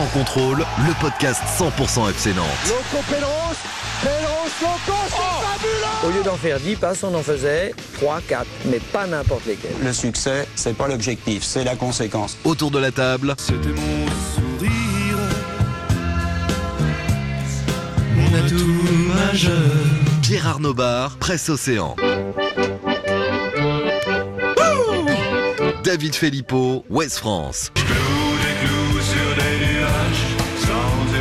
Sans 0.00 0.18
contrôle, 0.18 0.64
le 0.86 0.94
podcast 0.98 1.42
100% 1.58 2.08
FC 2.08 2.32
Nantes. 2.32 2.46
Loco 2.68 3.04
Pélos, 3.06 3.26
Pélos, 4.00 4.50
Loco, 4.62 4.98
c'est 5.10 5.46
fabuleux 5.46 6.06
Au 6.06 6.10
lieu 6.16 6.22
d'en 6.24 6.36
faire 6.36 6.58
10 6.58 6.76
passes, 6.76 7.04
on 7.04 7.14
en 7.14 7.22
faisait 7.22 7.74
3, 8.00 8.22
4, 8.26 8.46
mais 8.70 8.78
pas 8.78 9.06
n'importe 9.06 9.44
lesquels. 9.44 9.74
Le 9.84 9.92
succès, 9.92 10.48
c'est 10.54 10.74
pas 10.74 10.88
l'objectif, 10.88 11.42
c'est 11.42 11.64
la 11.64 11.76
conséquence. 11.76 12.38
Autour 12.44 12.70
de 12.70 12.78
la 12.78 12.90
table, 12.92 13.34
C'était 13.36 13.68
mon 13.68 14.06
sourire, 14.34 15.18
mon 18.14 18.38
atout 18.38 19.18
majeur. 19.28 19.52
Pierre 20.22 20.46
Arnaud 20.46 20.72
Bar, 20.72 21.18
Presse 21.18 21.50
Océan. 21.50 21.94
David 25.84 26.14
Filippo, 26.14 26.86
Ouest 26.88 27.18
France. 27.18 27.70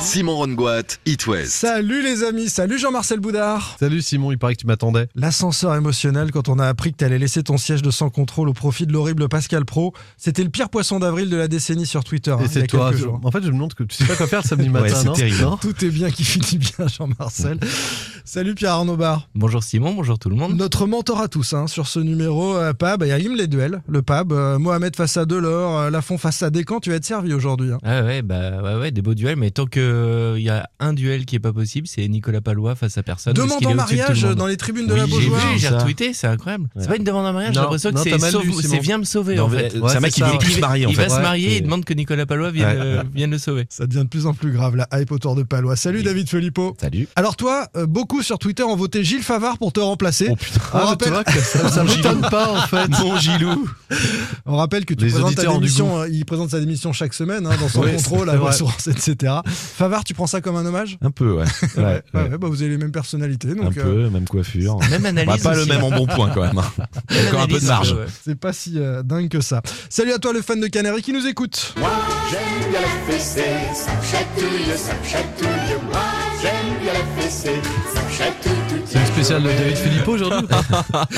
Simon 0.00 0.34
Rongoat, 0.36 0.82
It 1.06 1.26
West. 1.26 1.52
Salut 1.52 2.02
les 2.02 2.24
amis, 2.24 2.48
salut 2.48 2.78
Jean-Marcel 2.78 3.20
Boudard. 3.20 3.76
Salut 3.78 4.00
Simon, 4.00 4.32
il 4.32 4.38
paraît 4.38 4.54
que 4.54 4.60
tu 4.60 4.66
m'attendais. 4.66 5.08
L'ascenseur 5.14 5.74
émotionnel 5.74 6.30
quand 6.32 6.48
on 6.48 6.58
a 6.58 6.66
appris 6.66 6.92
que 6.92 6.96
t'allais 6.96 7.18
laisser 7.18 7.42
ton 7.42 7.58
siège 7.58 7.82
de 7.82 7.90
sans 7.90 8.08
contrôle 8.08 8.48
au 8.48 8.54
profit 8.54 8.86
de 8.86 8.92
l'horrible 8.92 9.28
Pascal 9.28 9.64
Pro. 9.66 9.92
C'était 10.16 10.42
le 10.42 10.48
pire 10.48 10.70
poisson 10.70 11.00
d'avril 11.00 11.28
de 11.28 11.36
la 11.36 11.48
décennie 11.48 11.84
sur 11.86 12.02
Twitter. 12.02 12.30
hein, 12.32 12.38
Et 12.44 12.48
c'est 12.48 12.66
toi. 12.66 12.92
En 13.22 13.30
fait, 13.30 13.42
je 13.42 13.48
me 13.48 13.52
demande 13.52 13.74
que 13.74 13.84
tu 13.84 13.94
sais 13.96 14.06
pas 14.06 14.16
quoi 14.16 14.26
faire 14.26 14.40
le 14.42 14.48
samedi 14.48 14.68
matin. 14.70 14.94
c'est 14.94 15.04
non 15.04 15.12
terrible. 15.12 15.42
Non 15.42 15.56
Tout 15.58 15.84
est 15.84 15.90
bien 15.90 16.10
qui 16.10 16.24
finit 16.24 16.58
bien, 16.58 16.86
Jean-Marcel. 16.88 17.58
Salut 18.24 18.54
Pierre 18.54 18.72
Arnaud 18.72 18.96
Bar. 18.96 19.28
Bonjour 19.34 19.62
Simon, 19.62 19.92
bonjour 19.94 20.18
tout 20.18 20.30
le 20.30 20.36
monde. 20.36 20.56
Notre 20.56 20.86
mentor 20.86 21.20
à 21.20 21.28
tous 21.28 21.52
hein, 21.52 21.66
sur 21.66 21.86
ce 21.88 22.00
numéro 22.00 22.56
euh, 22.56 22.72
PAB. 22.72 23.02
Il 23.02 23.08
y 23.08 23.12
a 23.12 23.18
les 23.18 23.46
duels, 23.48 23.82
le 23.88 24.02
PAB. 24.02 24.32
euh, 24.32 24.58
Mohamed 24.58 24.96
face 24.96 25.16
à 25.18 25.24
Delors, 25.26 25.78
euh, 25.78 25.90
Lafont 25.90 26.16
face 26.18 26.42
à 26.42 26.50
Descamps. 26.50 26.80
Tu 26.80 26.90
vas 26.90 26.96
être 26.96 27.04
servi 27.04 27.32
aujourd'hui. 27.34 27.70
hein. 27.72 27.78
Ah 27.82 28.02
ouais, 28.02 28.22
bah 28.22 28.62
ouais, 28.62 28.76
ouais, 28.76 28.90
des 28.90 29.02
beaux 29.02 29.14
duels, 29.14 29.36
mais 29.36 29.50
tant 29.50 29.66
que 29.66 29.89
il 30.36 30.42
y 30.42 30.48
a 30.50 30.68
un 30.80 30.92
duel 30.92 31.24
qui 31.26 31.36
est 31.36 31.40
pas 31.40 31.52
possible, 31.52 31.86
c'est 31.86 32.06
Nicolas 32.08 32.40
Palois 32.40 32.74
face 32.74 32.96
à 32.98 33.02
personne. 33.02 33.32
Demande 33.34 33.58
qu'il 33.58 33.68
en 33.68 33.74
mariage 33.74 34.22
dans 34.22 34.46
les 34.46 34.56
tribunes 34.56 34.86
de 34.86 34.92
Oui, 34.94 34.98
la 35.00 35.06
Beaujoire. 35.06 35.40
j'ai 35.56 35.68
retweeté, 35.68 36.12
c'est 36.14 36.26
incroyable. 36.26 36.64
Ouais. 36.74 36.82
C'est 36.82 36.88
pas 36.88 36.96
une 36.96 37.04
demande 37.04 37.26
en 37.26 37.32
mariage, 37.32 37.54
j'ai 37.54 37.60
l'impression 37.60 37.92
que 37.92 37.98
c'est 38.00 38.78
viens 38.80 38.98
me 38.98 39.04
sauver 39.04 39.36
Non, 39.36 39.44
en 39.44 39.48
fait. 39.50 39.76
ouais, 39.78 39.88
c'est 39.90 39.96
un 39.96 40.00
mec 40.00 40.12
qui 40.12 40.20
ça. 40.20 40.30
veut 40.30 40.40
se 40.50 40.60
marier 40.60 40.86
en 40.86 40.90
Il 40.90 40.96
va 40.96 41.04
fait. 41.04 41.08
se 41.10 41.20
marier 41.20 41.52
et 41.52 41.56
Et- 41.56 41.60
demande 41.60 41.84
que 41.84 41.92
Nicolas 41.94 42.26
Palois 42.26 42.50
vienne, 42.50 42.76
euh, 42.80 43.02
vienne 43.14 43.30
le 43.30 43.38
sauver. 43.38 43.66
Ça 43.68 43.86
devient 43.86 44.04
de 44.04 44.08
plus 44.08 44.26
en 44.26 44.34
plus 44.34 44.52
grave, 44.52 44.76
la 44.76 44.88
hype 44.92 45.12
autour 45.12 45.34
de 45.34 45.42
Palois. 45.42 45.76
Salut 45.76 46.02
David 46.02 46.28
Filippo. 46.28 46.76
Salut. 46.80 47.08
Alors 47.16 47.36
toi, 47.36 47.68
euh, 47.76 47.86
beaucoup 47.86 48.22
sur 48.22 48.38
Twitter 48.38 48.62
ont 48.62 48.76
voté 48.76 49.04
Gilles 49.04 49.22
Favard 49.22 49.58
pour 49.58 49.72
te 49.72 49.80
remplacer. 49.80 50.28
Oh 50.30 50.36
putain, 50.36 50.60
On 50.72 50.76
ah, 50.78 50.84
rappelle- 50.86 51.24
que 51.24 51.40
ça, 51.40 51.68
ça 51.68 51.84
m'étonne 51.84 52.20
pas 52.22 52.50
en 52.52 52.60
fait. 52.66 52.88
Mon 53.00 53.16
Gilou. 53.18 53.68
On 54.46 54.56
rappelle 54.56 54.84
que 54.84 54.94
tu 54.94 55.04
Les 55.04 55.10
présentes 55.10 55.34
ta 55.34 55.46
démission, 55.46 56.00
euh, 56.00 56.08
il 56.08 56.24
présente 56.24 56.50
sa 56.50 56.60
démission 56.60 56.92
chaque 56.92 57.14
semaine 57.14 57.46
hein, 57.46 57.56
dans 57.60 57.68
son 57.68 57.82
Oui, 57.82 57.92
contrôle, 57.94 58.30
à. 58.30 58.52
Source, 58.52 58.88
etc. 58.88 59.34
Favard, 59.80 60.04
tu 60.04 60.12
prends 60.12 60.26
ça 60.26 60.42
comme 60.42 60.56
un 60.56 60.66
hommage? 60.66 60.98
Un 61.00 61.10
peu, 61.10 61.32
ouais. 61.32 61.44
ouais, 61.78 61.82
Ouais, 61.82 62.02
ouais, 62.12 62.28
bah, 62.38 62.48
vous 62.48 62.60
avez 62.60 62.70
les 62.72 62.76
mêmes 62.76 62.92
personnalités, 62.92 63.48
Un 63.52 63.64
donc 63.64 63.78
euh, 63.78 63.82
peu, 63.82 64.10
même 64.10 64.28
coiffure. 64.28 64.78
Même 64.90 65.06
analyse. 65.06 65.42
pas 65.42 65.54
le 65.54 65.60
aussi. 65.62 65.70
même 65.70 65.82
en 65.82 65.90
bon 65.90 66.06
point 66.06 66.28
quand 66.34 66.42
même. 66.42 66.58
hein. 66.58 66.70
Même 67.10 67.28
Encore 67.28 67.40
un 67.40 67.46
peu 67.46 67.58
de 67.58 67.64
marge. 67.66 67.92
ouais. 67.94 68.04
c'est 68.22 68.38
pas 68.38 68.52
si 68.52 68.74
euh, 68.76 69.02
dingue 69.02 69.30
que 69.30 69.40
ça. 69.40 69.62
Salut 69.88 70.12
à 70.12 70.18
toi 70.18 70.34
le 70.34 70.42
fan 70.42 70.60
de 70.60 70.66
Canary 70.66 71.00
qui 71.00 71.14
nous 71.14 71.26
écoute. 71.26 71.72
Moi, 71.78 71.88
j'aime 72.30 72.70
bien 72.70 72.80
la 72.82 73.12
fessée, 73.12 73.44
ça 73.74 73.90
me 73.96 74.02
chatouille, 74.02 74.76
ça 74.76 74.92
me 74.92 75.08
chatouille. 75.08 75.76
Moi, 75.90 76.02
j'aime 76.42 76.78
bien 76.82 76.92
la 76.92 77.22
fessée, 77.22 77.60
ça 77.94 78.02
me 78.02 78.10
chatouille. 78.10 78.59
C'est 78.90 78.98
une 78.98 79.06
spéciale 79.06 79.42
de 79.44 79.48
David 79.48 79.76
Filippo 79.76 80.12
aujourd'hui 80.14 80.48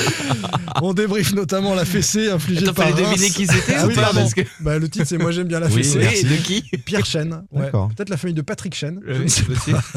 On 0.82 0.92
débriefe 0.92 1.32
notamment 1.32 1.74
la 1.74 1.86
fessée 1.86 2.28
infligée 2.28 2.64
Attends, 2.64 2.74
par 2.74 2.88
fallait 2.90 3.02
Reims. 3.02 3.14
deviner 3.14 3.30
qui 3.30 3.46
c'était 3.46 3.77
Ah 3.77 3.84
ou 3.86 3.88
oui, 3.88 3.94
pas 3.94 4.02
pardon. 4.02 4.20
parce 4.20 4.34
que... 4.34 4.42
Bah, 4.60 4.78
le 4.78 4.88
titre 4.90 5.06
c'est 5.08 5.16
Moi 5.16 5.30
j'aime 5.30 5.46
bien 5.48 5.58
la 5.58 5.70
fessée. 5.70 5.98
oui, 5.98 6.22
de 6.28 6.36
qui 6.36 6.62
Pierre 6.84 7.06
Chen. 7.06 7.44
Ouais. 7.50 7.62
D'accord. 7.62 7.88
Peut-être 7.96 8.11
la 8.11 8.18
famille 8.18 8.34
de 8.34 8.42
Patrick 8.42 8.74
Chen. 8.74 9.00
Je 9.06 9.12
Oui, 9.14 9.24
ne 9.24 9.28
sais 9.28 9.42
c'est 9.42 9.55
possible. 9.55 9.80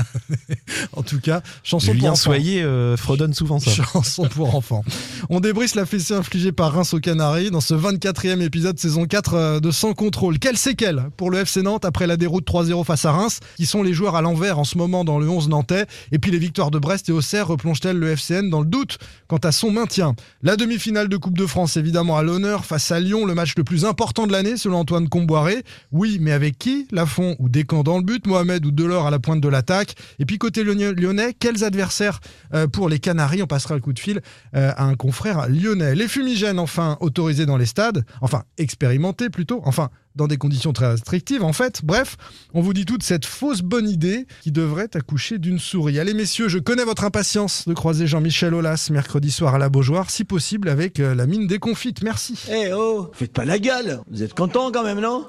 En 0.94 1.03
tout 1.03 1.19
cas, 1.19 1.41
chanson 1.64 1.88
pour 1.88 1.96
Julien 1.96 2.12
enfants. 2.12 2.16
Soyer 2.24 2.62
euh, 2.64 2.96
fredonne 2.97 3.34
souvent 3.34 3.59
ça. 3.59 3.72
Chanson 3.72 4.28
pour 4.30 4.56
enfants. 4.56 4.84
On 5.30 5.40
débrisse 5.40 5.75
la 5.75 5.85
fessée 5.85 6.14
infligée 6.14 6.52
par 6.52 6.72
Reims 6.74 6.94
aux 6.94 7.00
Canaries 7.00 7.52
dans 7.52 7.62
ce 7.62 7.74
24e 7.74 8.41
épisode 8.41 8.80
saison 8.80 9.06
4 9.06 9.34
euh, 9.34 9.59
de 9.59 9.72
Sans 9.72 9.94
Contrôle. 9.94 10.40
Quelle 10.40 10.58
séquelle 10.58 11.09
pour 11.18 11.30
le 11.30 11.40
FC 11.40 11.62
Nantes 11.62 11.85
après 11.85 12.08
la 12.08 12.18
déroute 12.18 12.47
3-0 12.47 12.84
face 12.85 13.06
à 13.06 13.12
Reims, 13.12 13.40
qui 13.58 13.66
sont 13.66 13.84
les 13.84 13.94
joueurs 13.94 14.16
à 14.16 14.22
l'envers 14.22 14.59
en 14.59 14.64
ce 14.64 14.78
moment 14.78 15.03
dans 15.03 15.19
le 15.19 15.28
11 15.30 15.50
nantais, 15.50 15.85
et 16.12 16.19
puis 16.19 16.31
les 16.31 16.40
victoires 16.40 16.72
de 16.72 16.80
Brest 16.80 17.09
et 17.09 17.12
Auxerre 17.12 17.52
replongent-elles 17.66 17.98
le 17.98 18.12
FCN 18.16 18.50
dans 18.50 18.59
le 18.59 18.68
doute 18.68 19.00
quant 19.28 19.38
à 19.38 19.52
son 19.52 19.72
maintien? 19.72 20.16
La 20.44 20.56
demi-finale 20.56 21.09
de 21.09 21.18
Coupe 21.18 21.38
de 21.38 21.48
France 21.48 21.78
évidemment 21.78 22.16
à 22.16 22.22
l'honneur 22.22 22.64
face 22.64 22.92
à 22.92 23.00
Lyon, 23.00 23.26
le 23.26 23.34
match 23.34 23.56
le 23.58 23.64
plus 23.64 23.86
important 23.86 24.28
de 24.28 24.31
l'année 24.31 24.56
selon 24.56 24.78
Antoine 24.78 25.09
Comboiré. 25.09 25.64
Oui, 25.92 26.20
mais 26.22 26.31
avec 26.31 26.59
qui? 26.59 26.88
Lafont 26.92 27.36
ou 27.40 27.50
Descamps 27.50 27.81
dans 27.81 27.98
le 27.98 28.03
but, 28.03 28.28
Mohamed 28.28 28.64
ou 28.68 28.72
Delors 28.72 29.08
à 29.08 29.09
la 29.09 29.18
pointe 29.18 29.42
de 29.42 29.50
l'attaque. 29.50 29.96
Et 30.20 30.26
puis 30.26 30.38
côté 30.38 30.64
lyonnais, 30.64 30.94
lyonnais, 30.94 31.34
quels 31.34 31.64
adversaires 31.64 32.20
euh, 32.53 32.68
pour 32.68 32.88
les 32.88 33.00
Canaries? 33.00 33.42
On 33.42 33.48
passera 33.48 33.74
le 33.74 33.82
coup 33.82 33.94
de 33.94 34.00
fil 34.00 34.22
euh, 34.56 34.72
à 34.78 34.84
un 34.84 34.94
confrère 34.94 35.50
lyonnais. 35.50 35.96
Les 35.96 36.08
fumigènes 36.08 36.59
enfin 36.59 36.97
autorisés 37.00 37.47
dans 37.47 37.58
les 37.58 37.66
stades, 37.66 38.06
enfin 38.22 38.44
expérimentés 38.59 39.32
plutôt, 39.32 39.62
enfin 39.66 39.90
dans 40.16 40.28
des 40.28 40.38
conditions 40.38 40.74
très 40.74 40.88
restrictives 40.88 41.44
en 41.44 41.53
fait. 41.53 41.81
Bref, 41.84 42.18
on 42.53 42.62
vous 42.62 42.74
dit 42.74 42.86
toute 42.86 43.03
cette 43.03 43.26
fausse 43.26 43.62
bonne 43.62 43.90
idée 43.90 44.28
qui 44.42 44.52
devrait 44.52 44.90
accoucher 44.96 45.38
d'une 45.38 45.59
souris. 45.59 46.00
Allez 46.00 46.14
messieurs, 46.14 46.48
je 46.48 46.59
connais 46.59 46.84
votre 46.84 47.03
impatience 47.03 47.68
de 47.68 47.74
croiser 47.74 48.08
Jean-Michel 48.08 48.53
Aulas 48.53 48.90
mercredi 48.92 49.31
soir 49.31 49.56
à 49.56 49.58
la 49.58 49.70
Beaujoire, 49.70 50.09
si 50.09 50.24
possible 50.24 50.70
avec 50.70 51.00
euh, 51.00 51.16
la 51.16 51.26
mine 51.28 51.48
déconfite. 51.48 52.03
Merci. 52.03 52.40
Eh 52.52 52.74
oh, 52.74 53.12
faites 53.14 53.34
pas 53.34 53.46
la 53.46 53.59
gueule 53.59 54.02
Vous 54.09 54.24
êtes 54.24 54.34
content 54.34 54.72
quand 54.72 54.84
même, 54.84 55.00
non? 55.00 55.26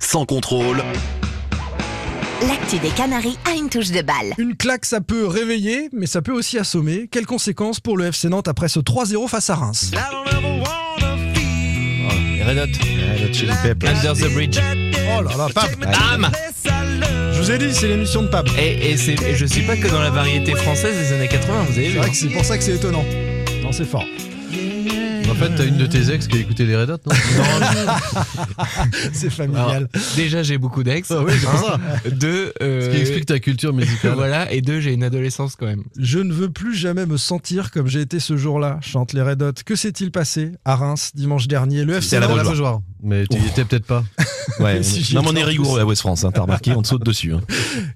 Sans 0.00 0.26
contrôle, 0.26 0.82
L'actu 2.48 2.78
des 2.78 2.88
Canaries 2.88 3.36
a 3.44 3.54
une 3.54 3.68
touche 3.68 3.90
de 3.90 4.00
balle. 4.00 4.32
Une 4.38 4.56
claque, 4.56 4.86
ça 4.86 5.02
peut 5.02 5.26
réveiller, 5.26 5.90
mais 5.92 6.06
ça 6.06 6.22
peut 6.22 6.32
aussi 6.32 6.58
assommer. 6.58 7.06
Quelles 7.10 7.26
conséquences 7.26 7.80
pour 7.80 7.98
le 7.98 8.06
FC 8.06 8.30
Nantes 8.30 8.48
après 8.48 8.68
ce 8.68 8.80
3-0 8.80 9.28
face 9.28 9.50
à 9.50 9.56
Reims? 9.56 9.90
Les 12.40 12.46
Red 12.46 12.58
Hot. 12.58 13.86
Under 13.86 14.14
the 14.14 14.32
Bridge. 14.32 14.58
Oh 15.14 15.22
là 15.22 15.36
là, 15.36 15.48
Pape 15.54 15.76
Bam 15.78 16.30
Je 17.34 17.38
vous 17.38 17.50
ai 17.50 17.58
dit, 17.58 17.72
c'est 17.74 17.88
l'émission 17.88 18.22
de 18.22 18.28
Pape. 18.28 18.48
et, 18.58 18.92
et, 18.92 18.96
c'est- 18.96 19.20
et 19.22 19.34
je 19.36 19.44
suis 19.44 19.62
pas 19.62 19.76
que 19.76 19.88
dans 19.88 20.00
la 20.00 20.08
variété 20.10 20.54
française 20.54 20.96
des 20.96 21.14
années 21.14 21.28
80, 21.28 21.64
vous 21.68 21.72
avez 21.78 21.82
C'est 21.86 21.88
vu 21.92 21.98
vrai 21.98 22.06
hein. 22.06 22.10
que 22.10 22.16
c'est 22.16 22.28
pour 22.28 22.44
ça 22.44 22.56
que 22.56 22.64
c'est 22.64 22.74
étonnant. 22.76 23.04
Non, 23.62 23.72
c'est 23.72 23.84
fort. 23.84 24.04
En 25.30 25.34
fait, 25.34 25.50
t'as 25.56 25.64
une 25.64 25.76
de 25.76 25.86
tes 25.86 26.12
ex 26.12 26.26
qui 26.26 26.36
a 26.38 26.40
écouté 26.40 26.66
les 26.66 26.76
Red 26.76 26.90
Hot, 26.90 26.98
non 27.06 27.12
C'est 29.12 29.30
familial. 29.30 29.70
Alors, 29.70 29.88
déjà, 30.16 30.42
j'ai 30.42 30.58
beaucoup 30.58 30.82
d'ex. 30.82 31.10
Ah 31.10 31.22
oui, 31.24 31.32
ça. 31.38 31.78
Deux, 32.10 32.52
euh, 32.62 32.86
Ce 32.86 32.90
qui 32.94 33.00
explique 33.00 33.26
ta 33.26 33.38
culture 33.38 33.72
musicale. 33.72 34.14
voilà, 34.14 34.50
et 34.52 34.60
deux, 34.60 34.80
j'ai 34.80 34.92
une 34.92 35.04
adolescence 35.04 35.56
quand 35.56 35.66
même. 35.66 35.84
Je 35.98 36.18
ne 36.18 36.32
veux 36.32 36.50
plus 36.50 36.74
jamais 36.74 37.06
me 37.06 37.16
sentir 37.16 37.70
comme 37.70 37.86
j'ai 37.86 38.00
été 38.00 38.18
ce 38.20 38.36
jour-là, 38.36 38.78
chantent 38.82 39.12
les 39.12 39.22
Red 39.22 39.42
Hot. 39.42 39.52
Que 39.64 39.76
s'est-il 39.76 40.10
passé 40.10 40.52
à 40.64 40.76
Reims 40.76 41.12
dimanche 41.14 41.46
dernier? 41.48 41.84
Le 41.84 41.94
FC 41.94 42.10
C'est 42.10 42.16
à 42.16 42.20
la 42.20 42.28
Nantes- 42.28 42.42
Beaujoire. 42.44 42.80
Mais 43.02 43.26
tu 43.26 43.38
y 43.38 43.46
étais 43.46 43.64
peut-être 43.64 43.86
pas. 43.86 44.04
Ouais, 44.58 44.82
Si 44.82 45.14
non, 45.14 45.22
mais 45.22 45.28
on 45.30 45.36
est 45.36 45.44
rigoureux 45.44 45.80
à 45.80 45.86
West 45.86 46.00
France, 46.02 46.24
hein, 46.24 46.30
t'as 46.34 46.40
remarqué, 46.42 46.72
on 46.72 46.82
te 46.82 46.88
saute 46.88 47.04
dessus. 47.04 47.32
hein. 47.32 47.40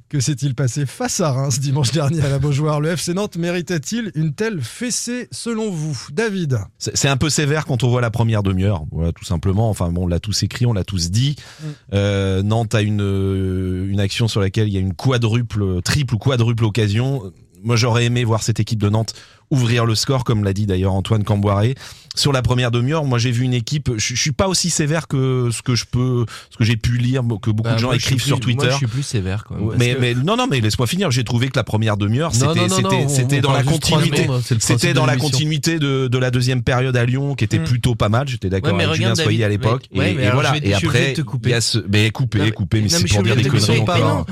Que 0.08 0.20
s'est-il 0.20 0.54
passé 0.54 0.86
face 0.86 1.20
à 1.20 1.30
Reims 1.32 1.58
dimanche 1.58 1.90
dernier 1.90 2.22
à 2.24 2.28
la 2.28 2.38
Beaujoire? 2.38 2.80
Le 2.80 2.90
FC 2.90 3.12
Nantes 3.12 3.36
méritait-il 3.36 4.12
une 4.14 4.34
telle 4.34 4.62
fessée 4.62 5.28
selon 5.32 5.70
vous? 5.70 5.98
David 6.12 6.58
c'est 6.78 7.08
un 7.08 7.16
peu 7.16 7.23
sévère 7.28 7.66
quand 7.66 7.82
on 7.84 7.88
voit 7.88 8.00
la 8.00 8.10
première 8.10 8.42
demi-heure, 8.42 8.84
voilà, 8.90 9.12
tout 9.12 9.24
simplement. 9.24 9.70
Enfin 9.70 9.90
bon, 9.90 10.04
on 10.04 10.06
l'a 10.06 10.20
tous 10.20 10.42
écrit, 10.42 10.66
on 10.66 10.72
l'a 10.72 10.84
tous 10.84 11.10
dit. 11.10 11.36
Mm. 11.36 11.66
Euh, 11.94 12.42
Nantes 12.42 12.74
a 12.74 12.82
une, 12.82 13.02
euh, 13.02 13.88
une 13.88 14.00
action 14.00 14.28
sur 14.28 14.40
laquelle 14.40 14.69
il 14.69 14.75
y 14.75 14.76
a 14.76 14.81
une 14.81 14.94
quadruple, 14.94 15.82
triple 15.82 16.14
ou 16.14 16.19
quadruple 16.19 16.64
occasion. 16.64 17.32
Moi, 17.62 17.76
j'aurais 17.76 18.04
aimé 18.04 18.25
voir 18.25 18.43
cette 18.43 18.60
équipe 18.60 18.81
de 18.81 18.88
Nantes 18.88 19.14
ouvrir 19.50 19.87
le 19.87 19.94
score, 19.94 20.25
comme 20.25 20.44
l'a 20.44 20.52
dit 20.52 20.66
d'ailleurs 20.66 20.93
Antoine 20.93 21.25
Camboiré. 21.25 21.75
Sur 22.16 22.32
la 22.32 22.43
première 22.43 22.70
demi-heure, 22.70 23.05
moi 23.05 23.19
j'ai 23.19 23.31
vu 23.32 23.43
une 23.44 23.55
équipe. 23.55 23.90
Je, 23.96 24.14
je 24.14 24.20
suis 24.20 24.31
pas 24.32 24.46
aussi 24.49 24.70
sévère 24.70 25.08
que 25.08 25.49
ce 25.52 25.62
que 25.62 25.75
je 25.75 25.84
peux, 25.84 26.25
ce 26.50 26.56
que 26.56 26.62
j'ai 26.64 26.76
pu 26.76 26.96
lire, 26.96 27.22
que 27.43 27.50
beaucoup 27.50 27.62
Bah, 27.70 27.75
de 27.75 27.78
gens 27.81 27.93
écrivent 27.93 28.22
sur 28.22 28.38
Twitter. 28.38 28.66
Moi, 28.66 28.70
je 28.72 28.76
suis 28.76 28.87
plus 28.87 29.02
sévère 29.02 29.44
quand 29.44 29.56
même. 29.56 29.70
mais, 29.78 29.94
que- 29.94 30.00
mais 30.00 30.14
non, 30.14 30.37
non, 30.37 30.46
mais 30.49 30.61
laisse-moi 30.61 30.87
finir. 30.87 31.11
J'ai 31.11 31.25
trouvé 31.25 31.49
que 31.49 31.56
la 31.56 31.64
première 31.64 31.96
demi-heure, 31.96 32.32
c'était, 32.32 33.40
dans 33.40 33.52
la 33.52 33.62
continuité. 33.64 34.26
C'était 34.61 34.88
de 34.88 34.93
dans 34.94 35.06
la 35.06 35.16
continuité 35.16 35.78
de, 35.78 36.06
de 36.08 36.19
la 36.19 36.31
deuxième 36.31 36.62
période 36.62 36.96
à 36.96 37.05
Lyon, 37.05 37.34
qui 37.34 37.44
était 37.44 37.58
Mm. 37.58 37.64
plutôt 37.64 37.94
pas 37.94 38.08
mal. 38.08 38.28
J'étais 38.28 38.49
d'accord 38.49 38.75
Ouais, 38.75 38.84
avec 38.84 38.94
Julien 38.96 39.14
Soyer 39.14 39.38
David, 39.38 39.43
à 39.43 39.49
l'époque. 39.49 39.84
ouais, 39.94 40.12
et, 40.12 40.31
voilà. 40.31 40.55
et 40.62 40.75
après, 40.75 41.11
de 41.11 41.16
te 41.16 41.22
couper. 41.22 41.49
il 41.50 41.52
y 41.52 41.55
a 41.55 41.61
ce, 41.61 41.78
mais 41.90 42.11
coupé, 42.11 42.50
coupé, 42.52 42.81
mais 42.81 42.88
c'est 42.88 43.05
pour 43.08 43.22
dire 43.22 43.37
des 43.37 43.43
conneries. 43.44 43.82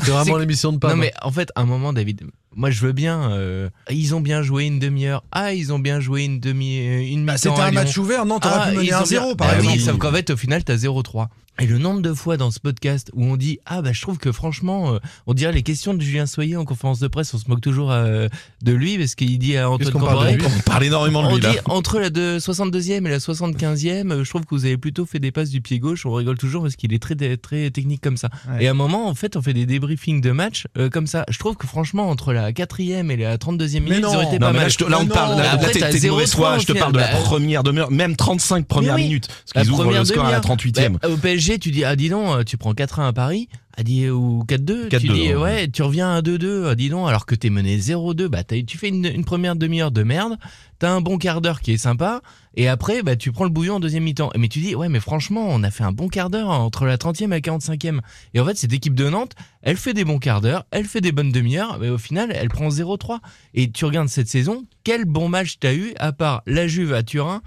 C'est 0.05 0.11
vraiment 0.11 0.37
l'émission 0.37 0.73
de 0.73 0.79
Pam. 0.79 0.91
Non 0.93 0.97
mais 0.97 1.13
en 1.23 1.31
fait, 1.33 1.51
à 1.57 1.63
un 1.63 1.67
moment, 1.67 1.93
David, 1.93 2.23
moi 2.55 2.71
je 2.71 2.81
veux 2.81 2.93
bien. 2.93 3.31
euh, 3.33 3.69
ils 3.91 4.15
ont 4.15 4.21
bien 4.21 4.43
joué 4.43 4.65
une 4.65 4.79
demi-heure. 4.79 5.23
Ah, 5.33 5.53
ils 5.55 5.73
ont 5.73 5.79
bien 5.79 6.01
joué 6.01 6.25
une 6.25 6.41
demi, 6.41 6.79
euh, 6.81 7.01
une 7.01 7.25
Bah, 7.27 7.37
c'était 7.37 7.61
un 7.61 7.71
match 7.71 7.97
ouvert, 7.99 8.25
Nantes 8.27 8.47
aurait 8.47 8.55
Ah, 8.59 8.71
pu 8.71 8.77
mener 8.79 8.91
1-0 8.93 9.09
bien- 9.09 9.35
par 9.37 9.49
Ah 9.51 9.55
oui, 9.61 9.69
exemple. 9.75 9.81
sauf 9.81 9.99
qu'en 9.99 10.13
fait, 10.13 10.31
au 10.31 10.37
final, 10.37 10.65
t'as 10.65 10.77
0-3. 10.77 11.29
Et 11.61 11.67
le 11.67 11.77
nombre 11.77 12.01
de 12.01 12.15
fois 12.15 12.39
dans 12.39 12.51
ce 12.51 12.59
podcast 12.59 13.11
où 13.13 13.25
on 13.27 13.37
dit 13.37 13.59
ah 13.67 13.83
bah 13.83 13.91
je 13.93 14.01
trouve 14.01 14.17
que 14.17 14.33
franchement 14.33 14.95
euh, 14.95 14.99
on 15.27 15.35
dirait 15.35 15.53
les 15.53 15.63
questions 15.63 15.93
de 15.93 16.01
Julien 16.01 16.25
Soyer 16.25 16.57
en 16.57 16.65
conférence 16.65 16.99
de 16.99 17.09
presse 17.09 17.35
on 17.35 17.39
se 17.39 17.45
moque 17.47 17.61
toujours 17.61 17.93
euh, 17.93 18.27
de 18.63 18.73
lui 18.73 18.97
parce 18.97 19.15
qu'il 19.15 19.39
dit 19.39 19.59
à 19.59 19.71
Antoine 19.71 19.93
parle 19.93 20.05
Camboré, 20.07 20.33
de 20.33 20.39
lui 20.39 20.47
On 20.47 20.61
parle 20.63 20.85
énormément 20.85 21.29
de 21.31 21.35
lui 21.37 21.43
là. 21.43 21.51
dit 21.53 21.59
entre 21.67 22.01
la 22.01 22.09
de 22.09 22.39
62e 22.41 23.07
et 23.07 23.11
la 23.11 23.19
75e 23.19 24.11
euh, 24.13 24.25
je 24.25 24.31
trouve 24.31 24.43
que 24.47 24.55
vous 24.55 24.65
avez 24.65 24.79
plutôt 24.79 25.05
fait 25.05 25.19
des 25.19 25.31
passes 25.31 25.51
du 25.51 25.61
pied 25.61 25.79
gauche 25.79 26.07
on 26.07 26.15
rigole 26.15 26.39
toujours 26.39 26.63
parce 26.63 26.75
qu'il 26.75 26.95
est 26.95 27.03
très 27.03 27.15
très 27.37 27.71
technique 27.71 28.01
comme 28.01 28.17
ça 28.17 28.31
Ouais. 28.51 28.65
et 28.65 28.69
à 28.69 28.71
un 28.71 28.75
moment 28.75 29.07
en 29.09 29.15
fait 29.15 29.37
on 29.37 29.43
fait 29.43 29.53
des 29.53 29.67
débriefings 29.67 30.23
de 30.23 30.31
match 30.31 30.65
euh, 30.79 30.89
comme 30.89 31.07
ça 31.07 31.25
je 31.29 31.39
trouve 31.39 31.57
que 31.57 31.67
franchement 31.67 32.09
entre 32.09 32.33
la 32.33 32.51
4e 32.53 33.11
et 33.11 33.17
la 33.19 33.37
32e 33.37 33.81
minute 33.81 33.99
ils 33.99 34.01
non. 34.01 34.15
auraient 34.15 34.25
été 34.27 34.39
Non, 34.39 34.47
pas 34.47 34.53
mais 34.53 34.59
là, 34.59 34.63
mal 34.65 34.71
je 34.71 34.79
te- 34.79 34.85
là, 34.85 34.99
on 34.99 35.03
Mais 35.05 35.09
parle, 35.11 35.33
non. 35.33 35.39
là, 35.39 35.57
là, 35.57 35.69
t'es 35.71 36.01
de 36.01 36.09
mauvaise 36.09 36.31
0-3 36.33 36.35
foi, 36.35 36.59
je 36.59 36.65
te 36.67 36.73
parle 36.73 36.93
de 36.95 36.99
la 36.99 37.13
Bah, 37.13 37.19
première 37.23 37.63
demi-heure, 37.63 37.91
même 37.91 38.17
35 38.17 38.67
premières 38.67 38.95
oui. 38.97 39.03
minutes, 39.05 39.29
parce 39.53 39.67
qu'ils 39.67 39.73
ouvrent 39.75 39.93
le 39.93 40.05
score 40.05 40.25
à 40.25 40.31
la 40.33 40.41
demi-heure. 40.41 40.57
38e. 40.57 41.17
PSG, 41.43 41.59
tu 41.59 41.71
dis, 41.73 41.85
ah 41.85 41.97
dis 41.97 42.09
donc, 42.09 42.37
euh, 42.37 42.45
tu 42.45 42.57
prends 42.57 42.73
4-1 42.73 43.09
à 43.09 43.13
Paris, 43.13 43.49
ah 43.77 43.83
dis, 43.83 44.09
ou 44.09 44.45
4-2, 44.47 44.89
tu 44.89 44.97
4-2, 44.97 45.01
dis, 45.01 45.09
ouais. 45.09 45.35
ouais, 45.35 45.69
tu 45.69 45.83
reviens 45.83 46.15
à 46.15 46.21
2-2, 46.21 46.69
ah 46.69 46.75
dis 46.77 46.89
donc, 46.89 47.09
alors 47.09 47.27
que 47.27 47.35
t'es 47.35 47.51
mené 47.51 47.79
0-2, 47.79 48.27
bah 48.29 48.45
tu 48.45 48.79
fais 48.79 48.89
une, 48.89 49.07
une 49.07 49.25
première 49.25 49.57
demi-heure 49.57 49.91
de 49.91 50.05
merde, 50.05 50.37
t'as 50.79 50.91
un 50.91 51.01
bon 51.01 51.19
quart 51.19 51.41
d'heure 51.41 51.61
qui 51.61 51.73
est 51.73 51.79
sympa, 51.79 52.23
et 52.55 52.69
après, 52.69 53.03
bah 53.03 53.17
tu 53.17 53.33
prends 53.33 53.45
le 53.45 53.51
bouillon 53.51 53.77
en 53.77 53.81
deuxième 53.81 54.05
mi-temps. 54.05 54.31
Mais 54.37 54.49
tu 54.49 54.61
dis, 54.61 54.75
ouais, 54.75 54.89
mais 54.89 55.01
franchement, 55.01 55.47
on 55.49 55.63
a 55.63 55.71
fait 55.71 55.85
un 55.85 55.93
bon 55.93 56.09
quart 56.09 56.31
d'heure 56.31 56.51
entre 56.51 56.85
la 56.85 56.97
30e 56.97 57.25
et 57.25 57.29
la 57.29 57.41
45e. 57.41 58.01
Et 58.35 58.41
en 58.41 58.45
fait, 58.45 58.57
cette 58.57 58.73
équipe 58.73 58.95
de 58.95 59.09
Nantes, 59.09 59.33
elle 59.63 59.77
fait 59.77 59.95
des 59.95 60.05
bons 60.05 60.19
quarts 60.19 60.43
d'heure, 60.43 60.65
elle 60.71 60.85
fait 60.85 61.01
des 61.01 61.13
bonnes 61.13 61.33
demi-heures, 61.33 61.79
mais 61.81 61.89
au 61.89 61.99
final, 61.99 62.31
elle 62.35 62.49
prend 62.51 62.69
0-3. 62.69 63.19
Et 63.55 63.71
tu 63.71 63.85
regardes 63.85 64.09
cette 64.09 64.29
saison, 64.29 64.65
quel 64.85 65.07
bon 65.07 65.29
match 65.29 65.57
t'as 65.59 65.75
eu, 65.75 65.95
à 65.99 66.13
part 66.13 66.43
la 66.47 66.69
Juve 66.69 66.93
à 66.93 67.03
Turin, 67.03 67.43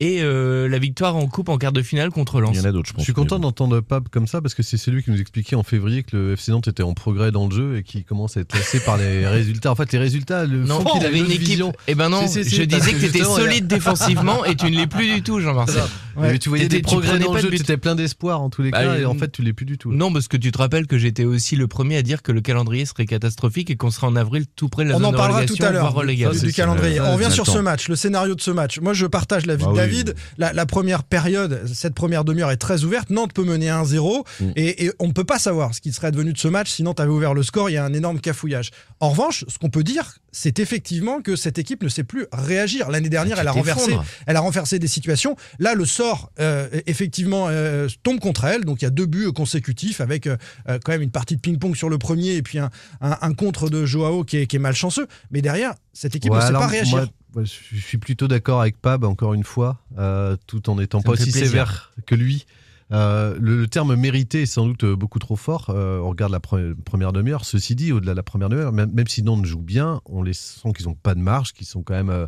et 0.00 0.22
euh, 0.22 0.68
la 0.68 0.78
victoire 0.78 1.14
en 1.16 1.26
coupe 1.26 1.48
en 1.50 1.58
quart 1.58 1.72
de 1.72 1.82
finale 1.82 2.10
contre 2.10 2.40
Lens. 2.40 2.50
Il 2.54 2.58
y 2.58 2.60
en 2.60 2.64
a 2.68 2.72
d'autres, 2.72 2.88
je 2.88 2.92
pense. 2.94 3.02
Je 3.02 3.04
suis 3.04 3.12
content 3.12 3.38
d'entendre 3.38 3.80
Pape 3.80 4.08
comme 4.10 4.26
ça 4.26 4.40
parce 4.40 4.54
que 4.54 4.62
c'est 4.62 4.76
celui 4.78 5.02
qui 5.02 5.10
nous 5.10 5.20
expliquait 5.20 5.56
en 5.56 5.62
février 5.62 6.02
que 6.02 6.16
le 6.16 6.32
FC 6.32 6.52
Nantes 6.52 6.68
était 6.68 6.82
en 6.82 6.94
progrès 6.94 7.30
dans 7.30 7.46
le 7.46 7.54
jeu 7.54 7.76
et 7.76 7.82
qui 7.82 8.02
commence 8.04 8.36
à 8.36 8.40
être 8.40 8.54
lassé 8.54 8.80
par 8.80 8.96
les 8.96 9.26
résultats. 9.28 9.70
En 9.70 9.74
fait, 9.74 9.92
les 9.92 9.98
résultats, 9.98 10.46
le 10.46 10.64
Non, 10.64 10.82
qu'il 10.84 11.02
il 11.02 11.06
avait 11.06 11.18
une 11.18 11.24
autre 11.24 11.32
équipe. 11.34 11.48
vision. 11.48 11.72
Eh 11.86 11.94
ben 11.94 12.08
non, 12.08 12.22
je 12.22 12.62
disais 12.62 12.92
que 12.92 12.96
que 12.96 13.06
t'étais 13.06 13.24
solide 13.24 13.66
défensivement 13.66 14.44
et 14.44 14.54
tu 14.56 14.66
ne 14.70 14.76
l'es 14.76 14.86
plus 14.86 15.06
du 15.14 15.22
tout, 15.22 15.40
Jean-Marcel. 15.40 15.82
Mais 16.20 16.38
tu 16.38 16.48
voyais 16.48 16.64
des 16.68 16.76
T'étais- 16.76 16.88
tu 16.88 16.94
progrès 16.96 17.18
dans 17.18 17.34
le 17.34 17.40
jeu, 17.40 17.48
but. 17.50 17.56
tu 17.56 17.62
étais 17.62 17.76
plein 17.76 17.94
d'espoir 17.94 18.40
en 18.40 18.50
tous 18.50 18.62
les 18.62 18.70
Bah, 18.70 18.82
cas 18.82 18.96
et 18.98 19.04
en 19.04 19.14
euh, 19.14 19.18
fait, 19.18 19.30
tu 19.32 19.42
l'es 19.42 19.52
plus 19.52 19.66
du 19.66 19.78
tout. 19.78 19.92
Non, 19.92 20.12
parce 20.12 20.28
que 20.28 20.36
tu 20.36 20.50
te 20.52 20.58
rappelles 20.58 20.86
que 20.86 20.98
j'étais 20.98 21.24
aussi 21.24 21.56
le 21.56 21.66
premier 21.68 21.96
à 21.96 22.02
dire 22.02 22.22
que 22.22 22.32
le 22.32 22.40
calendrier 22.40 22.84
serait 22.86 23.06
catastrophique 23.06 23.70
et 23.70 23.76
qu'on 23.76 23.90
serait 23.90 24.06
en 24.06 24.16
avril 24.16 24.44
tout 24.56 24.68
près 24.68 24.84
de 24.84 24.90
la 24.90 24.96
On 24.96 24.98
zone 24.98 25.06
en 25.06 25.12
parlera 25.12 25.44
tout 25.44 25.56
à 25.60 25.70
l'heure 25.70 25.94
du, 26.04 26.14
du 26.46 26.52
calendrier. 26.52 27.00
On 27.00 27.14
revient 27.14 27.30
sur 27.30 27.46
ce 27.46 27.58
match, 27.58 27.88
le 27.88 27.96
scénario 27.96 28.34
de 28.34 28.40
ce 28.40 28.50
match. 28.50 28.80
Moi, 28.80 28.92
je 28.92 29.06
partage 29.06 29.46
l'avis 29.46 29.64
Ah 29.64 29.68
de 29.68 29.72
oui. 29.72 29.76
David. 29.78 30.14
La, 30.38 30.52
la 30.52 30.66
première 30.66 31.02
période, 31.04 31.62
cette 31.72 31.94
première 31.94 32.24
demi-heure 32.24 32.50
est 32.50 32.56
très 32.56 32.84
ouverte. 32.84 33.10
Nantes 33.10 33.32
peut 33.32 33.44
mener 33.44 33.68
1-0 33.68 34.24
Mm. 34.40 34.50
et, 34.56 34.84
et 34.86 34.92
on 34.98 35.06
ne 35.08 35.12
peut 35.12 35.24
pas 35.24 35.38
savoir 35.38 35.74
ce 35.74 35.80
qui 35.80 35.92
serait 35.92 36.08
advenu 36.08 36.32
de 36.32 36.38
ce 36.38 36.48
match 36.48 36.70
si 36.70 36.82
Nantes 36.82 37.00
avait 37.00 37.10
ouvert 37.10 37.34
le 37.34 37.42
score. 37.42 37.70
Il 37.70 37.74
y 37.74 37.76
a 37.76 37.84
un 37.84 37.92
énorme 37.92 38.20
cafouillage. 38.20 38.70
En 39.00 39.10
revanche, 39.10 39.44
ce 39.48 39.58
qu'on 39.58 39.70
peut 39.70 39.82
dire, 39.84 40.14
c'est 40.32 40.58
effectivement 40.58 41.20
que 41.20 41.36
cette 41.36 41.58
équipe 41.58 41.82
ne 41.82 41.88
sait 41.88 42.04
plus 42.04 42.26
réagir. 42.32 42.90
L'année 42.90 43.08
dernière, 43.08 43.36
Tu 43.36 43.40
elle 43.42 43.48
a 43.48 43.52
renversé, 43.52 43.96
elle 44.26 44.36
a 44.36 44.40
renversé 44.40 44.78
des 44.78 44.88
situations. 44.88 45.36
Là, 45.58 45.74
le 45.74 45.84
sort, 45.84 46.09
euh, 46.38 46.68
effectivement, 46.86 47.46
euh, 47.48 47.88
tombe 48.02 48.20
contre 48.20 48.44
elle. 48.44 48.64
Donc, 48.64 48.82
il 48.82 48.84
y 48.84 48.88
a 48.88 48.90
deux 48.90 49.06
buts 49.06 49.32
consécutifs 49.32 50.00
avec 50.00 50.26
euh, 50.26 50.36
quand 50.66 50.92
même 50.92 51.02
une 51.02 51.10
partie 51.10 51.36
de 51.36 51.40
ping-pong 51.40 51.74
sur 51.74 51.88
le 51.88 51.98
premier 51.98 52.34
et 52.36 52.42
puis 52.42 52.58
un, 52.58 52.70
un- 53.00 53.18
un 53.20 53.32
contre 53.34 53.70
de 53.70 53.84
Joao 53.86 54.24
qui 54.24 54.38
est, 54.38 54.46
qui 54.46 54.56
est 54.56 54.60
malchanceux. 54.60 55.06
Mais 55.30 55.42
derrière, 55.42 55.74
cette 55.92 56.14
équipe 56.16 56.30
Ouais, 56.32 56.38
ne 56.38 56.42
sait 56.42 56.48
alors, 56.48 56.62
pas 56.62 56.68
réagir. 56.68 56.96
moi, 56.96 57.06
moi, 57.34 57.44
je 57.44 57.76
suis 57.80 57.98
plutôt 57.98 58.28
d'accord 58.28 58.60
avec 58.60 58.80
Pab, 58.80 59.04
encore 59.04 59.34
une 59.34 59.44
fois, 59.44 59.78
euh, 59.98 60.36
tout 60.46 60.68
en 60.70 60.78
étant 60.80 60.98
Ça 61.00 61.04
pas 61.04 61.12
aussi 61.12 61.30
plaisir. 61.30 61.46
sévère 61.48 61.92
que 62.06 62.14
lui. 62.14 62.46
Euh, 62.92 63.36
le, 63.40 63.56
le 63.56 63.68
terme 63.68 63.94
mérité 63.94 64.42
est 64.42 64.46
sans 64.46 64.66
doute 64.66 64.84
beaucoup 64.84 65.20
trop 65.20 65.36
fort. 65.36 65.70
Euh, 65.70 66.00
on 66.00 66.08
regarde 66.10 66.32
la 66.32 66.40
pre- 66.40 66.74
première 66.74 67.12
demi-heure. 67.12 67.44
Ceci 67.44 67.76
dit, 67.76 67.92
au-delà 67.92 68.12
de 68.12 68.16
la 68.16 68.24
première 68.24 68.48
demi-heure, 68.48 68.72
même, 68.72 68.90
même 68.92 69.06
si 69.06 69.22
Nantes 69.22 69.46
joue 69.46 69.60
bien, 69.62 70.00
on 70.06 70.24
les 70.24 70.32
sent 70.32 70.72
qu'ils 70.76 70.86
n'ont 70.86 70.94
pas 70.94 71.14
de 71.14 71.20
marge, 71.20 71.52
qu'ils 71.52 71.68
sont 71.68 71.82
quand 71.84 71.94
même 71.94 72.10
euh, 72.10 72.26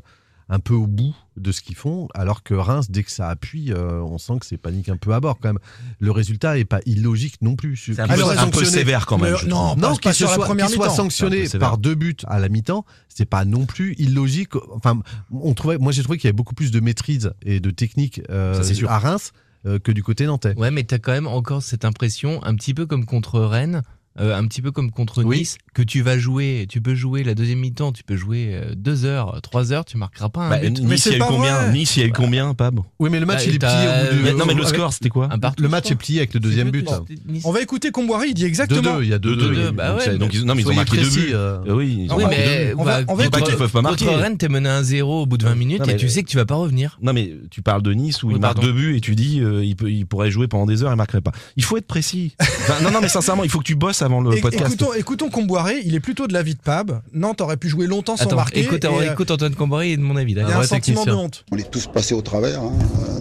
un 0.53 0.59
peu 0.59 0.75
au 0.75 0.87
bout 0.87 1.15
de 1.39 1.51
ce 1.51 1.63
qu'ils 1.63 1.77
font. 1.77 2.09
Alors 2.13 2.43
que 2.43 2.53
Reims, 2.53 2.91
dès 2.91 3.03
que 3.03 3.11
ça 3.11 3.31
appuie, 3.31 3.73
euh, 3.73 4.03
on 4.03 4.19
sent 4.19 4.35
que 4.39 4.45
c'est 4.45 4.59
panique 4.59 4.91
un 4.91 4.99
peu 4.99 5.15
à 5.15 5.21
bord 5.21 5.39
quand 5.41 5.49
même. 5.49 5.59
Le 5.99 6.11
résultat 6.11 6.59
est 6.59 6.67
pas 6.67 6.81
illogique 6.85 7.37
non 7.41 7.57
plus. 7.57 7.75
C'est 7.77 7.99
un 7.99 8.07
peu, 8.07 8.23
un 8.23 8.65
sévère 8.67 9.07
quand 9.07 9.17
même. 9.17 9.33
Le- 9.33 9.39
je 9.39 9.47
non, 9.47 9.75
non, 9.77 9.95
qu'il 9.97 10.13
sur 10.13 10.27
se 10.29 10.33
la 10.33 10.37
soit, 10.37 10.45
première 10.45 10.67
qu'il 10.67 10.75
soit 10.77 10.91
sanctionné 10.91 11.49
par 11.59 11.79
deux 11.79 11.95
buts 11.95 12.19
à 12.27 12.39
la 12.39 12.51
mi-temps, 12.51 12.85
c'est 13.09 13.25
pas 13.25 13.47
non 13.47 13.65
plus 13.65 13.95
illogique. 13.97 14.51
Enfin, 14.75 15.01
on 15.33 15.55
trouvait, 15.55 15.79
moi 15.79 15.91
j'ai 15.91 16.03
trouvé 16.03 16.19
qu'il 16.19 16.29
y 16.29 16.29
avait 16.29 16.37
beaucoup 16.37 16.55
plus 16.55 16.71
de 16.71 16.81
maîtrise 16.81 17.33
et 17.41 17.59
de 17.59 17.71
technique 17.71 18.21
euh, 18.29 18.53
Ça, 18.55 18.63
c'est 18.63 18.75
sûr. 18.75 18.91
à 18.91 18.99
Reims 18.99 19.33
euh, 19.65 19.79
que 19.79 19.91
du 19.91 20.03
côté 20.03 20.27
nantais. 20.27 20.55
Ouais, 20.59 20.71
mais 20.71 20.85
t'as 20.85 20.99
quand 20.99 21.13
même 21.13 21.27
encore 21.29 21.63
cette 21.63 21.87
impression, 21.87 22.45
un 22.45 22.55
petit 22.57 22.75
peu 22.75 22.85
comme 22.85 23.07
contre 23.07 23.41
Rennes, 23.41 23.81
euh, 24.21 24.37
un 24.37 24.47
petit 24.47 24.61
peu 24.63 24.71
comme 24.73 24.91
contre 24.91 25.23
Oui. 25.25 25.39
Nice, 25.41 25.59
que 25.75 25.83
tu 25.83 26.03
vas 26.03 26.19
jouer, 26.19 26.67
tu 26.69 26.81
peux 26.81 26.95
jouer 26.95 27.25
la 27.25 27.35
deuxième 27.35 27.61
mi-temps, 27.61 27.93
tu 27.93 28.05
peux 28.05 28.17
jouer 28.17 28.51
euh, 28.53 28.75
deux 28.77 29.05
heures, 29.05 29.41
trois 29.43 29.73
heures, 29.73 29.85
tu 29.85 29.97
marqueras 29.97 30.29
pas 30.29 30.43
un 30.43 30.51
Bah, 30.51 30.59
but. 30.59 30.81
Nice, 30.81 31.07
il 31.07 31.13
y 31.13 31.15
a 31.15 31.19
eu 31.19 31.21
combien. 31.21 31.69
Nice, 31.73 31.97
il 31.97 32.01
y 32.01 32.03
a 32.05 32.07
eu 32.09 32.13
combien, 32.13 32.53
Pab 32.55 32.81
Oui, 32.99 33.09
mais 33.11 33.21
le 33.21 33.27
match 33.27 33.39
Bah, 33.39 33.45
il 33.49 33.55
est 33.55 33.59
plié 33.59 33.73
au 33.73 34.15
bout 34.17 34.27
de. 34.33 34.39
Non, 34.39 34.45
mais 34.47 34.55
le 34.55 34.65
score, 34.65 34.93
c'était 34.93 35.09
quoi 35.09 35.29
Le 35.59 35.69
match 35.69 35.91
est 35.91 35.95
plié 35.97 36.19
avec 36.19 36.35
le 36.35 36.41
deuxième 36.41 36.71
but. 36.71 36.89
Nice. 37.27 37.43
On 37.47 37.53
va 37.53 37.61
écouter 37.63 37.91
Comboiré, 37.91 38.29
il 38.29 38.35
dit 38.35 38.45
exactement. 38.45 38.99
2-2, 39.01 39.03
il 39.05 39.09
y 39.11 39.15
a 39.15 39.19
2-2. 39.19 39.35
2-2, 39.37 39.53
il 39.55 39.59
y 39.61 39.63
a- 39.67 39.73
bah 39.73 39.97
Donc, 40.19 40.35
non, 40.35 40.55
mais 40.55 40.63
ils 40.63 40.69
ont 40.69 40.75
marqué 40.75 40.97
deux 40.99 41.03
précis, 41.03 41.21
buts. 41.21 41.31
euh. 41.35 41.59
Euh, 41.67 41.75
Oui, 41.75 42.07
mais 42.29 42.67
buts. 42.69 42.75
on 42.79 42.85
va- 42.85 43.05
contre, 43.05 43.43
qu'ils 43.45 43.57
peuvent 43.57 43.71
pas 43.71 43.83
contre 43.83 44.05
marquer. 44.05 44.09
Rennes, 44.15 44.37
t'es 44.39 44.49
mené 44.49 44.69
1-0 44.69 45.23
au 45.23 45.27
bout 45.27 45.39
de 45.39 45.45
20 45.45 45.55
minutes 45.55 45.89
et 45.89 45.97
tu 45.97 46.09
sais 46.09 46.23
que 46.23 46.29
tu 46.29 46.37
vas 46.37 46.45
pas 46.47 46.55
revenir. 46.57 46.99
Non 47.03 47.13
mais 47.13 47.33
tu 47.51 47.63
parles 47.63 47.83
de 47.83 47.93
Nice 47.93 48.23
où 48.23 48.31
il 48.31 48.39
marque 48.39 48.57
pardon. 48.57 48.69
deux 48.69 48.73
buts 48.75 48.97
et 48.97 49.01
tu 49.01 49.15
dis 49.15 49.41
euh, 49.41 49.65
il, 49.65 49.77
peut, 49.77 49.91
il 49.91 50.07
pourrait 50.07 50.31
jouer 50.31 50.49
pendant 50.49 50.67
des 50.67 50.83
heures 50.83 50.93
et 50.93 50.97
marquerait 50.97 51.21
pas. 51.21 51.33
Il 51.57 51.65
faut 51.65 51.77
être 51.77 51.87
précis. 51.87 52.35
Non 52.83 52.91
non 52.91 53.01
mais 53.01 53.09
sincèrement 53.09 53.45
il 53.45 53.51
faut 53.51 53.59
que 53.59 53.65
tu 53.65 53.75
bosses 53.75 54.02
avant 54.03 54.21
le 54.21 54.37
É- 54.37 54.41
podcast. 54.41 54.67
Écoutons, 54.67 54.93
écoutons 54.95 55.31
Comboiré, 55.31 55.81
il 55.85 55.95
est 55.95 56.01
plutôt 56.01 56.27
de 56.27 56.33
l'avis 56.33 56.55
de 56.55 56.61
Pab. 56.61 57.01
Nantes 57.13 57.41
aurait 57.41 57.57
pu 57.57 57.69
jouer 57.69 57.87
longtemps 57.87 58.17
sans 58.17 58.25
Attends, 58.25 58.37
marquer. 58.37 58.61
écoute, 58.61 58.85
et, 58.85 58.89
euh, 58.89 59.13
écoute 59.13 59.31
Antoine 59.31 59.55
Comboré 59.55 59.93
et 59.93 59.97
de 59.97 60.03
mon 60.03 60.17
avis. 60.17 60.33
il 60.33 60.39
y 60.39 60.41
a 60.41 60.59
un 60.59 60.65
sentiment 60.65 61.05
de 61.05 61.13
honte. 61.13 61.45
On 61.53 61.57
est 61.57 61.71
tous 61.71 61.87
passés 61.87 62.15
au 62.15 62.23
travers 62.23 62.61
hein, 62.63 62.73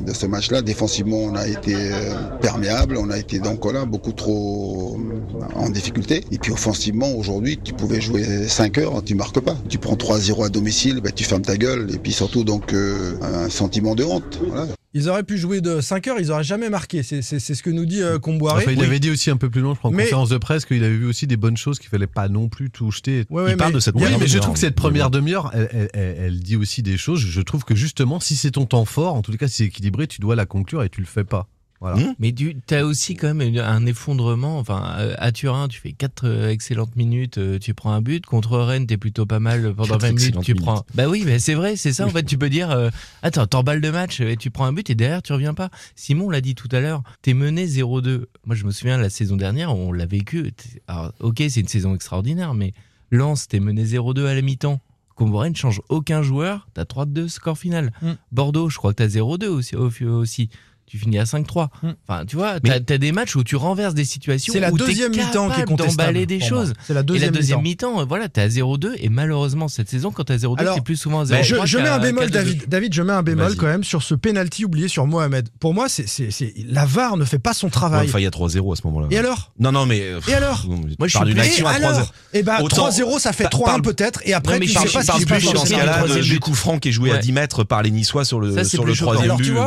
de 0.06 0.14
ce 0.14 0.26
match-là. 0.26 0.62
Défensivement, 0.62 1.18
on 1.18 1.36
a 1.36 1.48
été 1.48 1.76
euh, 1.76 2.14
perméable, 2.42 2.98
on 2.98 3.10
a 3.10 3.18
été 3.18 3.40
donc 3.40 3.60
voilà 3.64 3.86
beaucoup 3.86 4.12
trop 4.14 4.98
euh, 5.00 5.46
en 5.56 5.70
difficulté. 5.70 6.24
Et 6.32 6.38
puis 6.38 6.52
offensivement, 6.52 7.12
aujourd'hui, 7.14 7.60
tu 7.64 7.74
pouvais 7.74 8.02
jouer 8.02 8.48
5 8.48 8.78
heures, 8.80 9.04
tu 9.04 9.16
marques 9.16 9.40
pas. 9.40 9.56
Tu 9.70 9.78
prends 9.78 9.96
3-0 9.96 10.46
à 10.46 10.50
domicile, 10.50 11.02
bah, 11.04 11.12
tu 11.12 11.24
fermes 11.24 11.42
ta 11.42 11.58
gueule. 11.58 11.90
Et 11.94 11.98
puis 11.98 12.12
surtout 12.14 12.44
donc 12.44 12.74
euh, 12.74 13.14
un 13.22 13.50
sentiment 13.50 13.96
de 13.96 14.04
honte. 14.04 14.40
Voilà. 14.48 14.68
Ils 14.94 15.08
auraient 15.08 15.24
pu 15.24 15.38
jouer 15.38 15.62
de 15.62 15.80
5 15.80 16.08
heures, 16.08 16.20
ils 16.20 16.32
auraient 16.32 16.44
jamais 16.44 16.70
marqué. 16.70 17.02
C'est 17.02 17.22
c'est- 17.22 17.40
c'est 17.40 17.56
ce 17.56 17.64
que 17.64 17.70
nous 17.70 17.86
dit 17.86 18.02
euh, 18.02 18.20
Comboiré. 18.20 18.64
Enfin, 18.64 18.72
il 18.74 18.80
Oui. 18.80 18.86
avait 18.86 19.00
dit 19.00 19.10
aussi 19.10 19.30
un 19.30 19.38
peu 19.38 19.50
plus 19.50 19.62
loin, 19.62 19.74
je 19.74 19.80
crois, 19.80 19.90
en 19.90 19.94
Mais- 19.94 20.04
conférence 20.04 20.30
de 20.30 20.38
presse, 20.38 20.66
qu'il 20.66 20.84
avait 20.84 20.98
vu 20.98 21.06
aussi 21.06 21.28
des 21.28 21.38
bonnes 21.38 21.56
choses, 21.56 21.80
qu'il 21.80 21.90
fallait 21.90 22.08
pas 22.08 22.28
non 22.28 22.50
plus 22.50 22.70
tout 22.70 22.92
jeter. 22.92 23.24
Ouais, 23.30 23.44
ouais, 23.44 23.52
il 23.52 23.58
parle 23.58 23.72
mais- 23.72 23.76
de 23.76 23.80
cette 23.80 23.96
Oui, 23.96 24.04
mais 24.20 24.28
je 24.28 24.38
trouve 24.40 24.56
que 24.56 24.60
cette 24.60 24.76
première 24.76 25.10
demi-heure, 25.10 25.50
elle, 25.54 25.70
elle- 25.72 25.90
elle- 25.94 26.16
elle 26.20 26.40
dit 26.40 26.58
aussi 26.58 26.84
des 26.84 26.98
choses. 26.98 27.22
Je 27.22 27.42
trouve 27.42 27.64
que 27.64 27.74
justement, 27.76 28.20
si 28.20 28.36
c'est 28.36 28.52
ton 28.52 28.66
temps 28.66 28.86
fort, 28.86 29.16
en 29.16 29.22
tout 29.22 29.32
cas, 29.38 29.48
si 29.48 29.56
c'est 29.58 29.66
équilibré, 29.66 30.08
tu 30.08 30.20
dois 30.20 30.36
la 30.36 30.46
conclure 30.46 30.84
et 30.84 30.90
tu 30.90 31.00
le 31.00 31.08
fais 31.08 31.24
pas. 31.24 31.48
Voilà. 31.82 31.98
Mmh. 31.98 32.16
Mais 32.20 32.32
tu 32.32 32.56
as 32.70 32.86
aussi 32.86 33.16
quand 33.16 33.34
même 33.34 33.42
une- 33.42 33.58
un 33.60 33.86
effondrement. 33.88 34.60
Enfin, 34.60 34.94
euh, 35.00 35.16
à 35.18 35.32
Turin, 35.32 35.68
tu 35.68 35.82
fais 35.82 35.94
4 35.94 36.48
excellentes 36.50 36.96
minutes, 36.96 37.40
euh, 37.40 37.58
tu 37.58 37.74
prends 37.74 37.92
un 37.92 38.02
but. 38.02 38.24
Contre 38.26 38.60
Rennes, 38.60 38.86
t'es 38.86 38.98
plutôt 38.98 39.26
pas 39.26 39.40
mal 39.40 39.74
pendant 39.74 39.90
Quatre 39.98 40.02
20 40.02 40.08
minutes, 40.14 40.40
tu 40.44 40.54
minutes. 40.54 40.62
prends. 40.64 40.86
Bah 40.94 41.08
oui, 41.10 41.24
mais 41.26 41.40
c'est 41.40 41.56
vrai, 41.56 41.76
c'est 41.76 41.92
ça. 41.92 42.06
En 42.06 42.10
fait, 42.10 42.22
tu 42.24 42.38
peux 42.38 42.50
dire, 42.50 42.70
euh, 42.70 42.90
attends, 43.24 43.48
t'emballes 43.48 43.82
de 43.82 43.90
match 43.90 44.22
et 44.22 44.38
tu 44.38 44.52
prends 44.52 44.66
un 44.66 44.74
but 44.74 44.90
et 44.92 44.96
derrière, 44.96 45.24
tu 45.24 45.34
reviens 45.34 45.56
pas. 45.56 45.72
Simon 45.96 46.30
l'a 46.30 46.40
dit 46.42 46.54
tout 46.54 46.70
à 46.72 46.80
l'heure, 46.80 47.02
t'es 47.24 47.34
mené 47.34 47.66
0-2. 47.66 48.28
Moi, 48.46 48.56
je 48.56 48.64
me 48.66 48.72
souviens, 48.72 49.00
la 49.00 49.10
saison 49.10 49.36
dernière, 49.36 49.76
on 49.76 49.92
l'a 49.92 50.06
vécu. 50.06 50.54
Alors, 50.88 51.12
ok, 51.20 51.42
c'est 51.50 51.62
une 51.62 51.68
saison 51.68 51.96
extraordinaire, 51.96 52.54
mais 52.54 52.74
Lens, 53.10 53.48
t'es 53.48 53.60
mené 53.60 53.84
0-2 53.86 54.28
à 54.28 54.36
la 54.36 54.42
mi-temps. 54.44 54.80
Comboré 55.16 55.50
ne 55.50 55.56
change 55.56 55.82
aucun 55.90 56.24
joueur, 56.24 56.68
t'as 56.74 56.86
3-2 56.86 57.28
score 57.28 57.58
final. 57.58 57.92
Mm. 58.02 58.12
Bordeaux, 58.32 58.70
je 58.70 58.78
crois 58.78 58.92
que 58.94 59.04
t'as 59.04 59.08
0-2 59.08 59.48
aussi. 59.50 59.76
aussi. 59.76 60.50
Tu 60.92 60.98
finis 60.98 61.20
à 61.20 61.24
5-3. 61.24 61.70
Mm. 61.84 61.90
Enfin, 62.06 62.26
tu 62.26 62.36
vois, 62.36 62.56
Mais- 62.66 62.82
t'as 62.82 62.96
as 62.96 62.98
des 62.98 63.14
matchs 63.14 63.38
où 63.38 63.46
tu 63.46 63.56
renverses 63.56 63.94
des 63.94 64.04
situations 64.04 64.52
C'est 64.52 64.60
la 64.60 64.74
où 64.74 64.78
deuxième 64.78 65.12
mi-temps 65.12 65.46
qui 65.48 65.54
est 65.54 65.56
capable 65.64 65.68
contestable. 65.70 65.98
d'emballer 66.10 66.26
des 66.26 66.42
choses. 66.42 66.74
C'est 66.86 66.94
la 66.94 67.00
Et 67.00 67.02
la 67.02 67.04
deuxième 67.04 67.32
deuxième 67.34 67.62
mi-temps. 67.62 68.02
euh, 68.02 68.04
voilà, 68.04 68.28
t'es 68.28 68.42
à 68.42 68.50
0-2 68.50 68.96
et 69.00 69.08
malheureusement 69.08 69.70
cette 69.70 69.88
saison, 69.90 70.12
quand 70.12 70.26
t'es 70.26 70.34
à 70.34 70.38
0-2, 70.38 70.60
Alors, 70.60 70.76
t'es 70.76 70.82
plus 70.82 70.98
souvent 70.98 71.22
à 71.22 71.24
Bah, 71.26 71.42
0-3 71.44 71.66
je, 71.66 71.72
je 71.72 71.78
mets 71.78 71.88
un 71.88 72.00
bémol, 72.00 72.24
qu'à 72.30 72.30
2-2. 72.30 72.34
David. 72.34 72.64
David, 72.68 72.94
je 72.94 73.02
mets 73.04 73.14
un 73.14 73.24
bémol 73.24 73.56
quand 73.56 73.68
même 73.68 73.86
sur 73.86 74.04
ce 74.04 74.16
penalty 74.16 74.66
oublié 74.66 74.90
sur 74.90 75.08
Mohamed. 75.08 75.48
Pour 75.62 75.74
moi, 75.74 75.88
c'est 75.88 76.10
c'est- 76.10 76.30
c'est- 76.30 76.54
la 76.68 76.84
VAR 76.86 77.16
ne 77.16 77.24
fait 77.24 77.40
pas 77.40 77.54
son 77.54 77.68
Ouais, 77.68 77.72
travail. 77.72 78.08
Enfin 78.10 78.20
il 78.20 78.24
y 78.24 78.28
a 78.28 78.32
3-0 78.32 78.74
à 78.74 78.76
ce 78.76 78.82
moment-là. 78.88 79.08
Et 79.12 79.18
alors? 79.18 79.54
Non 79.60 79.72
non 79.72 79.86
mais. 79.86 80.02
euh, 80.02 80.20
Et 80.28 80.34
alors? 80.34 80.66
Moi 80.68 81.08
je 81.08 81.18
suis 81.18 81.40
action 81.40 81.66
Et 81.68 81.70
à 81.70 81.74
3-0. 81.80 81.86
alors 81.96 82.14
Eh 82.34 82.44
ben, 82.44 82.58
Autant- 82.62 82.90
3-0, 82.90 83.18
ça 83.20 83.32
fait 83.32 83.44
Pa- 83.46 83.50
3-1 83.50 83.66
parle- 83.66 83.82
peut-être. 83.82 84.22
Et 84.26 84.34
après, 84.34 84.56
Non, 84.56 84.60
mais 84.60 84.66
tu 84.66 84.74
je 84.74 84.80
sais 84.80 84.84
pas 84.92 85.04
ce 85.04 85.12
qui 85.14 85.22
se 85.22 85.26
passe 85.26 85.44
dans 85.54 85.66
ce 85.66 85.72
le 85.72 85.78
cas-là 85.80 85.94
troisième 86.00 86.22
du 86.26 86.40
coup 86.42 86.54
franc 86.54 86.80
qui 86.80 86.90
est 86.90 86.92
joué 86.92 87.12
à 87.12 87.14
Ouais. 87.14 87.20
10 87.22 87.32
mètres 87.32 87.64
par 87.64 87.82
les 87.82 87.92
Niçois 87.92 88.26
sur 88.26 88.42
le 88.42 88.52
c'est 88.64 88.78
troisième 88.78 89.24
Alors, 89.26 89.38
tu 89.38 89.52
but. 89.52 89.58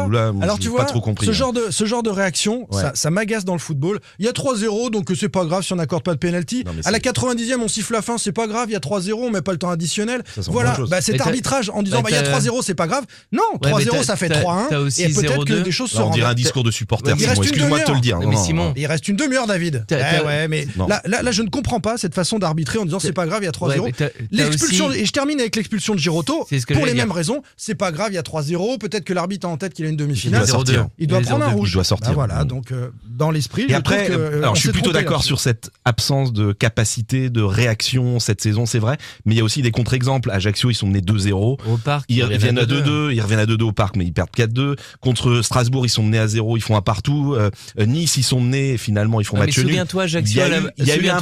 alors, 0.43 0.59
tu 0.59 0.69
vois, 0.69 0.81
pas 0.81 0.85
trop 0.85 1.00
compris. 1.14 1.26
Ce 1.26 1.30
hein. 1.30 1.35
genre 1.35 1.52
de, 1.52 1.66
ce 1.71 1.85
genre 1.85 2.02
de 2.02 2.11
réaction, 2.11 2.66
Ouais. 2.71 2.83
ça, 2.83 2.92
ça 2.94 3.11
m'agace 3.11 3.44
dans 3.44 3.52
le 3.54 3.59
football. 3.59 4.00
Il 4.18 4.25
y 4.26 4.28
a 4.28 4.33
3-0, 4.33 4.90
donc 4.90 5.11
euh, 5.11 5.14
c'est 5.14 5.28
pas 5.28 5.44
grave 5.44 5.62
si 5.64 5.73
on 5.73 5.76
n'accorde 5.76 6.02
pas 6.02 6.12
de 6.14 6.18
penalty. 6.18 6.64
Non, 6.64 6.73
À 6.85 6.90
la 6.90 6.99
c'est- 6.99 7.00
90e, 7.02 7.61
on 7.62 7.68
siffle 7.68 7.92
la 7.92 8.02
fin, 8.02 8.18
c'est 8.18 8.33
pas 8.33 8.47
grave. 8.47 8.66
Il 8.68 8.73
y 8.73 8.76
a 8.76 8.80
3-0, 8.80 9.14
on 9.26 9.30
met 9.30 9.42
pas 9.42 9.52
le 9.52 9.59
temps 9.59 9.71
additionnel. 9.71 10.23
Voilà, 10.49 10.76
bah, 10.88 11.00
cet 11.00 11.21
arbitrage 11.21 11.71
en 11.71 11.83
disant 11.83 11.99
bah, 11.99 12.04
bah, 12.04 12.11
il 12.11 12.14
y 12.14 12.16
a 12.16 12.23
t'as- 12.23 12.30
3-0, 12.30 12.62
c'est 12.62 12.75
pas 12.75 12.87
grave. 12.87 13.04
Non, 13.33 13.42
Ouais, 13.54 13.59
mais 13.64 13.71
3-0, 13.85 13.90
t'as- 13.99 14.02
ça 14.04 14.16
fait 14.16 14.28
t'as- 14.28 14.40
3-1. 14.40 14.66
t'as 14.68 14.78
aussi 14.80 15.02
Et 15.02 15.09
peut-être 15.09 15.44
que 15.44 15.52
0-2. 15.54 15.62
des 15.62 15.71
choses 15.71 15.90
se 15.90 15.99
Là, 15.99 16.06
on 16.06 16.11
dirait 16.11 16.30
un 16.30 16.35
discours 16.35 16.64
de 16.64 16.71
supporter. 16.71 17.11
Il 17.18 17.26
reste 17.26 17.35
Simon. 17.35 17.42
une 17.42 17.44
Excuse-moi 17.49 17.78
de 17.80 17.85
te 17.85 17.92
le 17.92 18.00
dire. 18.00 18.18
Il 18.76 18.87
reste 18.87 19.09
une 19.09 19.16
demi-heure, 19.16 19.47
David. 19.47 19.85
Ouais, 19.90 20.49
mais 20.49 20.66
là, 20.76 21.30
je 21.30 21.42
ne 21.42 21.49
comprends 21.49 21.80
pas 21.80 21.97
cette 21.97 22.14
façon 22.14 22.38
d'arbitrer 22.38 22.78
en 22.78 22.85
disant 22.85 22.99
c'est 22.99 23.12
pas 23.12 23.26
grave, 23.26 23.42
il 23.42 23.47
y 23.47 23.49
a 23.49 23.52
3-0. 23.52 23.85
Ouais, 23.85 23.92
mais 23.99 24.06
t'as- 24.06 24.09
t'as 24.11 24.25
L'expulsion, 24.30 24.90
et 24.92 25.04
je 25.04 25.12
termine 25.12 25.40
avec 25.40 25.56
l'expulsion 25.56 25.94
de 25.94 25.99
Giroto, 26.00 26.47
pour 26.75 26.87
les 26.87 26.94
mêmes 26.94 27.12
raisons. 27.12 27.42
C'est 27.56 27.75
pas 27.75 27.92
grave, 27.92 28.09
il 28.12 28.14
y 28.14 28.18
a 28.18 28.23
3-0. 28.23 28.78
Peut-être 28.78 29.04
que 29.04 29.12
l'arbitre 29.12 29.47
a 29.47 29.50
en 29.50 29.56
tête 29.56 29.75
qu'il 29.75 29.85
a 29.85 29.88
une 29.88 29.94
Il 29.94 29.99
demi-finale. 29.99 30.47
sortir. 30.47 30.88
Il 31.04 31.08
doit 31.08 31.20
prendre 31.20 31.44
un 31.44 31.50
0-2. 31.50 31.54
rouge. 31.54 31.70
Il 31.70 31.75
doit 31.75 31.84
sortir. 31.84 32.08
Bah 32.11 32.14
voilà, 32.14 32.44
donc 32.44 32.73
euh, 32.73 32.90
dans 33.08 33.30
l'esprit. 33.30 33.62
Et 33.62 33.68
je 33.70 33.75
après, 33.75 34.06
que, 34.06 34.12
euh, 34.12 34.38
alors 34.38 34.52
on 34.52 34.54
je 34.54 34.61
suis 34.61 34.70
plutôt 34.70 34.92
d'accord 34.92 35.23
sur 35.25 35.40
cette 35.40 35.70
absence 35.84 36.32
de 36.32 36.52
capacité, 36.52 37.30
de 37.30 37.42
réaction 37.42 38.18
cette 38.20 38.40
saison, 38.40 38.66
c'est 38.66 38.78
vrai. 38.78 38.96
Mais 39.25 39.34
il 39.34 39.38
y 39.38 39.40
a 39.40 39.44
aussi 39.44 39.62
des 39.62 39.70
contre-exemples. 39.70 40.30
Ajaccio, 40.30 40.70
ils 40.70 40.75
sont 40.75 40.87
menés 40.87 41.00
2-0. 41.00 41.32
Au 41.66 41.76
parc, 41.78 42.06
Ils 42.08 42.23
reviennent 42.23 42.58
reviennent 42.58 42.58
à 42.58 42.64
2-2. 42.64 43.08
2-2, 43.11 43.14
ils 43.14 43.20
reviennent 43.20 43.38
à 43.40 43.46
2-2 43.46 43.62
au 43.62 43.73
parc, 43.73 43.96
mais 43.96 44.04
ils 44.04 44.12
perdent 44.12 44.30
4-2. 44.37 44.76
Contre 45.00 45.42
Strasbourg, 45.42 45.87
ils 45.87 45.90
sont 45.90 46.02
menés 46.02 46.18
à 46.18 46.26
0, 46.26 46.56
ils 46.56 46.61
font 46.62 46.76
un 46.76 46.82
partout. 46.82 47.34
Euh, 47.37 47.50
nice, 47.78 48.16
ils 48.16 48.23
sont 48.23 48.40
menés, 48.40 48.76
finalement, 48.78 49.20
ils 49.20 49.25
font 49.25 49.34
Ouais, 49.37 49.40
mais 49.40 49.46
match 49.46 49.58
nul. 49.58 49.66
souviens-toi, 49.66 50.02
Ajaccio, 50.04 50.42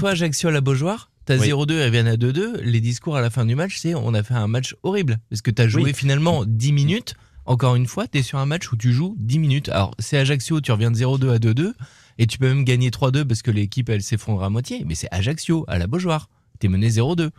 Ajaccio 0.06 0.48
à 0.48 0.52
la 0.52 0.60
Beaujoire. 0.60 1.10
T'as 1.24 1.36
Oui. 1.38 1.48
0-2, 1.50 1.74
ils 1.74 1.84
reviennent 1.84 2.08
à 2.08 2.16
2-2. 2.16 2.60
Les 2.62 2.80
discours 2.80 3.16
à 3.16 3.20
la 3.20 3.30
fin 3.30 3.44
du 3.46 3.54
match, 3.54 3.76
c'est 3.78 3.94
on 3.94 4.12
a 4.14 4.22
fait 4.22 4.34
un 4.34 4.48
match 4.48 4.74
horrible. 4.82 5.18
Parce 5.30 5.40
que 5.40 5.50
t'as 5.52 5.68
joué 5.68 5.82
Oui. 5.84 5.92
finalement 5.94 6.44
10 6.46 6.72
minutes. 6.72 7.14
Encore 7.44 7.74
une 7.74 7.86
fois, 7.86 8.06
t'es 8.06 8.22
sur 8.22 8.38
un 8.38 8.46
match 8.46 8.70
où 8.72 8.76
tu 8.76 8.92
joues 8.92 9.16
10 9.18 9.38
minutes. 9.38 9.68
Alors, 9.68 9.94
c'est 9.98 10.16
Ajaccio, 10.18 10.60
tu 10.60 10.70
reviens 10.72 10.90
de 10.90 10.96
0-2 10.96 11.30
à 11.34 11.38
2-2. 11.38 11.72
Et 12.18 12.26
tu 12.26 12.38
peux 12.38 12.46
même 12.48 12.64
gagner 12.64 12.90
3-2 12.90 13.24
parce 13.24 13.42
que 13.42 13.50
l'équipe, 13.50 13.88
elle 13.88 14.02
s'effondre 14.02 14.42
à 14.44 14.50
moitié. 14.50 14.84
Mais 14.86 14.94
c'est 14.94 15.08
Ajaccio, 15.10 15.64
à 15.66 15.78
la 15.78 15.86
Beaujoire. 15.86 16.28
T'es 16.60 16.68
mené 16.68 16.88
0-2. 16.90 17.30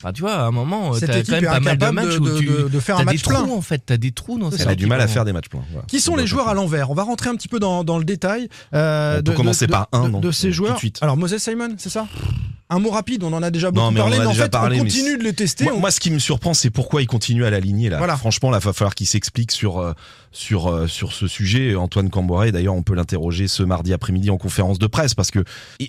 Enfin, 0.00 0.12
tu 0.12 0.20
vois, 0.20 0.34
à 0.34 0.42
un 0.44 0.52
moment, 0.52 0.92
Cette 0.92 1.10
t'as 1.10 1.22
quand 1.24 1.32
même 1.32 1.44
pas 1.44 1.58
mal 1.60 1.76
de 1.78 1.86
matchs 1.90 2.14
de- 2.14 2.18
où 2.20 2.24
de- 2.28 2.38
tu 2.38 2.46
de- 2.46 2.68
de 2.68 2.78
faire 2.78 2.94
un 2.96 2.98
t'as 3.00 3.04
match 3.06 3.16
des 3.16 3.22
trous, 3.22 3.30
plein. 3.46 3.52
en 3.52 3.60
fait. 3.62 3.82
T'as 3.84 3.96
des 3.96 4.12
trous 4.12 4.38
dans 4.38 4.52
cette 4.52 4.60
Elle 4.60 4.68
a 4.68 4.74
du 4.76 4.86
mal 4.86 5.00
à 5.00 5.08
faire 5.08 5.24
des 5.24 5.32
matchs 5.32 5.48
pleins. 5.48 5.64
Voilà. 5.72 5.86
Qui 5.88 5.98
sont 5.98 6.14
les 6.14 6.26
joueurs 6.28 6.46
à 6.48 6.54
l'envers? 6.54 6.90
On 6.90 6.94
va 6.94 7.02
rentrer 7.02 7.30
un 7.30 7.34
petit 7.34 7.48
peu 7.48 7.58
dans, 7.58 7.82
dans 7.82 7.98
le 7.98 8.04
détail. 8.04 8.48
euh, 8.74 9.14
On 9.14 9.22
peut 9.24 9.32
de, 9.32 9.36
commencer 9.36 9.66
de- 9.66 9.72
par 9.72 9.88
un, 9.90 10.04
de- 10.04 10.08
non 10.10 10.20
de 10.20 10.30
ces 10.30 10.42
Tout 10.42 10.46
de 10.48 10.52
joueurs. 10.52 10.78
suite. 10.78 10.98
Alors 11.00 11.16
Moses 11.16 11.38
Simon, 11.38 11.70
c'est 11.78 11.90
ça? 11.90 12.06
Un 12.70 12.80
mot 12.80 12.90
rapide, 12.90 13.24
on 13.24 13.32
en 13.32 13.42
a 13.42 13.50
déjà 13.50 13.70
beaucoup 13.70 13.86
Non, 13.86 13.90
mais 13.92 14.00
on 14.00 14.04
parlé, 14.04 14.18
en 14.18 14.20
a 14.20 14.24
mais 14.24 14.30
en 14.30 14.34
fait, 14.34 14.48
parlé, 14.50 14.76
on 14.80 14.84
continue 14.84 15.16
de 15.16 15.22
les 15.24 15.32
tester. 15.32 15.64
Moi, 15.64 15.72
on- 15.74 15.80
moi, 15.80 15.90
ce 15.90 16.00
qui 16.00 16.10
me 16.10 16.18
surprend, 16.18 16.52
c'est 16.52 16.68
pourquoi 16.70 17.00
il 17.00 17.06
continue 17.06 17.44
à 17.46 17.50
l'aligner 17.50 17.88
là. 17.88 17.96
Voilà. 17.98 18.16
Franchement, 18.16 18.50
là, 18.50 18.58
va 18.58 18.72
falloir 18.74 18.94
qu'il 18.94 19.06
s'explique 19.06 19.52
sur 19.52 19.78
euh, 19.78 19.94
sur 20.32 20.68
euh, 20.68 20.86
sur 20.86 21.12
ce 21.12 21.26
sujet. 21.26 21.74
Antoine 21.74 22.10
Camboiré, 22.10 22.52
d'ailleurs, 22.52 22.74
on 22.74 22.82
peut 22.82 22.94
l'interroger 22.94 23.48
ce 23.48 23.62
mardi 23.62 23.92
après-midi 23.92 24.30
en 24.30 24.36
conférence 24.36 24.78
de 24.78 24.86
presse 24.86 25.14
parce 25.14 25.30
que 25.30 25.44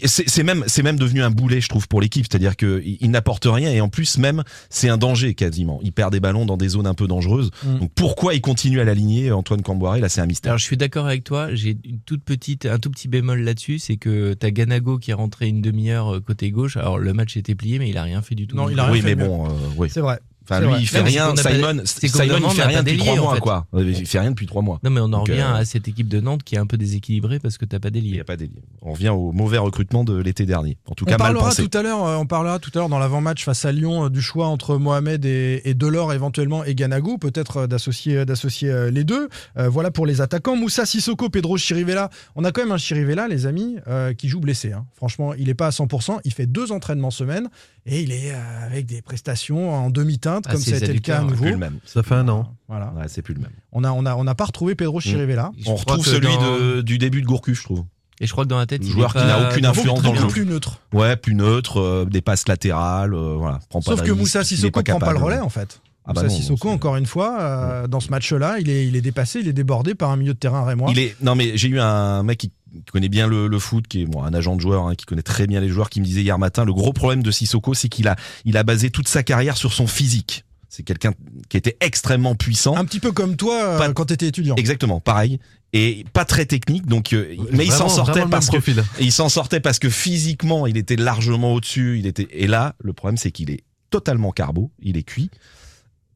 c'est 0.05 0.43
même 0.43 0.63
c'est 0.67 0.84
même 0.84 0.98
devenu 0.98 1.22
un 1.22 1.31
boulet, 1.31 1.62
je 1.62 1.69
trouve, 1.69 1.88
pour 1.88 2.01
l'équipe. 2.01 2.25
C'est-à-dire 2.29 2.55
que 2.55 2.81
il, 2.86 2.98
il 3.01 3.12
n'apporte 3.12 3.46
rien 3.46 3.72
et 3.72 3.81
en 3.81 3.89
plus 3.89 4.17
même 4.17 4.43
c'est 4.69 4.89
un 4.89 4.98
danger 4.98 5.34
quasiment. 5.34 5.79
Il 5.84 5.91
perd 5.91 6.12
des 6.12 6.19
ballons 6.19 6.46
dans 6.46 6.58
des 6.58 6.69
zones 6.69 6.88
un 6.88 6.93
peu 6.93 7.08
dangereuses. 7.08 7.51
Mm. 7.63 7.79
Donc 7.79 7.91
pourquoi 7.96 8.34
il 8.34 8.41
continue 8.41 8.79
à 8.79 8.84
l'aligner, 8.84 9.31
Antoine 9.31 9.62
Camboiré? 9.62 10.00
Là, 10.00 10.10
c'est 10.10 10.22
un 10.22 10.25
mystère. 10.25 10.51
Alors 10.51 10.60
je 10.60 10.65
suis 10.65 10.77
d'accord 10.77 11.05
avec 11.05 11.24
toi, 11.24 11.53
j'ai 11.53 11.77
une 11.84 12.00
toute 12.00 12.24
petite, 12.24 12.65
un 12.65 12.79
tout 12.79 12.89
petit 12.89 13.08
bémol 13.08 13.41
là-dessus, 13.41 13.79
c'est 13.79 13.98
que 13.98 14.34
t'as 14.34 14.51
Ganago 14.51 14.98
qui 14.98 15.12
est 15.12 15.15
rentré 15.15 15.48
une 15.48 15.62
demi-heure 15.62 16.15
euh, 16.15 16.19
côté 16.19 16.51
gauche. 16.51 16.77
Alors 16.77 16.98
le 16.98 17.13
match 17.13 17.38
était 17.38 17.55
plié, 17.55 17.79
mais 17.79 17.89
il 17.89 17.98
a 17.98 18.03
rien 18.03 18.22
fait 18.22 18.36
du 18.36 18.48
tout. 18.48 18.55
Non, 18.55 18.69
il 18.69 18.79
a 18.79 18.84
rien 18.84 18.93
oui, 18.93 19.01
fait 19.01 19.15
mais 19.15 19.27
bon, 19.27 19.46
euh, 19.46 19.50
oui. 19.77 19.89
C'est 19.89 20.01
vrai. 20.01 20.19
Enfin, 20.50 20.62
lui, 20.62 20.68
vrai. 20.70 20.82
il 20.82 20.88
fait 20.88 21.01
rien. 21.01 21.34
Simon, 21.36 21.84
Simon, 21.86 22.38
il 22.50 22.50
fait 22.56 22.63
rien 22.65 22.84
depuis 22.84 22.98
d'ailier, 22.98 23.06
trois 23.15 23.15
mois, 23.22 23.39
quoi. 23.39 23.68
Il 23.77 24.06
fait 24.08 24.20
rien 24.20 24.32
depuis 24.32 24.46
trois 24.48 24.62
mois. 24.62 24.79
Non 24.84 24.89
mais 24.89 25.00
on 25.01 25.12
en 25.13 25.22
revient 25.24 25.39
euh, 25.41 25.56
à 25.56 25.65
cette 25.65 25.88
équipe 25.88 26.08
de 26.08 26.20
Nantes 26.20 26.44
qui 26.44 26.56
est 26.56 26.60
un 26.60 26.65
peu 26.65 26.77
déséquilibrée 26.77 27.39
parce 27.39 27.58
que 27.58 27.65
t'as 27.65 27.79
pas 27.79 27.89
Il 27.89 27.96
n'y 27.96 28.01
d'ailier. 28.10 28.20
a 28.22 28.24
pas 28.24 28.38
d'élite. 28.38 28.63
On 28.82 28.94
revient 28.94 29.10
au 29.10 29.32
mauvais 29.32 29.58
recrutement 29.58 30.03
de 30.03 30.15
l'été 30.18 30.46
dernier. 30.46 30.77
En 30.89 30.96
tout 30.96 31.06
On 31.06 31.12
cas, 31.12 31.18
mal 31.18 31.27
parlera 31.34 31.50
pensé. 31.50 31.68
tout 31.68 31.77
à 31.77 31.82
l'heure. 31.82 32.06
euh, 32.06 32.15
On 32.18 32.25
parlera 32.25 32.60
tout 32.60 32.72
à 32.74 32.79
l'heure 32.79 32.89
dans 32.89 33.00
l'avant-match 33.00 33.44
face 33.46 33.65
à 33.65 33.72
Lyon 33.72 34.06
euh, 34.06 34.10
du 34.10 34.22
choix 34.22 34.48
entre 34.48 34.77
Mohamed 34.77 35.24
et, 35.25 35.62
et 35.65 35.74
Delors 35.74 36.13
éventuellement 36.13 36.63
et 36.63 36.75
Ganago, 36.75 37.18
peut-être 37.18 37.68
d'associer 37.68 38.25
d'associer 38.25 38.89
les 38.91 39.03
deux. 39.03 39.29
Euh, 39.58 39.70
voilà 39.70 39.91
pour 39.91 40.06
les 40.06 40.22
attaquants. 40.22 40.56
Moussa 40.56 40.86
Sissoko, 40.86 41.29
Pedro 41.29 41.58
Chirivella. 41.58 42.10
On 42.36 42.44
a 42.44 42.51
quand 42.51 42.62
même 42.62 42.72
un 42.72 42.77
Chirivella, 42.77 43.27
les 43.27 43.46
amis, 43.46 43.75
euh, 43.88 44.13
qui 44.13 44.27
joue 44.29 44.39
blessé. 44.39 44.72
hein. 44.74 44.86
Franchement, 44.96 45.34
il 45.34 45.50
est 45.50 45.53
pas 45.53 45.68
à 45.68 45.72
100%. 45.72 46.20
Il 46.25 46.34
fait 46.34 46.46
deux 46.48 46.72
entraînements 46.72 47.12
semaine 47.12 47.50
et 47.86 48.01
il 48.01 48.12
est 48.12 48.32
euh, 48.32 48.65
avec 48.65 48.86
des 48.86 49.01
prestations 49.01 49.74
en 49.74 49.89
demi-teinte, 49.89 50.38
Ah, 50.48 50.51
comme 50.53 50.62
ça 50.62 50.74
a 50.75 50.77
été 50.77 50.93
le 50.93 51.00
cas 51.00 51.19
à 51.19 51.22
nouveau. 51.24 51.43
Plus 51.43 51.51
le 51.51 51.58
même. 51.58 51.79
Ça 51.86 52.03
fait 52.03 52.15
un 52.15 52.27
an. 52.29 52.53
Voilà. 52.67 52.93
Ouais, 52.98 53.05
c'est 53.08 53.22
plus 53.22 53.34
le 53.34 53.41
même. 53.41 53.51
On 53.72 53.84
a 53.84 53.91
on 53.91 54.05
a 54.05 54.15
on 54.15 54.24
n'a 54.24 54.36
pas 54.36 54.46
retrouvé 54.46 54.75
Pedro 54.75 55.00
Chirivella. 55.00 55.51
Je 55.58 55.69
On 55.69 55.75
retrouve 55.75 56.05
celui 56.05 56.27
dans- 56.36 56.58
de- 56.77 56.81
du 56.81 56.98
début 56.98 57.22
de 57.22 57.27
Gourcuff, 57.27 57.58
je 57.60 57.63
trouve. 57.63 57.84
Et 58.22 58.27
je 58.27 58.31
crois 58.34 58.43
que 58.43 58.50
dans 58.50 58.58
la 58.58 58.65
tête, 58.65 58.81
Le 58.81 58.88
il 58.88 58.91
joueur 58.91 59.15
est 59.15 59.19
qui 59.19 59.25
n'a 59.25 59.50
aucune 59.50 59.65
influence 59.65 60.01
dans 60.01 60.12
le 60.12 60.19
jeu. 60.19 60.27
plus 60.27 60.46
neutre. 60.46 60.81
Ouais, 60.93 61.15
plus 61.15 61.36
neutre, 61.36 61.79
euh, 61.79 62.05
des 62.05 62.22
passes 62.22 62.48
latérales, 62.50 63.13
euh, 63.13 63.36
voilà. 63.38 63.60
Prend 63.69 63.79
pas 63.81 63.91
Sauf 63.91 64.01
que 64.03 64.12
Moussa 64.12 64.43
Sissoko 64.43 64.84
prend 64.84 65.00
pas 65.00 65.13
le 65.13 65.19
relais 65.19 65.39
en 65.39 65.48
fait. 65.50 65.79
Ah 66.05 66.12
bah 66.13 66.24
Moussa 66.24 66.34
non, 66.34 66.39
Sissoko, 66.41 66.69
encore 66.69 66.96
une 66.98 67.05
fois, 67.05 67.39
euh, 67.39 67.88
dans 67.88 68.00
ce 68.00 68.10
match-là, 68.10 68.58
il 68.60 68.69
est, 68.69 68.86
il 68.88 68.96
est 68.96 69.01
dépassé, 69.01 69.39
il 69.41 69.48
est 69.48 69.53
débordé 69.53 69.93
par 69.96 70.10
un 70.10 70.17
milieu 70.17 70.34
de 70.34 70.39
terrain 70.39 70.65
rémois. 70.65 70.89
Il 70.91 71.00
est 71.00 71.15
non 71.22 71.36
mais 71.36 71.55
j'ai 71.55 71.67
eu 71.69 71.79
un 71.79 72.24
mec 72.24 72.39
qui 72.39 72.51
connaît 72.91 73.09
bien 73.09 73.27
le, 73.27 73.47
le 73.47 73.59
foot, 73.59 73.88
qui 73.88 74.01
est 74.01 74.05
bon, 74.05 74.23
un 74.23 74.33
agent 74.33 74.55
de 74.55 74.61
joueur, 74.61 74.88
hein, 74.88 74.95
qui 74.95 75.05
connaît 75.05 75.21
très 75.21 75.47
bien 75.47 75.61
les 75.61 75.69
joueurs, 75.69 75.89
qui 75.89 75.99
me 75.99 76.05
disait 76.05 76.21
hier 76.21 76.38
matin 76.39 76.65
le 76.65 76.73
gros 76.73 76.93
problème 76.93 77.23
de 77.23 77.31
Sissoko, 77.31 77.73
c'est 77.73 77.89
qu'il 77.89 78.07
a 78.07 78.15
il 78.45 78.57
a 78.57 78.63
basé 78.63 78.89
toute 78.89 79.07
sa 79.07 79.23
carrière 79.23 79.57
sur 79.57 79.73
son 79.73 79.88
physique. 79.88 80.45
C'est 80.71 80.83
quelqu'un 80.83 81.13
qui 81.49 81.57
était 81.57 81.77
extrêmement 81.81 82.35
puissant. 82.35 82.75
Un 82.77 82.85
petit 82.85 82.99
peu 82.99 83.11
comme 83.11 83.35
toi 83.35 83.55
euh, 83.55 83.77
Pas- 83.79 83.91
quand 83.91 84.05
tu 84.05 84.13
étais 84.13 84.27
étudiant. 84.27 84.55
Exactement, 84.55 84.99
pareil. 84.99 85.39
Et 85.73 86.05
pas 86.13 86.25
très 86.25 86.45
technique, 86.45 86.85
donc 86.88 87.13
euh, 87.13 87.35
mais 87.51 87.65
il 87.65 87.71
s'en 87.71 87.89
sortait 87.89 88.25
parce 88.29 88.49
que 88.49 88.57
il 88.99 89.11
s'en 89.11 89.29
sortait 89.29 89.59
parce 89.59 89.77
que 89.79 89.89
physiquement, 89.89 90.65
il 90.67 90.77
était 90.77 90.95
largement 90.95 91.53
au-dessus. 91.53 91.99
Il 91.99 92.07
était 92.07 92.27
et 92.31 92.47
là, 92.47 92.75
le 92.79 92.93
problème, 92.93 93.17
c'est 93.17 93.31
qu'il 93.31 93.51
est 93.51 93.63
totalement 93.89 94.31
carbo. 94.31 94.71
Il 94.81 94.97
est 94.97 95.03
cuit. 95.03 95.29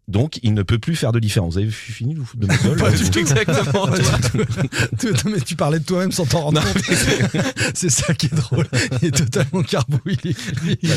Donc, 0.10 0.39
il 0.43 0.53
ne 0.53 0.63
peut 0.63 0.79
plus 0.79 0.95
faire 0.95 1.12
de 1.13 1.19
différence. 1.19 1.53
Vous 1.53 1.60
avez 1.60 1.69
fini 1.72 2.13
le 2.13 2.24
foot 2.24 2.38
de 2.39 2.45
ma 2.45 2.57
gueule 2.57 2.77
Pas 2.77 2.91
du 2.91 3.10
tout. 3.10 3.19
Exactement. 3.19 3.88
Mais 5.25 5.39
tu 5.41 5.55
parlais 5.55 5.79
de 5.79 5.86
toi-même 5.86 6.12
sans 6.12 6.25
t'en 6.25 6.41
rendre 6.41 6.62
Non, 6.62 6.67
compte. 6.74 7.43
c'est 7.74 7.89
ça 7.89 8.13
qui 8.13 8.25
est 8.27 8.36
drôle. 8.36 8.67
Il 9.01 9.07
est 9.07 9.12
totalement 9.12 9.63
carbo. 9.63 9.98
Il 10.05 10.31
est, 10.31 10.36
il 10.81 10.89
est- 10.91 10.93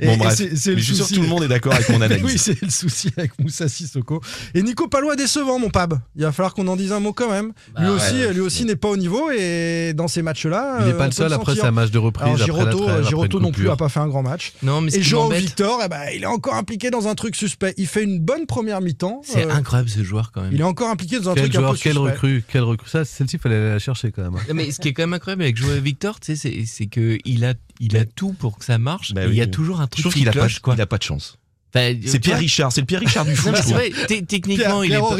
et- 0.00 0.06
Bon 0.06 0.12
et 0.12 0.16
bref, 0.18 0.34
c'est- 0.36 0.56
c'est 0.56 0.70
Mais 0.70 0.76
le 0.76 0.80
je 0.82 0.84
suis 0.86 0.94
sûr 0.96 1.04
que 1.04 1.08
souci. 1.08 1.14
tout 1.14 1.22
le 1.22 1.28
monde 1.28 1.42
est 1.44 1.48
d'accord 1.48 1.72
avec 1.74 1.88
mon 1.88 2.00
analyse. 2.02 2.24
oui, 2.24 2.36
c'est 2.38 2.60
le 2.60 2.70
souci 2.70 3.10
avec 3.16 3.38
Moussa 3.38 3.68
Sissoko. 3.68 4.20
Et 4.54 4.62
Nico 4.62 4.88
Palois 4.88 5.16
décevant, 5.16 5.58
mon 5.58 5.70
pab. 5.70 5.98
Il 6.16 6.22
va 6.22 6.32
falloir 6.32 6.54
qu'on 6.54 6.68
en 6.68 6.76
dise 6.76 6.92
un 6.92 7.00
mot 7.00 7.12
quand 7.12 7.30
même. 7.30 7.46
lui 7.78 7.86
Bah, 7.86 7.90
aussi, 7.92 8.14
ouais. 8.14 8.32
lui 8.32 8.40
aussi 8.40 8.64
n'est 8.64 8.76
pas 8.76 8.88
au 8.88 8.96
niveau 8.96 9.30
et 9.30 9.92
dans 9.94 10.08
ces 10.08 10.22
matchs-là, 10.22 10.78
Il 10.80 10.86
n'est 10.86 10.92
euh, 10.92 10.96
pas 10.98 11.04
le 11.04 11.10
peut 11.10 11.16
seul. 11.16 11.32
Après, 11.32 11.58
un 11.60 11.70
match 11.70 11.90
de 11.90 11.98
reprise. 11.98 12.26
Alors 12.26 12.34
après 12.40 12.46
la 12.64 12.70
Giroto, 12.70 12.78
trêve, 12.84 12.96
après 12.98 13.08
Giroto 13.08 13.38
une 13.38 13.42
non 13.44 13.50
plus 13.52 13.62
coupure. 13.62 13.72
a 13.72 13.76
pas 13.76 13.88
fait 13.88 14.00
un 14.00 14.08
grand 14.08 14.22
match. 14.22 14.52
Non, 14.62 14.80
mais 14.80 14.90
ce 14.90 14.98
Et 14.98 15.14
m'embête, 15.14 15.40
Victor, 15.40 15.80
eh 15.84 15.88
ben, 15.88 16.02
il 16.14 16.22
est 16.22 16.26
encore 16.26 16.54
impliqué 16.54 16.90
dans 16.90 17.08
un 17.08 17.14
truc 17.14 17.36
suspect. 17.36 17.74
Il 17.76 17.86
fait 17.86 18.02
une 18.04 18.18
bonne 18.20 18.46
première 18.50 18.80
mi-temps. 18.80 19.22
c'est 19.24 19.46
Euh, 19.46 19.50
incroyable 19.54 19.88
ce 19.88 20.02
joueur 20.04 20.30
quand 20.32 20.42
même. 20.42 20.52
il 20.52 20.60
est 20.60 20.64
encore 20.64 20.90
impliqué 20.90 21.18
dans 21.20 21.30
un 21.30 21.34
Quel 21.34 21.44
truc 21.44 21.54
un 21.56 21.58
joueur, 21.60 21.72
peu 21.72 21.78
quel 21.82 21.98
recrue, 21.98 22.44
quel 22.48 22.62
recrue. 22.62 22.88
Ça, 22.88 23.04
celle-ci, 23.04 23.38
fallait 23.38 23.56
aller 23.56 23.68
la 23.70 23.78
chercher 23.78 24.10
quand 24.12 24.22
même. 24.22 24.32
Non, 24.32 24.54
mais 24.54 24.70
ce 24.70 24.80
qui 24.80 24.88
est 24.88 24.92
quand 24.92 25.02
même 25.02 25.14
incroyable 25.14 25.42
avec 25.42 25.56
Joao 25.56 25.80
Victor, 25.80 26.20
tu 26.20 26.26
sais, 26.26 26.36
c'est, 26.36 26.64
c'est 26.66 26.86
que 26.86 27.18
il 27.24 27.44
a, 27.44 27.54
il 27.80 27.96
a 27.96 28.04
tout 28.04 28.32
pour 28.34 28.58
que 28.58 28.64
ça 28.64 28.78
marche. 28.78 29.14
Bah 29.14 29.24
et 29.24 29.28
il 29.28 29.34
y 29.34 29.40
a 29.40 29.44
oui. 29.44 29.50
toujours 29.50 29.80
un 29.80 29.86
truc 29.86 30.04
qui 30.12 30.18
qu'il 30.20 30.28
a 30.28 30.32
pas, 30.32 30.48
quoi. 30.62 30.74
il 30.74 30.80
a 30.80 30.86
pas 30.86 30.98
de 30.98 31.02
chance. 31.02 31.38
Enfin, 31.74 31.94
C'est 32.04 32.18
Pierre 32.18 32.38
Richard, 32.38 32.72
c'est 32.72 32.80
le 32.80 32.86
Pierre 32.86 33.00
Richard 33.00 33.24
du 33.24 33.36
foot. 33.36 33.52
mais 33.52 33.58
je 33.58 33.62
c'est 33.62 33.68
trouve. 33.70 33.76
vrai, 33.76 33.90
t- 33.90 34.06
Pierre, 34.06 34.22
techniquement, 34.26 34.82
il 34.82 34.92
est 34.92 34.98
pas. 34.98 35.16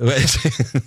Ouais, 0.00 0.16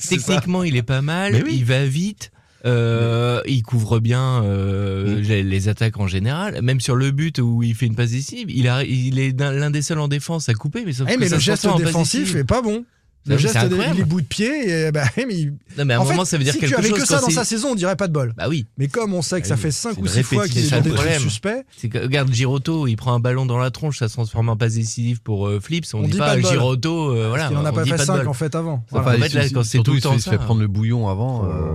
techniquement, 0.10 0.64
il 0.64 0.76
est 0.76 0.84
pas 0.84 1.02
mal. 1.02 1.34
Mais 1.34 1.44
oui. 1.44 1.56
Il 1.58 1.66
va 1.66 1.86
vite. 1.86 2.32
Euh, 2.66 3.42
il 3.46 3.62
couvre 3.64 4.00
bien 4.00 4.44
euh, 4.44 5.20
Mm. 5.20 5.22
les, 5.50 5.68
attaques 5.70 6.00
en 6.00 6.08
général. 6.08 6.62
Même 6.62 6.80
sur 6.80 6.96
le 6.96 7.12
but 7.12 7.40
où 7.40 7.64
il 7.64 7.76
fait 7.76 7.86
une 7.86 7.96
passe 7.96 8.12
décisive, 8.12 8.50
il, 8.50 8.68
a, 8.68 8.84
il 8.84 9.20
est 9.20 9.40
l'un 9.40 9.70
des 9.72 9.82
seuls 9.82 10.00
en 10.00 10.08
défense 10.08 10.50
à 10.50 10.54
couper. 10.54 10.84
Mais, 10.86 10.94
sauf 10.94 11.08
Eh, 11.10 11.16
que 11.16 11.20
mais 11.20 11.28
ça 11.30 11.36
le 11.36 11.42
geste 11.42 11.68
défensif 11.78 12.36
est 12.36 12.44
pas 12.44 12.62
bon. 12.62 12.86
Le 13.28 13.36
mais 13.36 13.42
geste, 13.42 13.58
des- 13.66 13.94
les 13.98 14.04
bouts 14.04 14.22
de 14.22 14.26
pied, 14.28 14.70
et, 14.88 14.92
bah, 14.92 15.04
mais 15.18 15.26
il- 15.34 15.54
Non, 15.78 15.86
mais 15.86 15.96
à 15.96 15.98
un 15.98 16.02
en 16.02 16.06
moment, 16.06 16.26
fait, 16.26 16.30
ça 16.32 16.38
veut 16.38 16.44
dire 16.44 16.54
si 16.54 16.60
quelque 16.60 16.74
tu 16.74 16.78
avais 16.80 16.90
chose. 16.90 17.00
que 17.00 17.06
ça 17.08 17.20
dans 17.22 17.30
sa 17.30 17.44
saison, 17.44 17.70
on 17.72 17.76
dirait 17.76 17.96
pas 17.96 18.08
de 18.08 18.14
bol. 18.14 18.34
Bah 18.38 18.46
oui. 18.48 18.68
Mais 18.78 18.88
comme 18.88 19.14
on 19.16 19.22
sait 19.24 19.42
que 19.42 19.48
Ah 19.48 19.50
ça 19.50 19.58
fait 19.58 19.72
5 19.72 19.94
c'est 19.96 20.00
ou 20.02 20.06
une 20.06 20.08
6 20.12 20.24
fois 20.24 20.48
qu'il 20.48 20.60
est 20.66 20.82
des 20.82 20.90
trucs 20.92 21.12
suspects, 21.20 21.66
C'est 21.76 21.90
que, 21.90 21.98
regarde 21.98 22.32
Giroto, 22.32 22.86
il 22.88 22.96
prend 22.98 23.14
un 23.16 23.20
ballon 23.20 23.46
dans 23.48 23.58
la 23.58 23.72
tronche, 23.72 23.98
ça 24.00 24.08
se 24.10 24.14
transforme 24.14 24.50
en 24.50 24.58
passe 24.58 24.74
décisive 24.76 25.22
pour 25.22 25.48
euh, 25.48 25.60
Flips. 25.60 25.86
On, 25.96 26.00
On 26.00 26.02
dit, 26.04 26.12
dit 26.12 26.18
pas, 26.20 26.36
pas. 26.36 26.42
Giroto, 26.42 27.16
euh, 27.16 27.30
voilà. 27.30 27.52
en 27.52 27.66
a 27.66 27.72
pas 27.72 27.84
fait 27.84 27.92
de 27.94 27.98
5 27.98 28.18
bol. 28.18 28.28
en 28.28 28.34
fait 28.34 28.54
avant. 28.56 28.84
En 28.92 29.04
fait, 29.04 29.28
il- 29.28 29.34
là, 29.36 29.46
il- 29.48 29.52
quand 29.54 29.64
c'est 29.64 29.80
tout 29.82 29.92
le 29.94 29.98
il 29.98 30.02
temps 30.04 30.12
fait- 30.14 30.20
ça, 30.20 30.26
se 30.26 30.30
fait 30.30 30.38
prendre 30.38 30.62
le 30.62 30.68
bouillon 30.68 31.08
avant. 31.10 31.46
euh, 31.46 31.72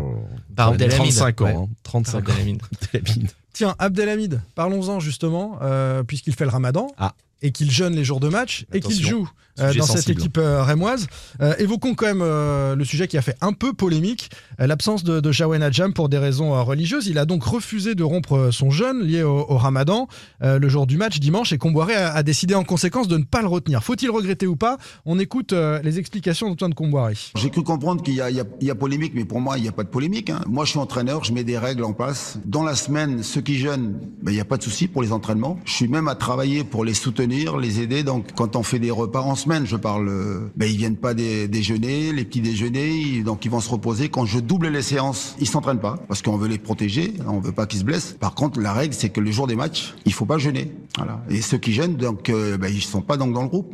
Par 0.55 0.69
Abdelhamid. 0.69 0.97
35 0.99 1.41
ans, 1.41 1.45
Ouais. 1.47 1.55
hein, 1.55 1.69
35 1.83 2.29
ans. 2.29 2.33
Tiens, 3.53 3.75
Abdelhamid, 3.79 4.41
parlons-en 4.55 5.01
justement, 5.01 5.59
euh, 5.63 6.03
puisqu'il 6.05 6.35
fait 6.35 6.45
le 6.45 6.51
ramadan. 6.51 6.89
Ah. 6.99 7.15
et 7.43 7.53
qu'il 7.53 7.71
jeûne 7.71 7.95
les 7.97 8.05
jours 8.05 8.21
de 8.21 8.29
match 8.29 8.67
et 8.71 8.81
qu'il 8.81 9.03
joue 9.03 9.27
euh, 9.61 9.75
dans 9.75 9.87
cette 9.87 10.09
équipe 10.11 10.39
euh, 10.39 10.63
rémoise. 10.63 11.07
Euh, 11.41 11.55
évoquons 11.59 11.95
quand 11.95 12.07
même 12.07 12.23
euh, 12.23 12.75
le 12.75 12.85
sujet 12.85 13.09
qui 13.09 13.19
a 13.19 13.23
fait 13.23 13.37
un 13.41 13.53
peu 13.53 13.73
polémique, 13.73 14.31
euh, 14.61 14.67
l'absence 14.67 15.05
de, 15.05 15.21
de 15.21 15.33
Jawen 15.33 15.63
Adjam 15.63 15.93
pour 15.93 16.09
des 16.09 16.19
raisons 16.19 16.55
euh, 16.55 16.63
religieuses. 16.63 17.07
Il 17.07 17.19
a 17.19 17.25
donc 17.25 17.45
refusé 17.45 17.95
de 17.95 18.03
rompre 18.03 18.51
son 18.53 18.71
jeûne 18.71 19.03
lié 19.03 19.23
au, 19.23 19.47
au 19.49 19.57
ramadan 19.57 20.09
euh, 20.43 20.59
le 20.59 20.69
jour 20.69 20.87
du 20.87 20.97
match 20.97 21.19
dimanche 21.21 21.53
et 21.53 21.59
Comboiré 21.59 21.95
a, 21.95 22.13
a 22.13 22.23
décidé 22.23 22.55
en 22.55 22.65
conséquence 22.65 23.09
de 23.09 23.17
ne 23.19 23.25
pas 23.25 23.43
le 23.43 23.49
retenir. 23.49 23.83
Faut-il 23.83 24.11
regretter 24.11 24.47
ou 24.47 24.57
pas? 24.57 24.79
On 25.07 25.19
écoute 25.19 25.53
euh, 25.53 25.81
les 25.83 25.99
explications 25.99 26.49
d'Antoine 26.49 26.75
Comboiré. 26.75 27.15
J'ai 27.37 27.51
cru 27.51 27.63
comprendre 27.63 28.03
qu'il 28.03 28.15
y 28.15 28.21
a 28.71 28.75
polémique, 28.75 29.13
mais 29.15 29.25
pour 29.25 29.41
moi, 29.41 29.59
il 29.59 29.63
n'y 29.63 29.69
a 29.69 29.73
pas 29.73 29.85
de 29.85 29.89
polémique. 29.89 30.31
hein. 30.31 30.41
Moi, 30.49 30.65
je 30.65 30.71
suis 30.71 30.79
entraîneur, 30.79 31.25
je 31.25 31.33
mets 31.33 31.45
des 31.45 31.59
règles 31.59 31.85
en 31.85 31.93
place. 31.93 32.39
Dans 32.45 32.63
la 32.63 32.75
semaine, 32.75 33.23
ceux 33.23 33.41
qui 33.41 33.59
jeûnent, 33.59 33.99
ben, 34.23 34.33
il 34.33 34.35
n'y 34.35 34.41
a 34.41 34.45
pas 34.45 34.57
de 34.57 34.63
souci 34.63 34.89
pour 34.89 35.03
les 35.03 35.13
entraînements. 35.13 35.59
Je 35.65 35.73
suis 35.73 35.89
même 35.89 36.09
à 36.09 36.15
travailler 36.15 36.65
pour 36.65 36.85
les 36.85 36.95
soutenir, 36.95 37.57
les 37.57 37.81
aider. 37.81 38.03
Donc, 38.03 38.29
quand 38.35 38.57
on 38.57 38.63
fait 38.63 38.79
des 38.79 38.91
repas 38.91 39.21
en 39.21 39.35
semaine, 39.35 39.50
je 39.65 39.77
parle, 39.77 40.09
euh, 40.09 40.41
ben, 40.57 40.67
ils 40.71 40.77
viennent 40.77 40.97
pas 40.97 41.15
dé- 41.15 41.49
déjeuner, 41.49 42.13
les 42.13 42.25
petits 42.25 42.41
déjeuners, 42.41 43.23
donc 43.25 43.45
ils 43.45 43.51
vont 43.51 43.61
se 43.61 43.69
reposer. 43.69 44.09
Quand 44.09 44.25
je 44.27 44.39
double 44.39 44.69
les 44.69 44.83
séances, 44.83 45.35
ils 45.41 45.49
s'entraînent 45.49 45.81
pas 45.81 45.99
parce 46.09 46.23
qu'on 46.23 46.37
veut 46.37 46.49
les 46.49 46.59
protéger, 46.59 47.15
on 47.27 47.41
veut 47.41 47.53
pas 47.53 47.67
qu'ils 47.67 47.81
se 47.81 47.85
blessent. 47.85 48.17
Par 48.19 48.35
contre, 48.35 48.61
la 48.61 48.73
règle, 48.73 48.95
c'est 48.95 49.11
que 49.11 49.21
le 49.21 49.31
jour 49.31 49.47
des 49.47 49.57
matchs, 49.57 49.95
il 50.07 50.13
faut 50.13 50.25
pas 50.27 50.39
jeûner. 50.39 50.73
Et 51.31 51.41
ceux 51.41 51.59
qui 51.59 51.73
jeûnent, 51.73 51.97
donc, 51.97 52.29
euh, 52.29 52.57
ben, 52.57 52.73
ils 52.73 52.81
sont 52.83 53.01
pas 53.03 53.17
donc 53.17 53.33
dans 53.33 53.43
le 53.43 53.49
groupe. 53.49 53.73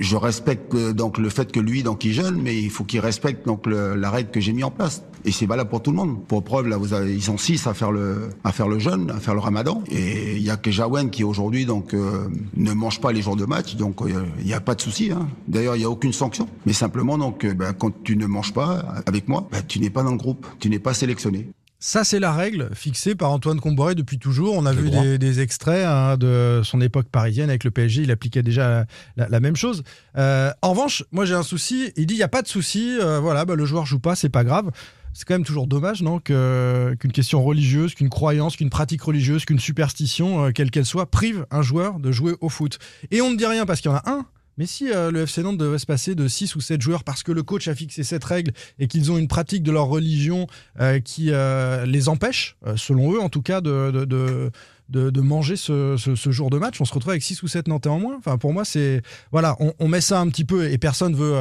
Je 0.00 0.16
respecte 0.16 0.74
euh, 0.74 0.92
donc 0.92 1.18
le 1.18 1.28
fait 1.28 1.50
que 1.52 1.60
lui, 1.60 1.82
donc, 1.82 2.04
il 2.04 2.12
jeûne, 2.12 2.40
mais 2.42 2.56
il 2.60 2.70
faut 2.70 2.84
qu'il 2.84 3.00
respecte 3.00 3.46
donc 3.46 3.66
la 3.66 4.10
règle 4.10 4.30
que 4.30 4.40
j'ai 4.40 4.52
mis 4.52 4.64
en 4.64 4.70
place. 4.70 5.02
Et 5.26 5.32
c'est 5.32 5.46
valable 5.46 5.70
pour 5.70 5.82
tout 5.82 5.90
le 5.90 5.96
monde. 5.96 6.22
Pour 6.26 6.42
preuve, 6.44 6.66
là, 6.68 6.78
ils 7.06 7.22
sont 7.22 7.38
six 7.38 7.66
à 7.66 7.72
faire 7.72 7.90
le, 7.92 8.28
à 8.44 8.52
faire 8.52 8.68
le 8.68 8.78
jeûne, 8.78 9.10
à 9.10 9.20
faire 9.20 9.32
le 9.34 9.40
ramadan. 9.40 9.82
Et 9.90 10.36
il 10.36 10.42
y 10.42 10.50
a 10.50 10.56
que 10.58 10.70
Jawen 10.70 11.08
qui 11.08 11.24
aujourd'hui, 11.24 11.64
donc, 11.64 11.94
euh, 11.94 12.28
ne 12.56 12.72
mange 12.72 13.00
pas 13.00 13.10
les 13.12 13.22
jours 13.22 13.36
de 13.36 13.46
match. 13.46 13.76
Donc, 13.76 14.00
il 14.06 14.44
n'y 14.44 14.52
a 14.52 14.60
pas 14.60 14.74
de 14.74 14.80
souci, 14.82 15.10
hein. 15.12 15.13
D'ailleurs, 15.48 15.76
il 15.76 15.80
n'y 15.80 15.84
a 15.84 15.90
aucune 15.90 16.12
sanction. 16.12 16.48
Mais 16.66 16.72
simplement, 16.72 17.18
donc, 17.18 17.44
euh, 17.44 17.54
ben, 17.54 17.72
quand 17.72 17.92
tu 18.02 18.16
ne 18.16 18.26
manges 18.26 18.52
pas 18.52 18.84
avec 19.06 19.28
moi, 19.28 19.48
ben, 19.50 19.62
tu 19.66 19.78
n'es 19.80 19.90
pas 19.90 20.02
dans 20.02 20.10
le 20.12 20.16
groupe. 20.16 20.46
Tu 20.60 20.68
n'es 20.70 20.78
pas 20.78 20.94
sélectionné. 20.94 21.50
Ça, 21.80 22.02
c'est 22.02 22.18
la 22.18 22.32
règle 22.32 22.70
fixée 22.74 23.14
par 23.14 23.30
Antoine 23.30 23.60
Comboiré 23.60 23.94
depuis 23.94 24.18
toujours. 24.18 24.54
On 24.56 24.64
a 24.64 24.72
Le 24.72 24.80
vu 24.80 24.90
des, 24.90 25.18
des 25.18 25.40
extraits 25.40 25.84
hein, 25.86 26.16
de 26.16 26.62
son 26.64 26.80
époque 26.80 27.08
parisienne 27.12 27.50
avec 27.50 27.62
le 27.64 27.70
PSG. 27.70 28.02
Il 28.04 28.10
appliquait 28.10 28.42
déjà 28.42 28.68
la, 28.70 28.86
la- 29.18 29.28
la 29.28 29.40
même 29.40 29.54
chose. 29.56 29.82
Euh, 30.16 30.50
en 30.62 30.70
revanche, 30.70 31.04
moi, 31.12 31.26
j'ai 31.26 31.34
un 31.34 31.42
souci. 31.42 31.92
Il 31.96 32.06
dit 32.06 32.14
il 32.14 32.18
n'y 32.18 32.22
a 32.22 32.28
pas 32.28 32.40
de 32.40 32.48
souci. 32.48 32.96
euh, 33.02 33.20
voilà, 33.20 33.44
bah, 33.44 33.54
le 33.54 33.66
joueur 33.66 33.84
joue 33.84 33.98
pas, 33.98 34.14
c'est 34.16 34.30
pas 34.30 34.44
grave. 34.44 34.70
C'est 35.12 35.26
quand 35.28 35.34
même 35.34 35.44
toujours 35.44 35.66
dommage, 35.68 36.02
non 36.02 36.18
Qu'une 36.18 37.12
question 37.12 37.44
religieuse, 37.44 37.94
qu'une 37.94 38.08
croyance, 38.08 38.56
qu'une 38.56 38.70
pratique 38.70 39.02
religieuse, 39.02 39.44
qu'une 39.44 39.60
superstition, 39.60 40.46
euh, 40.46 40.50
quelle 40.52 40.70
qu'elle 40.70 40.86
soit, 40.86 41.10
prive 41.10 41.46
un 41.52 41.62
joueur 41.62 42.00
de 42.00 42.10
jouer 42.10 42.34
au 42.40 42.48
foot. 42.48 42.78
Et 43.10 43.20
on 43.20 43.30
ne 43.30 43.36
dit 43.36 43.46
rien 43.46 43.66
parce 43.66 43.80
qu'il 43.80 43.90
y 43.90 43.94
en 43.94 43.98
a 43.98 44.10
un. 44.10 44.26
Mais 44.58 44.66
si 44.66 44.90
euh, 44.92 45.10
le 45.10 45.22
FC 45.22 45.42
Nantes 45.42 45.58
devait 45.58 45.78
se 45.78 45.86
passer 45.86 46.14
de 46.14 46.28
6 46.28 46.54
ou 46.56 46.60
7 46.60 46.80
joueurs 46.80 47.04
parce 47.04 47.22
que 47.22 47.32
le 47.32 47.42
coach 47.42 47.66
a 47.68 47.74
fixé 47.74 48.04
cette 48.04 48.24
règle 48.24 48.52
et 48.78 48.86
qu'ils 48.86 49.10
ont 49.10 49.18
une 49.18 49.28
pratique 49.28 49.62
de 49.62 49.72
leur 49.72 49.86
religion 49.86 50.46
euh, 50.80 51.00
qui 51.00 51.30
euh, 51.30 51.84
les 51.86 52.08
empêche, 52.08 52.56
selon 52.76 53.12
eux 53.14 53.20
en 53.20 53.28
tout 53.28 53.42
cas, 53.42 53.60
de, 53.60 53.90
de, 53.90 54.50
de- 54.88 55.20
manger 55.20 55.56
ce, 55.56 55.96
ce- 55.96 56.30
jour 56.30 56.50
de 56.50 56.58
match, 56.58 56.80
on 56.80 56.84
se 56.84 56.92
retrouve 56.94 57.10
avec 57.10 57.22
6 57.22 57.42
ou 57.42 57.48
7 57.48 57.68
Nantais 57.68 57.88
en 57.88 57.98
moins. 57.98 58.16
Enfin, 58.18 58.38
pour 58.38 58.52
moi, 58.52 58.64
c'est. 58.64 59.02
Voilà, 59.32 59.56
on, 59.60 59.88
met 59.88 60.00
ça 60.00 60.20
un 60.20 60.28
petit 60.28 60.44
peu 60.44 60.70
et 60.70 60.78
personne 60.78 61.14
veut. 61.16 61.34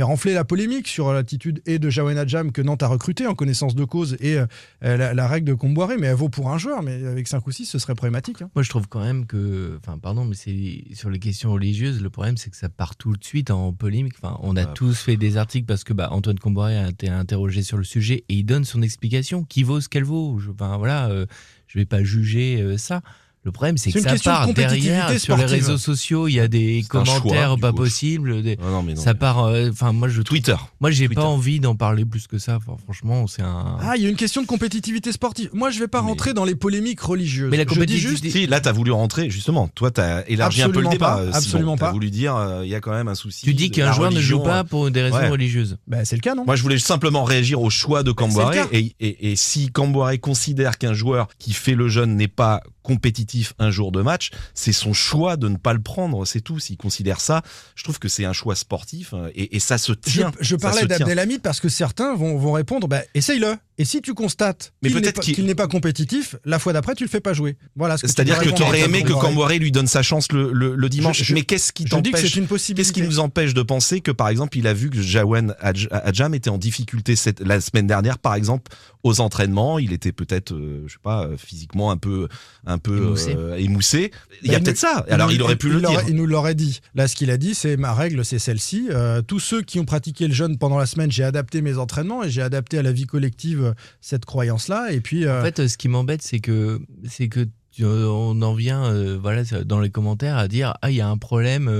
Faire 0.00 0.08
enfler 0.08 0.32
la 0.32 0.44
polémique 0.44 0.88
sur 0.88 1.12
l'attitude 1.12 1.60
et 1.66 1.78
de 1.78 1.90
Jawen 1.90 2.16
Adjam 2.16 2.52
que 2.52 2.62
Nantes 2.62 2.82
a 2.82 2.86
recruté 2.88 3.26
en 3.26 3.34
connaissance 3.34 3.74
de 3.74 3.84
cause 3.84 4.16
et 4.20 4.38
euh, 4.38 4.46
la, 4.80 5.12
la 5.12 5.28
règle 5.28 5.46
de 5.48 5.52
Comboiré, 5.52 5.98
mais 5.98 6.06
elle 6.06 6.14
vaut 6.16 6.30
pour 6.30 6.48
un 6.50 6.56
joueur, 6.56 6.82
mais 6.82 7.04
avec 7.06 7.28
5 7.28 7.46
ou 7.46 7.50
6, 7.50 7.66
ce 7.66 7.78
serait 7.78 7.94
problématique. 7.94 8.40
hein. 8.40 8.48
Moi, 8.54 8.62
je 8.62 8.70
trouve 8.70 8.88
quand 8.88 9.00
même 9.00 9.26
que, 9.26 9.78
enfin, 9.82 9.98
pardon, 9.98 10.24
mais 10.24 10.34
c'est 10.34 10.84
sur 10.94 11.10
les 11.10 11.18
questions 11.18 11.52
religieuses, 11.52 12.00
le 12.00 12.08
problème, 12.08 12.38
c'est 12.38 12.48
que 12.48 12.56
ça 12.56 12.70
part 12.70 12.96
tout 12.96 13.14
de 13.14 13.22
suite 13.24 13.50
en 13.50 13.74
polémique. 13.74 14.14
Enfin, 14.22 14.38
on 14.42 14.56
a 14.56 14.62
Ah. 14.62 14.72
tous 14.74 14.98
fait 15.02 15.18
des 15.18 15.36
articles 15.36 15.66
parce 15.66 15.84
que 15.84 15.92
bah, 15.92 16.08
Antoine 16.12 16.38
Comboiré 16.38 16.78
a 16.78 16.88
été 16.88 17.08
interrogé 17.10 17.62
sur 17.62 17.76
le 17.76 17.84
sujet 17.84 18.24
et 18.30 18.34
il 18.36 18.44
donne 18.44 18.64
son 18.64 18.80
explication 18.80 19.44
qui 19.44 19.64
vaut 19.64 19.82
ce 19.82 19.90
qu'elle 19.90 20.04
vaut. 20.04 20.38
Je, 20.38 20.50
enfin, 20.50 20.78
voilà, 20.78 21.10
euh, 21.10 21.26
je 21.66 21.78
vais 21.78 21.84
pas 21.84 22.02
juger 22.02 22.62
euh, 22.62 22.78
ça. 22.78 23.02
Le 23.42 23.52
problème, 23.52 23.78
c'est 23.78 23.90
que 23.90 24.00
ça 24.00 24.16
part 24.22 24.52
derrière 24.52 25.18
sur 25.18 25.36
les 25.36 25.46
réseaux 25.46 25.78
sociaux. 25.78 26.28
Il 26.28 26.34
y 26.34 26.40
a 26.40 26.46
des 26.48 26.82
choix, 26.82 27.02
commentaires 27.04 27.56
pas 27.58 27.72
possibles. 27.72 28.42
des- 28.42 28.56
Non, 28.56 28.70
non, 28.70 28.82
mais 28.82 28.92
non, 28.94 29.00
ça 29.00 29.14
mais- 29.14 29.18
part. 29.18 29.44
euh, 29.44 29.70
Enfin, 29.70 29.92
moi, 29.92 30.08
je. 30.08 30.20
Twitter. 30.20 30.56
Moi, 30.80 30.90
j'ai 30.90 31.08
pas 31.08 31.24
envie 31.24 31.58
d'en 31.58 31.74
parler 31.74 32.04
plus 32.04 32.26
que 32.26 32.36
ça. 32.38 32.56
Enfin, 32.56 32.76
franchement, 32.84 33.26
c'est 33.26 33.40
un. 33.42 33.78
Ah, 33.80 33.94
il 33.96 34.02
y 34.02 34.06
a 34.06 34.10
une 34.10 34.16
question 34.16 34.42
de 34.42 34.46
compétitivité 34.46 35.10
sportive. 35.12 35.48
Moi, 35.54 35.70
je 35.70 35.78
vais 35.78 35.88
pas 35.88 36.02
Mais- 36.02 36.08
rentrer 36.08 36.34
dans 36.34 36.44
les 36.44 36.54
polémiques 36.54 37.00
religieuses. 37.00 37.50
Mais 37.50 37.56
la 37.56 37.62
Je 37.64 37.68
dis 37.68 37.74
compétitivité- 37.76 38.08
juste, 38.28 38.30
Si, 38.30 38.46
là, 38.46 38.60
t'as 38.60 38.72
voulu 38.72 38.90
rentrer, 38.92 39.30
justement. 39.30 39.68
Toi, 39.68 39.90
t'as 39.90 40.22
élargi 40.26 40.60
un 40.62 40.66
peu 40.68 40.80
le 40.80 40.86
Absolument 40.88 40.90
débat. 40.92 41.06
pas, 41.06 41.18
euh, 41.20 41.24
Simon. 41.28 41.36
absolument 41.38 41.76
T'as 41.78 41.86
pas. 41.86 41.92
voulu 41.92 42.10
dire, 42.10 42.36
euh, 42.36 42.60
il 42.64 42.68
y 42.70 42.74
a 42.74 42.80
quand 42.80 42.92
même 42.92 43.08
un 43.08 43.14
souci. 43.14 43.46
tu 43.46 43.54
dis 43.54 43.70
qu'un 43.70 43.92
joueur 43.92 44.12
ne 44.12 44.20
joue 44.20 44.40
pas 44.40 44.60
euh. 44.60 44.64
pour 44.64 44.90
des 44.90 45.00
raisons 45.02 45.16
Ouais. 45.16 45.28
religieuses. 45.30 45.78
bah, 45.86 46.04
c'est 46.04 46.16
le 46.16 46.20
cas, 46.20 46.34
non? 46.34 46.44
Moi, 46.44 46.56
je 46.56 46.62
voulais 46.62 46.78
simplement 46.78 47.24
réagir 47.24 47.62
au 47.62 47.70
choix 47.70 48.02
de 48.02 48.10
le 48.10 48.52
cas. 48.52 48.66
Et, 48.72 49.34
si 49.36 49.70
Camboiré 49.70 50.18
considère 50.18 50.76
qu'un 50.76 50.92
joueur 50.92 51.28
qui 51.38 51.54
fait 51.54 51.74
le 51.74 51.88
jeûne 51.88 52.16
n'est 52.16 52.28
pas 52.28 52.60
compétitif 52.82 53.54
un 53.58 53.70
jour 53.70 53.92
de 53.92 54.02
match, 54.02 54.30
c'est 54.54 54.72
son 54.72 54.92
choix 54.92 55.36
de 55.36 55.48
ne 55.48 55.56
pas 55.56 55.72
le 55.72 55.80
prendre, 55.82 56.24
c'est 56.24 56.40
tout. 56.40 56.58
S'il 56.58 56.76
considère 56.76 57.20
ça, 57.20 57.42
je 57.74 57.84
trouve 57.84 57.98
que 57.98 58.08
c'est 58.08 58.24
un 58.24 58.32
choix 58.32 58.54
sportif 58.54 59.14
euh, 59.14 59.30
et, 59.34 59.56
et 59.56 59.60
ça 59.60 59.78
se 59.78 59.92
Je, 59.92 60.12
tient. 60.12 60.32
je 60.40 60.56
Ça 60.56 60.68
parlais 60.68 60.86
d'Abdelhamid 60.86 61.42
parce 61.42 61.60
que 61.60 61.68
certains 61.68 62.14
vont, 62.14 62.36
vont 62.36 62.52
répondre 62.52 62.88
bah, 62.88 63.02
essaye-le. 63.14 63.56
Et 63.80 63.86
si 63.86 64.02
tu 64.02 64.12
constates 64.12 64.74
qu'il 64.82 65.46
n'est 65.46 65.54
pas, 65.54 65.66
compétitif, 65.66 66.36
la 66.44 66.58
fois 66.58 66.74
d'après, 66.74 66.94
tu 66.94 67.02
le 67.04 67.08
fais 67.08 67.20
pas 67.20 67.32
jouer. 67.32 67.56
Voilà 67.76 67.96
ce 67.96 68.02
que 68.02 68.08
tu 68.08 68.12
C'est-à-dire 68.12 68.38
que 68.38 68.50
à 68.50 68.52
t'aurais 68.52 68.80
aimé 68.82 69.02
que. 69.02 69.12
Camboiré 69.12 69.58
lui 69.58 69.72
donne 69.72 69.86
sa 69.86 70.02
chance 70.02 70.30
le, 70.32 70.52
le, 70.52 70.74
le 70.74 70.88
dimanche. 70.90 71.18
Je- 71.20 71.24
je- 71.24 71.34
Mais 71.34 71.42
qu'est-ce 71.42 71.72
qui 71.72 71.84
Je 71.86 71.96
dis 71.96 72.10
que 72.10 72.16
t'empêche 72.16 72.30
c'est 72.32 72.38
une 72.38 72.46
possibilité. 72.46 72.82
Qu'est-ce 72.82 72.92
qui 72.92 73.08
nous 73.08 73.20
empêche 73.20 73.54
de 73.54 73.62
penser 73.62 74.02
que, 74.02 74.10
par 74.10 74.28
exemple, 74.28 74.58
il 74.58 74.66
a 74.66 74.74
vu 74.74 74.90
que 74.90 75.00
Jawen 75.00 75.54
Adj- 75.62 75.88
Adjam 75.90 76.34
était 76.34 76.50
en 76.50 76.58
difficulté 76.58 77.16
cette, 77.16 77.40
la 77.40 77.60
semaine 77.62 77.86
dernière, 77.86 78.18
par 78.18 78.34
exemple, 78.34 78.70
aux 79.02 79.20
entraînements. 79.20 79.78
Il 79.78 79.94
était 79.94 80.12
peut-être, 80.12 80.52
euh, 80.52 80.84
je 80.86 80.92
sais 80.92 80.98
pas, 81.02 81.24
euh, 81.24 81.36
physiquement 81.38 81.90
un 81.90 81.96
peu, 81.96 82.28
un 82.66 82.76
peu 82.76 82.98
Émoussé. 82.98 83.34
euh, 83.34 83.56
émoussé. 83.56 84.10
Il 84.42 84.52
y 84.52 84.54
a 84.54 84.58
Bah, 84.58 84.64
peut-être 84.64 84.76
ça. 84.78 85.06
Alors, 85.08 85.28
nous- 85.28 85.34
il 85.36 85.42
aurait 85.42 85.56
pu 85.56 85.70
le 85.70 85.80
dire. 85.80 86.02
Il 86.06 86.16
nous 86.16 86.26
l'aurait 86.26 86.54
dit. 86.54 86.80
Là, 86.94 87.08
ce 87.08 87.16
qu'il 87.16 87.30
a 87.30 87.38
dit, 87.38 87.54
c'est 87.54 87.78
ma 87.78 87.94
règle, 87.94 88.26
c'est 88.26 88.38
celle-ci. 88.38 88.88
Euh, 88.90 89.22
tous 89.22 89.40
ceux 89.40 89.62
qui 89.62 89.80
ont 89.80 89.86
pratiqué 89.86 90.28
le 90.28 90.34
jeûne 90.34 90.58
pendant 90.58 90.76
la 90.76 90.84
semaine, 90.84 91.10
j'ai 91.10 91.24
adapté 91.24 91.62
mes 91.62 91.78
entraînements 91.78 92.22
et 92.24 92.30
j'ai 92.30 92.42
adapté 92.42 92.76
à 92.78 92.82
la 92.82 92.92
vie 92.92 93.06
collective 93.06 93.69
euh, 93.70 93.74
cette 94.00 94.24
croyance-là. 94.24 94.92
Et 94.92 95.00
puis, 95.00 95.24
euh, 95.24 95.40
En 95.40 95.44
fait, 95.44 95.60
euh, 95.60 95.68
ce 95.68 95.76
qui 95.76 95.88
m'embête, 95.88 96.22
c'est 96.22 96.40
que 96.40 96.80
c'est 97.08 97.28
que 97.28 97.46
on 97.82 98.42
en 98.42 98.54
vient, 98.54 98.92
voilà, 99.16 99.42
dans 99.64 99.80
les 99.80 99.90
commentaires 99.90 100.36
à 100.36 100.48
dire 100.48 100.74
ah 100.82 100.90
il 100.90 100.96
y 100.96 101.00
a 101.00 101.08
un 101.08 101.16
problème. 101.16 101.70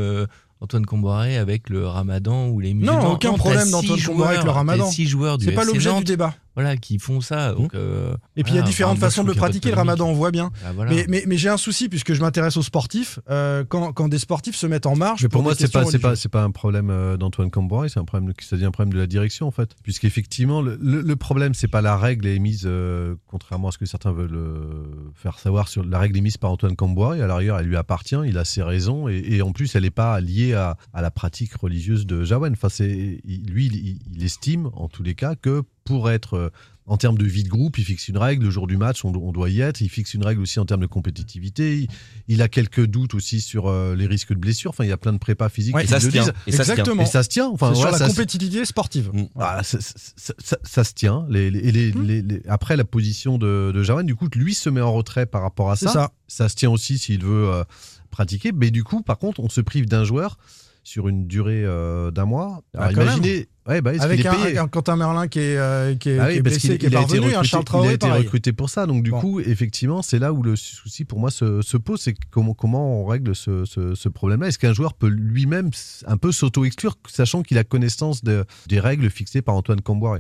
Antoine 0.63 0.85
Comboiré 0.85 1.39
avec 1.39 1.71
le 1.71 1.87
Ramadan 1.87 2.49
ou 2.49 2.61
les 2.61 2.75
musulmans. 2.75 3.13
aucun 3.13 3.33
t'as 3.33 3.39
problème 3.39 3.71
d'Antoine 3.71 4.01
Comboiré 4.01 4.35
avec 4.35 4.45
le 4.45 4.51
Ramadan. 4.51 4.91
c'est 4.91 5.53
pas 5.53 5.65
l'objet 5.65 5.95
du 5.95 6.05
débat. 6.05 6.35
Voilà, 6.55 6.77
qui 6.77 6.99
font 6.99 7.21
ça. 7.21 7.53
Donc, 7.53 7.75
euh, 7.75 8.15
Et 8.37 8.43
puis 8.43 8.53
il 8.53 8.57
y 8.57 8.59
a 8.59 8.63
différentes 8.63 8.95
enfin, 8.97 9.07
moi, 9.07 9.11
façons 9.11 9.23
de 9.23 9.29
le 9.29 9.35
pratiquer 9.35 9.71
le 9.71 9.77
ramadan, 9.77 10.09
on 10.09 10.15
voit 10.15 10.31
bien. 10.31 10.51
Ah, 10.65 10.73
voilà. 10.73 10.91
Mais, 10.91 11.07
mais, 11.09 11.25
mais 11.27 11.37
j'ai 11.37 11.49
un 11.49 11.57
souci 11.57 11.89
puisque 11.89 12.13
je 12.13 12.21
m'intéresse 12.21 12.57
aux 12.57 12.63
sportifs. 12.63 13.19
euh, 13.31 13.65
quand, 13.65 13.93
quand 13.93 14.09
des 14.09 14.19
sportifs 14.19 14.57
se 14.57 14.67
mettent 14.67 14.87
en 14.87 14.97
marche, 14.97 15.23
Mais 15.23 15.29
pour 15.29 15.43
moi, 15.43 15.55
des 15.55 15.61
c'est 15.61 15.73
pas, 15.73 15.85
c'est 15.85 15.99
pas, 15.99 16.17
c'est 16.17 16.29
pas 16.29 16.43
un 16.43 16.51
problème 16.51 16.91
euh, 16.91 17.17
d'Antoine 17.17 17.51
Camboire, 17.51 17.89
c'est 17.89 18.01
un 18.01 18.05
problème, 18.05 18.33
devient 18.51 18.65
un 18.65 18.71
problème 18.73 18.93
de 18.93 18.99
la 18.99 19.07
direction 19.07 19.47
en 19.47 19.51
fait, 19.53 19.71
puisqu'effectivement 19.83 20.61
le, 20.61 20.77
le, 20.81 21.03
le 21.03 21.17
problème 21.17 21.55
c'est 21.55 21.69
pas 21.69 21.81
la 21.81 21.97
règle 21.97 22.27
est 22.27 22.39
mise, 22.39 22.65
euh, 22.67 23.15
contrairement 23.27 23.69
à 23.69 23.73
ce 23.73 23.79
que 23.79 23.87
certains 23.87 24.13
veulent 24.13 24.35
euh, 24.35 24.85
faire 25.15 25.39
savoir 25.39 25.69
sur 25.69 25.85
la 25.85 25.99
règle 25.99 26.19
est 26.19 26.23
mise 26.23 26.37
par 26.37 26.51
Antoine 26.51 26.77
Camboire, 26.77 27.15
et 27.15 27.23
à 27.23 27.27
l'arrière 27.27 27.59
elle 27.59 27.67
lui 27.67 27.77
appartient, 27.77 28.17
il 28.27 28.37
a 28.39 28.45
ses 28.45 28.63
raisons, 28.63 29.09
et, 29.09 29.23
et 29.29 29.43
en 29.43 29.53
plus 29.53 29.75
elle 29.77 29.85
n'est 29.85 29.91
pas 29.91 30.21
liée 30.21 30.55
à, 30.55 30.77
à 30.93 31.01
la 31.01 31.11
pratique 31.11 31.55
religieuse 31.55 32.07
de 32.07 32.25
Jawen. 32.25 32.53
Enfin, 32.53 32.69
c'est, 32.69 33.21
lui, 33.25 33.67
il, 33.67 33.99
il 34.15 34.25
estime 34.25 34.71
en 34.75 34.89
tous 34.89 35.03
les 35.03 35.15
cas 35.15 35.35
que 35.37 35.63
pour 35.91 36.09
être 36.11 36.35
euh, 36.35 36.51
en 36.87 36.97
termes 36.97 37.19
de 37.19 37.25
vie 37.25 37.43
de 37.43 37.49
groupe, 37.49 37.79
il 37.79 37.85
fixe 37.85 38.07
une 38.09 38.17
règle. 38.17 38.45
Le 38.45 38.51
jour 38.51 38.67
du 38.69 38.77
match, 38.77 39.05
on, 39.05 39.13
on 39.15 39.33
doit 39.33 39.51
y 39.51 39.61
être. 39.61 39.81
Il 39.81 39.89
fixe 39.89 40.15
une 40.15 40.25
règle 40.25 40.41
aussi 40.41 40.61
en 40.61 40.65
termes 40.65 40.81
de 40.81 40.87
compétitivité. 40.87 41.79
Il, 41.81 41.89
il 42.29 42.43
a 42.43 42.49
quelques 42.49 42.87
doutes 42.87 43.15
aussi 43.15 43.41
sur 43.41 43.67
euh, 43.69 43.97
les 43.97 44.07
risques 44.07 44.33
de 44.33 44.39
blessure. 44.39 44.71
Enfin, 44.71 44.85
il 44.85 44.89
y 44.89 44.93
a 44.93 44.97
plein 44.97 45.13
de 45.13 45.19
prépas 45.19 45.49
physiques 45.49 45.75
Ouais, 45.75 45.83
qui 45.83 45.89
ça 45.89 45.97
le 45.97 46.01
se 46.03 46.09
tient. 46.09 46.23
disent. 46.23 46.33
Et 46.47 46.53
ça 46.53 46.59
se 46.59 46.73
tient. 46.73 46.75
Exactement. 46.75 47.03
Et 47.03 47.07
ça 47.07 47.23
se 47.25 47.29
tient. 47.29 47.49
Enfin, 47.49 47.73
C'est 47.75 47.81
sur 47.81 47.91
la 47.91 47.99
ça 47.99 48.07
compétitivité 48.09 48.65
sportive. 48.65 49.11
Mm. 49.13 49.23
voilà, 49.35 49.63
ça, 49.65 49.81
ça- 49.81 49.95
ça- 50.17 50.35
ça- 50.39 50.59
ça 50.63 50.85
se 50.85 50.95
tient. 50.95 51.27
Les, 51.29 51.51
les- 51.51 51.73
les- 51.73 51.91
les- 51.93 52.23
les- 52.23 52.43
après 52.49 52.77
la 52.77 52.85
position 52.85 53.37
de, 53.37 53.73
de 53.75 54.03
du 54.03 54.15
coup, 54.15 54.29
lui 54.37 54.55
se 54.55 54.71
met 54.71 54.81
en 54.81 54.93
retrait 54.93 55.27
par 55.27 55.43
rapport 55.43 55.71
à 55.73 55.77
ça. 55.77 56.13
ça. 56.29 56.49
se 56.49 56.55
tient 56.55 56.71
aussi 56.71 56.99
s'il 56.99 57.25
veut 57.25 57.51
euh, 57.53 57.65
pratiquer. 58.11 58.53
Mais 58.53 58.71
du 58.71 58.85
coup, 58.85 59.03
par 59.03 59.19
contre, 59.19 59.41
on 59.41 59.49
se 59.49 59.61
prive 59.61 59.87
d'un 59.87 60.05
joueur 60.05 60.39
sur 60.83 61.09
une 61.09 61.27
durée 61.27 61.63
euh, 61.65 62.11
d'un 62.11 62.25
mois. 62.25 62.63
Ah, 62.77 62.85
Alors, 62.87 63.03
imaginez, 63.03 63.49
ouais, 63.69 63.81
bah, 63.81 63.93
Avec 64.01 64.25
un, 64.27 64.67
Quentin 64.69 64.97
Merlin 64.97 65.29
qui 65.29 65.39
est, 65.41 65.57
euh, 65.59 65.95
qui 65.95 66.11
est, 66.11 66.19
ah 66.19 66.33
qui 66.33 66.41
blessé, 66.43 66.69
qu'il 66.69 66.79
qui 66.79 66.87
est 66.87 66.91
parvenu, 66.91 67.19
un 67.19 67.41
recruté, 67.41 67.49
Charles 67.49 67.63
il 67.63 67.65
a 67.65 67.65
Traoré 67.65 67.95
été 67.95 68.07
pareil. 68.09 68.23
recruté 68.25 68.53
pour 68.53 68.71
ça. 68.71 68.87
Donc 68.87 69.03
du 69.03 69.11
Bon. 69.11 69.21
coup, 69.21 69.41
effectivement, 69.41 70.03
c'est 70.03 70.19
là 70.19 70.33
où 70.33 70.43
le 70.43 70.57
souci 70.57 71.05
pour 71.05 71.19
moi 71.21 71.31
se, 71.31 71.63
se 71.63 71.77
pose, 71.77 72.01
c'est 72.01 72.15
comment, 72.31 72.55
comment 72.55 73.03
on 73.03 73.07
règle 73.07 73.35
ce, 73.35 73.65
ce- 73.65 73.95
ce 73.95 74.09
problème-là. 74.09 74.49
Est-ce 74.49 74.59
qu'un 74.59 74.73
joueur 74.73 74.95
peut 74.95 75.09
lui-même 75.09 75.71
un 76.07 76.17
peu 76.17 76.33
s'auto-exclure, 76.33 76.97
sachant 77.09 77.43
qu'il 77.43 77.59
a 77.59 77.65
connaissance 77.65 78.25
de- 78.25 78.45
des 78.69 78.81
règles 78.81 79.11
fixées 79.11 79.43
par 79.43 79.55
Antoine 79.55 79.81
Camboire? 79.83 80.19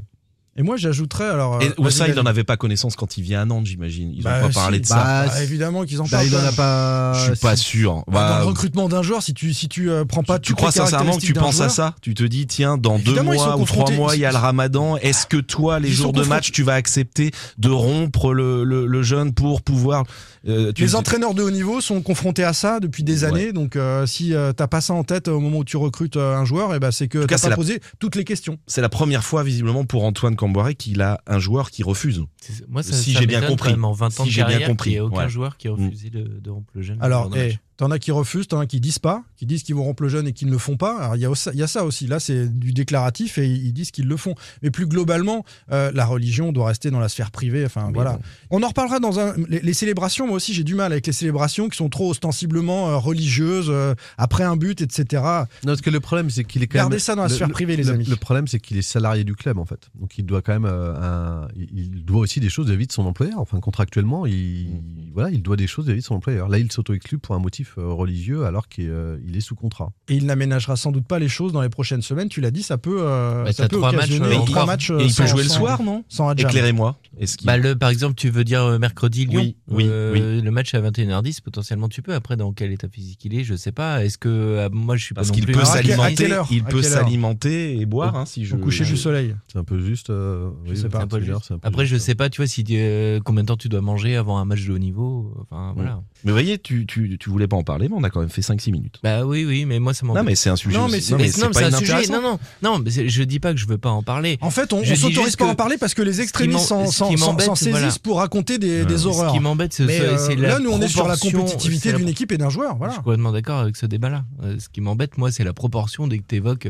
Et 0.56 0.62
moi, 0.62 0.76
j'ajouterais 0.76 1.28
alors. 1.28 1.62
Et 1.62 1.68
euh, 1.68 1.72
Oussa, 1.78 2.04
vas-y, 2.04 2.12
il 2.12 2.16
n'en 2.16 2.26
avait 2.26 2.42
pas 2.44 2.56
connaissance 2.56 2.96
quand 2.96 3.16
il 3.16 3.22
vient 3.22 3.40
à 3.40 3.44
Nantes, 3.44 3.66
j'imagine. 3.66 4.12
Ils 4.12 4.22
Bah, 4.24 4.40
ont 4.42 4.48
pas 4.48 4.52
parlé 4.52 4.80
de 4.80 4.84
ça. 4.86 4.96
Bah, 4.96 5.26
Bah, 5.28 5.42
évidemment 5.44 5.84
qu'ils 5.84 6.00
en 6.00 6.04
Bah, 6.04 6.08
parlent. 6.10 6.26
il 6.26 6.36
en 6.36 6.44
a 6.44 6.52
pas. 6.52 7.12
Je 7.14 7.32
suis 7.32 7.40
pas 7.40 7.54
sûr. 7.56 7.94
Bah, 8.08 8.12
Bah, 8.12 8.28
dans 8.32 8.38
le 8.40 8.44
recrutement 8.46 8.88
d'un 8.88 9.02
joueur, 9.02 9.22
si 9.22 9.32
tu 9.32 9.54
si 9.54 9.68
tu 9.68 9.88
euh, 9.90 10.04
prends 10.04 10.24
pas 10.24 10.38
tu 10.40 10.48
toutes 10.48 10.56
crois 10.56 10.70
les 10.70 10.74
sincèrement 10.74 11.16
que 11.16 11.20
tu 11.22 11.34
penses 11.34 11.60
à 11.60 11.68
ça? 11.68 11.94
Tu 12.02 12.14
te 12.14 12.24
dis, 12.24 12.48
tiens, 12.48 12.78
dans 12.78 12.98
deux 12.98 13.12
Évidemment, 13.12 13.32
mois 13.32 13.56
ou 13.58 13.64
trois 13.64 13.90
mois, 13.92 14.16
il 14.16 14.22
y 14.22 14.24
a 14.24 14.32
le 14.32 14.38
ramadan. 14.38 14.96
Est-ce 14.96 15.26
que 15.26 15.36
toi, 15.36 15.78
les 15.78 15.88
Ils 15.88 15.94
jours 15.94 16.12
de 16.12 16.24
match, 16.24 16.50
tu 16.50 16.64
vas 16.64 16.74
accepter 16.74 17.30
de 17.58 17.68
rompre 17.70 18.34
le, 18.34 18.64
le, 18.64 18.86
le 18.86 19.02
jeune 19.02 19.32
pour 19.32 19.62
pouvoir. 19.62 20.04
euh, 20.48 20.72
tu 20.72 20.82
Les 20.82 20.96
entraîneurs 20.96 21.34
de 21.34 21.42
haut 21.42 21.50
niveau 21.52 21.80
sont 21.80 22.02
confrontés 22.02 22.44
à 22.44 22.52
ça 22.54 22.80
depuis 22.80 23.04
des 23.04 23.22
Ouais. 23.22 23.28
années. 23.30 23.52
Donc, 23.52 23.76
euh, 23.76 24.04
si 24.06 24.34
euh, 24.34 24.52
t'as 24.52 24.66
pas 24.66 24.80
ça 24.80 24.94
en 24.94 25.04
tête 25.04 25.28
au 25.28 25.38
moment 25.38 25.58
où 25.58 25.64
tu 25.64 25.76
recrutes 25.76 26.16
euh, 26.16 26.34
un 26.36 26.44
joueur, 26.44 26.74
et 26.74 26.80
ben 26.80 26.90
c'est 26.90 27.06
que 27.08 27.24
t'as 27.24 27.38
pas 27.38 27.54
posé 27.54 27.80
toutes 28.00 28.16
les 28.16 28.24
questions. 28.24 28.58
C'est 28.66 28.80
la 28.80 28.88
première 28.88 29.22
fois, 29.24 29.42
visiblement, 29.44 29.84
pour 29.84 30.04
Antoine 30.04 30.36
Camboiré 30.40 30.74
qu'il 30.74 31.02
a 31.02 31.20
un 31.26 31.38
joueur 31.38 31.70
qui 31.70 31.82
refuse. 31.82 32.24
C'est- 32.40 32.66
Moi, 32.66 32.82
ça, 32.82 32.94
Si 32.94 33.12
ça 33.12 33.20
j'ai 33.20 33.26
bien 33.26 33.42
compris. 33.42 33.68
quand 33.72 33.76
même, 33.76 33.84
en 33.84 33.92
20 33.92 34.06
ans 34.20 34.24
Si 34.24 34.30
de 34.30 34.34
j'ai 34.34 34.44
bien 34.44 34.66
compris, 34.66 34.90
Il 34.90 34.92
n'y 34.94 34.98
a 34.98 35.04
aucun 35.04 35.16
ouais. 35.24 35.28
joueur 35.28 35.58
qui 35.58 35.68
a 35.68 35.72
Mm. 35.72 35.84
refusé 35.84 36.08
de, 36.08 36.22
de 36.40 36.50
rompre 36.50 36.70
le 36.74 36.80
jeune. 36.80 36.96
Alors, 37.02 37.24
lors 37.24 37.30
d'un 37.30 37.40
eh, 37.40 37.46
match. 37.48 37.58
T'en 37.80 37.90
as 37.90 37.98
qui 37.98 38.10
refusent, 38.10 38.46
t'en 38.46 38.60
as 38.60 38.66
qui 38.66 38.78
disent 38.78 38.98
pas, 38.98 39.24
qui 39.36 39.46
disent 39.46 39.62
qu'ils 39.62 39.74
vont 39.74 39.84
rompre 39.84 40.02
le 40.02 40.10
jeune 40.10 40.28
et 40.28 40.34
qu'ils 40.34 40.48
ne 40.48 40.52
le 40.52 40.58
font 40.58 40.76
pas. 40.76 40.98
Alors, 40.98 41.16
il 41.16 41.22
y, 41.22 41.24
a 41.24 41.30
y 41.64 41.66
ça 41.68 41.82
aussi. 41.86 42.06
Là, 42.06 42.20
c'est 42.20 42.46
du 42.58 42.74
déclaratif 42.74 43.38
et 43.38 43.48
ils 43.48 43.72
disent 43.72 43.90
qu'ils 43.90 44.06
le 44.06 44.18
font. 44.18 44.34
Mais 44.62 44.70
plus 44.70 44.86
globalement, 44.86 45.46
euh, 45.72 45.90
la 45.94 46.04
religion 46.04 46.52
doit 46.52 46.66
rester 46.66 46.90
dans 46.90 47.00
la 47.00 47.08
sphère 47.08 47.30
privée. 47.30 47.64
Enfin, 47.64 47.86
Oui, 47.86 47.92
voilà. 47.94 48.12
bon. 48.12 48.20
On 48.50 48.62
en 48.62 48.68
reparlera 48.68 49.00
dans 49.00 49.18
un. 49.18 49.32
Les, 49.48 49.60
les 49.60 49.72
célébrations, 49.72 50.26
moi 50.26 50.36
aussi, 50.36 50.52
j'ai 50.52 50.62
du 50.62 50.74
mal 50.74 50.92
avec 50.92 51.06
les 51.06 51.14
célébrations 51.14 51.70
qui 51.70 51.78
sont 51.78 51.88
trop 51.88 52.10
ostensiblement 52.10 52.90
euh, 52.90 52.96
religieuses, 52.98 53.68
euh, 53.70 53.94
après 54.18 54.44
un 54.44 54.56
but, 54.58 54.82
etc. 54.82 55.22
Non, 55.22 55.44
parce 55.64 55.80
que 55.80 55.88
le 55.88 56.00
problème, 56.00 56.28
c'est 56.28 56.44
qu'il 56.44 56.62
est 56.62 56.66
quand 56.66 56.76
Gardez 56.80 56.96
même. 56.96 57.00
ça 57.00 57.14
dans 57.14 57.22
la 57.22 57.30
sphère 57.30 57.48
le- 57.48 57.54
privée, 57.54 57.76
les 57.76 57.84
le- 57.84 57.92
amis. 57.94 58.04
Le 58.04 58.16
problème, 58.16 58.46
c'est 58.46 58.60
qu'il 58.60 58.76
est 58.76 58.82
salarié 58.82 59.24
du 59.24 59.34
club, 59.34 59.56
en 59.58 59.64
fait. 59.64 59.88
Donc, 59.98 60.18
il 60.18 60.26
doit 60.26 60.42
quand 60.42 60.52
même. 60.52 60.66
un- 60.66 61.48
il- 61.56 62.04
doit 62.04 62.20
aussi 62.20 62.40
des 62.40 62.50
choses 62.50 62.66
vis-à-vis 62.66 62.88
de 62.88 62.92
son 62.92 63.06
employeur. 63.06 63.38
Enfin, 63.38 63.58
contractuellement, 63.60 64.26
il, 64.26 64.68
voilà, 65.14 65.30
il 65.30 65.40
doit 65.42 65.56
des 65.56 65.66
choses 65.66 65.86
vis-à-vis 65.86 66.00
de 66.02 66.04
son 66.06 66.16
employeur. 66.16 66.48
Là, 66.50 66.58
il 66.58 66.70
s'auto-exclut 66.70 67.16
pour 67.18 67.34
un 67.34 67.38
motif 67.38 67.69
euh, 67.78 67.86
religieux 67.92 68.44
alors 68.44 68.68
qu'il 68.68 68.88
euh, 68.90 69.18
est 69.34 69.40
sous 69.40 69.54
contrat. 69.54 69.92
Et 70.08 70.14
il 70.16 70.26
n'aménagera 70.26 70.76
sans 70.76 70.92
doute 70.92 71.06
pas 71.06 71.18
les 71.18 71.28
choses 71.28 71.52
dans 71.52 71.62
les 71.62 71.68
prochaines 71.68 72.02
semaines. 72.02 72.28
Tu 72.28 72.40
l'as 72.40 72.50
dit, 72.50 72.62
ça 72.62 72.78
peut. 72.78 72.98
euh, 73.00 73.44
Bah, 73.44 73.52
ça 73.52 73.64
t'as 73.64 73.68
peut 73.68 73.76
trois 73.76 73.92
matchs, 73.92 74.04
occasionner 74.10 74.36
euh, 74.38 74.44
trois 74.44 74.66
matchs. 74.66 74.90
Et 74.90 74.94
il 74.94 75.06
peut 75.06 75.08
sans- 75.08 75.26
jouer 75.26 75.42
le 75.42 75.48
soir, 75.48 75.82
non 75.82 76.04
Sans. 76.08 76.32
Éclairez-moi. 76.34 76.96
Bah, 77.44 77.56
le, 77.56 77.76
par 77.76 77.90
exemple, 77.90 78.14
tu 78.14 78.30
veux 78.30 78.44
dire 78.44 78.78
mercredi 78.78 79.26
Lyon 79.26 79.40
Oui, 79.42 79.56
oui, 79.68 79.86
Euh, 79.88 80.40
Le 80.42 80.50
match 80.50 80.74
à 80.74 80.80
21h10, 80.80 81.40
potentiellement 81.42 81.88
tu 81.88 82.02
peux. 82.02 82.14
Après, 82.14 82.36
dans 82.36 82.52
quel 82.52 82.72
état 82.72 82.88
physique 82.88 83.24
il 83.24 83.34
est, 83.34 83.44
je 83.44 83.54
sais 83.54 83.72
pas. 83.72 84.04
Est-ce 84.04 84.18
que 84.18 84.28
euh, 84.28 84.68
moi 84.72 84.96
je 84.96 85.04
suis 85.04 85.14
pas 85.14 85.20
Parce 85.20 85.28
non 85.28 85.34
qu'il 85.34 85.46
peut 85.46 85.64
s'alimenter, 85.64 86.30
il 86.50 86.64
peut 86.64 86.82
s'alimenter 86.82 87.78
et 87.80 87.86
boire, 87.86 88.16
hein, 88.16 88.26
si 88.26 88.44
je. 88.44 88.56
Au 88.56 88.58
coucher 88.58 88.84
du 88.84 88.96
soleil. 88.96 89.34
C'est 89.52 89.58
un 89.58 89.64
peu 89.64 89.80
juste. 89.80 90.10
euh, 90.10 90.50
oui, 90.68 90.76
sais 90.76 90.88
pas, 90.88 90.98
enfin, 90.98 91.04
un 91.04 91.08
peu 91.08 91.16
c'est 91.18 91.24
juste. 91.26 91.30
bien, 91.32 91.40
c'est 91.46 91.54
un 91.54 91.58
peu 91.58 91.68
Après, 91.68 91.86
je 91.86 91.94
juste. 91.96 92.06
sais 92.06 92.14
pas, 92.14 92.30
tu 92.30 92.40
vois, 92.40 92.46
si 92.46 92.64
euh, 92.70 93.20
combien 93.24 93.42
de 93.42 93.48
temps 93.48 93.56
tu 93.56 93.68
dois 93.68 93.80
manger 93.80 94.16
avant 94.16 94.38
un 94.38 94.44
match 94.44 94.64
de 94.66 94.72
haut 94.72 94.78
niveau. 94.78 95.34
Enfin, 95.40 95.72
voilà. 95.74 96.00
Mais 96.24 96.30
vous 96.30 96.34
voyez, 96.36 96.58
tu, 96.58 96.86
tu, 96.86 97.16
tu 97.18 97.30
voulais 97.30 97.48
pas 97.48 97.56
en 97.56 97.59
parler, 97.64 97.88
mais 97.88 97.94
on 97.98 98.04
a 98.04 98.10
quand 98.10 98.20
même 98.20 98.28
fait 98.30 98.40
5-6 98.42 98.70
minutes. 98.72 98.98
Bah 99.02 99.24
oui, 99.24 99.44
oui, 99.44 99.64
mais 99.64 99.78
moi 99.78 99.94
ça 99.94 100.04
m'embête. 100.06 100.22
Non, 100.22 100.28
mais 100.28 100.34
c'est 100.34 100.50
un 100.50 100.56
sujet. 100.56 100.76
Non, 100.76 100.88
mais 100.88 101.00
c'est- 101.00 101.12
non, 101.12 101.18
mais 101.18 101.24
Mais 101.24 101.30
c'est 101.30 101.40
non, 101.40 101.46
mais 101.48 101.52
pas 101.52 101.58
c'est 101.70 101.74
un 101.74 101.78
sujet. 101.78 102.06
Non, 102.12 102.20
non, 102.22 102.38
non, 102.62 102.78
mais 102.78 102.90
je 103.08 103.22
dis 103.22 103.40
pas 103.40 103.52
que 103.52 103.58
je 103.58 103.66
veux 103.66 103.78
pas 103.78 103.90
en 103.90 104.02
parler. 104.02 104.38
En 104.40 104.50
fait, 104.50 104.72
on, 104.72 104.78
on 104.80 104.84
s'autorise 104.96 105.36
pas 105.36 105.46
à 105.46 105.48
en 105.48 105.54
parler 105.54 105.78
parce 105.78 105.94
que 105.94 106.02
les 106.02 106.20
extrémistes 106.20 106.66
s'en 106.66 106.86
saisissent 106.90 107.68
voilà. 107.68 107.88
pour 108.02 108.18
raconter 108.18 108.58
des, 108.58 108.84
des 108.84 108.98
Ce 108.98 109.06
horreurs. 109.06 109.32
qui 109.32 109.40
m'embête, 109.40 109.72
c'est 109.72 109.84
Mais 109.84 109.98
c'est- 109.98 110.04
euh, 110.04 110.18
c'est 110.18 110.36
la 110.36 110.48
là, 110.48 110.58
nous, 110.58 110.70
on 110.70 110.80
est 110.80 110.88
sur 110.88 111.06
la 111.06 111.16
proportion- 111.16 111.40
compétitivité 111.40 111.92
d'une 111.92 112.08
équipe 112.08 112.32
et 112.32 112.38
d'un 112.38 112.50
joueur. 112.50 112.76
Je 112.86 112.90
suis 112.92 113.02
complètement 113.02 113.32
d'accord 113.32 113.58
avec 113.60 113.76
ce 113.76 113.86
débat-là. 113.86 114.24
Euh, 114.42 114.56
ce 114.58 114.68
qui 114.68 114.80
m'embête, 114.80 115.18
moi, 115.18 115.30
c'est 115.30 115.44
la 115.44 115.52
proportion 115.52 116.06
dès 116.08 116.18
que 116.18 116.24
tu 116.28 116.36
évoques 116.36 116.68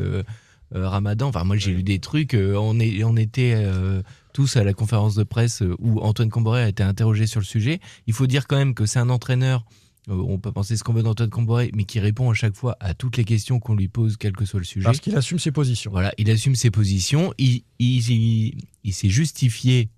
Ramadan. 0.73 1.29
Enfin, 1.29 1.45
moi, 1.45 1.57
j'ai 1.57 1.73
lu 1.73 1.83
des 1.83 1.99
trucs. 1.99 2.35
euh, 2.35 2.55
on, 2.57 2.79
est, 2.79 3.03
on 3.05 3.17
était 3.17 3.55
euh, 3.57 4.03
tous 4.33 4.57
à 4.57 4.63
la 4.65 4.73
conférence 4.73 5.15
de 5.17 5.25
presse 5.25 5.63
euh, 5.63 5.75
où 5.81 6.01
Antoine 6.01 6.31
Comboré 6.31 6.63
a 6.63 6.69
été 6.69 6.83
interrogé 6.85 7.27
sur 7.27 7.41
le 7.41 7.45
sujet. 7.47 7.81
Il 8.07 8.15
faut 8.15 8.27
dire 8.29 8.47
quand 8.47 8.57
même 8.57 8.75
que 8.75 8.87
c'est 8.87 9.01
un 9.01 9.11
entraîneur. 9.11 9.65
Euh, 10.11 10.15
on 10.15 10.39
peut 10.39 10.53
penser 10.53 10.77
ce 10.77 10.85
qu'on 10.85 10.93
veut 10.93 11.03
d'Antoine 11.03 11.31
Comboré, 11.31 11.71
mais 11.75 11.85
qui 11.85 12.01
répond 12.01 12.31
à 12.31 12.35
chaque 12.35 12.55
fois 12.57 12.77
à 12.81 12.95
toutes 12.95 13.17
les 13.17 13.25
questions 13.25 13.61
qu'on 13.61 13.75
lui 13.75 13.89
pose, 13.89 14.17
quel 14.17 14.33
que 14.33 14.45
soit 14.45 14.59
le 14.61 14.65
sujet. 14.67 14.85
Parce 14.85 15.01
qu'il 15.01 15.17
assume 15.17 15.39
ses 15.39 15.53
positions. 15.53 15.91
Voilà, 15.91 16.13
il 16.19 16.31
assume 16.31 16.55
ses 16.57 16.71
positions, 16.71 17.33
il, 17.39 17.63
il, 17.79 18.11
il- 18.11 18.55
il 18.85 18.93
s'est 18.93 19.09
justifié 19.11 19.89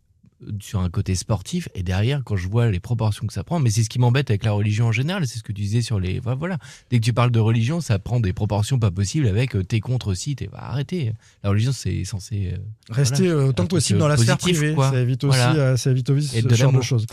sur 0.60 0.80
un 0.80 0.90
côté 0.90 1.14
sportif 1.14 1.68
et 1.74 1.82
derrière 1.82 2.22
quand 2.24 2.36
je 2.36 2.48
vois 2.48 2.70
les 2.70 2.80
proportions 2.80 3.26
que 3.26 3.32
ça 3.32 3.44
prend 3.44 3.60
mais 3.60 3.70
c'est 3.70 3.82
ce 3.84 3.88
qui 3.88 3.98
m'embête 3.98 4.30
avec 4.30 4.44
la 4.44 4.52
religion 4.52 4.86
en 4.86 4.92
général 4.92 5.26
c'est 5.26 5.38
ce 5.38 5.42
que 5.42 5.52
tu 5.52 5.62
disais 5.62 5.82
sur 5.82 6.00
les 6.00 6.18
voilà, 6.20 6.36
voilà. 6.36 6.58
dès 6.90 6.98
que 6.98 7.04
tu 7.04 7.12
parles 7.12 7.30
de 7.30 7.38
religion 7.38 7.80
ça 7.80 7.98
prend 7.98 8.20
des 8.20 8.32
proportions 8.32 8.78
pas 8.78 8.90
possibles 8.90 9.26
avec 9.26 9.54
euh, 9.56 9.62
t'es 9.62 9.80
contre 9.80 10.08
aussi 10.10 10.34
t'es 10.36 10.48
bah, 10.50 10.58
arrêtez 10.62 11.12
la 11.44 11.50
religion 11.50 11.72
c'est 11.72 12.04
censé 12.04 12.52
euh, 12.54 12.56
Rester 12.90 13.28
voilà, 13.28 13.40
euh, 13.40 13.46
autant 13.48 13.64
que 13.64 13.68
possible 13.70 13.98
dans 13.98 14.08
la 14.08 14.16
sphère 14.16 14.36
privée. 14.38 14.74
quoi. 14.74 14.90
Ça 14.90 15.00
évite 15.00 15.24
aussi, 15.24 15.38
Voilà. 15.38 15.54
euh, 15.60 15.76
ça 15.76 15.90
évite 15.90 16.10
aussi 16.10 16.36
Et 16.36 16.42
ce 16.42 16.46
de 16.48 16.54
genre 16.54 16.72
de 16.72 16.82
choses. 16.82 17.06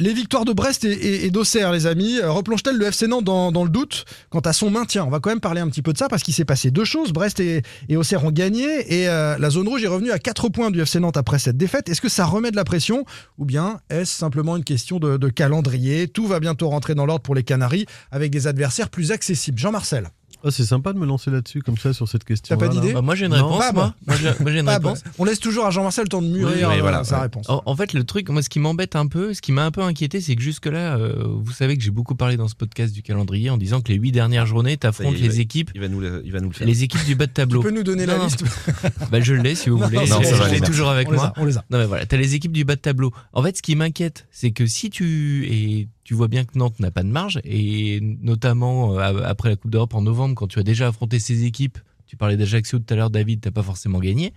Les 0.00 0.14
victoires 0.14 0.44
de 0.44 0.52
Brest 0.52 0.84
et, 0.84 0.92
et- 0.92 1.24
et 1.26 1.30
d'Auxerre, 1.30 1.72
les 1.72 1.86
amis, 1.86 2.20
replonge-t-elle 2.22 2.76
le 2.76 2.86
FC 2.86 3.06
Nantes 3.08 3.24
dans, 3.24 3.52
dans 3.52 3.64
le 3.64 3.70
doute 3.70 4.04
quant 4.30 4.40
à 4.40 4.52
son 4.52 4.70
maintien? 4.70 5.04
On 5.04 5.10
va 5.10 5.20
quand 5.20 5.30
même 5.30 5.40
parler 5.40 5.60
un 5.60 5.68
petit 5.68 5.82
peu 5.82 5.92
de 5.92 5.98
ça 5.98 6.08
parce 6.08 6.22
qu'il 6.22 6.32
s'est 6.34 6.44
passé 6.44 6.70
deux 6.70 6.84
choses. 6.84 7.12
Brest 7.12 7.40
et, 7.40 7.62
et 7.88 7.96
Auxerre 7.96 8.24
ont 8.24 8.30
gagné 8.30 9.02
et 9.02 9.06
la 9.06 9.50
zone 9.50 9.68
rouge 9.68 9.82
est 9.84 9.88
revenue 9.88 10.10
à 10.12 10.18
4 10.18 10.48
points 10.48 10.70
du 10.70 10.80
FC 10.80 11.00
Nantes 11.00 11.16
après 11.16 11.38
cette 11.38 11.56
défaite. 11.56 11.88
Est-ce 11.88 12.00
que 12.00 12.08
ça 12.08 12.24
remet 12.24 12.50
de 12.50 12.56
la 12.56 12.64
pression 12.68 13.04
ou 13.38 13.44
bien 13.46 13.80
est-ce 13.88 14.14
simplement 14.14 14.56
une 14.56 14.64
question 14.64 14.98
de, 14.98 15.16
de 15.16 15.28
calendrier? 15.30 16.06
Tout 16.06 16.26
va 16.26 16.38
bientôt 16.38 16.68
rentrer 16.68 16.94
dans 16.94 17.06
l'ordre 17.06 17.22
pour 17.22 17.34
les 17.34 17.42
Canaries 17.42 17.86
avec 18.10 18.30
des 18.30 18.46
adversaires 18.46 18.90
plus 18.90 19.10
accessibles. 19.10 19.58
Jean-Marcel. 19.58 20.10
Ah, 20.44 20.50
c'est 20.52 20.64
sympa 20.64 20.92
de 20.92 20.98
me 20.98 21.06
lancer 21.06 21.30
là-dessus, 21.30 21.62
comme 21.62 21.76
ça, 21.76 21.92
sur 21.92 22.08
cette 22.08 22.22
question. 22.24 22.56
T'as 22.56 22.64
pas 22.64 22.72
d'idée 22.72 22.92
Bah, 22.92 23.02
moi 23.02 23.14
j'ai 23.16 23.26
une 23.26 23.32
Non. 23.32 23.48
réponse 23.48 23.64
Fab. 23.64 23.74
moi 23.74 23.94
Moi, 24.06 24.16
j'ai 24.16 24.30
moi, 24.40 24.52
j'ai 24.52 24.60
une 24.60 24.66
Fab, 24.66 24.84
réponse 24.84 25.02
on 25.18 25.24
laisse 25.24 25.40
toujours 25.40 25.66
à 25.66 25.70
Jean-Marcel 25.70 26.04
le 26.04 26.08
temps 26.08 26.22
de 26.22 26.28
mûrir 26.28 26.68
Oui, 26.68 26.74
oui, 26.74 26.78
euh, 26.78 26.80
voilà, 26.80 27.02
sa 27.04 27.16
ouais. 27.16 27.22
réponse. 27.22 27.48
En, 27.50 27.62
en 27.66 27.74
fait, 27.76 27.92
le 27.92 28.04
truc, 28.04 28.28
moi, 28.30 28.42
ce 28.42 28.48
qui 28.48 28.60
m'embête 28.60 28.94
un 28.96 29.06
peu, 29.08 29.34
ce 29.34 29.40
qui 29.42 29.50
m'a 29.52 29.64
un 29.64 29.70
peu 29.72 29.82
inquiété, 29.82 30.20
c'est 30.20 30.36
que 30.36 30.42
jusque-là, 30.42 30.96
euh, 30.96 31.24
vous 31.26 31.52
savez 31.52 31.76
que 31.76 31.82
j'ai 31.82 31.90
beaucoup 31.90 32.14
parlé 32.14 32.36
dans 32.36 32.46
ce 32.48 32.54
podcast 32.54 32.94
du 32.94 33.02
calendrier 33.02 33.50
en 33.50 33.56
disant 33.56 33.80
que 33.80 33.88
les 33.88 33.98
huit 33.98 34.12
dernières 34.12 34.46
journées, 34.46 34.76
t'affrontes 34.76 35.18
les 35.18 35.28
va- 35.28 35.34
équipes, 35.40 35.70
Il 35.74 35.80
va 35.80 35.88
nous 35.88 36.00
le, 36.00 36.22
il 36.24 36.30
va 36.32 36.40
nous 36.40 36.48
le 36.50 36.54
faire. 36.54 36.66
les 36.66 36.84
équipes 36.84 37.04
du 37.04 37.14
bas 37.16 37.26
de 37.26 37.30
Tu 37.30 37.34
tableau. 37.34 37.60
peux 37.60 37.70
nous 37.70 37.82
donner 37.82 38.06
la 38.06 38.18
liste 38.18 38.44
Bah, 39.10 39.20
je 39.20 39.34
l'ai 39.34 39.54
si 39.56 39.70
vous 39.70 39.78
voulez. 39.78 39.96
non, 39.96 40.06
ça 40.06 40.18
va, 40.36 40.48
je 40.48 40.54
l'ai 40.54 40.60
toujours 40.60 40.88
avec 40.90 41.08
on 41.08 41.12
les 41.12 41.16
moi. 41.18 41.26
a, 41.36 41.40
on 41.40 41.44
les 41.44 41.58
a. 41.58 41.64
Non 41.70 41.78
mais 41.78 41.86
voilà, 41.86 42.06
t'as 42.06 42.16
les 42.16 42.34
équipes 42.34 42.52
du 42.52 42.64
bas 42.64 42.76
de 42.76 42.80
tableau. 42.80 43.12
En 43.32 43.42
fait, 43.42 43.56
ce 43.56 43.62
qui 43.62 43.74
m'inquiète, 43.76 44.26
c'est 44.30 44.50
que 44.52 44.66
si 44.66 44.88
tu 44.90 45.46
et 45.50 45.88
tu 46.08 46.14
vois 46.14 46.28
bien 46.28 46.46
que 46.46 46.56
Nantes 46.56 46.80
n'a 46.80 46.90
pas 46.90 47.02
de 47.02 47.10
marge 47.10 47.38
et 47.44 48.00
notamment 48.00 48.98
euh, 48.98 49.20
après 49.26 49.50
la 49.50 49.56
Coupe 49.56 49.70
d'Europe 49.70 49.92
en 49.92 50.00
novembre, 50.00 50.34
quand 50.34 50.46
tu 50.46 50.58
as 50.58 50.62
déjà 50.62 50.88
affronté 50.88 51.18
ces 51.18 51.44
équipes, 51.44 51.78
tu 52.06 52.16
parlais 52.16 52.38
d'Ajaccio 52.38 52.78
tout 52.78 52.94
à 52.94 52.96
l'heure, 52.96 53.10
David, 53.10 53.42
t'as 53.42 53.50
pas 53.50 53.62
forcément 53.62 53.98
gagné. 53.98 54.32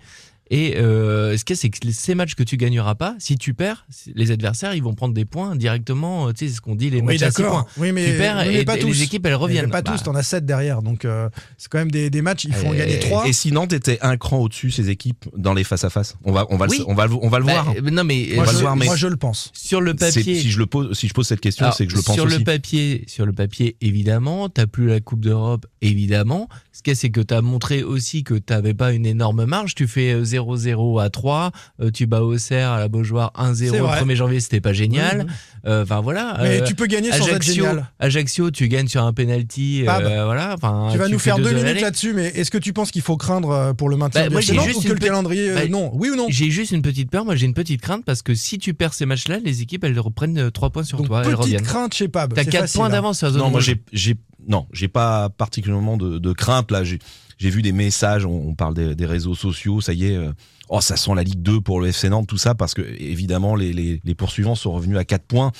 Et 0.54 0.76
euh, 0.78 1.38
ce 1.38 1.46
qu'il 1.46 1.56
y 1.56 1.58
a, 1.58 1.62
c'est 1.62 1.70
que 1.70 1.78
ces 1.92 2.14
matchs 2.14 2.36
que 2.36 2.44
tu 2.44 2.58
gagneras 2.58 2.96
pas, 2.96 3.16
si 3.20 3.38
tu 3.38 3.54
perds, 3.54 3.86
les 4.16 4.32
adversaires 4.32 4.76
ils 4.76 4.84
vont 4.84 4.94
prendre 4.94 5.14
des 5.14 5.24
points 5.24 5.56
directement. 5.56 6.28
euh, 6.28 6.34
Tu 6.34 6.40
sais, 6.46 6.50
c'est 6.50 6.56
ce 6.58 6.62
qu'on 6.62 6.76
dit 6.76 6.90
les 6.90 6.98
Oui, 7.00 7.04
matchs 7.14 7.22
à 7.22 7.32
six 7.32 7.42
d'accord. 7.42 7.64
points. 7.64 7.68
Oui, 7.86 7.94
mais, 7.94 8.12
tu 8.12 8.18
perds 8.18 8.36
mais 8.46 8.54
et 8.56 8.66
pas 8.66 8.76
les 8.76 8.82
tous. 8.82 9.02
équipes 9.02 9.26
elles 9.26 9.32
Mais 9.32 9.36
reviennent. 9.36 9.70
Pas 9.72 9.82
Bah, 9.82 9.94
tous, 9.94 10.04
t'en 10.04 10.14
as 10.14 10.24
7 10.24 10.46
derrière. 10.46 10.82
Donc, 10.82 11.06
euh, 11.06 11.30
c'est 11.58 11.70
quand 11.70 11.78
même 11.78 11.90
des, 11.90 12.10
des 12.10 12.22
matchs, 12.22 12.44
il 12.44 12.54
faut 12.54 12.68
en 12.68 12.74
Et- 12.74 12.78
gagner 12.80 13.00
3. 13.00 13.28
Et 13.30 13.34
si 13.34 13.54
Nantes 13.54 13.72
était 13.72 13.98
un 14.02 14.18
cran 14.18 14.40
au-dessus 14.40 14.72
ces 14.72 14.90
équipes 14.90 15.26
dans 15.38 15.54
les 15.54 15.64
face 15.64 15.86
à 15.86 15.90
face, 15.90 16.18
on 16.26 16.34
va, 16.34 16.46
on 16.50 16.58
va, 16.58 16.68
Oui. 16.70 16.80
le, 16.80 16.90
on 16.90 16.96
va, 16.96 17.08
on 17.10 17.30
va 17.30 17.40
le 17.40 17.46
voir. 17.46 17.74
non 17.90 18.04
mais 18.04 18.28
moi, 18.36 18.44
on 18.44 18.46
va 18.46 18.52
je, 18.52 18.58
le 18.58 18.62
voir, 18.62 18.76
mais- 18.76 18.86
moi, 18.88 18.96
je 18.98 19.08
le 19.08 19.16
pense. 19.16 19.52
sur 19.54 19.80
le 19.80 19.94
papier, 19.96 20.22
Si 20.42 20.52
je 20.52 20.60
le 20.60 20.66
pose, 20.66 20.98
si 20.98 21.08
je 21.08 21.14
pose 21.14 21.28
cette 21.28 21.40
question, 21.40 21.72
c'est 21.72 21.86
que 21.86 21.92
je 21.92 21.96
le 21.98 22.02
pense 22.04 22.16
sur 22.16 22.26
aussi. 22.26 22.38
le 22.40 22.44
papier, 22.44 23.06
sur 23.08 23.26
le 23.26 23.32
papier, 23.32 23.78
évidemment, 23.80 24.50
t'as 24.50 24.68
plus 24.68 24.88
la 24.88 25.00
Coupe 25.00 25.22
d'Europe, 25.22 25.66
évidemment. 25.82 26.50
Ce 26.74 26.82
qu'il 26.82 26.92
y 26.92 26.96
a, 26.96 26.96
c'est 27.00 27.10
que 27.10 27.22
t'as 27.22 27.42
montré 27.42 27.84
aussi 27.84 28.24
que 28.24 28.34
t'avais 28.34 28.74
pas 28.74 28.92
une 28.92 29.06
énorme 29.06 29.46
marge. 29.46 29.76
Tu 29.76 29.88
fais 29.88 30.14
euh, 30.14 30.24
0-0 30.42 31.02
à 31.02 31.10
3, 31.10 31.52
euh, 31.82 31.92
tu 31.92 32.08
bats 32.08 32.22
Auxerre 32.24 32.72
à 32.72 32.80
la 32.80 32.88
Beaujoire 32.88 33.32
1-0 33.38 33.56
C'est 33.56 33.78
le 33.78 33.84
vrai. 33.84 34.02
1er 34.02 34.16
janvier, 34.16 34.40
c'était 34.40 34.62
pas 34.62 34.74
génial. 34.74 35.20
Oui, 35.20 35.26
oui. 35.28 35.34
Euh, 35.72 35.84
Enfin 35.84 36.02
voilà. 36.02 36.38
Mais 36.42 36.62
euh, 36.62 36.66
tu 36.66 36.74
peux 36.76 36.86
gagner 36.88 37.12
sans 37.12 37.18
être 37.28 37.36
Ajaccio, 37.36 37.54
génial. 37.66 37.86
Ajaccio, 38.00 38.52
tu 38.52 38.68
gagnes 38.68 38.88
sur 38.88 39.04
un 39.04 39.14
penalty. 39.14 39.84
Euh, 39.88 40.26
voilà. 40.26 40.54
Enfin, 40.56 40.90
Tu 40.92 40.98
vas 40.98 41.08
nous 41.08 41.20
faire 41.20 41.38
deux 41.38 41.52
de 41.52 41.56
minutes 41.56 41.82
là-dessus, 41.82 42.14
mais 42.14 42.28
est-ce 42.28 42.50
que 42.52 42.58
tu 42.58 42.74
penses 42.74 42.92
qu'il 42.92 43.02
faut 43.04 43.18
craindre 43.18 43.74
pour 43.78 43.90
le 43.90 43.98
maintien 43.98 44.24
Bah, 44.24 44.30
moi, 44.32 44.42
j'ai 44.42 44.54
juste 44.60 44.78
ou 44.78 44.82
que 44.82 44.86
une 44.86 44.90
le 44.90 44.96
petite- 44.96 45.08
calendrier 45.10 45.50
euh, 45.52 45.56
Bah, 45.56 45.68
Non, 45.70 45.92
oui 45.94 46.10
ou 46.10 46.16
non 46.16 46.26
J'ai 46.30 46.50
juste 46.50 46.72
une 46.72 46.82
petite 46.82 47.12
peur. 47.12 47.26
Moi, 47.26 47.36
j'ai 47.36 47.46
une 47.46 47.54
petite 47.54 47.82
crainte 47.82 48.04
parce 48.06 48.22
que 48.22 48.34
si 48.36 48.58
tu 48.58 48.74
perds 48.74 48.94
ces 48.94 49.06
matchs-là, 49.06 49.38
les 49.44 49.62
équipes 49.62 49.84
elles 49.84 50.00
reprennent 50.00 50.50
3 50.52 50.70
points 50.72 50.84
sur 50.84 50.98
Donc, 50.98 51.08
toi. 51.08 51.20
Elles 51.20 51.26
petite 51.32 51.40
reviennent. 51.40 51.62
crainte 51.64 51.94
chez 51.94 52.08
Pab. 52.08 52.34
T'as 52.34 52.44
c'est 52.44 52.50
4 52.50 52.62
facile, 52.62 52.78
points 52.80 52.88
hein. 52.88 52.90
d'avance 52.90 53.18
sur 53.20 53.28
la 53.28 53.34
zone 53.34 53.42
Non, 53.42 53.50
moi 53.52 53.60
j'ai, 53.60 53.82
j'ai, 53.94 54.16
non, 54.48 54.66
j'ai 54.74 54.88
pas 54.88 55.30
particulièrement 55.30 55.98
de, 55.98 56.18
de 56.18 56.34
crainte 56.34 56.72
là. 56.72 56.84
J'ai, 56.84 57.00
j'ai 57.42 57.50
vu 57.50 57.62
des 57.62 57.72
messages, 57.72 58.26
on, 58.26 58.50
on 58.50 58.54
parle 58.54 58.74
des, 58.76 58.94
des 58.96 59.06
réseaux 59.06 59.36
sociaux, 59.36 59.82
ça 59.82 59.94
y 59.94 60.06
est. 60.06 60.16
euh, 60.16 60.32
oh, 60.70 60.80
ça 60.82 60.96
sent 60.96 61.12
la 61.16 61.24
Ligue 61.24 61.42
2 61.42 61.60
pour 61.62 61.82
le 61.82 61.88
FC 61.88 62.08
Nantes, 62.10 62.28
tout 62.28 62.38
ça, 62.38 62.54
parce 62.56 62.74
que 62.74 62.82
évidemment 63.00 63.56
les, 63.56 63.74
les, 63.74 64.00
les 64.04 64.16
poursuivants 64.16 64.56
sont 64.56 64.72
revenus 64.72 64.98
à 64.98 65.04
4 65.06 65.24
points. 65.26 65.52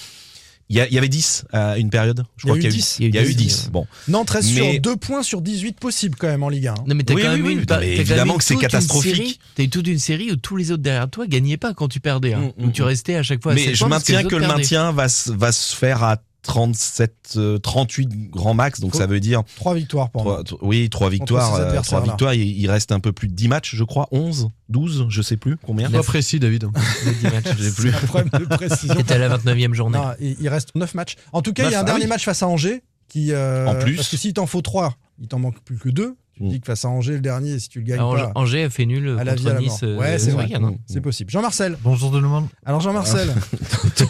Il 0.70 0.78
y, 0.78 0.80
a- 0.80 0.88
il 0.88 0.94
y 0.94 0.98
avait 0.98 1.10
10 1.10 1.44
à 1.52 1.78
une 1.78 1.90
période. 1.90 2.24
Je 2.38 2.46
Il 2.46 2.48
y 2.48 2.52
a 2.52 2.54
crois 2.54 2.58
eu 2.58 2.60
qu'il 2.62 2.70
y 2.70 2.74
a 2.74 2.78
10. 2.78 2.98
eu, 3.00 3.04
il 3.10 3.16
y 3.16 3.18
a 3.18 3.26
eu 3.26 3.34
10. 3.36 3.70
Bon. 3.74 3.86
Nantes 4.08 4.30
reste 4.30 4.54
Mais- 4.56 4.72
sur 4.74 4.82
2 4.82 4.96
points 4.96 5.22
sur 5.22 5.42
18 5.42 5.78
possibles 5.78 6.16
quand 6.18 6.28
même 6.28 6.44
en 6.44 6.50
Ligue 6.50 6.68
1. 6.68 6.76
Non 6.88 6.96
mais 6.96 7.04
t'as 7.04 7.14
Oui, 7.14 7.24
quand 7.24 7.34
oui, 7.34 7.42
même 7.42 7.58
oui, 7.60 7.66
t'as 7.66 7.76
quand 7.76 7.82
évidemment 7.82 8.38
que 8.38 8.44
c'est 8.46 8.54
une 8.54 8.62
catastrophique. 8.62 9.40
T'as 9.56 9.64
eu 9.64 9.70
toute 9.70 9.88
une 9.88 10.00
série 10.00 10.32
où 10.32 10.38
tous 10.38 10.56
les 10.56 10.72
autres 10.72 10.82
derrière 10.84 11.10
toi 11.10 11.28
gagnaient 11.28 11.58
pas 11.58 11.74
quand 11.74 11.90
tu 11.90 12.00
perdais. 12.00 12.34
Hein, 12.36 12.54
Mm, 12.58 12.64
où 12.64 12.68
mm, 12.68 12.72
tu 12.72 12.84
restais 12.84 13.16
à 13.16 13.24
chaque 13.24 13.44
fois 13.44 13.52
à 13.52 13.56
Mais 13.56 13.76
je 13.76 13.84
maintiens 13.84 14.24
que 14.24 14.36
le 14.36 14.42
perdaient. 14.42 14.56
maintien 14.62 14.92
va 14.94 15.10
se 15.10 15.76
faire 15.76 16.04
à 16.04 16.18
37, 16.44 17.34
euh, 17.38 17.58
38 17.60 18.30
grand 18.32 18.54
max, 18.54 18.80
donc 18.80 18.92
Faut- 18.94 18.98
ça 18.98 19.08
veut 19.08 19.20
dire 19.20 19.44
Trois 19.56 19.74
victoires 19.76 20.10
pour 20.10 20.22
trois- 20.24 20.34
moi. 20.36 20.44
t- 20.44 20.56
oui, 20.62 20.90
trois 20.90 21.10
victoires, 21.10 21.56
ces 21.56 21.62
euh, 21.62 21.68
adversaires-là. 21.68 22.02
trois 22.06 22.14
victoires. 22.14 22.34
Il, 22.34 22.60
il 22.60 22.70
reste 22.70 22.92
un 22.92 23.00
peu 23.00 23.12
plus 23.12 23.28
de 23.28 23.34
10 23.34 23.48
matchs, 23.48 23.76
je 23.76 23.84
crois, 23.84 24.08
11, 24.12 24.50
12, 24.70 25.06
je 25.10 25.22
sais 25.22 25.38
plus 25.38 25.58
combien. 25.58 25.90
Pas 25.90 26.04
précis, 26.04 26.40
David. 26.40 26.68
Les 27.06 27.14
10 27.14 27.24
matchs, 27.26 27.56
je 27.58 27.64
sais 27.64 27.72
plus. 27.74 27.92
C'est 27.92 27.96
un 28.04 28.08
problème 28.08 28.30
de 28.42 28.46
précision. 28.56 28.96
C'était 28.98 29.14
à 29.14 29.18
la 29.18 29.38
29e 29.38 29.74
journée. 29.74 29.98
Non, 29.98 30.12
il 30.20 30.50
reste 30.50 30.70
9 30.76 30.94
matchs. 30.96 31.16
En 31.34 31.42
tout 31.42 31.54
cas, 31.54 31.66
il 31.68 31.72
y 31.72 31.76
a 31.76 31.80
un 31.80 31.82
ah 31.82 31.86
dernier 31.86 32.04
oui. 32.04 32.10
match 32.10 32.26
face 32.26 32.42
à 32.44 32.48
Angers. 32.48 32.84
Qui, 33.08 33.34
euh, 33.34 33.68
En 33.68 33.76
plus. 33.76 33.96
Parce 33.98 34.08
que 34.10 34.16
s'il 34.18 34.34
t'en 34.34 34.46
faut 34.46 34.62
3, 34.62 34.96
il 35.20 35.28
t'en 35.28 35.40
manque 35.40 35.60
plus 35.64 35.78
que 35.78 35.90
2. 35.90 36.16
Tu 36.42 36.48
Mm. 36.48 36.50
dis 36.50 36.60
que 36.60 36.66
face 36.66 36.86
à 36.86 36.90
Angers, 36.90 37.14
le 37.14 37.20
dernier, 37.20 37.60
si 37.60 37.70
tu 37.70 37.80
le 37.80 37.86
gagnes 37.86 38.00
Alors, 38.00 38.16
pas, 38.16 38.32
Angers 38.36 38.64
a 38.64 38.70
fait 38.70 38.86
nul 38.86 39.16
à 39.20 39.24
la 39.24 39.36
vie 39.36 39.44
contre 39.44 39.52
à 39.52 39.54
la. 39.54 39.60
Nice. 39.62 39.80
euh, 39.84 39.98
Ouais, 39.98 40.18
c'est 40.18 40.32
ce 40.32 40.36
vrai. 40.36 40.50
hein. 40.56 40.74
C'est 40.88 41.02
possible. 41.02 41.30
Jean-Marcel. 41.30 41.78
Bonjour 41.84 42.12
tout 42.12 42.20
le 42.20 42.28
monde. 42.28 42.48
Alors, 42.66 42.82
Jean-Marcel, 42.82 43.30
ton, 43.96 44.06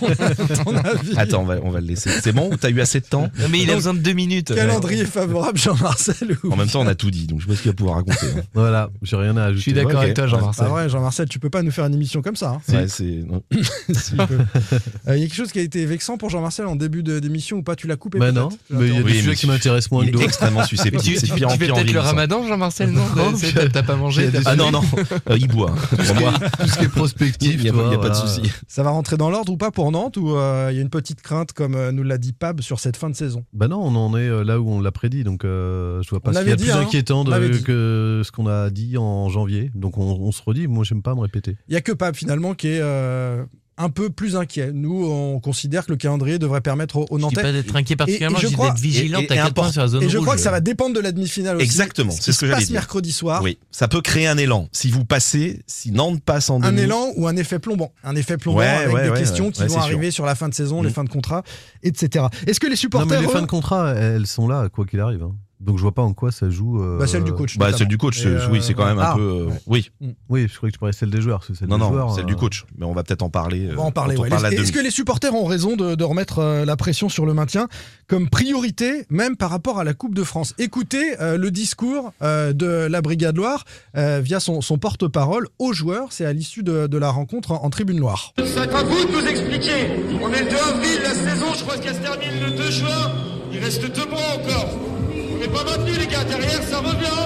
ton 0.63 0.75
avis. 0.77 1.13
Attends, 1.17 1.41
on 1.41 1.45
va, 1.45 1.55
on 1.63 1.69
va 1.71 1.81
le 1.81 1.87
laisser. 1.87 2.09
C'est 2.21 2.31
bon 2.31 2.49
T'as 2.59 2.69
eu 2.69 2.79
assez 2.79 2.99
de 3.01 3.05
temps 3.05 3.29
Non, 3.39 3.47
mais 3.49 3.59
il 3.59 3.63
a 3.63 3.73
Donc, 3.73 3.75
besoin 3.77 3.93
de 3.95 3.99
deux 3.99 4.13
minutes. 4.13 4.53
Calendrier 4.55 5.05
favorable, 5.05 5.57
Jean-Marcel 5.59 6.37
ou 6.43 6.51
En 6.51 6.55
même 6.55 6.67
temps, 6.69 6.81
on 6.81 6.87
a 6.87 6.95
tout 6.95 7.11
dit, 7.11 7.27
donc 7.27 7.39
je 7.41 7.45
sais 7.45 7.51
pas 7.51 7.57
ce 7.57 7.61
qu'il 7.63 7.71
va 7.71 7.75
pouvoir 7.75 7.95
raconter. 7.97 8.27
hein. 8.37 8.41
Voilà, 8.53 8.89
j'ai 9.01 9.15
rien 9.17 9.35
à 9.37 9.43
ajouter. 9.45 9.57
Je 9.57 9.61
suis 9.63 9.73
d'accord 9.73 10.01
avec 10.01 10.13
toi, 10.13 10.27
Jean-Marcel. 10.27 10.67
vrai, 10.67 10.89
Jean-Marcel, 10.89 11.27
tu 11.27 11.39
peux 11.39 11.49
pas 11.49 11.63
nous 11.63 11.71
faire 11.71 11.85
une 11.85 11.93
émission 11.93 12.21
comme 12.21 12.35
ça. 12.35 12.51
hein. 12.69 12.73
Ouais, 12.73 12.87
c'est. 12.87 13.19
Si, 13.93 14.13
il. 14.15 14.21
Euh, 14.21 15.17
Il 15.17 15.21
y 15.21 15.23
a 15.23 15.27
quelque 15.27 15.35
chose 15.35 15.51
qui 15.51 15.59
a 15.59 15.61
été 15.63 15.85
vexant 15.85 16.17
pour 16.17 16.29
Jean-Marcel 16.29 16.65
en 16.65 16.75
début 16.75 17.03
d'émission 17.03 17.57
ou 17.57 17.63
pas? 17.63 17.75
Tu 17.75 17.87
l'as 17.87 17.95
coupé 17.97 18.19
Bah 18.19 18.31
peut-être? 18.31 18.41
non, 18.41 18.49
mais 18.69 18.87
il 18.87 18.93
y 18.95 18.97
a 18.97 19.03
des 19.03 19.13
sujets 19.13 19.29
mais 19.29 19.35
qui 19.35 19.47
m'intéressent 19.47 19.91
moins 19.91 20.03
Il 20.03 20.05
que 20.05 20.09
est 20.09 20.13
d'autres. 20.13 20.25
extrêmement 20.25 20.63
susceptible. 20.63 21.17
C'est 21.19 21.33
pire 21.33 21.49
en 21.49 21.57
pire 21.57 21.73
ramadan, 22.21 22.47
Jean-Marcel, 22.47 22.91
non 22.91 23.01
Non, 23.15 23.33
T'as 23.53 23.69
t'as 23.69 23.83
pas 23.83 23.95
mangé 23.95 24.29
t'as 24.31 24.41
pas- 24.41 24.51
Ah 24.51 24.55
non, 24.55 24.71
non, 24.71 24.81
euh, 25.29 25.37
il 25.37 25.47
boit. 25.47 25.71
Pour 25.73 26.15
moi, 26.19 26.33
Tout 26.59 26.67
ce 26.67 26.77
qui 26.77 26.85
est 26.85 26.89
prospectif, 26.89 27.55
il 27.55 27.61
n'y 27.63 27.69
a, 27.69 27.73
y 27.73 27.95
a 27.95 27.97
pas 27.97 28.09
de 28.09 28.13
voilà. 28.13 28.13
souci. 28.15 28.41
Ça 28.67 28.83
va 28.83 28.91
rentrer 28.91 29.17
dans 29.17 29.29
l'ordre 29.29 29.51
ou 29.51 29.57
pas 29.57 29.71
pour 29.71 29.91
Nantes 29.91 30.17
ou 30.17 30.35
euh, 30.35 30.69
il 30.71 30.75
y 30.75 30.79
a 30.79 30.81
une 30.81 30.89
petite 30.89 31.21
crainte, 31.21 31.53
comme 31.53 31.75
euh, 31.75 31.91
nous 31.91 32.03
l'a 32.03 32.17
dit 32.17 32.33
Pab, 32.33 32.61
sur 32.61 32.79
cette 32.79 32.97
fin 32.97 33.09
de 33.09 33.15
saison? 33.15 33.43
Bah 33.53 33.67
non, 33.67 33.81
on 33.81 33.95
en 33.95 34.15
est 34.17 34.27
euh, 34.27 34.43
là 34.43 34.59
où 34.59 34.69
on 34.69 34.79
l'a 34.81 34.91
prédit, 34.91 35.23
donc 35.23 35.45
euh, 35.45 36.01
je 36.03 36.09
vois 36.09 36.19
pas 36.19 36.31
On 36.31 36.33
ce 36.33 36.39
qu'il 36.39 36.49
y 36.49 36.51
a 36.51 36.55
de 36.55 36.61
plus 36.61 36.71
hein, 36.71 36.79
inquiétant 36.81 37.23
de- 37.23 37.57
que 37.57 38.21
ce 38.23 38.31
qu'on 38.31 38.47
a 38.47 38.69
dit 38.69 38.97
en 38.97 39.29
janvier. 39.29 39.71
Donc 39.75 39.97
on, 39.97 40.03
on 40.21 40.31
se 40.31 40.41
redit, 40.45 40.67
moi 40.67 40.83
j'aime 40.83 41.01
pas 41.01 41.15
me 41.15 41.21
répéter. 41.21 41.57
Il 41.67 41.73
y 41.73 41.77
a 41.77 41.81
que 41.81 41.91
Pab 41.91 42.15
finalement 42.15 42.53
qui 42.53 42.67
est 42.67 42.79
euh, 42.81 43.43
un 43.77 43.89
peu 43.89 44.09
plus 44.09 44.35
inquiet. 44.35 44.71
Nous, 44.73 45.05
on 45.05 45.39
considère 45.39 45.85
que 45.85 45.91
le 45.91 45.97
calendrier 45.97 46.37
devrait 46.37 46.61
permettre 46.61 46.97
aux, 46.97 47.05
aux 47.09 47.15
Je 47.15 47.15
dis 47.17 47.21
Nantais. 47.23 47.41
pas 47.41 47.51
d'être 47.51 47.75
inquiet 47.75 47.95
particulièrement, 47.95 48.37
et 48.37 48.41
je 48.41 48.45
je 48.45 48.49
dis 48.49 48.53
crois- 48.55 48.69
d'être 48.69 48.79
vigilante 48.79 49.21
et- 49.23 49.25
et 49.25 49.27
à 49.27 49.35
quel 49.35 49.39
important- 49.39 49.61
point 49.63 49.71
sur 49.71 49.81
la 49.81 49.87
zone 49.87 50.03
Et 50.03 50.09
je 50.09 50.17
rouge. 50.17 50.25
crois 50.25 50.35
que 50.35 50.41
ça 50.41 50.51
va 50.51 50.59
dépendre 50.59 50.93
de 50.93 50.99
la 50.99 51.11
demi-finale 51.11 51.55
aussi. 51.55 51.65
Exactement, 51.65 52.11
Ce 52.11 52.17
c'est 52.21 52.31
ce 52.33 52.37
que 52.37 52.41
se 52.41 52.45
j'allais 52.47 52.57
passe 52.59 52.65
dire. 52.67 52.73
mercredi 52.75 53.11
soir. 53.11 53.41
Oui, 53.41 53.57
ça 53.71 53.87
peut 53.87 54.01
créer 54.01 54.27
un 54.27 54.37
élan. 54.37 54.67
Si 54.71 54.91
vous 54.91 55.03
passez, 55.05 55.61
si 55.67 55.91
Nantes 55.91 56.21
passe 56.23 56.49
en 56.49 56.61
Un 56.61 56.71
demi. 56.71 56.81
élan 56.83 57.07
ou 57.15 57.27
un 57.27 57.35
effet 57.37 57.57
plombant. 57.59 57.91
Un 58.03 58.15
effet 58.15 58.37
plombant 58.37 58.59
Ouais, 58.59 58.67
avec 58.67 58.93
ouais, 58.93 59.03
des 59.03 59.09
ouais, 59.09 59.19
questions 59.19 59.47
ouais. 59.47 59.51
qui 59.51 59.61
Ouais, 59.61 59.67
vont 59.67 59.73
sûr. 59.75 59.81
arriver 59.83 60.11
sur 60.11 60.25
la 60.25 60.35
fin 60.35 60.49
de 60.49 60.53
saison, 60.53 60.81
les 60.83 60.89
Mm. 60.89 60.93
fins 60.93 61.03
de 61.05 61.09
contrat, 61.09 61.43
etc. 61.81 62.25
Est-ce 62.45 62.59
que 62.59 62.67
les 62.67 62.71
Non 62.71 62.75
supporters. 62.75 63.07
mais 63.19 63.25
les 63.25 63.31
eux- 63.31 63.33
fins 63.33 63.41
de 63.41 63.47
contrat, 63.47 63.93
elles 63.95 64.27
sont 64.27 64.47
là, 64.47 64.69
quoi 64.69 64.85
qu'il 64.85 64.99
arrive. 64.99 65.23
hein. 65.23 65.33
Donc 65.61 65.77
je 65.77 65.81
vois 65.83 65.93
pas 65.93 66.01
en 66.01 66.13
quoi 66.13 66.31
ça 66.31 66.49
joue. 66.49 66.81
euh, 66.81 66.97
Bah, 66.99 67.07
celle 67.07 67.23
du 67.23 67.33
coach. 67.33 67.57
Bah, 67.57 67.71
celle 67.71 67.87
du 67.87 67.97
coach, 67.97 68.19
c'est- 68.19 68.27
euh, 68.27 68.47
oui, 68.51 68.59
c'est 68.61 68.73
quand 68.73 68.85
même 68.85 68.99
un 68.99 69.11
ah. 69.11 69.13
peu. 69.15 69.21
euh, 69.21 69.49
Oui, 69.67 69.91
Oui, 70.29 70.47
je 70.49 70.55
croyais 70.57 70.71
que 70.71 70.75
tu 70.75 70.79
parlais 70.79 70.93
celle 70.93 71.09
des 71.11 71.21
joueurs. 71.21 71.43
celle 71.43 71.67
non, 71.67 71.77
des 71.77 71.83
non, 71.83 71.89
joueurs, 71.91 72.11
celle 72.15 72.23
euh, 72.23 72.27
du 72.27 72.35
coach. 72.35 72.65
Mais 72.77 72.85
on 72.85 72.93
va 72.93 73.03
peut-être 73.03 73.21
en 73.21 73.29
parler. 73.29 73.69
On 73.71 73.75
va 73.75 73.81
euh, 73.83 73.85
en 73.85 73.91
parler. 73.91 74.17
ouais. 74.17 74.29
parle 74.29 74.53
Est-ce 74.53 74.71
que 74.71 74.79
les 74.79 74.89
supporters 74.91 75.33
ont 75.35 75.45
raison 75.45 75.75
de, 75.75 75.95
de 75.95 76.03
remettre 76.03 76.39
euh, 76.39 76.65
la 76.65 76.75
pression 76.75 77.09
sur 77.09 77.25
le 77.25 77.33
maintien 77.33 77.67
comme 78.07 78.27
priorité, 78.29 79.05
même 79.09 79.35
par 79.37 79.49
rapport 79.51 79.79
à 79.79 79.83
la 79.83 79.93
Coupe 79.93 80.15
de 80.15 80.23
France? 80.23 80.53
Écoutez 80.57 81.21
euh, 81.21 81.37
le 81.37 81.51
discours 81.51 82.11
euh, 82.23 82.53
de 82.53 82.65
la 82.89 83.01
Brigade 83.01 83.37
Loire 83.37 83.63
euh, 83.97 84.19
via 84.23 84.39
son, 84.39 84.61
son 84.61 84.77
porte-parole 84.79 85.47
aux 85.59 85.73
joueurs. 85.73 86.07
C'est 86.11 86.25
à 86.25 86.33
l'issue 86.33 86.63
de, 86.63 86.87
de 86.87 86.97
la 86.97 87.11
rencontre 87.11 87.51
en, 87.51 87.63
en 87.63 87.69
Tribune 87.69 87.99
Loire. 87.99 88.33
C'est 88.43 88.57
à 88.73 88.83
vous 88.83 89.05
de 89.05 89.11
nous 89.11 89.27
expliquer. 89.27 89.89
On 90.23 90.31
est 90.33 90.43
le 90.43 90.49
2 90.49 90.55
avril, 90.55 90.99
la 91.03 91.13
saison, 91.13 91.45
je 91.55 91.61
crois 91.63 91.77
qu'elle 91.77 91.95
se 91.95 91.99
termine 92.01 92.39
le 92.43 92.51
2 92.57 92.71
juin. 92.71 93.11
Il 93.53 93.59
reste 93.59 93.81
deux 93.83 94.09
mois 94.09 94.19
encore. 94.37 94.69
On 95.41 95.43
n'est 95.43 95.53
pas 95.53 95.63
maintenu, 95.63 95.93
les 95.97 96.05
gars. 96.05 96.23
Derrière, 96.23 96.61
ça 96.61 96.77
revient. 96.77 97.25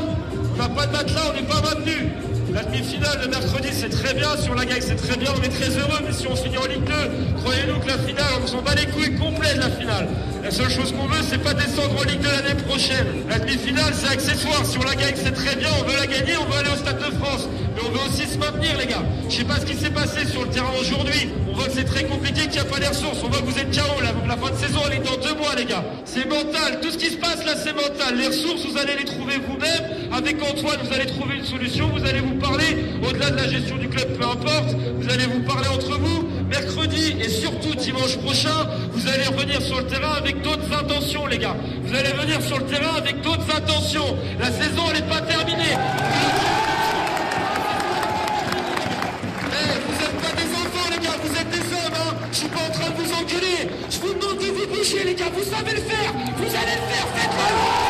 On 0.54 0.58
n'a 0.58 0.70
pas 0.70 0.86
de 0.86 0.92
matelas, 0.94 1.32
on 1.32 1.34
n'est 1.34 1.46
pas 1.46 1.60
maintenu. 1.60 2.14
La 2.54 2.64
demi-finale 2.64 3.20
de 3.22 3.28
mercredi, 3.28 3.68
c'est 3.74 3.90
très 3.90 4.14
bien. 4.14 4.30
Si 4.42 4.50
on 4.50 4.54
la 4.54 4.64
gagne, 4.64 4.80
c'est 4.80 4.96
très 4.96 5.18
bien. 5.18 5.32
On 5.38 5.44
est 5.44 5.50
très 5.50 5.68
heureux. 5.78 6.00
Mais 6.02 6.14
si 6.14 6.26
on 6.26 6.36
finit 6.38 6.58
en 6.58 6.66
Ligue 6.66 6.86
2, 6.86 6.94
croyez-nous 7.44 7.78
que 7.82 7.88
la 7.90 7.98
finale, 7.98 8.40
on 8.42 8.48
s'en 8.48 8.62
bat 8.62 8.74
les 8.76 8.86
couilles 8.86 9.18
complets 9.18 9.56
de 9.56 9.60
la 9.60 9.70
finale. 9.70 10.08
La 10.42 10.50
seule 10.50 10.70
chose 10.70 10.94
qu'on 10.94 11.08
veut, 11.08 11.24
c'est 11.30 11.44
pas 11.44 11.54
descendre 11.54 12.00
en 12.00 12.04
Ligue 12.04 12.22
2 12.22 12.30
l'année 12.30 12.62
prochaine. 12.64 13.28
La 13.28 13.38
demi-finale, 13.38 13.92
c'est 13.94 14.08
accessoire. 14.08 14.66
Si 14.66 14.78
on 14.78 14.84
la 14.84 14.96
gagne, 14.96 15.16
c'est 15.22 15.36
très 15.36 15.58
bien. 15.58 15.68
On 15.82 15.84
veut 15.84 15.98
la 15.98 16.08
gagner, 16.08 16.38
on 16.40 16.46
veut 16.46 16.60
aller 16.60 16.70
Mais 17.76 17.82
on 17.86 17.92
veut 17.92 18.00
aussi 18.08 18.28
se 18.28 18.38
maintenir, 18.38 18.78
les 18.78 18.88
gars. 18.88 19.04
Je 19.30 19.36
sais 19.36 19.44
pas 19.44 19.60
ce 19.60 19.66
qui 19.66 19.76
s'est 19.76 19.90
passé 19.90 20.26
sur 20.28 20.44
le 20.44 20.50
terrain 20.50 20.72
aujourd'hui. 20.80 21.30
On 21.50 21.54
voit 21.54 21.66
que 21.66 21.74
c'est 21.74 21.86
très 21.86 22.04
compliqué, 22.04 22.42
qu'il 22.42 22.52
n'y 22.52 22.60
a 22.60 22.66
pas 22.66 22.80
les 22.80 22.88
ressources. 22.88 23.20
On 23.24 23.30
voit 23.30 23.40
que 23.40 23.46
vous 23.46 23.60
êtes 23.60 23.76
KO. 23.76 24.02
La, 24.02 24.12
la 24.28 24.38
fin 24.38 24.52
de 24.52 24.58
saison, 24.58 24.80
elle 24.88 24.98
est 24.98 25.06
dans 25.06 25.18
deux 25.18 25.36
mois, 25.36 25.56
les 25.56 25.66
gars. 25.66 25.84
C'est 26.06 26.28
mental. 26.28 26.80
Tout 26.82 26.92
ce 26.92 26.98
qui 26.98 27.10
se 27.10 27.18
passe 27.18 27.46
là, 27.46 27.54
c'est 27.56 27.74
mental. 27.74 28.18
Les 28.18 28.28
ressources, 28.28 28.66
vous 28.66 28.78
allez 28.78 28.96
les 28.98 29.06
trouver 29.06 29.36
vous-même. 29.38 30.12
Avec 30.14 30.42
Antoine, 30.42 30.80
vous 30.84 30.94
allez 30.94 31.06
trouver 31.06 31.36
une 31.38 31.46
solution. 31.46 31.90
Vous 31.90 32.06
allez 32.06 32.22
vous 32.22 32.36
parler. 32.36 32.86
Au-delà 33.08 33.32
de 33.32 33.38
la 33.38 33.48
gestion 33.50 33.78
du 33.78 33.90
club, 33.90 34.18
peu 34.18 34.26
importe. 34.26 34.76
Vous 35.00 35.10
allez 35.10 35.26
vous 35.26 35.42
parler 35.42 35.68
entre 35.68 35.98
vous. 35.98 36.26
Mercredi 36.50 37.16
et 37.20 37.30
surtout 37.30 37.74
dimanche 37.76 38.18
prochain, 38.18 38.68
vous 38.92 39.08
allez 39.08 39.26
revenir 39.26 39.62
sur 39.62 39.78
le 39.78 39.88
terrain 39.88 40.14
avec 40.14 40.42
d'autres 40.42 40.72
intentions, 40.72 41.26
les 41.26 41.40
gars. 41.40 41.56
Vous 41.84 41.96
allez 41.96 42.14
venir 42.14 42.42
sur 42.42 42.60
le 42.60 42.66
terrain 42.66 42.96
avec 42.96 43.22
d'autres 43.22 43.56
intentions. 43.56 44.16
La 44.40 44.52
saison, 44.52 44.84
elle 44.90 45.02
n'est 45.02 45.10
pas 45.10 45.22
terminée. 45.22 45.76
Je 53.90 54.00
vous 54.00 54.14
demande 54.14 54.40
de 54.40 54.46
vous 54.46 54.68
bouger, 54.68 55.04
les 55.04 55.14
gars, 55.14 55.30
vous 55.32 55.44
savez 55.44 55.72
le 55.72 55.82
faire. 55.82 56.12
Vous 56.38 56.44
allez 56.44 56.76
le 56.76 56.94
faire, 56.94 57.08
faites-le 57.16 57.85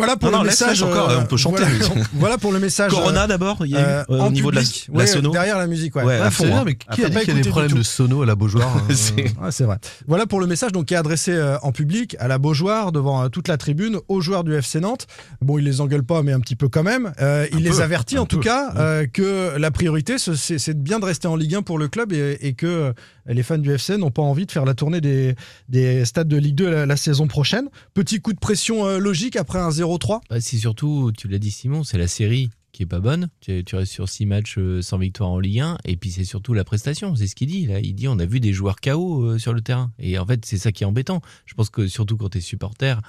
Voilà 0.00 0.16
pour 0.16 0.30
Non, 0.30 0.38
non, 0.38 0.42
le 0.44 0.48
message. 0.50 0.82
encore, 0.82 1.10
euh, 1.10 1.18
on 1.20 1.26
peut 1.26 1.36
chanter. 1.36 1.62
Voilà, 1.64 2.04
voilà 2.14 2.38
pour 2.38 2.52
le 2.52 2.58
message. 2.58 2.90
Corona 2.90 3.24
euh, 3.24 3.26
d'abord, 3.26 3.58
il 3.64 3.72
y 3.72 3.76
a 3.76 3.80
eu, 3.80 3.84
euh, 3.84 4.04
en 4.20 4.26
au 4.26 4.30
niveau 4.30 4.50
de 4.50 4.56
la, 4.56 4.62
public. 4.62 4.88
la 4.92 4.98
Ouais, 4.98 5.06
sono. 5.06 5.30
Derrière 5.30 5.58
la 5.58 5.66
musique, 5.66 5.96
ouais. 5.96 6.04
Ouais, 6.04 6.16
À 6.16 6.26
à 6.26 6.30
fond, 6.30 6.46
hein. 6.46 6.58
Ah, 6.60 6.62
mais 6.64 6.74
qui 6.74 6.86
Après, 6.88 7.04
a 7.04 7.08
dit 7.08 7.18
qu'il 7.20 7.28
y 7.36 7.38
a 7.38 7.42
des 7.42 7.48
problèmes 7.50 7.70
de 7.72 7.76
tout. 7.78 7.82
sono 7.84 8.22
à 8.22 8.26
la 8.26 8.34
Beaujoire 8.34 8.76
euh, 8.90 8.94
C'est- 8.94 9.14
Ouais, 9.40 9.50
c'est 9.50 9.64
vrai. 9.64 9.78
Voilà 10.06 10.26
pour 10.26 10.40
le 10.40 10.46
message 10.46 10.72
donc, 10.72 10.86
qui 10.86 10.94
est 10.94 10.96
adressé 10.98 11.32
euh, 11.32 11.58
en 11.62 11.72
public 11.72 12.16
à 12.18 12.28
la 12.28 12.38
Beaujoire 12.38 12.92
devant 12.92 13.24
euh, 13.24 13.28
toute 13.28 13.48
la 13.48 13.56
tribune 13.56 13.98
aux 14.08 14.20
joueurs 14.20 14.44
du 14.44 14.54
FC 14.54 14.80
Nantes. 14.80 15.06
Bon, 15.42 15.58
il 15.58 15.64
les 15.64 15.80
engueule 15.80 16.04
pas, 16.04 16.22
mais 16.22 16.32
un 16.32 16.40
petit 16.40 16.56
peu 16.56 16.68
quand 16.68 16.82
même. 16.82 17.12
Euh, 17.20 17.46
il 17.52 17.58
les 17.64 17.70
peu, 17.70 17.80
avertit 17.82 18.16
un 18.16 18.22
en 18.22 18.26
tout 18.26 18.36
peu. 18.38 18.44
cas 18.44 18.72
euh, 18.76 19.06
que 19.06 19.56
la 19.58 19.70
priorité, 19.70 20.18
ce- 20.18 20.34
c'est 20.34 20.78
bien 20.82 20.98
de 20.98 21.04
rester 21.04 21.28
en 21.28 21.36
Ligue 21.36 21.54
1 21.56 21.62
pour 21.62 21.78
le 21.78 21.88
club 21.88 22.12
et, 22.12 22.38
et 22.40 22.52
que 22.54 22.66
euh, 22.66 22.92
les 23.32 23.42
fans 23.42 23.58
du 23.58 23.72
FC 23.72 23.96
n'ont 23.96 24.10
pas 24.10 24.22
envie 24.22 24.46
de 24.46 24.52
faire 24.52 24.64
la 24.64 24.74
tournée 24.74 25.00
des, 25.00 25.34
des 25.68 26.04
stades 26.04 26.28
de 26.28 26.36
Ligue 26.36 26.56
2 26.56 26.84
la, 26.84 26.96
saison 26.96 27.28
prochaine. 27.28 27.68
Petit 27.94 28.20
coup 28.20 28.32
de 28.32 28.38
pression 28.38 28.86
euh, 28.86 28.98
logique 28.98 29.36
après 29.36 29.58
un 29.58 29.70
0-3. 29.70 30.20
Bah, 30.28 30.40
c'est 30.40 30.56
surtout, 30.56 31.12
tu 31.16 31.28
l'as 31.28 31.38
dit 31.38 31.50
Simon, 31.50 31.84
c'est 31.84 31.98
la 31.98 32.08
série 32.08 32.50
qui 32.72 32.84
est 32.84 32.86
pas 32.86 33.00
bonne. 33.00 33.28
Tu, 33.40 33.64
tu 33.64 33.76
restes 33.76 33.92
sur 33.92 34.08
six 34.08 34.26
matchs 34.26 34.56
euh, 34.58 34.82
sans 34.82 34.98
victoire 34.98 35.30
en 35.30 35.38
Ligue 35.38 35.60
1, 35.60 35.78
et 35.84 35.96
puis 35.96 36.10
c'est 36.10 36.24
surtout 36.24 36.54
la 36.54 36.64
prestation. 36.64 37.14
C'est 37.16 37.26
ce 37.26 37.34
qu'il 37.34 37.48
dit. 37.48 37.66
Là, 37.66 37.80
il 37.80 37.94
dit 37.94 38.08
on 38.08 38.18
a 38.18 38.26
vu 38.26 38.40
des 38.40 38.52
joueurs 38.52 38.76
KO 38.80 39.22
euh, 39.22 39.38
sur 39.38 39.52
le 39.52 39.60
terrain, 39.60 39.92
et 39.98 40.18
en 40.18 40.26
fait 40.26 40.44
c'est 40.44 40.58
ça 40.58 40.72
qui 40.72 40.84
est 40.84 40.86
embêtant. 40.86 41.20
Je 41.46 41.54
pense 41.54 41.70
que 41.70 41.86
surtout 41.86 42.16
quand 42.16 42.30
t'es 42.30 42.40
supporter, 42.40 43.00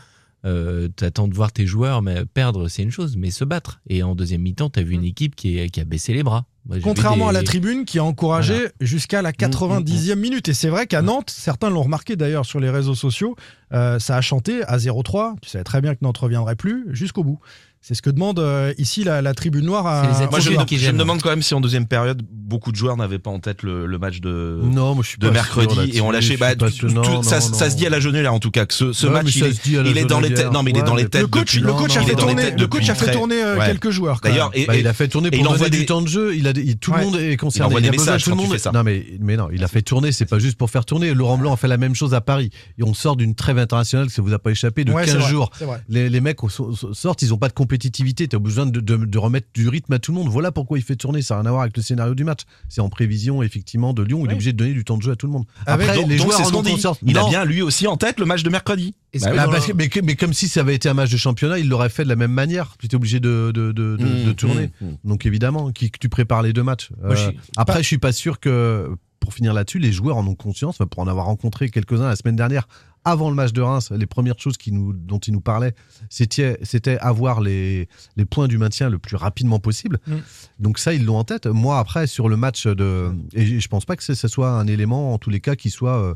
euh, 0.45 0.88
t'attends 0.95 1.27
de 1.27 1.34
voir 1.36 1.51
tes 1.51 1.65
joueurs, 1.67 2.01
mais 2.01 2.25
perdre 2.25 2.67
c'est 2.67 2.84
une 2.84 2.91
chose, 2.91 3.15
mais 3.17 3.32
se 3.32 3.43
battre. 3.43 3.82
Et 3.88 4.04
en 4.04 4.15
deuxième 4.15 4.41
mi-temps, 4.41 4.69
t'as 4.69 4.82
vu 4.84 4.93
une 4.95 5.04
équipe 5.04 5.36
qui, 5.36 5.58
est- 5.60 5.69
qui 5.69 5.80
a 5.82 5.86
baissé 5.86 6.13
les 6.13 6.23
bras. 6.23 6.45
Moi, 6.67 6.77
Contrairement 6.84 7.25
des- 7.25 7.38
à 7.38 7.41
la 7.41 7.43
tribune 7.43 7.86
qui 7.86 7.97
a 7.97 8.04
encouragé 8.04 8.54
Voilà. 8.54 8.69
jusqu'à 8.82 9.21
la 9.23 9.34
90e 9.34 10.19
minute. 10.19 10.47
Et 10.49 10.54
c'est 10.54 10.69
vrai 10.69 10.86
qu'à 10.86 11.01
Nantes, 11.01 11.32
certains 11.32 11.69
l'ont 11.71 11.82
remarqué 11.84 12.15
d'ailleurs 12.15 12.45
sur 12.45 12.60
les 12.60 12.69
réseaux 12.69 12.93
sociaux, 12.95 13.36
euh, 13.73 13.97
ça 13.97 14.15
a 14.17 14.21
chanté 14.21 14.63
à 14.65 14.77
0-3. 14.77 15.36
Tu 15.41 15.49
savais 15.49 15.63
très 15.63 15.82
bien 15.82 15.93
que 15.95 15.99
Nantes 16.04 16.19
reviendrait 16.19 16.56
plus 16.56 16.86
jusqu'au 16.91 17.23
bout. 17.23 17.39
C'est 17.84 17.96
ce 17.96 18.04
que 18.04 18.12
demande 18.12 18.38
euh, 18.38 18.76
ici 18.78 19.04
la, 19.04 19.24
la 19.24 19.34
tribune 19.34 19.65
noire 19.65 19.88
à. 19.88 20.04
Moi, 20.30 20.39
je, 20.39 20.52
qui 20.65 20.78
je 20.78 20.91
me 20.91 20.98
demande 21.00 21.20
quand 21.24 21.32
même 21.32 21.41
si 21.41 21.56
en 21.56 21.62
deuxième 21.62 21.88
période, 21.88 22.22
beaucoup 22.32 22.72
de 22.72 22.76
joueurs 22.76 22.96
n'avaient 22.96 23.17
pas 23.17 23.32
en 23.32 23.39
tête 23.39 23.63
le, 23.63 23.88
le 23.88 23.98
match 23.98 24.20
de, 24.22 24.60
Non, 24.62 24.94
moi 24.94 25.04
je 25.04 25.10
suis 25.10 25.17
de 25.17 25.26
pas 25.28 25.34
mercredi 25.34 25.89
et 25.98 26.00
on 26.02 26.12
lâchait. 26.12 26.38
Bah, 26.38 26.54
tout- 26.56 26.70
sûr. 26.70 26.89
tout- 26.89 26.94
Non, 26.94 27.24
ça, 27.24 27.39
non, 27.39 27.54
ça 27.54 27.72
se 27.72 27.76
dit 27.76 27.88
à 27.88 27.89
la 27.89 28.00
Jeunelle 28.00 28.28
en 28.28 28.38
tout 28.39 28.52
cas 28.52 28.67
que 28.67 28.74
ce, 28.76 28.94
ce 28.94 29.08
Ouais, 29.08 29.13
match, 29.13 29.36
il 29.36 29.39
ça 29.41 29.48
est, 29.48 29.54
se 29.54 29.62
dit 29.63 29.78
à 29.78 29.82
la 29.82 29.89
il 29.89 29.98
est 29.98 30.06
dans 30.06 30.20
les 30.20 30.32
têtes. 30.32 30.52
Non, 30.52 30.62
mais 30.62 30.70
il 30.70 30.78
est 30.78 30.84
dans 30.84 30.94
les 30.94 31.10
têtes 31.10 31.22
le 31.22 31.28
coach, 31.28 31.56
depuis- 31.56 31.65
le 31.65 31.74
coach 31.74 31.98
a 31.98 32.02
il 32.04 32.08
fait 32.08 32.15
tourner, 32.15 32.36
têtes 32.44 32.60
le 32.60 32.67
coach 32.67 32.82
depuis 32.82 32.91
a 32.91 32.96
fait 32.96 33.06
très- 33.06 33.13
tourner 33.13 33.44
euh, 33.44 33.58
quelques 33.65 33.89
joueurs. 33.89 34.20
D'ailleurs, 34.22 34.52
Bah, 34.67 34.76
il 34.78 34.88
a 34.88 34.94
fait 34.94 35.08
tourner 35.08 35.32
pour 35.32 35.39
il 35.39 35.44
donner 35.44 35.56
envoie 35.56 35.70
du 35.70 35.86
temps 35.88 36.04
de 36.04 36.08
jeu. 36.08 36.36
Il 36.36 36.48
a, 36.48 36.52
il- 36.52 36.78
tout 36.78 36.94
le 36.94 37.02
monde 37.02 37.15
est 37.15 37.36
concerné. 37.38 37.65
envoie 37.65 37.82
des 37.82 37.88
a 37.88 37.91
besoin 37.91 38.17
tout 38.17 38.30
le 38.30 38.36
monde. 38.36 38.56
Non 38.76 38.84
mais, 38.84 39.08
mais 39.20 39.38
non, 39.38 39.48
il 39.52 39.63
a 39.63 39.67
fait 39.67 39.82
tourner. 39.82 40.12
C'est 40.12 40.26
pas 40.28 40.38
juste 40.38 40.56
pour 40.56 40.70
faire 40.70 40.86
tourner. 40.86 41.15
Laurent 41.15 41.39
Blanc 41.39 41.54
a 41.54 41.58
fait 41.58 41.67
la 41.67 41.78
même 41.78 41.96
chose 41.96 42.13
à 42.13 42.22
Paris. 42.22 42.52
Et 42.78 42.84
on 42.84 42.94
sort 42.94 43.15
d'une 43.15 43.34
trêve 43.34 43.58
internationale, 43.58 44.12
ça 44.12 44.22
vous 44.22 44.34
a 44.34 44.38
pas 44.39 44.52
échappé, 44.52 44.84
de 44.84 44.91
Ouais, 44.91 45.06
c'est 45.08 45.13
15 45.13 45.22
vrai, 45.24 45.32
jours. 45.32 45.50
Les, 45.89 46.22
mecs 46.22 46.38
so- 46.50 46.76
so- 46.76 46.94
sortent, 46.94 47.24
ils 47.24 47.34
ont 47.34 47.38
pas 47.38 47.48
de 47.48 47.54
compétitivité. 47.71 48.27
Tu 48.27 48.36
as 48.36 48.39
besoin 48.39 48.65
de, 48.65 48.79
de- 48.81 48.97
de 49.05 49.17
remettre 49.17 49.47
du 49.53 49.67
rythme 49.69 49.93
à 49.93 49.99
tout 49.99 50.12
le 50.12 50.17
monde. 50.17 50.27
Voilà 50.27 50.51
pourquoi 50.51 50.77
il 50.77 50.81
fait 50.84 50.95
tourner. 50.97 51.21
Ça 51.21 51.36
n'a 51.36 51.41
rien 51.41 51.47
à 51.47 51.51
voir 51.51 51.62
avec 51.63 51.77
le 51.77 51.84
scénario 51.84 52.15
du 52.15 52.23
match. 52.25 52.41
C'est 52.69 52.81
en 52.81 52.89
prévision 52.89 53.41
effectivement 53.43 53.93
de 53.93 54.03
Lyon 54.03 54.21
où 54.21 54.25
il 54.25 54.31
est 54.31 54.34
obligé 54.34 54.51
de 54.51 54.57
donner 54.57 54.73
du 54.73 54.84
temps 54.84 54.97
de 54.97 55.03
jeu 55.03 55.12
à 55.12 55.15
tout 55.15 55.25
le 55.27 55.31
monde. 55.31 55.45
Avec- 55.65 55.88
Après, 55.88 56.01
donc- 56.01 56.10
les 56.10 56.17
joueurs 56.17 56.41
en 56.41 56.53
ont 56.57 56.62
dit. 56.62 56.71
conscience. 56.71 56.97
Il 57.05 57.17
a 57.17 57.25
bien 57.27 57.45
lui 57.45 57.62
aussi 57.62 57.88
en 57.88 57.95
tête 57.97 58.19
le 58.19 58.25
match 58.25 58.43
de 58.43 58.49
mercredi. 58.49 58.93
Bah. 59.21 59.27
Ah, 59.38 59.47
parce 59.47 59.67
que- 59.67 59.73
mais, 59.73 60.15
comme 60.15 60.34
si 60.34 60.47
ça 60.47 60.60
avait 60.62 60.75
été 60.75 60.89
un 60.89 60.93
match 60.93 61.12
de 61.12 61.17
championnat, 61.17 61.60
il 61.60 61.69
l'aurait 61.69 61.89
fait 61.89 62.03
de 62.03 62.10
la 62.10 62.15
même 62.15 62.31
manière. 62.31 62.75
Tu 62.79 62.86
étais 62.88 62.95
obligé 62.95 63.19
de, 63.19 63.51
de, 63.53 63.71
de, 63.71 63.95
de- 63.97 64.03
Mmh, 64.05 64.25
de 64.25 64.31
tourner. 64.34 64.69
mmh, 64.81 64.86
mmh. 64.86 64.97
Donc 65.05 65.25
évidemment, 65.25 65.71
qui, 65.71 65.91
que 65.91 65.97
tu 65.97 66.10
prépares 66.10 66.41
les 66.41 66.53
deux 66.53 66.63
matchs. 66.63 66.89
Moi, 67.01 67.15
je 67.15 67.21
Euh, 67.23 67.27
suis- 67.29 67.39
après, 67.57 67.81
je 67.84 67.88
suis 67.88 67.97
pas 67.97 68.12
sûr 68.12 68.39
que, 68.39 68.89
pour 69.19 69.34
finir 69.34 69.53
là-dessus, 69.53 69.79
les 69.79 69.91
joueurs 69.91 70.17
en 70.17 70.25
ont 70.27 70.36
conscience. 70.36 70.75
Enfin, 70.75 70.88
pour 70.88 71.01
en 71.03 71.07
avoir 71.07 71.25
rencontré 71.27 71.69
quelques-uns 71.69 72.07
la 72.07 72.15
semaine 72.15 72.36
dernière, 72.36 72.67
avant 73.03 73.29
le 73.29 73.35
match 73.35 73.51
de 73.53 73.61
Reims, 73.61 73.91
les 73.91 74.05
premières 74.05 74.39
choses 74.39 74.57
qui 74.57 74.71
nous, 74.71 74.93
dont 74.93 75.19
ils 75.19 75.33
nous 75.33 75.41
parlaient, 75.41 75.73
c'était 76.09 76.57
c'était 76.61 76.97
avoir 76.99 77.41
les, 77.41 77.87
les 78.15 78.25
points 78.25 78.47
du 78.47 78.57
maintien 78.57 78.89
le 78.89 78.99
plus 78.99 79.15
rapidement 79.15 79.59
possible. 79.59 79.99
Mm. 80.07 80.15
Donc 80.59 80.79
ça, 80.79 80.93
ils 80.93 81.03
l'ont 81.03 81.17
en 81.17 81.23
tête. 81.23 81.47
Moi, 81.47 81.79
après, 81.79 82.07
sur 82.07 82.29
le 82.29 82.37
match 82.37 82.67
de... 82.67 83.11
Et 83.33 83.59
je 83.59 83.67
pense 83.67 83.85
pas 83.85 83.95
que 83.95 84.03
ce 84.03 84.13
ce 84.13 84.27
soit 84.27 84.51
un 84.51 84.67
élément, 84.67 85.13
en 85.13 85.17
tous 85.17 85.29
les 85.29 85.39
cas, 85.39 85.55
qui 85.55 85.69
soit... 85.69 85.97
euh, 86.01 86.15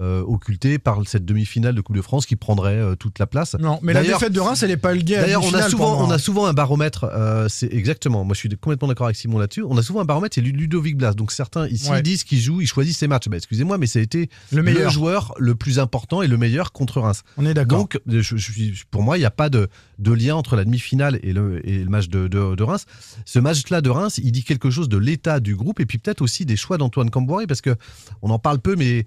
euh, 0.00 0.22
occulté 0.22 0.78
par 0.78 0.98
cette 1.06 1.24
demi-finale 1.24 1.74
de 1.74 1.80
Coupe 1.82 1.96
de 1.96 2.02
France 2.02 2.24
qui 2.26 2.34
prendrait 2.36 2.76
euh, 2.76 2.94
toute 2.94 3.18
la 3.18 3.26
place. 3.26 3.54
Non, 3.60 3.78
mais 3.82 3.92
la 3.92 4.02
défaite 4.02 4.32
de 4.32 4.40
Reims, 4.40 4.62
elle 4.62 4.70
est 4.70 4.76
pas 4.78 4.94
liée 4.94 5.16
à 5.16 5.22
D'ailleurs, 5.22 5.44
on 5.44 5.52
a 5.54 5.68
souvent, 5.68 6.06
on 6.06 6.10
a 6.10 6.18
souvent 6.18 6.46
un 6.46 6.52
baromètre. 6.54 7.04
euh, 7.12 7.46
c'est 7.48 7.72
exactement. 7.72 8.24
Moi, 8.24 8.34
je 8.34 8.38
suis 8.40 8.48
complètement 8.48 8.88
d'accord 8.88 9.06
avec 9.06 9.16
Simon 9.16 9.38
là-dessus. 9.38 9.62
On 9.62 9.76
a 9.76 9.82
souvent 9.82 10.00
un 10.00 10.04
baromètre. 10.04 10.34
C'est 10.34 10.40
Ludovic 10.40 10.96
Blas. 10.96 11.12
Donc 11.14 11.30
certains 11.32 11.68
ici 11.68 11.90
Ouais. 11.90 12.00
disent 12.02 12.24
qu'il 12.24 12.40
joue, 12.40 12.60
il 12.60 12.66
choisit 12.66 12.96
ses 12.96 13.06
matchs. 13.08 13.28
Bah, 13.28 13.36
excusez-moi, 13.36 13.76
mais 13.78 13.86
ça 13.86 13.98
a 13.98 14.02
été 14.02 14.30
Le 14.50 14.62
meilleur. 14.62 14.90
joueur 14.90 15.34
le 15.38 15.54
plus 15.54 15.78
important 15.78 16.22
et 16.22 16.26
le 16.26 16.36
meilleur 16.38 16.72
contre 16.72 17.00
Reims. 17.00 17.22
On 17.36 17.44
est 17.44 17.54
d'accord. 17.54 17.78
Donc, 17.78 18.00
je- 18.06 18.20
je 18.22 18.36
suis- 18.36 18.82
pour 18.90 19.02
moi, 19.02 19.16
il 19.18 19.20
n'y 19.20 19.26
a 19.26 19.30
pas 19.30 19.50
de, 19.50 19.68
de 19.98 20.12
lien 20.12 20.34
entre 20.36 20.56
la 20.56 20.64
demi-finale 20.64 21.20
et 21.22 21.32
le, 21.32 21.60
et 21.68 21.84
le 21.84 21.90
match 21.90 22.08
de, 22.08 22.28
de- 22.28 22.54
de 22.54 22.62
Reims. 22.62 22.86
Ce 23.26 23.38
match-là 23.38 23.80
de 23.82 23.90
Reims, 23.90 24.18
il 24.22 24.32
dit 24.32 24.42
quelque 24.44 24.70
chose 24.70 24.88
de 24.88 24.96
l'état 24.96 25.38
du 25.38 25.54
groupe 25.54 25.80
et 25.80 25.86
puis 25.86 25.98
peut-être 25.98 26.22
aussi 26.22 26.46
des 26.46 26.56
choix 26.56 26.78
d'Antoine 26.78 27.10
Camboire 27.10 27.42
parce 27.46 27.60
que 27.60 27.76
on 28.22 28.30
en 28.30 28.38
parle 28.38 28.58
peu, 28.58 28.74
mais 28.76 29.04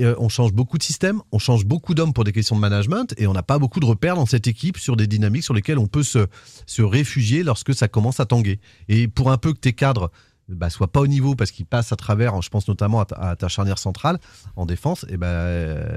euh, 0.00 0.14
on 0.18 0.28
change 0.28 0.52
beaucoup 0.52 0.78
de 0.78 0.82
système, 0.82 1.20
on 1.32 1.38
change 1.38 1.66
beaucoup 1.66 1.94
d'hommes 1.94 2.12
pour 2.12 2.24
des 2.24 2.32
questions 2.32 2.56
de 2.56 2.60
management 2.60 3.14
et 3.18 3.26
on 3.26 3.32
n'a 3.32 3.42
pas 3.42 3.58
beaucoup 3.58 3.80
de 3.80 3.86
repères 3.86 4.14
dans 4.14 4.26
cette 4.26 4.46
équipe 4.46 4.78
sur 4.78 4.96
des 4.96 5.06
dynamiques 5.06 5.44
sur 5.44 5.54
lesquelles 5.54 5.78
on 5.78 5.86
peut 5.86 6.02
se, 6.02 6.26
se 6.66 6.82
réfugier 6.82 7.42
lorsque 7.42 7.74
ça 7.74 7.88
commence 7.88 8.20
à 8.20 8.26
tanguer. 8.26 8.60
Et 8.88 9.08
pour 9.08 9.30
un 9.30 9.36
peu 9.36 9.52
que 9.52 9.58
tes 9.58 9.72
cadres 9.74 10.10
bah, 10.48 10.70
soient 10.70 10.90
pas 10.90 11.00
au 11.00 11.06
niveau 11.06 11.34
parce 11.34 11.50
qu'ils 11.50 11.66
passent 11.66 11.92
à 11.92 11.96
travers, 11.96 12.40
je 12.42 12.48
pense 12.48 12.66
notamment 12.68 13.00
à 13.00 13.04
ta, 13.04 13.16
à 13.16 13.36
ta 13.36 13.48
charnière 13.48 13.78
centrale 13.78 14.18
en 14.56 14.66
défense, 14.66 15.04
et 15.08 15.16
ben 15.16 15.26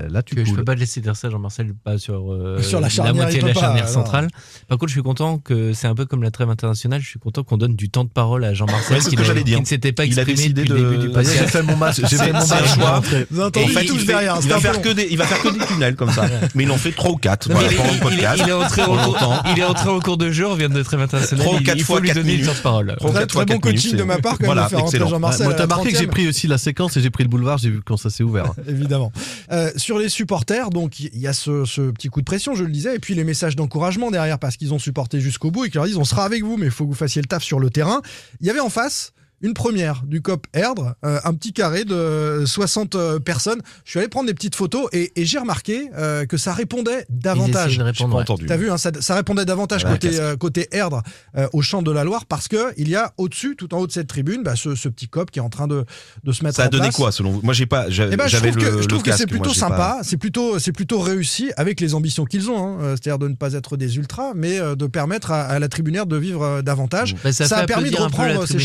là 0.09 0.21
tu 0.23 0.35
que 0.35 0.43
je 0.45 0.53
peux 0.53 0.63
pas 0.63 0.75
te 0.75 0.79
laisser 0.79 1.01
dire 1.01 1.15
ça, 1.15 1.29
Jean-Marcel, 1.29 1.73
pas 1.73 1.97
sur, 1.97 2.31
euh, 2.33 2.61
Sur 2.61 2.79
la 2.81 2.89
charnière, 2.89 3.15
moitié 3.15 3.41
de 3.41 3.47
la 3.47 3.53
pas, 3.53 3.59
charnière 3.59 3.85
non. 3.85 3.91
centrale. 3.91 4.27
Par 4.67 4.77
contre, 4.77 4.89
je 4.89 4.95
suis 4.95 5.03
content 5.03 5.37
que 5.37 5.73
c'est 5.73 5.87
un 5.87 5.95
peu 5.95 6.05
comme 6.05 6.23
la 6.23 6.31
trêve 6.31 6.49
internationale. 6.49 7.01
Je 7.01 7.07
suis 7.07 7.19
content 7.19 7.43
qu'on 7.43 7.57
donne 7.57 7.75
du 7.75 7.89
temps 7.89 8.03
de 8.03 8.09
parole 8.09 8.43
à 8.43 8.53
Jean-Marcel 8.53 8.97
Ouais, 8.97 9.03
qui, 9.09 9.15
que 9.15 9.21
ne- 9.21 9.25
j'allais 9.25 9.43
dire. 9.43 9.55
qui 9.57 9.61
ne 9.63 9.67
s'était 9.67 9.91
pas 9.91 10.05
Il 10.05 10.19
a 10.19 10.23
exprimé 10.23 10.53
décidé 10.53 10.61
depuis 10.63 10.69
de- 10.69 10.75
le 10.75 10.89
début 10.91 10.97
du 11.01 11.07
j'ai 11.07 11.13
podcast. 11.13 11.49
fait 11.49 11.63
mon 11.63 11.77
match, 11.77 11.95
j'ai 11.97 12.07
C'est- 12.07 12.17
fait 12.17 12.33
mon 12.33 12.45
match. 12.45 12.73
choix. 12.75 13.01
Vous 13.31 13.41
entendez 13.41 13.65
En 13.65 13.67
fait 13.69 13.85
tous 13.85 13.93
il, 13.95 13.99
fait- 14.01 14.05
derrière. 14.07 14.37
il 14.41 14.49
va 14.49 14.59
faire 14.59 14.81
que 14.81 14.89
des, 14.89 15.07
il 15.11 15.17
va 15.17 15.25
faire 15.25 15.41
que 15.41 15.49
des 15.57 15.65
tunnels 15.65 15.95
comme 15.95 16.11
ça. 16.11 16.25
Mais 16.55 16.63
il 16.63 16.71
en 16.71 16.77
fait 16.77 16.91
trois 16.91 17.11
ou 17.11 17.15
quatre. 17.17 17.49
Non, 17.49 17.55
mais 17.59 17.67
voilà, 17.67 17.71
il, 17.71 17.77
pendant 17.77 17.93
le 17.93 17.99
podcast. 17.99 18.41
il 18.43 18.49
est 18.49 18.53
entré 18.53 18.81
en, 18.83 18.95
l'entend. 18.95 19.43
il 19.53 19.59
est 19.59 19.63
entré 19.63 19.89
en 19.89 19.99
cours 19.99 20.17
de 20.17 20.31
jeu, 20.31 20.47
on 20.47 20.55
vient 20.55 20.69
de 20.69 20.83
trêve 20.83 21.01
internationale. 21.01 21.45
Trois 21.45 21.57
ou 21.57 21.59
il, 21.61 21.65
quatre 21.65 21.77
il 21.77 21.83
faut 21.83 21.93
fois 21.93 22.01
lui 22.01 22.11
donner 22.11 22.41
temps 22.41 22.53
de 22.53 22.57
parole. 22.57 22.95
Très, 23.27 23.45
bon 23.45 23.59
coaching 23.59 23.95
de 23.95 24.03
ma 24.03 24.17
part 24.19 24.37
quand 24.41 24.47
Voilà, 24.47 24.67
faire 24.67 24.79
excellent. 24.79 25.07
Jean-Marcel. 25.07 25.45
Moi, 25.45 25.55
t'as 25.55 25.67
marqué 25.67 25.91
que 25.91 25.97
j'ai 25.97 26.07
30e. 26.07 26.09
pris 26.09 26.27
aussi 26.27 26.47
la 26.47 26.57
séquence 26.57 26.97
et 26.97 27.01
j'ai 27.01 27.09
pris 27.09 27.23
le 27.23 27.29
boulevard, 27.29 27.57
j'ai 27.57 27.69
vu 27.69 27.81
quand 27.83 27.97
ça 27.97 28.09
s'est 28.09 28.23
ouvert. 28.23 28.53
Évidemment. 28.67 29.11
Euh, 29.51 29.71
sur 29.75 29.97
les 29.97 30.09
supporters, 30.09 30.69
donc 30.69 30.99
il 30.99 31.17
y 31.19 31.27
a 31.27 31.33
ce, 31.33 31.65
ce 31.65 31.91
petit 31.91 32.09
coup 32.09 32.21
de 32.21 32.25
pression, 32.25 32.55
je 32.55 32.63
le 32.63 32.71
disais, 32.71 32.95
et 32.95 32.99
puis 32.99 33.13
les 33.13 33.23
messages 33.23 33.55
d'encouragement 33.55 34.11
derrière 34.11 34.39
parce 34.39 34.57
qu'ils 34.57 34.73
ont 34.73 34.79
supporté 34.79 35.19
jusqu'au 35.19 35.51
bout 35.51 35.65
et 35.65 35.69
qu'ils 35.69 35.77
leur 35.77 35.85
disent 35.85 35.97
on 35.97 36.03
sera 36.03 36.25
avec 36.25 36.43
vous, 36.43 36.57
mais 36.57 36.65
il 36.65 36.71
faut 36.71 36.85
que 36.85 36.89
vous 36.89 36.95
fassiez 36.95 37.21
le 37.21 37.27
taf 37.27 37.43
sur 37.43 37.59
le 37.59 37.69
terrain. 37.69 38.01
Il 38.41 38.47
y 38.47 38.49
avait 38.49 38.59
en 38.59 38.69
face 38.69 39.13
une 39.41 39.53
première 39.53 40.03
du 40.05 40.21
COP 40.21 40.47
Erdre, 40.53 40.95
euh, 41.05 41.19
un 41.23 41.33
petit 41.33 41.53
carré 41.53 41.83
de 41.85 42.43
60 42.45 42.95
euh, 42.95 43.19
personnes. 43.19 43.61
Je 43.85 43.91
suis 43.91 43.99
allé 43.99 44.07
prendre 44.07 44.27
des 44.27 44.33
petites 44.33 44.55
photos 44.55 44.87
et, 44.93 45.11
et 45.15 45.25
j'ai 45.25 45.39
remarqué 45.39 45.89
euh, 45.97 46.25
que 46.25 46.37
ça 46.37 46.53
répondait 46.53 47.05
davantage. 47.09 47.79
entendu. 47.79 48.45
T'as 48.45 48.57
vu, 48.57 48.69
hein, 48.71 48.77
ça, 48.77 48.91
ça 48.99 49.15
répondait 49.15 49.45
davantage 49.45 49.81
Voilà, 49.81 49.97
côté, 50.37 50.67
euh, 50.69 50.75
Erdre 50.77 51.01
euh, 51.37 51.47
au 51.53 51.61
champ 51.61 51.81
de 51.81 51.91
la 51.91 52.03
Loire 52.03 52.25
parce 52.25 52.47
que 52.47 52.73
il 52.77 52.87
y 52.89 52.95
a 52.95 53.13
au-dessus, 53.17 53.55
tout 53.55 53.73
en 53.73 53.79
haut 53.79 53.87
de 53.87 53.91
cette 53.91 54.07
tribune, 54.07 54.43
bah, 54.43 54.55
ce, 54.55 54.75
ce 54.75 54.89
petit 54.89 55.07
COP 55.07 55.31
qui 55.31 55.39
est 55.39 55.41
en 55.41 55.49
train 55.49 55.67
de, 55.67 55.85
de 56.23 56.31
se 56.31 56.43
mettre 56.43 56.55
Ça 56.57 56.63
a 56.63 56.67
en 56.67 56.69
donné 56.69 56.83
place. 56.85 56.95
quoi 56.95 57.11
selon 57.11 57.31
vous? 57.31 57.41
Moi 57.43 57.53
j'ai 57.53 57.65
pas. 57.65 57.87
Eh 57.89 58.15
ben, 58.17 58.25
je 58.27 58.31
J'avais 58.31 58.51
trouve 58.51 58.63
le, 58.63 58.69
que, 58.69 58.77
je 58.77 58.81
le 58.81 58.87
trouve 58.87 59.03
que 59.03 59.11
c'est 59.11 59.29
moi, 59.31 59.39
plutôt 59.39 59.53
sympa, 59.53 59.75
pas- 59.77 59.99
c'est 60.03 60.17
plutôt, 60.17 60.59
c'est 60.59 60.71
plutôt 60.71 60.99
réussi 60.99 61.51
avec 61.57 61.79
les 61.81 61.93
ambitions 61.95 62.25
qu'ils 62.25 62.49
ont, 62.49 62.79
hein. 62.79 62.95
C'est-à-dire 62.95 63.19
de 63.19 63.27
ne 63.27 63.35
pas 63.35 63.53
être 63.53 63.77
des 63.77 63.97
ultras, 63.97 64.33
mais 64.35 64.59
de 64.59 64.87
permettre 64.87 65.31
à, 65.31 65.41
à 65.43 65.59
la 65.59 65.67
tribunaire 65.67 66.05
de 66.05 66.17
vivre 66.17 66.61
davantage. 66.61 67.15
Bah, 67.23 67.31
ça, 67.31 67.47
Ça 67.47 67.57
a 67.57 67.65
permis 67.65 67.89
de 67.91 67.95
reprendre 67.97 68.45
ces 68.47 68.57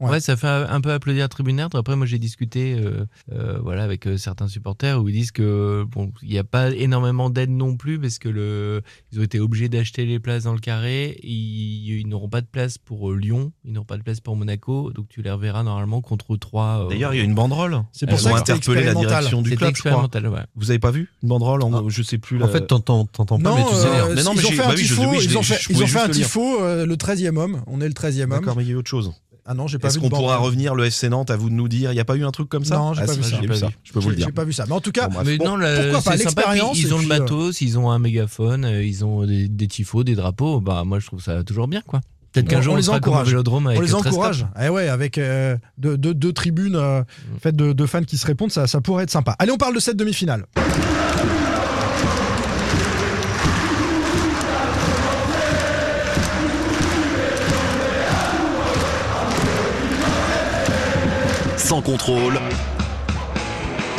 ouais. 0.00 0.05
Ouais. 0.06 0.12
Ouais. 0.12 0.20
ça 0.20 0.36
fait 0.36 0.46
un 0.46 0.80
peu 0.80 0.92
applaudir 0.92 1.22
la 1.22 1.28
tribune 1.28 1.58
Erdre. 1.58 1.78
Après, 1.78 1.96
moi, 1.96 2.06
j'ai 2.06 2.18
discuté 2.18 2.74
euh, 2.78 3.04
euh, 3.32 3.58
voilà, 3.62 3.84
avec 3.84 4.06
euh, 4.06 4.16
certains 4.16 4.48
supporters 4.48 5.02
où 5.02 5.08
ils 5.08 5.12
disent 5.14 5.32
que 5.32 5.84
bon, 5.90 6.12
il 6.22 6.30
n'y 6.30 6.38
a 6.38 6.44
pas 6.44 6.70
énormément 6.70 7.30
d'aide 7.30 7.50
non 7.50 7.76
plus 7.76 7.98
parce 7.98 8.18
que 8.18 8.28
le, 8.28 8.82
ils 9.12 9.20
ont 9.20 9.22
été 9.22 9.40
obligés 9.40 9.68
d'acheter 9.68 10.04
les 10.04 10.18
places 10.18 10.44
dans 10.44 10.52
le 10.52 10.58
carré. 10.60 11.18
Ils, 11.22 12.00
ils 12.00 12.08
n'auront 12.08 12.28
pas 12.28 12.40
de 12.40 12.46
place 12.46 12.78
pour 12.78 13.10
euh, 13.10 13.16
Lyon, 13.16 13.52
ils 13.64 13.72
n'auront 13.72 13.86
pas 13.86 13.96
de 13.96 14.02
place 14.02 14.20
pour 14.20 14.36
Monaco, 14.36 14.92
donc 14.92 15.08
tu 15.08 15.22
les 15.22 15.30
reverras 15.30 15.62
normalement 15.62 16.00
contre 16.00 16.36
3 16.36 16.88
D'ailleurs, 16.90 17.14
il 17.14 17.18
y 17.18 17.20
a 17.20 17.24
une 17.24 17.34
banderole. 17.34 17.82
C'est 17.92 18.06
pour 18.06 18.18
Ils 18.18 18.22
ça 18.22 18.36
c'était 18.38 18.52
interpellé 18.52 18.84
la 18.84 18.94
direction 18.94 19.42
du 19.42 19.50
C'était 19.50 19.58
club, 19.58 19.74
je 19.76 19.80
crois. 19.80 19.90
expérimental, 19.90 20.28
ouais. 20.28 20.46
Vous 20.54 20.70
avez 20.70 20.78
pas 20.78 20.90
vu 20.90 21.10
une 21.22 21.28
banderole 21.28 21.62
en, 21.62 21.88
Je 21.88 22.02
sais 22.02 22.18
plus. 22.18 22.42
En 22.42 22.48
fait, 22.48 22.66
t'entends 22.66 23.06
t'entends 23.06 23.38
pas, 23.38 23.50
Non, 23.50 23.56
mais 23.56 23.64
tu 23.64 23.74
sais 23.74 23.86
euh. 23.86 24.14
Mais 24.14 24.22
non, 24.22 24.34
mais 24.34 24.42
ils 24.42 24.46
ont 24.46 24.50
fait 24.50 24.56
bah 24.58 24.68
un 24.70 24.74
tifo, 24.74 25.02
ils 25.14 25.38
ont 25.38 25.42
fait, 25.86 25.98
un 25.98 26.08
tifo 26.08 26.60
le 26.60 26.94
13e 26.94 27.36
homme. 27.36 27.62
On 27.66 27.80
est 27.80 27.88
le 27.88 27.94
13e 27.94 28.22
homme. 28.24 28.30
D'accord, 28.30 28.56
mais 28.56 28.64
il 28.64 28.68
y 28.68 28.70
a 28.70 28.74
eu 28.74 28.76
autre 28.76 28.90
chose. 28.90 29.12
Ah 29.48 29.54
non, 29.54 29.66
j'ai 29.68 29.78
pas 29.78 29.88
Est-ce 29.88 29.98
qu'on 30.00 30.08
pourra 30.08 30.38
revenir 30.38 30.74
le 30.74 30.84
FC 30.86 31.08
Nantes 31.08 31.30
À 31.30 31.36
vous 31.36 31.48
de 31.48 31.54
nous 31.54 31.68
dire. 31.68 31.92
Il 31.92 31.94
n'y 31.94 32.00
a 32.00 32.04
pas 32.04 32.16
eu 32.16 32.24
un 32.24 32.30
truc 32.32 32.48
comme 32.48 32.64
ça? 32.64 32.76
Non, 32.76 32.94
j'ai 32.94 33.02
Ah, 33.02 33.06
pas 33.06 33.12
si, 33.12 33.18
vu 33.20 33.24
ça. 33.24 33.38
j'ai 33.40 33.46
vu 33.46 33.54
ça. 33.56 33.68
Je 33.84 33.92
peux 33.92 34.00
vous 34.00 34.10
le 34.10 34.16
dire. 34.16 34.26
j'ai 34.26 34.32
pas 34.32 34.44
vu 34.44 34.52
ça. 34.52 34.64
Mais 34.66 34.72
en 34.74 34.80
tout 34.80 34.90
cas, 34.92 35.08
Bon. 35.08 35.20
Mais 35.24 35.36
bon, 35.38 35.44
non, 35.50 35.56
la- 35.56 35.82
pourquoi 35.84 36.02
pas 36.02 36.16
c'est 36.18 36.24
sympa, 36.24 36.40
l'expérience 36.42 36.78
Ils 36.80 36.92
ont 36.92 36.98
le 36.98 37.04
euh, 37.04 37.08
matos, 37.08 37.60
ils 37.60 37.78
ont 37.78 37.90
un 37.90 37.98
mégaphone, 38.00 38.64
euh, 38.64 38.84
ils 38.84 39.04
ont 39.04 39.24
des, 39.24 39.48
des 39.48 39.68
tifos, 39.68 40.02
des 40.04 40.14
drapeaux. 40.16 40.60
Bah, 40.60 40.82
moi, 40.84 40.98
je 40.98 41.06
trouve 41.06 41.22
ça 41.22 41.44
toujours 41.44 41.68
bien, 41.68 41.80
quoi. 41.86 42.00
Peut-être 42.32 42.48
qu'un 42.48 42.60
jour, 42.60 42.74
on 42.74 42.76
les 42.76 42.90
encourage. 42.90 43.32
On 43.34 43.68
les 43.70 43.76
13 43.76 43.94
encourage. 43.94 44.46
Eh 44.60 44.68
ouais, 44.68 44.88
avec 44.88 45.16
euh, 45.16 45.56
deux, 45.78 45.96
deux- 45.96 46.12
deux 46.12 46.32
tribunes 46.32 46.76
euh, 46.76 47.00
Mm. 47.00 47.38
faites 47.40 47.56
de, 47.56 47.72
de 47.72 47.86
fans 47.86 48.02
qui 48.02 48.18
se 48.18 48.26
répondent, 48.26 48.50
ça, 48.52 48.66
ça 48.66 48.80
pourrait 48.80 49.04
être 49.04 49.10
sympa. 49.10 49.36
Allez, 49.38 49.52
on 49.52 49.56
parle 49.56 49.74
de 49.74 49.80
cette 49.80 49.96
demi-finale. 49.96 50.44
Contrôle. 61.86 62.40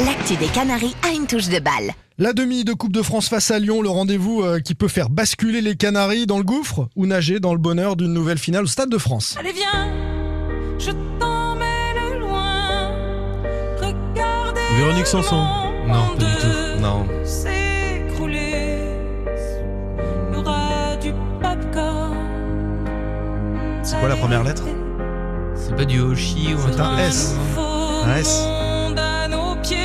L'actu 0.05 0.35
des 0.35 0.47
Canaries 0.47 0.93
a 1.07 1.13
une 1.13 1.25
touche 1.25 1.47
de 1.47 1.59
balle. 1.59 1.93
La 2.17 2.33
demi 2.33 2.65
de 2.65 2.73
Coupe 2.73 2.91
de 2.91 3.01
France 3.01 3.29
face 3.29 3.49
à 3.49 3.59
Lyon, 3.59 3.81
le 3.81 3.87
rendez-vous 3.87 4.41
euh, 4.41 4.59
qui 4.59 4.75
peut 4.75 4.89
faire 4.89 5.09
basculer 5.09 5.61
les 5.61 5.77
Canaries 5.77 6.25
dans 6.25 6.37
le 6.37 6.43
gouffre 6.43 6.89
ou 6.97 7.05
nager 7.05 7.39
dans 7.39 7.53
le 7.53 7.59
bonheur 7.59 7.95
d'une 7.95 8.11
nouvelle 8.13 8.39
finale 8.39 8.63
au 8.63 8.67
Stade 8.67 8.89
de 8.89 8.97
France. 8.97 9.37
Allez 9.39 9.53
viens, 9.53 9.87
je 10.77 10.91
t'emmène 11.17 12.19
loin. 12.19 12.91
Regardez 13.77 14.59
Véronique 14.75 15.03
le 15.03 15.05
Sanson. 15.05 15.45
Non, 15.87 16.17
pas 16.17 16.25
du 16.25 16.35
tout. 16.41 16.81
Non. 16.81 17.07
C'est 23.83 23.97
quoi 23.97 24.09
la 24.09 24.17
première 24.17 24.43
lettre? 24.43 24.63
C'est 25.55 25.75
pas 25.75 25.85
du 25.85 26.01
Hoshi 26.01 26.53
ou 26.53 26.81
un 26.81 26.97
S. 26.97 27.35
pieds. 29.61 29.77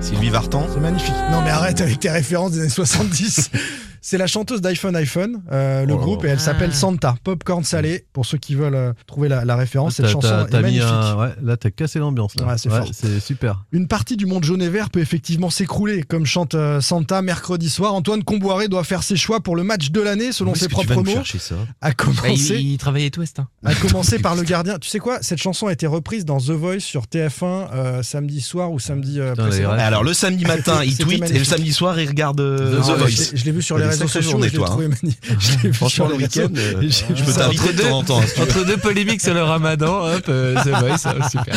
Sylvie 0.00 0.30
Vartan. 0.30 0.66
C'est 0.72 0.80
magnifique. 0.80 1.14
Non 1.30 1.42
mais 1.42 1.50
arrête 1.50 1.80
avec 1.80 2.00
tes 2.00 2.10
références 2.10 2.52
des 2.52 2.60
années 2.60 2.68
70. 2.68 3.50
C'est 4.10 4.18
la 4.18 4.26
chanteuse 4.26 4.60
d'iPhone 4.60 4.96
iPhone, 4.96 5.40
euh, 5.52 5.86
le 5.86 5.92
Oh 5.94 5.98
groupe, 5.98 6.24
et 6.24 6.28
elle 6.28 6.40
s'appelle 6.40 6.70
Ah. 6.72 6.76
Santa, 6.76 7.14
Popcorn 7.22 7.62
Salé, 7.62 8.06
pour 8.12 8.26
ceux 8.26 8.38
qui 8.38 8.56
veulent 8.56 8.74
euh, 8.74 8.92
trouver 9.06 9.28
la, 9.28 9.44
la 9.44 9.54
référence. 9.54 9.94
Cette 9.94 10.06
T'as- 10.06 10.10
chanson 10.10 10.46
est 10.48 10.60
magnifique. 10.60 10.82
un- 10.84 11.16
ouais, 11.16 11.28
là, 11.40 11.56
t'as 11.56 11.70
cassé 11.70 12.00
l'ambiance. 12.00 12.32
là. 12.36 12.44
Ouais, 12.44 12.58
c'est 12.58 12.70
fort. 12.70 12.88
C'est 12.90 13.20
super. 13.20 13.62
Une 13.70 13.86
partie 13.86 14.16
du 14.16 14.26
monde 14.26 14.42
jaune 14.42 14.62
et 14.62 14.68
vert 14.68 14.90
peut 14.90 14.98
effectivement 14.98 15.48
s'écrouler, 15.48 16.02
comme 16.02 16.26
chante 16.26 16.56
euh, 16.56 16.80
Santa 16.80 17.22
mercredi 17.22 17.70
soir. 17.70 17.94
Antoine 17.94 18.24
Comboiré 18.24 18.66
doit 18.66 18.82
faire 18.82 19.04
ses 19.04 19.14
choix 19.14 19.38
pour 19.38 19.54
le 19.54 19.62
match 19.62 19.92
de 19.92 20.00
l'année, 20.00 20.32
selon 20.32 20.56
ses 20.56 20.66
propres 20.66 21.02
mots. 21.04 21.12
chercher 21.12 21.38
ça 21.38 21.54
À 21.80 21.90
Bah, 21.90 21.94
commencer, 21.94 22.56
il, 22.58 22.72
il 22.72 22.78
travaillait 22.78 23.12
à 23.16 23.20
West. 23.20 23.38
Hein. 23.38 23.46
à 23.64 23.76
commencer 23.76 24.18
par 24.22 24.34
le 24.34 24.42
gardien. 24.42 24.80
Tu 24.80 24.88
sais 24.88 24.98
quoi? 24.98 25.18
Cette 25.22 25.40
chanson 25.40 25.68
a 25.68 25.72
été 25.72 25.86
reprise 25.86 26.24
dans 26.24 26.38
The 26.38 26.50
Voice 26.50 26.80
sur 26.80 27.04
TF1 27.04 27.68
euh, 27.72 28.02
samedi 28.02 28.40
soir 28.40 28.72
ou 28.72 28.80
samedi 28.80 29.20
euh, 29.20 29.34
Putain. 29.36 29.68
Alors 29.78 30.02
le 30.02 30.14
samedi 30.14 30.44
matin, 30.46 30.82
il 30.82 30.98
tweet 30.98 31.30
et 31.30 31.38
le 31.38 31.44
samedi 31.44 31.72
soir, 31.72 32.00
il 32.00 32.08
regarde 32.08 32.40
euh, 32.40 32.76
Non, 32.80 32.82
The 32.82 32.98
Voice. 32.98 33.30
je 33.36 33.44
l'ai- 33.44 33.52
vu 33.52 33.62
sur 33.62 33.78
les 33.78 33.99
des 33.99 33.99
réseaux 34.04 34.38
sociaux, 34.40 34.50
toi, 34.50 34.78
hein. 34.80 34.90
Franchement, 35.72 35.88
sur 35.88 36.08
le 36.08 36.14
week-end, 36.16 36.48
Et 36.82 36.88
j'ai- 36.90 37.04
je 37.14 37.24
peux 37.24 37.32
ça- 37.32 37.40
t'inviter 37.44 37.72
de 37.72 37.82
temps 37.82 37.98
en 37.98 38.02
temps. 38.04 38.22
si 38.22 38.34
tu 38.34 38.40
veux. 38.40 38.46
Entre 38.50 38.64
deux 38.66 38.76
polémiques 38.76 39.20
sur 39.20 39.34
le 39.34 39.42
ramadan, 39.42 40.06
hop, 40.12 40.24
euh, 40.28 40.54
The 40.62 40.68
Voice, 40.68 41.06
euh, 41.06 41.20
super. 41.30 41.54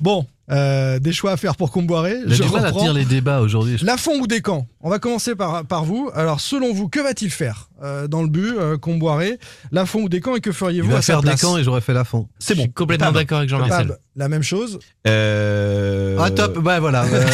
Bon, 0.00 0.26
euh, 0.50 0.98
des 0.98 1.12
choix 1.12 1.32
à 1.32 1.36
faire 1.36 1.56
pour 1.56 1.70
Comboiré. 1.70 2.16
J'ai 2.26 2.42
Je 2.44 2.52
mal 2.52 2.66
à 2.66 2.92
les 2.92 3.04
débats 3.04 3.40
aujourd'hui. 3.40 3.76
Lafont 3.82 4.18
ou 4.20 4.26
Descamps 4.26 4.66
On 4.80 4.90
va 4.90 4.98
commencer 4.98 5.34
par, 5.34 5.64
par 5.64 5.84
vous. 5.84 6.10
Alors, 6.14 6.40
selon 6.40 6.72
vous, 6.74 6.88
que 6.88 7.00
va-t-il 7.00 7.30
faire 7.30 7.68
euh, 7.82 8.06
dans 8.08 8.22
le 8.22 8.28
but, 8.28 8.54
euh, 8.58 8.76
Comboiré? 8.76 9.38
Lafont 9.70 10.02
ou 10.02 10.08
Descamps, 10.08 10.36
et 10.36 10.40
que 10.40 10.50
Il 10.50 10.54
feriez-vous 10.54 10.90
va 10.90 10.98
à 10.98 11.02
sa 11.02 11.12
faire 11.14 11.22
des 11.22 11.28
place? 11.28 11.40
camps 11.40 11.56
et 11.58 11.64
j'aurais 11.64 11.80
fait 11.80 11.94
la 11.94 12.04
fond. 12.04 12.28
C'est 12.38 12.54
bon. 12.56 12.66
Complètement 12.74 13.12
d'accord 13.12 13.38
avec 13.38 13.50
Jean-Marcel. 13.50 13.96
La 14.14 14.28
même 14.28 14.42
chose? 14.42 14.78
Euh... 15.08 16.16
Ah 16.20 16.30
top, 16.30 16.58
bah 16.58 16.80
voilà. 16.80 17.04
euh, 17.12 17.24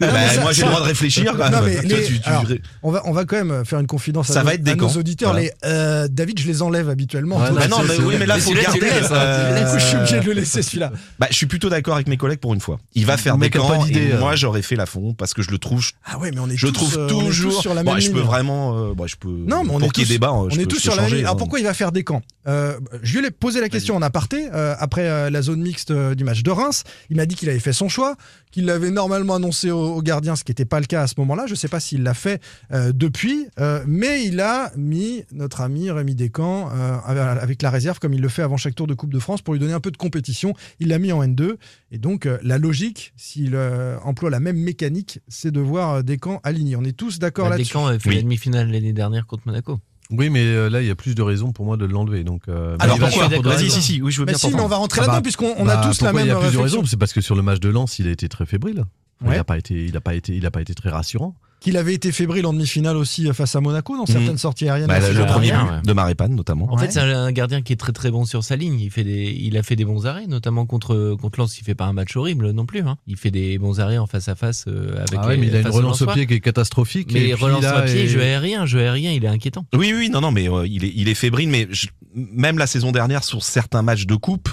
Bah, 0.00 0.28
ça- 0.28 0.40
moi 0.40 0.52
j'ai 0.52 0.62
le 0.62 0.68
droit 0.68 0.80
de 0.80 0.86
réfléchir 0.86 1.32
quand 1.32 1.38
même. 1.50 1.52
Non, 1.52 1.62
mais 1.64 1.74
Toi, 1.76 1.98
les- 1.98 2.04
tu- 2.04 2.20
tu- 2.20 2.28
alors, 2.28 2.44
on, 2.82 2.90
va, 2.92 3.02
on 3.06 3.12
va 3.12 3.24
quand 3.24 3.42
même 3.44 3.64
faire 3.64 3.80
une 3.80 3.86
confidence 3.86 4.30
à, 4.30 4.34
Ça 4.34 4.40
nos, 4.40 4.46
va 4.46 4.54
être 4.54 4.62
des 4.62 4.72
à 4.72 4.74
nos 4.76 4.86
camps. 4.86 4.96
auditeurs. 4.96 5.30
Voilà. 5.32 5.46
Les, 5.46 5.52
euh, 5.64 6.08
David, 6.08 6.38
je 6.40 6.46
les 6.46 6.62
enlève 6.62 6.88
habituellement. 6.88 7.38
Ouais, 7.38 7.50
Bah 7.52 7.66
non, 7.68 7.78
mais 7.82 7.94
c'est- 7.96 8.02
oui, 8.02 8.14
mais 8.18 8.26
là 8.26 8.38
faut 8.38 8.52
garder. 8.54 8.80
je 8.80 9.78
suis 9.84 9.96
obligé 9.96 10.20
de 10.20 10.26
le 10.26 10.32
laisser 10.32 10.62
celui-là. 10.62 10.92
Bah, 11.18 11.26
je 11.30 11.36
suis 11.36 11.46
plutôt 11.46 11.61
d'accord 11.68 11.94
avec 11.94 12.08
mes 12.08 12.16
collègues 12.16 12.38
pour 12.40 12.54
une 12.54 12.60
fois. 12.60 12.78
Il 12.94 13.06
va 13.06 13.16
faire 13.16 13.38
des 13.38 13.50
camps 13.50 13.86
et 13.86 14.12
euh. 14.12 14.18
moi 14.18 14.36
j'aurais 14.36 14.62
fait 14.62 14.76
la 14.76 14.86
fond 14.86 15.14
parce 15.14 15.34
que 15.34 15.42
je 15.42 15.50
le 15.50 15.58
trouve. 15.58 15.84
Ah 16.04 16.18
ouais, 16.18 16.30
mais 16.32 16.40
on 16.40 16.48
est 16.48 16.56
Je 16.56 16.66
tous, 16.66 16.72
trouve 16.72 16.96
euh, 16.98 17.02
on 17.04 17.06
est 17.06 17.08
tous 17.08 17.24
toujours. 17.26 17.60
sur 17.60 17.74
la 17.74 17.82
Bon, 17.82 17.92
même 17.92 18.00
je 18.00 18.10
peux 18.10 18.20
vraiment. 18.20 18.76
euh, 18.78 18.94
bon, 18.94 19.06
je 19.06 19.16
peux. 19.16 19.28
Non, 19.28 19.64
mais 19.64 19.70
on 19.74 19.78
pour 19.78 19.92
qu'il 19.92 20.04
y 20.04 20.06
ait 20.06 20.14
débat, 20.14 20.28
hein, 20.28 20.46
on 20.46 20.50
je 20.50 20.60
est 20.60 20.62
peux- 20.64 20.68
tous 20.68 20.76
je 20.76 20.82
sur 20.82 20.94
la 20.96 21.02
même. 21.02 21.12
Alors 21.20 21.32
hein. 21.32 21.36
pourquoi 21.36 21.58
il 21.60 21.64
va 21.64 21.74
faire 21.74 21.92
des 21.92 22.04
camps? 22.04 22.22
Euh, 22.46 22.78
Je 23.02 23.18
lui 23.18 23.26
ai 23.26 23.30
posé 23.30 23.60
la 23.60 23.68
question 23.68 23.96
en 23.96 24.02
aparté 24.02 24.48
après 24.78 25.30
la 25.30 25.42
zone 25.42 25.60
mixte 25.60 25.92
du 25.92 26.24
match 26.24 26.42
de 26.42 26.50
Reims. 26.50 26.84
Il 27.10 27.16
m'a 27.16 27.26
dit 27.26 27.34
qu'il 27.34 27.48
avait 27.48 27.58
fait 27.58 27.72
son 27.72 27.88
choix, 27.88 28.16
qu'il 28.52 28.66
l'avait 28.66 28.90
normalement 28.90 29.34
annoncé 29.34 29.70
au, 29.72 29.96
au 29.96 30.02
gardien, 30.02 30.36
ce 30.36 30.44
qui 30.44 30.50
n'était 30.52 30.64
pas 30.64 30.78
le 30.78 30.86
cas 30.86 31.02
à 31.02 31.06
ce 31.08 31.14
moment-là. 31.18 31.46
Je 31.46 31.52
ne 31.52 31.56
sais 31.56 31.68
pas 31.68 31.80
s'il 31.80 32.02
l'a 32.04 32.14
fait 32.14 32.40
euh, 32.72 32.92
depuis, 32.92 33.46
euh, 33.58 33.82
mais 33.86 34.24
il 34.24 34.38
a 34.40 34.70
mis 34.76 35.24
notre 35.32 35.62
ami 35.62 35.90
Rémi 35.90 36.14
Descamps 36.14 36.70
euh, 36.72 36.96
avec 37.40 37.62
la 37.62 37.70
réserve, 37.70 37.98
comme 37.98 38.12
il 38.14 38.20
le 38.20 38.28
fait 38.28 38.42
avant 38.42 38.56
chaque 38.56 38.74
Tour 38.76 38.86
de 38.86 38.94
Coupe 38.94 39.12
de 39.12 39.18
France, 39.18 39.42
pour 39.42 39.54
lui 39.54 39.60
donner 39.60 39.72
un 39.72 39.80
peu 39.80 39.90
de 39.90 39.96
compétition. 39.96 40.54
Il 40.78 40.88
l'a 40.88 40.98
mis 40.98 41.10
en 41.10 41.22
N2. 41.24 41.56
Et 41.90 41.98
donc, 41.98 42.26
euh, 42.26 42.38
la 42.42 42.58
logique, 42.58 43.12
s'il 43.16 43.54
euh, 43.54 43.96
emploie 44.04 44.30
la 44.30 44.40
même 44.40 44.56
mécanique, 44.58 45.20
c'est 45.28 45.50
de 45.50 45.60
voir 45.60 46.04
Descamps 46.04 46.40
aligné. 46.44 46.76
On 46.76 46.84
est 46.84 46.96
tous 46.96 47.18
d'accord 47.18 47.44
Bah, 47.46 47.50
là-dessus. 47.50 47.68
Descamps 47.68 47.86
a 47.86 47.98
fait 47.98 48.08
Oui. 48.10 48.16
la 48.16 48.22
demi-finale 48.22 48.70
l'année 48.70 48.92
dernière 48.92 49.26
contre 49.26 49.44
Monaco. 49.46 49.78
Oui, 50.12 50.30
mais 50.30 50.44
euh, 50.44 50.68
là, 50.68 50.82
il 50.82 50.86
y 50.86 50.90
a 50.90 50.94
plus 50.94 51.14
de 51.14 51.22
raisons 51.22 51.52
pour 51.52 51.64
moi 51.64 51.76
de 51.76 51.86
l'enlever. 51.86 52.22
Donc, 52.22 52.42
euh, 52.48 52.76
Alors 52.78 52.98
pourquoi 52.98 53.28
Vas-y, 53.28 53.70
si, 53.70 53.82
si, 53.82 54.02
oui, 54.02 54.12
je 54.12 54.20
veux 54.20 54.26
Mais 54.26 54.32
bien 54.32 54.38
si, 54.38 54.54
mais 54.54 54.60
on 54.60 54.68
va 54.68 54.76
rentrer 54.76 55.00
Ah 55.00 55.06
là-dedans 55.06 55.18
bah, 55.18 55.22
puisqu'on 55.22 55.54
on 55.56 55.64
bah, 55.64 55.80
a 55.80 55.86
tous 55.86 56.02
la 56.02 56.12
même 56.12 56.26
Il 56.26 56.28
y 56.28 56.30
a 56.30 56.36
plus 56.38 56.52
de 56.52 56.58
raisons? 56.58 56.84
C'est 56.84 56.98
parce 56.98 57.12
que 57.12 57.20
sur 57.20 57.34
le 57.34 57.42
match 57.42 57.60
de 57.60 57.70
Lens, 57.70 57.98
il 57.98 58.06
a 58.06 58.10
été 58.10 58.28
très 58.28 58.46
fébrile. 58.46 58.84
Il 59.24 59.30
n'a 59.30 59.44
pas 59.44 59.56
été, 59.56 59.74
il 59.84 59.96
a 59.96 60.00
pas 60.00 60.14
été, 60.14 60.34
il 60.34 60.44
a 60.46 60.50
pas 60.50 60.60
été 60.60 60.74
très 60.74 60.90
rassurant. 60.90 61.36
Qu'il 61.62 61.76
avait 61.76 61.94
été 61.94 62.10
fébrile 62.10 62.44
en 62.46 62.52
demi-finale 62.52 62.96
aussi 62.96 63.28
euh, 63.28 63.32
face 63.32 63.54
à 63.54 63.60
Monaco 63.60 63.96
dans 63.96 64.04
certaines 64.06 64.32
Mhm. 64.32 64.38
sorties 64.38 64.68
aériennes. 64.68 64.88
Bah, 64.88 64.98
le 64.98 65.26
premier 65.26 65.52
but 65.52 65.86
de 65.86 65.92
Marépane 65.92 66.34
notamment. 66.34 66.66
En 66.72 66.76
Ouais. 66.76 66.86
fait, 66.86 66.92
c'est 66.92 67.00
un, 67.00 67.30
gardien 67.30 67.62
qui 67.62 67.72
est 67.72 67.76
très 67.76 67.92
très 67.92 68.10
bon 68.10 68.24
sur 68.24 68.42
sa 68.42 68.56
ligne. 68.56 68.80
Il 68.80 68.90
fait 68.90 69.04
des, 69.04 69.36
il 69.40 69.56
a 69.56 69.62
fait 69.62 69.76
des 69.76 69.84
bons 69.84 70.06
arrêts, 70.06 70.26
notamment 70.26 70.66
contre 70.66 71.16
contre 71.20 71.38
Lens. 71.38 71.58
Il 71.58 71.64
fait 71.64 71.74
pas 71.76 71.84
un 71.84 71.92
match 71.92 72.16
horrible 72.16 72.50
non 72.50 72.66
plus. 72.66 72.80
Hein. 72.80 72.96
Il 73.06 73.16
fait 73.16 73.30
des 73.30 73.58
bons 73.58 73.78
arrêts 73.80 73.98
en 73.98 74.06
face 74.08 74.26
à 74.28 74.34
face 74.34 74.64
euh, 74.66 74.96
avec. 74.98 75.20
Ah 75.22 75.26
ouais, 75.28 75.36
les- 75.36 75.40
mais 75.40 75.46
il 75.48 75.56
a 75.56 75.60
une 75.60 75.68
relance 75.68 76.02
au 76.02 76.06
pied 76.06 76.26
qui 76.26 76.34
est 76.34 76.40
catastrophique. 76.40 77.10
Mais 77.12 77.28
et 77.28 77.34
relance 77.34 77.64
au 77.64 77.82
pied, 77.84 78.02
et- 78.04 78.08
jeu 78.08 78.20
aérien, 78.22 78.66
jeu 78.66 78.80
aérien, 78.80 79.12
il 79.12 79.24
est 79.24 79.28
inquiétant. 79.28 79.64
Oui, 79.74 79.92
oui, 79.96 80.10
non, 80.10 80.20
non, 80.20 80.32
mais 80.32 80.48
euh, 80.50 80.66
il, 80.66 80.84
est, 80.84 80.92
il 80.96 81.08
est 81.08 81.14
fébrile. 81.14 81.48
Mais 81.48 81.68
je- 81.70 81.86
même 82.14 82.58
la 82.58 82.66
saison 82.66 82.90
dernière, 82.90 83.22
sur 83.22 83.42
certains 83.44 83.82
matchs 83.82 84.06
de 84.06 84.16
coupe, 84.16 84.48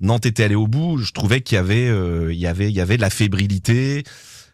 Nantes 0.00 0.24
était 0.26 0.44
allé 0.44 0.54
au 0.54 0.66
bout. 0.66 0.98
Je 0.98 1.12
trouvais 1.12 1.42
qu'il 1.42 1.56
y 1.56 1.58
avait, 1.58 1.86
euh, 1.88 2.32
il 2.32 2.38
y 2.38 2.46
avait, 2.46 2.68
il 2.70 2.74
y 2.74 2.80
avait 2.80 2.96
de 2.96 3.02
la 3.02 3.10
fébrilité, 3.10 4.04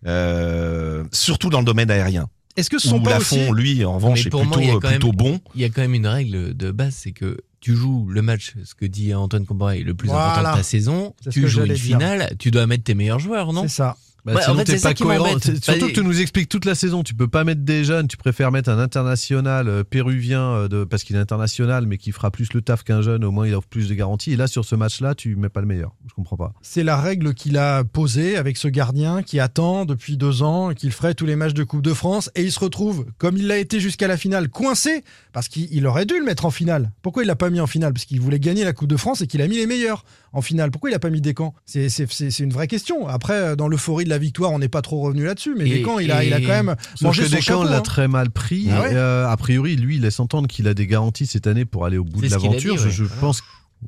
euh, 0.06 1.04
surtout 1.12 1.50
dans 1.50 1.60
le 1.60 1.64
domaine 1.64 1.90
aérien. 1.90 2.28
Est-ce 2.56 2.68
que 2.68 2.78
ce 2.78 2.88
sont 2.88 2.98
Où 2.98 3.02
pas 3.02 3.10
Lafont, 3.10 3.50
aussi 3.50 3.60
lui, 3.62 3.84
en 3.84 3.94
revanche, 3.94 4.20
Mais 4.20 4.26
est 4.26 4.30
pour 4.30 4.44
moi, 4.44 4.58
il 4.60 4.68
y 4.68 4.70
a 4.70 4.78
plutôt, 4.78 5.08
même- 5.08 5.16
bon. 5.16 5.40
Il 5.54 5.62
y 5.62 5.64
a 5.64 5.68
quand 5.70 5.80
même 5.80 5.94
une 5.94 6.06
règle 6.06 6.54
de 6.54 6.70
base, 6.70 6.94
c'est 6.94 7.12
que 7.12 7.38
tu 7.60 7.74
joues 7.74 8.06
le 8.10 8.20
match, 8.20 8.52
ce 8.64 8.74
que 8.74 8.84
dit 8.84 9.14
Antoine 9.14 9.46
Comboiré, 9.46 9.80
le 9.82 9.94
plus 9.94 10.08
Voilà. 10.08 10.32
important 10.32 10.50
de 10.52 10.56
ta 10.58 10.62
saison. 10.62 11.14
Tu 11.30 11.48
joues 11.48 11.60
une 11.60 11.66
dire. 11.72 11.76
finale, 11.82 12.34
tu 12.38 12.50
dois 12.50 12.66
mettre 12.66 12.84
tes 12.84 12.94
meilleurs 12.94 13.20
joueurs, 13.20 13.52
non? 13.54 13.62
C'est 13.62 13.68
ça. 13.68 13.96
Bah, 14.24 14.34
Ouais, 14.34 14.38
en 14.38 14.42
sinon, 14.44 14.56
fait, 14.58 14.64
t'es 14.64 14.72
c'est 14.72 14.78
ça 14.78 14.88
pas 14.90 14.94
qui 14.94 15.02
cohérent. 15.02 15.26
Surtout 15.40 15.60
Bah, 15.66 15.74
que 15.88 15.92
tu 15.92 16.02
nous 16.02 16.20
expliques 16.20 16.48
toute 16.48 16.64
la 16.64 16.74
saison. 16.76 17.02
Tu 17.02 17.14
peux 17.14 17.26
pas 17.28 17.42
mettre 17.42 17.62
des 17.62 17.82
jeunes. 17.84 18.06
Tu 18.06 18.16
préfères 18.16 18.52
mettre 18.52 18.70
un 18.70 18.78
international 18.78 19.68
euh, 19.68 19.82
péruvien 19.84 20.42
euh, 20.42 20.68
de, 20.68 20.84
parce 20.84 21.02
qu'il 21.02 21.16
est 21.16 21.18
international, 21.18 21.86
mais 21.86 21.98
qui 21.98 22.12
fera 22.12 22.30
plus 22.30 22.52
le 22.52 22.62
taf 22.62 22.84
qu'un 22.84 23.02
jeune. 23.02 23.24
Au 23.24 23.30
moins, 23.32 23.46
il 23.48 23.54
offre 23.54 23.66
plus 23.68 23.88
de 23.88 23.94
garanties. 23.94 24.32
Et 24.32 24.36
là, 24.36 24.46
sur 24.46 24.64
ce 24.64 24.76
match-là, 24.76 25.14
tu 25.16 25.34
mets 25.34 25.48
pas 25.48 25.60
le 25.60 25.66
meilleur. 25.66 25.92
Je 26.08 26.14
comprends 26.14 26.36
pas. 26.36 26.52
C'est 26.62 26.84
la 26.84 26.96
règle 26.96 27.34
qu'il 27.34 27.58
a 27.58 27.82
posée 27.84 28.36
avec 28.36 28.56
ce 28.56 28.68
gardien 28.68 29.22
qui 29.22 29.40
attend 29.40 29.84
depuis 29.84 30.16
deux 30.16 30.42
ans 30.42 30.70
et 30.70 30.74
qu'il 30.76 30.92
ferait 30.92 31.14
tous 31.14 31.26
les 31.26 31.34
matchs 31.36 31.54
de 31.54 31.64
Coupe 31.64 31.82
de 31.82 31.92
France. 31.94 32.30
Et 32.36 32.42
il 32.42 32.52
se 32.52 32.60
retrouve, 32.60 33.06
comme 33.18 33.36
il 33.36 33.48
l'a 33.48 33.58
été 33.58 33.80
jusqu'à 33.80 34.06
la 34.06 34.16
finale, 34.16 34.48
coincé 34.48 35.02
parce 35.32 35.48
qu'il 35.48 35.66
il 35.72 35.86
aurait 35.86 36.06
dû 36.06 36.18
le 36.18 36.24
mettre 36.24 36.44
en 36.44 36.50
finale. 36.50 36.92
Pourquoi 37.02 37.24
il 37.24 37.26
l'a 37.26 37.36
pas 37.36 37.50
mis 37.50 37.58
en 37.60 37.66
finale? 37.66 37.92
Parce 37.92 38.04
qu'il 38.04 38.20
voulait 38.20 38.38
gagner 38.38 38.62
la 38.64 38.72
Coupe 38.72 38.88
de 38.88 38.96
France 38.96 39.20
et 39.22 39.26
qu'il 39.26 39.42
a 39.42 39.48
mis 39.48 39.56
les 39.56 39.66
meilleurs 39.66 40.04
en 40.32 40.40
finale. 40.42 40.70
Pourquoi 40.70 40.90
il 40.90 40.94
a 40.94 40.98
pas 40.98 41.10
mis 41.10 41.20
Descamps 41.20 41.54
C'est 41.66 41.88
c'est- 41.88 42.10
c'est- 42.10 42.30
c'est 42.30 42.42
une 42.44 42.52
vraie 42.52 42.66
question. 42.68 43.06
Après, 43.08 43.34
euh, 43.34 43.56
dans 43.56 43.68
l'euphorie 43.68 44.04
de 44.04 44.10
la 44.10 44.18
victoire, 44.18 44.50
on 44.52 44.58
n'est 44.58 44.68
pas 44.68 44.82
trop 44.82 45.00
revenu 45.00 45.24
là-dessus. 45.24 45.54
Mais 45.56 45.66
Et- 45.68 45.74
Descamps, 45.78 45.98
il 45.98 46.10
a, 46.10 46.24
il 46.24 46.32
a 46.32 46.40
quand 46.40 46.48
même 46.48 46.74
mangé 47.02 47.22
que 47.22 47.28
son 47.28 47.36
Deschamps 47.36 47.60
chapeau. 47.60 47.70
l'a 47.70 47.78
hein. 47.78 47.82
très 47.82 48.08
mal 48.08 48.30
pris. 48.30 48.68
Ah 48.70 48.80
ouais 48.82 48.90
Euh, 48.94 49.28
a 49.28 49.36
priori, 49.36 49.76
lui, 49.76 49.96
il 49.96 50.02
laisse 50.02 50.20
entendre 50.20 50.48
qu'il 50.48 50.68
a 50.68 50.74
des 50.74 50.86
garanties 50.86 51.26
cette 51.26 51.46
année 51.46 51.64
pour 51.64 51.84
aller 51.86 51.98
au 51.98 52.04
bout 52.04 52.20
C'est 52.20 52.26
de 52.26 52.30
l'aventure. 52.32 52.74
dit, 52.76 52.80
Je, 52.82 52.86
ouais. 52.86 52.90
je 52.92 53.04
Voilà. 53.04 53.20
pense. 53.20 53.42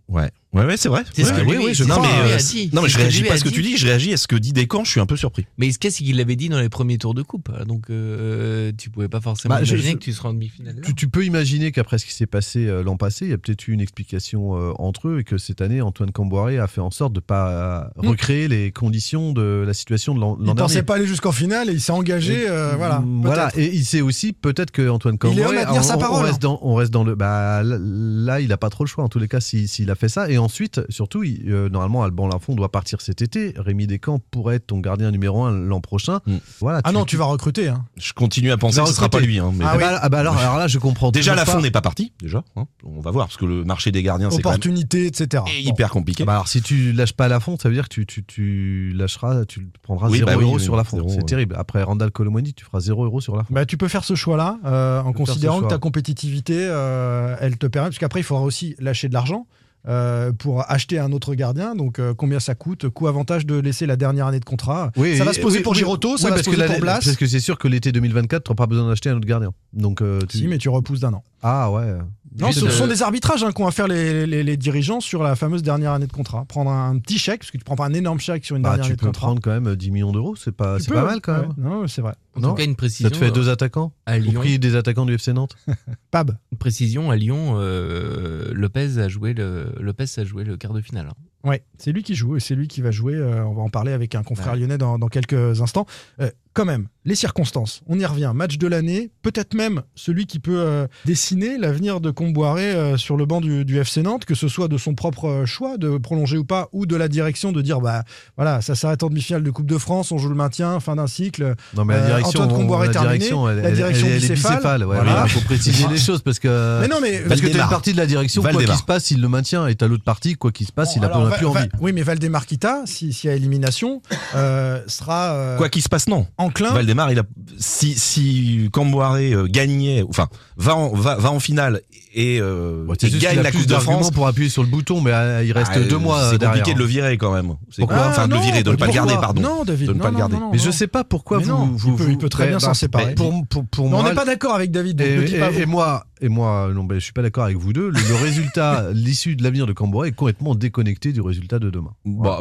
Ouais, 0.08 0.30
ouais, 0.54 0.64
ouais, 0.64 0.76
c'est 0.76 0.88
vrai. 0.88 1.02
C'est 1.12 1.24
ce 1.24 1.32
Ouais, 1.32 1.40
que 1.42 1.46
oui, 1.46 1.56
lui- 1.56 1.64
oui, 1.66 1.74
je 1.74 1.82
c'est 1.84 1.88
non, 1.88 1.96
ce 1.96 2.00
mais, 2.00 2.08
que 2.08 2.24
lui 2.24 2.30
euh, 2.32 2.36
a 2.36 2.38
dit. 2.38 2.70
non, 2.72 2.82
mais 2.82 2.88
je 2.88 2.98
réagis 2.98 3.22
pas 3.24 3.34
à 3.34 3.36
ce 3.38 3.44
que 3.44 3.48
dit. 3.48 3.54
tu 3.54 3.62
dis, 3.62 3.76
je 3.76 3.86
réagis 3.86 4.12
à 4.12 4.16
ce 4.16 4.26
que 4.26 4.36
dit 4.36 4.52
Descamps. 4.52 4.84
Je 4.84 4.90
suis 4.90 5.00
un 5.00 5.06
peu 5.06 5.16
surpris? 5.16 5.46
Mais 5.58 5.70
qu'est-ce 5.72 5.98
qu'il 5.98 6.20
avait 6.20 6.36
dit 6.36 6.48
dans 6.48 6.60
les 6.60 6.68
premiers 6.68 6.98
tours 6.98 7.14
de 7.14 7.22
coupe? 7.22 7.50
Donc 7.66 7.90
euh, 7.90 8.72
tu 8.78 8.90
pouvais 8.90 9.08
pas 9.08 9.20
forcément 9.20 9.54
Bah, 9.54 9.64
je- 9.64 9.72
imaginer 9.74 9.92
je- 9.92 9.96
que 9.98 10.02
tu 10.04 10.12
seras 10.12 10.28
en 10.30 10.34
demi-finale. 10.34 10.80
Tu, 10.84 10.94
tu 10.94 11.08
peux 11.08 11.24
imaginer 11.24 11.72
qu'après 11.72 11.98
ce 11.98 12.06
qui 12.06 12.12
s'est 12.14 12.26
passé 12.26 12.66
euh, 12.66 12.82
l'an 12.82 12.96
passé, 12.96 13.26
il 13.26 13.30
y 13.30 13.34
a 13.34 13.38
peut-être 13.38 13.66
eu 13.68 13.72
une 13.72 13.80
explication 13.80 14.56
euh, 14.56 14.72
entre 14.78 15.08
eux 15.08 15.20
et 15.20 15.24
que 15.24 15.38
cette 15.38 15.60
année, 15.60 15.80
Antoine 15.80 16.10
Camboiré 16.12 16.58
a 16.58 16.66
fait 16.66 16.80
en 16.80 16.90
sorte 16.90 17.12
de 17.12 17.20
pas 17.20 17.50
euh, 17.50 17.80
Mm. 18.02 18.08
recréer 18.08 18.48
les 18.48 18.70
conditions 18.72 19.32
de 19.32 19.64
la 19.66 19.74
situation 19.74 20.14
de 20.14 20.20
l'an 20.20 20.36
Il 20.40 20.46
l'an 20.46 20.54
pensait 20.54 20.74
dernier. 20.74 20.86
pas 20.86 20.94
aller 20.96 21.06
jusqu'en 21.06 21.32
finale 21.32 21.68
et 21.70 21.72
il 21.72 21.80
s'est 21.80 21.92
engagé. 21.92 22.46
euh, 22.48 22.74
voilà. 22.76 23.00
Mm, 23.00 23.22
Voilà, 23.22 23.50
et 23.56 23.74
il 23.74 23.84
sait 23.84 24.00
aussi 24.00 24.32
peut-être 24.32 24.70
que 24.70 24.88
Antoine 24.88 25.14
Il 25.14 25.16
est 25.16 25.18
Camboiré, 25.18 25.56
homme 25.56 25.62
à 25.62 25.66
tenir 25.66 25.84
sa 25.84 25.96
parole. 25.96 26.26
reste 26.26 26.40
dans, 26.42 26.58
on 26.62 26.74
reste 26.74 26.92
dans 26.92 27.04
le, 27.04 27.14
bah 27.14 27.62
là, 27.64 28.40
il 28.40 28.52
a 28.52 28.56
pas 28.56 28.70
trop 28.70 28.84
le 28.84 28.88
choix 28.88 29.04
en 29.04 29.08
tous 29.08 29.18
les 29.18 29.28
cas 29.28 29.40
s'il 29.40 29.68
s'il 29.68 29.90
a 29.90 29.94
fait 29.94 30.08
ça. 30.08 30.30
Et 30.30 30.38
ensuite, 30.44 30.80
surtout, 30.88 31.24
il- 31.24 31.50
euh, 31.50 31.68
normalement, 31.68 32.02
Alban 32.04 32.28
Lafont 32.28 32.54
doit 32.54 32.70
partir 32.70 33.00
cet 33.00 33.22
été. 33.22 33.54
Rémi 33.56 33.86
Descamps 33.86 34.20
pourrait 34.30 34.56
être 34.56 34.66
ton 34.68 34.78
gardien 34.78 35.10
numéro 35.10 35.42
un 35.44 35.50
l'an 35.50 35.80
prochain. 35.80 36.20
Mm. 36.26 36.36
Voilà. 36.60 36.80
Ah 36.84 36.92
non, 36.92 37.04
tu 37.04 37.16
vas 37.16 37.24
recruter. 37.24 37.68
hein. 37.68 37.84
Je 37.96 38.12
continue 38.12 38.52
à 38.52 38.56
penser 38.56 38.80
que 38.80 38.86
ce 38.86 38.92
sera 38.94 39.08
pas 39.08 39.20
lui. 39.20 39.38
Hein, 39.38 39.52
mais- 39.54 39.64
Ah, 39.66 39.76
bah, 39.76 39.98
ah 40.02 40.08
bah 40.08 40.18
alors, 40.20 40.36
alors 40.36 40.56
là, 40.58 40.68
je 40.68 40.78
comprends. 40.78 41.10
Déjà, 41.10 41.34
Lafont 41.34 41.60
n'est 41.60 41.70
pas 41.70 41.80
parti. 41.80 42.12
Déjà, 42.20 42.44
hein. 42.56 42.66
on 42.84 43.00
va 43.00 43.10
voir 43.10 43.26
parce 43.26 43.36
que 43.36 43.44
le 43.46 43.64
marché 43.64 43.90
des 43.90 44.02
gardiens 44.02 44.30
c'est 44.30 44.42
quand 44.42 44.50
même 44.50 44.56
Opportunité, 44.58 45.06
etc. 45.06 45.42
Bon. 45.46 45.50
hyper 45.70 45.90
compliqué. 45.90 46.24
Bah 46.24 46.32
alors, 46.34 46.48
si 46.48 46.62
tu 46.62 46.92
lâches 46.92 47.12
pas 47.14 47.28
Lafont, 47.28 47.56
ça 47.60 47.68
veut 47.68 47.74
dire 47.74 47.88
que 47.88 47.94
tu, 47.94 48.06
tu, 48.06 48.24
tu 48.24 48.92
lâcheras, 48.94 49.44
tu 49.46 49.68
prendras 49.82 50.08
Oui, 50.08 50.18
0 50.18 50.26
bah 50.30 50.36
oui, 50.36 50.44
euros 50.44 50.56
oui, 50.56 50.62
sur 50.62 50.76
Lafont. 50.76 51.06
C'est 51.08 51.24
terrible. 51.26 51.54
Après 51.58 51.82
Randall 51.82 52.10
Colomwani, 52.10 52.52
tu 52.54 52.64
feras 52.64 52.80
0 52.80 53.04
euros 53.04 53.20
sur 53.20 53.36
Lafont. 53.36 53.52
Bah, 53.54 53.64
tu 53.66 53.76
peux 53.76 53.88
faire 53.88 54.04
ce 54.04 54.14
choix-là 54.14 54.58
euh, 54.64 55.00
en 55.00 55.12
considérant 55.12 55.60
que 55.62 55.68
ta 55.68 55.78
compétitivité, 55.78 56.56
euh, 56.58 57.36
elle 57.40 57.56
te 57.58 57.66
permet, 57.66 57.88
parce 57.88 57.98
qu'après, 57.98 58.20
il 58.20 58.24
faudra 58.24 58.42
aussi 58.42 58.74
lâcher 58.78 59.08
de 59.08 59.14
l'argent. 59.14 59.46
Euh, 59.86 60.32
pour 60.32 60.68
acheter 60.70 60.98
un 60.98 61.12
autre 61.12 61.34
gardien, 61.34 61.74
donc 61.74 61.98
euh, 61.98 62.14
combien 62.14 62.40
ça 62.40 62.54
coûte, 62.54 62.88
coût 62.88 63.06
avantage 63.08 63.44
de 63.46 63.56
laisser 63.58 63.86
la 63.86 63.96
dernière 63.96 64.26
année 64.26 64.40
de 64.40 64.44
contrat? 64.44 64.90
Oui, 64.96 65.16
ça 65.18 65.24
va 65.24 65.32
se 65.32 65.40
poser 65.40 65.58
oui, 65.58 65.62
pour 65.62 65.72
oui, 65.72 65.78
Giroto, 65.78 66.16
ça 66.16 66.24
oui, 66.24 66.30
va 66.30 66.36
parce 66.36 66.46
se 66.46 66.50
poser 66.50 66.66
pour 66.66 66.80
Blas. 66.80 67.00
Parce 67.04 67.16
que 67.16 67.26
c'est 67.26 67.40
sûr 67.40 67.58
que 67.58 67.68
l'été 67.68 67.92
2024, 67.92 68.44
tu 68.44 68.50
n'auras 68.50 68.56
pas 68.56 68.66
besoin 68.66 68.88
d'acheter 68.88 69.10
un 69.10 69.16
autre 69.16 69.26
gardien. 69.26 69.52
Donc, 69.72 70.00
euh, 70.02 70.20
tu... 70.28 70.38
Si, 70.38 70.48
mais 70.48 70.58
tu 70.58 70.68
repousses 70.68 71.00
d'un 71.00 71.12
an. 71.12 71.22
Ah 71.42 71.70
ouais. 71.70 71.94
Non, 72.40 72.50
ce 72.50 72.68
sont 72.68 72.86
des 72.88 73.02
arbitrages 73.02 73.44
hein, 73.44 73.52
qu'ont 73.52 73.66
à 73.66 73.70
faire 73.70 73.86
les, 73.86 74.26
les- 74.26 74.42
les 74.42 74.56
dirigeants 74.56 75.00
sur 75.00 75.22
la 75.22 75.36
fameuse 75.36 75.62
dernière 75.62 75.92
année 75.92 76.06
de 76.08 76.12
contrat. 76.12 76.44
Prendre 76.48 76.70
un 76.70 76.98
petit 76.98 77.18
chèque, 77.18 77.40
parce 77.40 77.50
que 77.52 77.58
tu 77.58 77.64
prends 77.64 77.76
pas 77.76 77.86
un 77.86 77.94
énorme 77.94 78.18
chèque 78.18 78.44
sur 78.44 78.56
une 78.56 78.62
Bah, 78.62 78.70
dernière 78.70 78.86
tu 78.86 78.90
année 78.90 78.96
de 78.96 79.00
peux 79.00 79.06
contrat. 79.06 79.26
prendre 79.28 79.40
quand 79.40 79.52
même 79.52 79.76
10 79.76 79.90
millions 79.92 80.10
d'euros, 80.12 80.34
c'est 80.34 80.50
pas, 80.50 80.78
Tu 80.80 80.86
peux, 80.88 80.94
pas 80.94 81.04
mal 81.04 81.20
quand 81.20 81.32
même. 81.32 81.48
Ouais, 81.50 81.54
Non, 81.58 81.86
c'est 81.86 82.02
vrai. 82.02 82.14
En 82.36 82.40
Non 82.40 82.48
tout 82.50 82.54
cas, 82.56 82.64
une 82.64 82.70
Ça 82.72 82.76
précision. 82.76 83.10
te 83.10 83.16
fait 83.16 83.30
deux 83.30 83.48
attaquants 83.48 83.92
à 84.06 84.16
Au 84.16 84.20
Lyon. 84.20 84.40
prix 84.40 84.58
des 84.58 84.74
attaquants 84.76 85.06
du 85.06 85.14
FC 85.14 85.32
Nantes 85.32 85.56
Pab. 86.10 86.36
Une 86.52 86.58
précision 86.58 87.10
à 87.10 87.16
Lyon, 87.16 87.54
euh, 87.58 88.52
Lopez 88.52 88.98
a 88.98 89.08
joué 89.08 89.34
le 89.34 89.72
Lopez 89.80 90.04
a 90.18 90.24
joué 90.24 90.44
le 90.44 90.56
quart 90.56 90.72
de 90.72 90.80
finale. 90.80 91.06
hein. 91.10 91.14
Ouais, 91.44 91.62
c'est 91.78 91.92
lui 91.92 92.02
qui 92.02 92.14
joue 92.14 92.36
et 92.36 92.40
c'est 92.40 92.54
lui 92.54 92.68
qui 92.68 92.80
va 92.80 92.90
jouer. 92.90 93.14
euh, 93.14 93.44
on 93.44 93.52
va 93.54 93.62
en 93.62 93.68
parler 93.70 93.92
avec 93.92 94.14
un 94.14 94.22
confrère 94.22 94.54
Ouais. 94.54 94.60
lyonnais 94.60 94.78
dans, 94.78 94.98
dans 94.98 95.08
quelques 95.08 95.60
instants. 95.60 95.86
Euh, 96.20 96.30
quand 96.54 96.64
même, 96.64 96.86
les 97.04 97.16
circonstances, 97.16 97.82
on 97.88 97.98
y 97.98 98.06
revient. 98.06 98.30
Match 98.32 98.58
de 98.58 98.66
l'année, 98.68 99.10
peut-être 99.22 99.54
même 99.54 99.82
celui 99.96 100.26
qui 100.26 100.38
peut 100.38 100.56
euh, 100.60 100.86
dessiner 101.04 101.58
l'avenir 101.58 102.00
de 102.00 102.12
Comboiré 102.12 102.62
euh, 102.72 102.96
sur 102.96 103.16
le 103.16 103.26
banc 103.26 103.40
du, 103.40 103.64
du 103.64 103.76
FC 103.80 104.02
Nantes, 104.02 104.24
que 104.24 104.36
ce 104.36 104.46
soit 104.46 104.68
de 104.68 104.78
son 104.78 104.94
propre 104.94 105.42
choix 105.46 105.78
de 105.78 105.98
prolonger 105.98 106.38
ou 106.38 106.44
pas, 106.44 106.68
ou 106.72 106.86
de 106.86 106.94
la 106.94 107.08
direction 107.08 107.50
de 107.50 107.60
dire 107.60 107.80
bah 107.80 108.04
voilà, 108.36 108.60
ça 108.62 108.76
s'arrête 108.76 109.02
en 109.02 109.08
demi-finale 109.08 109.42
de 109.42 109.50
Coupe 109.50 109.66
de 109.66 109.78
France, 109.78 110.12
on 110.12 110.18
joue 110.18 110.28
le 110.28 110.36
maintien, 110.36 110.78
fin 110.78 110.94
d'un 110.94 111.08
cycle. 111.08 111.56
Non, 111.76 111.84
mais 111.84 111.94
la 111.94 112.06
direction, 112.06 112.42
Antoine 112.42 112.60
Comboiré 112.60 112.90
terminé, 112.92 113.18
direction, 113.18 113.48
elle, 113.50 113.58
la 113.60 113.70
direction 113.72 114.06
elle- 114.06 114.12
elle 114.12 114.18
est 114.18 114.20
bicéphale. 114.30 114.52
bicéphale. 114.58 114.84
ouais, 114.84 114.94
Voilà. 114.96 115.26
faut 115.26 115.40
préciser 115.40 115.88
les 115.88 115.98
choses 115.98 116.22
parce 116.22 116.38
que. 116.38 116.80
Mais 116.82 116.88
non, 116.88 117.00
mais 117.02 117.18
Parce 117.28 117.40
que 117.40 117.48
tu 117.48 117.58
as 117.58 117.64
une 117.64 117.68
partie 117.68 117.92
de 117.92 117.98
la 117.98 118.06
direction, 118.06 118.42
quoi 118.42 118.52
qu'il 118.62 118.76
se 118.76 118.82
passe, 118.84 119.10
il 119.10 119.20
le 119.20 119.28
maintient, 119.28 119.66
et 119.66 119.74
t'as 119.74 119.88
l'autre 119.88 120.04
partie, 120.04 120.34
quoi 120.36 120.52
qu'il 120.52 120.68
se 120.68 120.72
passe, 120.72 120.94
Bon, 120.94 121.00
il 121.00 121.04
a 121.04 121.08
alors, 121.08 121.18
Va- 121.34 121.38
plus 121.38 121.46
va- 121.46 121.60
envie. 121.60 121.68
oui, 121.80 121.92
mais 121.92 122.02
Valdemar 122.02 122.46
Kita, 122.46 122.82
si- 122.86 123.12
s'il 123.12 123.30
y 123.30 123.32
a 123.32 123.36
élimination, 123.36 124.02
euh, 124.34 124.82
sera. 124.86 125.34
euh, 125.34 125.56
Quoi 125.56 125.68
qu'il 125.68 125.82
se 125.82 125.88
passe, 125.88 126.08
non. 126.08 126.26
Enclin. 126.38 126.72
Valdemar, 126.72 127.12
il 127.12 127.18
a, 127.18 127.22
si, 127.58 127.94
si 127.94 128.68
Camboiré 128.72 129.32
euh, 129.32 129.46
gagnait, 129.48 130.02
enfin, 130.08 130.28
va 130.56 130.76
en, 130.76 130.88
va, 130.94 131.16
va 131.16 131.30
en 131.32 131.40
finale 131.40 131.80
et, 132.14 132.38
euh, 132.40 132.86
et 133.02 133.10
gagne 133.18 133.38
a 133.38 133.42
la 133.42 133.50
plus 133.50 133.60
Coupe 133.62 133.68
de 133.70 133.74
France, 133.74 134.10
pour 134.12 134.28
appuyer 134.28 134.48
sur 134.48 134.62
le 134.62 134.68
bouton, 134.68 135.00
mais 135.00 135.10
euh, 135.12 135.42
il 135.44 135.50
reste 135.50 135.72
ah, 135.74 135.80
deux 135.80 135.98
mois 135.98 136.30
C'est 136.30 136.38
derrière. 136.38 136.58
compliqué 136.62 136.74
de 136.74 136.78
le 136.78 136.84
virer 136.88 137.18
quand 137.18 137.32
même. 137.34 137.54
C'est 137.70 137.80
Pourquoi 137.82 137.96
quoi 137.96 138.06
Enfin, 138.10 138.28
de 138.28 138.34
le 138.34 138.38
Ah, 138.38 138.42
virer, 138.44 138.62
de 138.62 138.66
non, 138.68 138.72
ne 138.72 138.76
pas 138.76 138.86
le 138.86 138.92
pourquoi 138.92 139.06
garder, 139.12 139.20
pardon. 139.20 139.42
Non, 139.42 139.64
David, 139.64 139.88
De 139.88 139.92
ne 139.94 139.98
non, 139.98 140.04
pas 140.04 140.10
le 140.12 140.16
garder. 140.16 140.34
non, 140.36 140.40
non, 140.42 140.50
Mais 140.52 140.58
je 140.58 140.70
sais 140.70 140.86
pas 140.86 141.02
pourquoi 141.02 141.38
Mais 141.38 141.44
vous, 141.44 141.50
non, 141.50 141.66
vous, 141.66 141.90
il 141.90 141.96
peut- 141.96 142.04
vous- 142.04 142.10
il 142.10 142.18
peut 142.18 142.28
très 142.28 142.46
bien 142.46 142.60
s'en 142.60 142.72
séparer. 142.74 143.14
Pour, 143.16 143.44
pour, 143.48 143.64
pour 143.66 143.84
Mais 143.86 143.90
moi, 143.90 144.00
on 144.00 144.08
n'est 144.08 144.14
pas 144.14 144.24
d'accord 144.24 144.54
avec 144.54 144.70
David. 144.70 144.98
donc 144.98 145.06
Et, 145.08 145.16
le 145.16 145.24
dis 145.24 145.38
pas 145.38 145.48
et- 145.50 145.54
vous. 145.54 145.60
et 145.62 145.66
moi, 145.66 146.06
et 146.20 146.28
moi, 146.28 146.70
non, 146.72 146.84
ben, 146.84 146.94
je 147.00 147.04
suis 147.04 147.12
pas 147.12 147.22
d'accord 147.22 147.44
avec 147.44 147.56
vous 147.56 147.72
deux. 147.72 147.90
Le, 147.90 147.98
le 148.08 148.14
résultat, 148.14 148.86
l'issue 148.94 149.34
de 149.34 149.42
l'avenir 149.42 149.66
de 149.66 149.72
Camboire 149.72 150.06
est 150.06 150.12
complètement 150.12 150.54
déconnecté 150.54 151.12
du 151.12 151.20
résultat 151.20 151.58
de 151.58 151.68
demain. 151.70 151.94
Bah, 152.04 152.40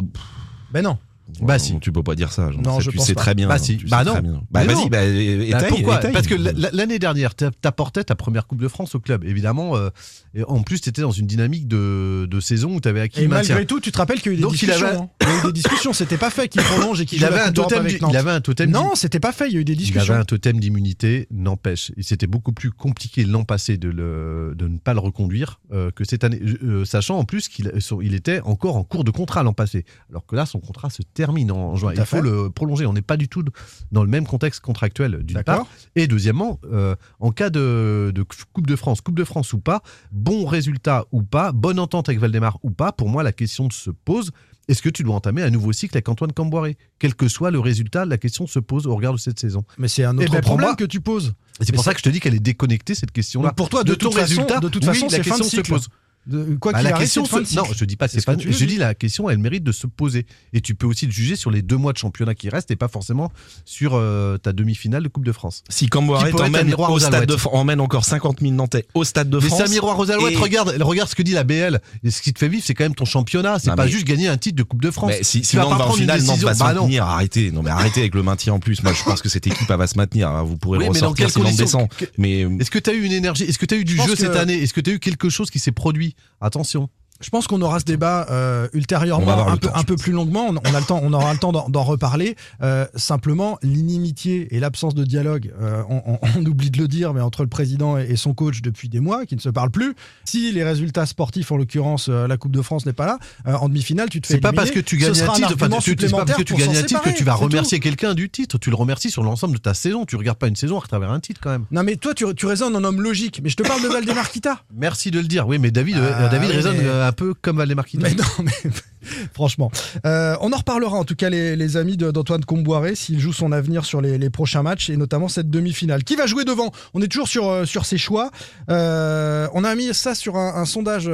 Ben 0.71 0.83
non. 0.83 0.97
Bah 1.41 1.57
si. 1.57 1.79
Tu 1.79 1.91
peux 1.91 2.03
pas 2.03 2.15
dire 2.15 2.31
ça. 2.31 2.51
Jean. 2.51 2.61
Non, 2.61 2.79
je 2.79 2.91
tu 2.91 2.97
pense 2.97 3.07
sais 3.07 3.13
pas. 3.13 3.21
très 3.21 3.35
bien. 3.35 3.47
Bah 3.47 3.57
si. 3.57 3.77
tu 3.77 3.87
sais 3.87 3.91
Bah 3.91 4.03
non. 4.03 4.43
Bah 4.51 4.63
vas-y, 4.65 4.75
non. 4.75 4.85
bah, 4.87 5.59
Bah, 5.59 5.65
pourquoi. 5.69 5.97
Parce 5.99 6.27
que 6.27 6.35
l'année 6.75 6.99
dernière, 6.99 7.33
t'a- 7.35 7.51
t'apportais 7.51 8.03
ta 8.03 8.15
première 8.15 8.45
Coupe 8.45 8.61
de 8.61 8.67
France 8.67 8.93
au 8.95 8.99
club. 8.99 9.23
Évidemment, 9.23 9.75
euh, 9.77 9.89
et 10.35 10.43
en 10.43 10.61
plus, 10.63 10.81
tu 10.81 10.89
étais 10.89 11.01
dans 11.01 11.11
une 11.11 11.25
dynamique 11.27 11.67
de, 11.67 12.27
de 12.29 12.39
saison 12.39 12.75
où 12.75 12.81
tu 12.81 12.87
avais 12.87 13.01
acquis 13.01 13.21
Et 13.21 13.27
malgré 13.27 13.65
tout, 13.65 13.79
tu 13.79 13.91
te 13.91 13.97
rappelles 13.97 14.21
qu'il 14.21 14.27
y 14.27 14.29
a 14.29 14.33
eu 14.33 14.37
des 14.37 14.41
Donc, 14.43 14.53
il 14.53 14.59
discussions. 14.67 14.85
avait- 14.87 14.97
hein. 14.97 15.09
Il 15.21 15.27
y 15.27 15.31
a 15.31 15.39
eu 15.39 15.43
des 15.47 15.53
discussions. 15.53 15.93
C'était 15.93 16.17
pas 16.17 16.29
fait 16.29 16.47
qu'il 16.49 16.61
prolonge 16.61 16.99
et 17.01 17.05
qu'il 17.05 17.19
Il 17.19 17.25
avait, 17.25 17.39
un 17.39 17.51
totem, 17.51 17.87
il 17.87 18.17
avait 18.17 18.31
un 18.31 18.41
totem 18.41 18.69
Non, 18.69 18.95
c'était 18.95 19.19
pas 19.19 19.31
fait. 19.31 19.47
Il 19.47 19.53
y 19.53 19.57
a 19.57 19.59
eu 19.61 19.65
des 19.65 19.73
Il 19.73 19.77
avait 19.77 19.83
discussions. 19.91 20.13
un 20.15 20.25
totem 20.25 20.59
d'immunité, 20.59 21.27
n'empêche. 21.31 21.91
C'était 22.01 22.27
beaucoup 22.27 22.51
plus 22.51 22.71
compliqué 22.71 23.23
l'an 23.23 23.43
passé 23.43 23.77
de, 23.77 23.89
le, 23.89 24.53
de 24.57 24.67
ne 24.67 24.77
pas 24.77 24.93
le 24.93 24.99
reconduire 24.99 25.59
euh, 25.71 25.89
que 25.91 26.03
cette 26.03 26.23
année. 26.23 26.41
Euh, 26.63 26.83
sachant 26.85 27.17
en 27.17 27.23
plus 27.23 27.47
qu'il 27.47 27.71
il 28.01 28.13
était 28.13 28.41
encore 28.41 28.75
en 28.75 28.83
cours 28.83 29.03
de 29.03 29.11
contrat 29.11 29.43
l'an 29.43 29.53
passé. 29.53 29.85
Alors 30.09 30.25
que 30.25 30.35
là, 30.35 30.45
son 30.45 30.59
contrat 30.59 30.89
se 30.89 31.01
termine 31.13 31.51
en, 31.51 31.75
juin. 31.75 31.93
Il 31.95 32.05
faut 32.05 32.21
le 32.21 32.49
prolonger. 32.49 32.85
On 32.85 32.93
n'est 32.93 33.01
pas 33.01 33.17
du 33.17 33.27
tout 33.27 33.43
dans 33.91 34.03
le 34.03 34.09
même 34.09 34.25
contexte 34.25 34.59
contractuel, 34.61 35.23
d'une 35.23 35.43
part. 35.43 35.65
Et 35.95 36.07
deuxièmement, 36.07 36.59
euh, 36.71 36.95
en 37.19 37.31
cas 37.31 37.49
de, 37.49 38.11
de 38.13 38.23
Coupe 38.53 38.67
de 38.67 38.75
France, 38.75 39.01
Coupe 39.01 39.17
de 39.17 39.23
France 39.23 39.53
ou 39.53 39.59
pas, 39.59 39.81
bon 40.11 40.45
résultat 40.45 41.05
ou 41.11 41.21
pas, 41.23 41.51
bonne 41.51 41.79
entente 41.79 42.09
avec 42.09 42.19
Valdemar 42.19 42.57
ou 42.63 42.71
pas, 42.71 42.91
pour 42.91 43.09
moi, 43.09 43.23
la 43.23 43.31
question 43.31 43.69
se 43.69 43.89
pose. 43.91 44.31
Est-ce 44.69 44.81
que 44.81 44.87
tu 44.89 45.03
dois 45.03 45.15
entamer 45.15 45.41
un 45.43 45.49
nouveau 45.49 45.73
cycle 45.73 45.97
avec 45.97 46.07
Antoine 46.07 46.31
Camboiré 46.31 46.77
Quel 46.97 47.15
que 47.15 47.27
soit 47.27 47.51
le 47.51 47.59
résultat, 47.59 48.05
la 48.05 48.17
question 48.17 48.47
se 48.47 48.59
pose 48.59 48.87
au 48.87 48.95
regard 48.95 49.11
de 49.11 49.17
cette 49.17 49.37
saison. 49.37 49.65
Mais 49.77 49.89
c'est 49.89 50.05
un 50.05 50.17
Eh 50.17 50.23
autre 50.23 50.31
ben, 50.31 50.41
problème 50.41 50.67
moi- 50.69 50.75
que 50.77 50.85
tu 50.85 51.01
poses. 51.01 51.33
C'est 51.59 51.73
pour 51.73 51.83
ça 51.83 51.91
que 51.93 51.99
je 51.99 52.03
te 52.03 52.09
dis 52.09 52.21
qu'elle 52.21 52.33
est 52.33 52.39
déconnectée 52.39 52.95
cette 52.95 53.11
question-là. 53.11 53.51
Pour 53.51 53.67
toi, 53.69 53.83
de 53.83 53.93
ton 53.93 54.09
toute 54.09 54.13
façon- 54.19 54.25
résultat, 54.41 54.59
de 54.61 54.69
toute 54.69 54.83
oui, 54.83 54.87
façon, 54.87 55.07
la 55.11 55.17
fin 55.17 55.23
question 55.37 55.43
se 55.43 55.69
pose. 55.69 55.89
De- 56.25 56.55
quoi 56.55 56.71
Bah, 56.71 56.79
qu'il 56.79 56.87
la 56.87 56.95
arrive, 56.95 57.03
question 57.05 57.25
se- 57.25 57.55
non, 57.55 57.63
je 57.75 57.83
dis 57.85 57.95
pas 57.97 58.07
C'est 58.07 58.13
c'est 58.15 58.21
ce 58.21 58.25
pas. 58.25 58.37
Je 58.37 58.65
dis 58.65 58.77
la 58.77 58.93
question, 58.95 59.29
elle 59.29 59.39
mérite 59.39 59.63
de 59.63 59.71
se 59.73 59.87
poser. 59.87 60.25
Et 60.53 60.61
tu 60.61 60.73
peux 60.75 60.87
aussi 60.87 61.05
le 61.05 61.11
juger 61.11 61.35
sur 61.35 61.51
les 61.51 61.61
deux 61.61 61.75
mois 61.75 61.91
de 61.91 61.97
championnat 61.97 62.33
qui 62.33 62.49
restent 62.49 62.71
et 62.71 62.75
pas 62.77 62.87
forcément 62.87 63.31
sur 63.65 63.95
euh, 63.95 64.37
ta 64.37 64.53
demi-finale 64.53 65.03
de 65.03 65.07
Coupe 65.09 65.25
de 65.25 65.31
France. 65.33 65.63
Si 65.69 65.87
t'emmène 65.89 66.65
miroir 66.67 66.91
au 66.91 66.99
stade 66.99 67.25
de 67.25 67.35
France, 67.37 67.53
emmène 67.55 67.81
encore 67.81 68.05
50 68.05 68.39
000 68.41 68.53
Nantais 68.53 68.85
au 68.93 69.03
stade 69.03 69.29
de 69.29 69.37
Mais 69.37 69.47
France. 69.47 69.59
c'est 69.59 69.67
un 69.67 69.71
miroir 69.71 69.99
aux 69.99 70.09
Alouettes. 70.11 70.33
et- 70.33 70.37
Regarde, 70.37 70.75
regarde 70.81 71.09
ce 71.09 71.15
que 71.15 71.23
dit 71.23 71.31
la 71.33 71.43
BL. 71.43 71.81
Et 72.03 72.11
ce 72.11 72.21
qui 72.21 72.31
te 72.33 72.39
fait 72.39 72.47
vivre, 72.49 72.63
c'est 72.65 72.73
quand 72.73 72.83
même 72.85 72.95
ton 72.95 73.05
championnat. 73.05 73.59
C'est 73.59 73.75
pas 73.75 73.85
mais- 73.85 73.91
juste 73.91 74.05
gagner 74.05 74.27
un 74.27 74.37
titre 74.37 74.55
de 74.55 74.63
Coupe 74.63 74.81
de 74.81 74.91
France. 74.91 75.11
Mais 75.11 75.23
si, 75.23 75.41
Tu 75.41 75.47
si 75.47 75.55
Nantes 75.57 75.77
va 75.77 75.87
en 75.87 75.91
finale, 75.93 76.21
Nantes 76.23 76.39
va 76.39 76.53
se 76.53 76.59
Bah 76.59 76.73
maintenir. 76.73 77.03
Arrêtez. 77.05 77.51
Non, 77.51 77.63
mais 77.63 77.69
arrêtez 77.71 77.99
avec 78.01 78.15
le 78.15 78.23
maintien 78.23 78.53
en 78.53 78.59
plus. 78.59 78.81
Moi, 78.83 78.93
je 78.93 79.03
pense 79.03 79.21
que 79.21 79.29
cette 79.29 79.45
équipe, 79.47 79.69
elle 79.69 79.77
va 79.77 79.87
se 79.87 79.97
maintenir. 79.97 80.29
hein. 80.29 80.43
Vous 80.43 80.57
pourrez 80.57 80.79
mais 80.79 80.87
ressortir 80.87 81.29
si 81.29 81.39
Nantes 81.41 81.55
descend. 81.55 81.87
Mais 82.17 82.41
Est-ce 82.59 82.71
que 82.71 82.79
tu 82.79 82.89
as 82.89 82.93
eu 82.93 83.03
une 83.03 83.11
énergie? 83.11 83.43
Est-ce 83.43 83.57
que 83.59 83.65
tu 83.65 83.75
as 83.75 83.77
eu 83.77 83.83
du 83.83 83.97
jeu 83.97 84.15
cette 84.15 84.35
année? 84.35 84.61
Est-ce 84.61 84.73
que 84.73 84.81
tu 84.81 84.91
as 84.91 84.93
eu 84.93 84.99
quelque 84.99 85.29
chose 85.29 85.49
qui 85.49 85.59
s'est 85.59 85.71
produit? 85.71 86.12
Attention. 86.41 86.89
Je 87.23 87.29
pense 87.29 87.47
qu'on 87.47 87.61
aura 87.61 87.79
ce 87.79 87.85
débat 87.85 88.27
euh, 88.29 88.67
ultérieurement, 88.73 89.47
un 89.47 89.57
peu, 89.57 89.67
temps, 89.67 89.75
un 89.75 89.79
je 89.79 89.85
peu 89.85 89.95
plus 89.95 90.11
longuement. 90.11 90.47
On, 90.49 90.55
on 90.55 90.75
a 90.75 90.79
le 90.79 90.85
temps, 90.85 90.99
on 91.01 91.13
aura 91.13 91.31
le 91.33 91.39
temps 91.39 91.51
d'en, 91.51 91.83
reparler. 91.83 92.35
Euh, 92.61 92.85
simplement, 92.95 93.57
l'inimitié 93.61 94.55
et 94.55 94.59
l'absence 94.59 94.95
de 94.95 95.03
dialogue, 95.03 95.53
euh, 95.61 95.83
on, 95.89 96.45
oublie 96.45 96.69
de 96.69 96.77
le 96.77 96.87
dire, 96.87 97.13
mais 97.13 97.21
entre 97.21 97.43
le 97.43 97.49
président 97.49 97.97
et, 97.97 98.05
et 98.09 98.15
son 98.15 98.33
coach 98.33 98.61
depuis 98.61 98.89
des 98.89 98.99
mois, 98.99 99.25
qui 99.25 99.35
ne 99.35 99.41
se 99.41 99.49
parlent 99.49 99.71
plus. 99.71 99.95
Si 100.25 100.51
les 100.51 100.63
résultats 100.63 101.05
sportifs, 101.05 101.51
en 101.51 101.57
l'occurrence 101.57 102.09
la 102.09 102.37
Coupe 102.37 102.51
de 102.51 102.61
France, 102.61 102.85
n'est 102.85 102.93
pas 102.93 103.05
là, 103.05 103.19
en 103.45 103.69
demi-finale, 103.69 104.09
tu 104.09 104.21
te 104.21 104.27
fais 104.27 104.35
C'est 104.35 104.39
pas 104.39 104.53
parce 104.53 104.71
que 104.71 104.79
tu 104.79 104.97
gagnes 104.97 105.11
un 105.21 105.33
titre, 105.33 105.55
pas 105.55 105.69
parce 105.69 105.85
que 105.85 106.43
tu 106.43 106.55
gagnes 106.55 106.75
un 106.75 106.83
titre 106.83 107.01
que 107.01 107.15
tu 107.15 107.23
vas 107.23 107.33
remercier 107.33 107.79
quelqu'un 107.79 108.13
du 108.13 108.29
titre. 108.29 108.57
Tu 108.57 108.69
le 108.69 108.75
remercies 108.75 109.11
sur 109.11 109.23
l'ensemble 109.23 109.55
de 109.55 109.59
ta 109.61 109.73
saison. 109.73 110.05
Tu 110.05 110.15
regardes 110.15 110.37
pas 110.37 110.47
une 110.47 110.55
saison 110.55 110.79
à 110.79 110.87
travers 110.87 111.11
un 111.11 111.19
titre 111.19 111.39
quand 111.41 111.51
même. 111.51 111.65
Non, 111.71 111.83
mais 111.83 111.95
toi, 111.95 112.13
tu, 112.13 112.25
tu 112.35 112.45
raisonnes 112.45 112.75
en 112.75 112.83
homme 112.83 113.01
logique. 113.01 113.41
Mais 113.43 113.49
je 113.49 113.55
te 113.55 113.63
parle 113.63 113.81
de 113.81 113.87
Valdemar 113.93 114.29
Kita. 114.29 114.63
Merci 114.75 115.11
de 115.11 115.19
le 115.19 115.27
dire. 115.27 115.47
Oui, 115.47 115.59
mais 115.59 115.71
David, 115.71 115.97
Ah, 115.97 116.27
David 116.27 116.51
raisonne 116.51 117.12
peu 117.13 117.33
comme 117.33 117.57
Valdemar 117.57 117.85
Kita. 117.85 118.07
Mais 118.07 118.15
non, 118.15 118.43
mais 118.43 118.71
franchement. 119.33 119.71
Euh, 120.05 120.35
on 120.41 120.51
en 120.51 120.57
reparlera 120.57 120.97
en 120.97 121.03
tout 121.03 121.15
cas, 121.15 121.29
les, 121.29 121.55
les 121.55 121.77
amis 121.77 121.97
d'Antoine 121.97 122.43
Comboiré, 122.45 122.95
s'il 122.95 123.19
joue 123.19 123.33
son 123.33 123.51
avenir 123.51 123.85
sur 123.85 124.01
les, 124.01 124.17
les 124.17 124.29
prochains 124.29 124.63
matchs 124.63 124.89
et 124.89 124.97
notamment 124.97 125.27
cette 125.27 125.49
demi-finale. 125.49 126.03
Qui 126.03 126.15
va 126.15 126.25
jouer 126.25 126.45
devant? 126.45 126.71
On 126.93 127.01
est 127.01 127.07
toujours 127.07 127.27
sur, 127.27 127.49
euh, 127.49 127.65
sur 127.65 127.85
ses 127.85 127.97
choix. 127.97 128.31
Euh, 128.69 129.47
on 129.53 129.63
a 129.63 129.75
mis 129.75 129.93
ça 129.93 130.15
sur 130.15 130.37
un, 130.37 130.65
sondage 130.65 131.09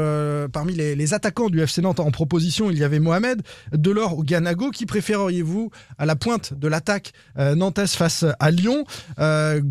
parmi 0.51 0.73
les, 0.73 0.95
les 0.95 1.13
attaquants 1.13 1.49
du 1.49 1.59
FC 1.61 1.81
Nantes 1.81 1.99
en 1.99 2.11
proposition. 2.11 2.69
Il 2.69 2.77
y 2.77 2.83
avait 2.83 2.99
Mohamed, 2.99 3.41
Delors 3.73 4.17
ou 4.17 4.23
Ganago. 4.23 4.69
Qui 4.71 4.85
préféreriez-vous 4.85 5.71
à 5.97 6.05
la 6.05 6.15
pointe 6.15 6.53
de 6.53 6.67
l'attaque 6.67 7.13
nantaise 7.35 7.93
face 7.93 8.25
à 8.39 8.51
Lyon? 8.51 8.85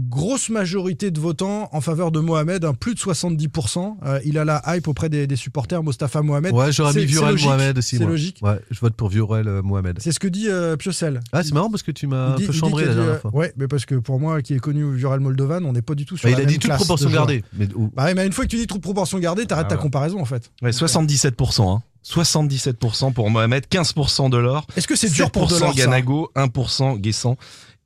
Grosse 0.08 0.48
majorité 0.50 1.10
de 1.10 1.20
votants 1.20 1.68
en 1.72 1.80
faveur 1.80 2.10
de 2.10 2.20
Mohamed, 2.20 2.64
hein, 2.64 2.74
plus 2.74 2.94
de 2.94 3.00
70%. 3.00 3.96
Euh, 4.04 4.20
il 4.24 4.38
a 4.38 4.44
la 4.44 4.62
hype 4.66 4.88
auprès 4.88 5.08
des, 5.08 5.26
des 5.26 5.36
supporters, 5.36 5.82
Mostafa 5.82 6.07
Mohamed. 6.22 6.52
Ouais, 6.52 6.72
j'aurais 6.72 6.92
C'est- 6.92 7.00
mis 7.00 7.06
Viorel 7.06 7.32
logique, 7.32 7.46
Mohamed 7.48 7.78
aussi. 7.78 7.96
C'est 7.98 8.04
logique. 8.04 8.38
Ouais, 8.42 8.58
je 8.70 8.80
vote 8.80 8.94
pour 8.94 9.08
Viorel 9.08 9.46
euh, 9.48 9.62
Mohamed. 9.62 9.98
C'est 10.00 10.12
ce 10.12 10.18
que 10.20 10.28
dit 10.28 10.48
euh, 10.48 10.76
Piocel. 10.76 11.20
Ah, 11.32 11.42
c'est 11.42 11.52
marrant 11.54 11.70
parce 11.70 11.82
que 11.82 11.90
tu 11.92 12.06
m'as 12.06 12.34
un 12.34 12.36
Il 12.38 12.46
peu 12.46 12.52
il 12.52 12.58
chambré 12.58 12.84
la 12.86 12.92
a 12.92 12.94
dernière 12.94 13.20
fois. 13.20 13.34
Ouais, 13.34 13.52
mais 13.56 13.68
parce 13.68 13.84
que 13.86 13.94
pour 13.96 14.18
moi, 14.20 14.42
qui 14.42 14.54
est 14.54 14.58
connu 14.58 14.94
Viral 14.94 15.20
Moldovan, 15.20 15.64
on 15.64 15.72
n'est 15.72 15.82
pas 15.82 15.94
du 15.94 16.04
tout 16.06 16.16
sur 16.16 16.24
Bah, 16.28 16.30
la 16.30 16.38
il 16.38 16.42
a 16.42 16.46
même 16.46 16.52
dit 16.54 16.58
toute 16.58 16.72
proportion 16.74 17.10
gardée. 17.10 17.44
Mais, 17.52 17.68
ou- 17.74 17.90
Bah 17.94 18.04
ouais, 18.04 18.14
mais 18.14 18.26
une 18.26 18.32
fois 18.32 18.44
que 18.44 18.50
tu 18.50 18.56
dis 18.56 18.66
toute 18.66 18.82
proportion 18.82 19.18
gardée, 19.18 19.46
t'arrêtes 19.46 19.66
Ah 19.66 19.70
ta 19.70 19.76
ouais. 19.76 19.82
comparaison 19.82 20.20
en 20.20 20.24
fait. 20.24 20.50
ouais, 20.62 20.72
77%. 20.72 21.76
Hein. 21.76 21.82
77% 22.04 23.12
pour 23.12 23.30
Mohamed, 23.30 23.64
15% 23.70 24.30
de 24.30 24.36
l'or. 24.38 24.66
Est-ce 24.76 24.88
que 24.88 24.96
c'est 24.96 25.10
dur 25.10 25.30
pour 25.30 25.48
7% 25.50 25.54
Delors 25.56 25.74
Ganago, 25.74 26.30
1% 26.36 26.96
Guessant 26.98 27.36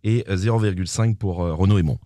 et 0.04 0.24
0,5 0.28 1.16
pour 1.16 1.42
euh, 1.44 1.54
Renaud 1.54 1.78
Aymon. 1.78 1.98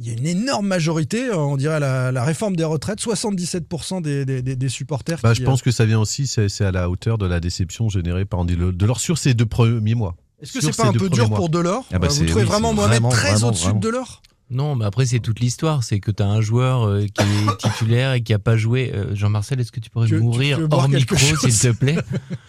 Il 0.00 0.06
y 0.06 0.10
a 0.10 0.12
une 0.12 0.26
énorme 0.26 0.66
majorité, 0.68 1.24
euh, 1.28 1.36
on 1.36 1.56
dirait 1.56 1.80
la, 1.80 2.12
la 2.12 2.24
réforme 2.24 2.54
des 2.54 2.62
retraites, 2.64 3.00
77% 3.00 4.00
des, 4.00 4.24
des, 4.24 4.42
des- 4.42 4.54
des 4.54 4.68
supporters. 4.68 5.18
bah, 5.22 5.32
qui, 5.34 5.40
je 5.40 5.44
pense 5.44 5.60
que 5.60 5.72
ça 5.72 5.84
vient 5.86 5.98
aussi, 5.98 6.26
c'est 6.28 6.60
à 6.64 6.70
la 6.70 6.88
hauteur 6.88 7.18
de 7.18 7.26
la 7.26 7.40
déception 7.40 7.88
générée 7.88 8.24
par 8.24 8.40
Andy 8.40 8.54
Le- 8.54 8.72
Delors 8.72 9.00
sur 9.00 9.18
ces 9.18 9.34
deux 9.34 9.46
premiers 9.46 9.96
mois. 9.96 10.14
euh, 10.16 10.42
Est-ce 10.44 10.52
que 10.52 10.60
c'est 10.60 10.76
pas 10.76 10.86
un 10.86 10.92
peu 10.92 11.08
dur 11.10 11.28
mois. 11.28 11.36
pour 11.36 11.48
Delors 11.48 11.84
Ah 11.92 11.98
bah 11.98 12.06
Euh, 12.06 12.14
Vous 12.14 12.26
trouvez 12.26 12.42
oui, 12.42 12.48
vraiment 12.48 12.72
Mohamed 12.72 12.90
vraiment, 12.92 13.08
très 13.08 13.42
au-dessus 13.42 13.72
de. 13.74 13.78
Delors 13.80 14.22
Non, 14.50 14.76
mais 14.76 14.84
après, 14.84 15.04
c'est 15.04 15.18
toute 15.18 15.40
l'histoire. 15.40 15.82
C'est 15.82 15.98
que 15.98 16.12
tu 16.12 16.22
as 16.22 16.28
un 16.28 16.40
joueur 16.40 16.86
euh, 16.86 17.04
qui 17.06 17.22
est 17.24 17.56
titulaire 17.58 18.12
et 18.12 18.20
qui 18.22 18.32
a 18.32 18.38
pas 18.38 18.56
joué. 18.56 18.92
Euh, 18.94 19.16
Jean-Marcel, 19.16 19.58
est-ce 19.58 19.72
que 19.72 19.80
tu 19.80 19.90
pourrais 19.90 20.06
Tu 20.06 20.14
veux- 20.14 20.20
tu 20.20 20.24
mourir 20.26 20.60
hors 20.70 20.88
micro, 20.88 21.16
s'il 21.16 21.58
te 21.58 21.72
plaît? 21.72 21.96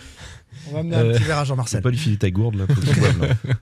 On 0.69 0.73
va 0.73 0.79
amener 0.81 0.95
un 0.97 0.99
Euh, 1.05 1.13
petit 1.13 1.23
verre 1.23 1.39
à 1.39 1.41
Tu 1.41 1.47
Jean-Marcel. 1.47 1.79
peux 1.81 1.89
pas 1.89 1.91
lui 1.91 1.97
filer 1.97 2.17
ta 2.17 2.29
gourde 2.29 2.55
là, 2.57 2.65
faut 2.73 2.79
qu'il 2.79 2.93
boive, 2.99 3.21
là. 3.27 3.53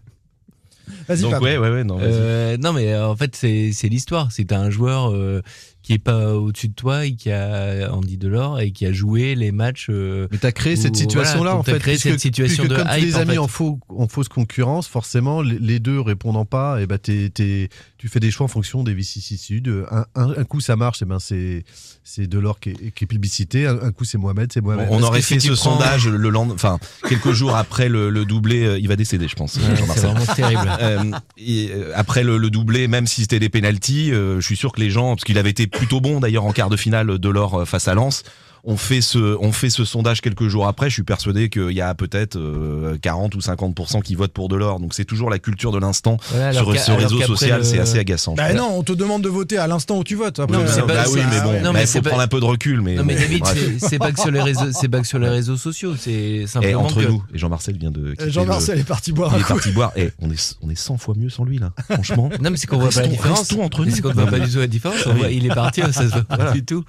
Vas-y, 1.07 1.21
Donc 1.21 1.41
ouais, 1.41 1.57
ouais, 1.57 1.69
ouais, 1.69 1.83
non. 1.83 1.97
vas-y. 1.97 2.09
Euh, 2.11 2.57
non, 2.57 2.73
mais 2.73 2.93
euh, 2.93 3.07
en 3.07 3.15
fait, 3.15 3.35
c'est 3.35 3.71
c'est 3.73 3.89
l'histoire. 3.89 4.31
C'est 4.31 4.51
un 4.51 4.69
joueur 4.69 5.11
euh, 5.13 5.41
qui 5.88 5.93
est 5.93 5.99
pas 5.99 6.33
au-dessus 6.35 6.67
de 6.67 6.73
toi 6.73 7.05
et 7.05 7.13
qui 7.15 7.31
a 7.31 7.89
Andy 7.93 8.17
Delors 8.17 8.59
et 8.59 8.71
qui 8.71 8.85
a 8.85 8.91
joué 8.91 9.35
les 9.35 9.53
matchs. 9.53 9.88
euh, 9.89 10.27
Mais 10.31 10.38
tu 10.38 10.45
as 10.45 10.51
créé 10.51 10.75
cette 10.75 10.97
situation-là 10.97 11.38
voilà, 11.38 11.55
en 11.55 11.63
t'as 11.63 11.71
fait. 11.75 11.79
créé 11.79 11.93
puisque- 11.93 12.09
cette 12.09 12.19
situation 12.19 12.63
puisque 12.65 12.77
de 12.77 12.83
comme 12.83 12.91
tu 12.93 12.99
hype, 12.99 13.05
les 13.05 13.15
en 13.15 13.19
as 13.19 13.25
mis 13.25 13.31
fait. 13.31 13.38
en, 13.38 13.47
faux, 13.47 13.79
en 13.88 14.07
fausse 14.09 14.27
concurrence, 14.27 14.85
forcément, 14.89 15.41
les, 15.41 15.57
les 15.59 15.79
deux 15.79 16.01
répondant 16.01 16.43
pas, 16.43 16.81
et 16.81 16.88
bah 16.88 16.97
t'es- 16.97 17.29
t'es- 17.29 17.69
tu 17.97 18.09
fais 18.09 18.19
des 18.19 18.31
choix 18.31 18.43
en 18.43 18.49
fonction 18.49 18.83
des 18.83 18.93
vicissitudes. 18.93 19.71
Un, 19.89 20.05
un, 20.15 20.31
un 20.38 20.43
coup 20.43 20.59
ça 20.59 20.75
marche, 20.75 21.01
et 21.01 21.05
ben 21.05 21.19
c'est 21.19 21.63
c'est 22.03 22.27
Delors 22.27 22.59
qui 22.59 22.71
est, 22.71 22.91
qui 22.93 23.03
est 23.05 23.07
publicité. 23.07 23.65
Un, 23.67 23.81
un 23.81 23.91
coup 23.93 24.03
c'est 24.03 24.17
Mohamed, 24.17 24.51
c'est 24.51 24.61
Mohamed. 24.61 24.88
On 24.89 25.01
aurait 25.03 25.21
si 25.21 25.35
fait 25.35 25.39
ce 25.39 25.47
prends- 25.53 25.55
sondage 25.77 26.07
le 26.09 26.29
lendemain, 26.29 26.53
enfin 26.55 26.79
quelques 27.07 27.31
jours 27.31 27.55
après 27.55 27.88
le, 27.88 28.09
le 28.09 28.25
doublé, 28.25 28.65
euh, 28.65 28.77
il 28.79 28.88
va 28.89 28.97
décéder, 28.97 29.27
je 29.29 29.35
pense. 29.35 29.55
Ouais, 29.55 29.61
c'est 29.95 30.01
vraiment 30.01 30.25
terrible. 30.35 30.69
Euh, 30.81 31.11
et, 31.38 31.69
euh, 31.71 31.91
après 31.95 32.23
le, 32.23 32.38
le 32.38 32.49
doublé, 32.49 32.88
même 32.89 33.07
si 33.07 33.21
c'était 33.21 33.39
des 33.39 33.49
pénalties, 33.49 34.11
euh, 34.11 34.39
je 34.41 34.45
suis 34.45 34.57
sûr 34.57 34.71
que 34.73 34.81
les 34.81 34.89
gens, 34.89 35.15
parce 35.15 35.23
qu'il 35.23 35.38
avait 35.38 35.49
été 35.51 35.67
plutôt 35.78 36.01
bon 36.01 36.19
d'ailleurs 36.19 36.45
en 36.45 36.51
quart 36.51 36.69
de 36.69 36.75
finale 36.75 37.19
de 37.19 37.30
l'or 37.30 37.61
euh, 37.61 37.65
face 37.65 37.88
à 37.88 37.93
Lens, 37.93 38.23
on 38.68 38.76
fait 38.78 39.01
ce, 39.01 39.38
on 39.39 39.51
fait 39.51 39.70
ce 39.70 39.86
sondage 39.86 40.22
quelques 40.22 40.47
jours 40.49 40.68
après. 40.68 40.89
Je 40.89 40.93
suis 40.95 41.03
persuadé 41.03 41.49
qu'il 41.49 41.72
y 41.72 41.82
a 41.82 41.95
peut-être 41.95 42.36
euh, 42.38 42.97
40 43.01 43.34
ou 43.36 43.39
50% 43.39 44.01
qui 44.01 44.13
votent 44.15 44.34
pour 44.34 44.49
Delors. 44.49 44.80
Donc 44.80 44.93
c'est 44.93 45.05
toujours 45.05 45.30
la 45.30 45.39
culture 45.39 45.72
de 45.72 45.80
l'instant 45.80 46.18
Voilà, 46.32 46.53
sur 46.53 46.76
ce 46.78 46.91
réseau 46.91 47.22
social, 47.22 47.59
le- 47.59 47.63
c'est 47.65 47.80
assez 47.80 47.97
agaçant. 47.99 48.34
Bah 48.36 48.53
non, 48.53 48.70
on 48.76 48.84
te 48.84 48.91
demande 48.91 49.24
de 49.24 49.30
voter 49.30 49.57
à 49.57 49.68
l'instant 49.68 49.97
où 49.97 50.03
tu 50.03 50.15
votes. 50.15 50.39
Après, 50.39 50.57
bah, 50.57 50.63
pas- 50.65 50.86
bah 50.86 51.03
oui, 51.11 51.22
mais 51.32 51.41
bon, 51.41 51.53
non, 51.63 51.72
bah, 51.74 51.80
mais 51.80 51.86
faut 51.86 52.01
pas- 52.01 52.09
prendre 52.09 52.24
un 52.24 52.28
peu 52.28 52.39
de 52.41 52.45
recul. 52.45 52.82
Mais 52.82 52.95
Non, 52.95 53.03
mais 53.05 53.15
David, 53.15 53.43
c'est- 53.80 53.97
pas 53.99 54.11
que 54.11 54.20
sur 54.20 54.32
les 54.32 54.41
réseaux, 54.41 54.72
c'est 54.74 54.89
pas 54.89 54.99
que 55.01 55.07
sur 55.07 55.20
les 55.20 55.30
réseaux 55.30 55.57
sociaux. 55.57 55.95
C'est 55.97 56.11
Et 56.11 56.47
simplement 56.47 56.84
entre 56.84 57.01
que 57.01 57.07
nous, 57.07 57.24
et 57.34 57.38
Jean-Marcel 57.38 57.78
vient 57.78 57.91
de. 57.91 58.15
Jean-Marcel 58.28 58.76
le- 58.76 58.82
est 58.82 58.84
parti 58.84 59.11
boire 59.13 59.32
Il 59.36 59.41
est 59.41 59.47
parti 59.47 59.72
boire. 59.72 59.91
Et 59.95 60.11
on 60.22 60.30
est, 60.30 60.57
on 60.61 60.70
est 60.70 60.76
100 60.76 60.97
fois 60.97 61.15
mieux 61.18 61.30
sans 61.30 61.45
lui 61.45 61.57
là. 61.57 61.72
Franchement. 61.89 62.30
Non, 62.41 62.51
mais 62.51 62.57
c'est 62.57 62.68
qu'on 62.68 62.78
voit 62.78 62.89
pas 62.89 63.01
la 63.01 63.07
différence. 63.07 63.51
entre 63.53 63.86
nous. 63.86 63.91
C'est 63.91 64.01
qu'on 64.01 64.11
voit 64.11 64.26
pas 64.26 64.39
du 64.39 64.51
tout 64.51 64.59
la 64.59 64.68
différence. 64.68 64.97
Il 65.32 65.45
est 65.45 65.55
parti, 65.55 65.82
ça 65.82 65.93
se 65.93 66.07
voit 66.09 66.24
pas 66.24 66.51
du 66.51 66.65
tout. 66.65 66.84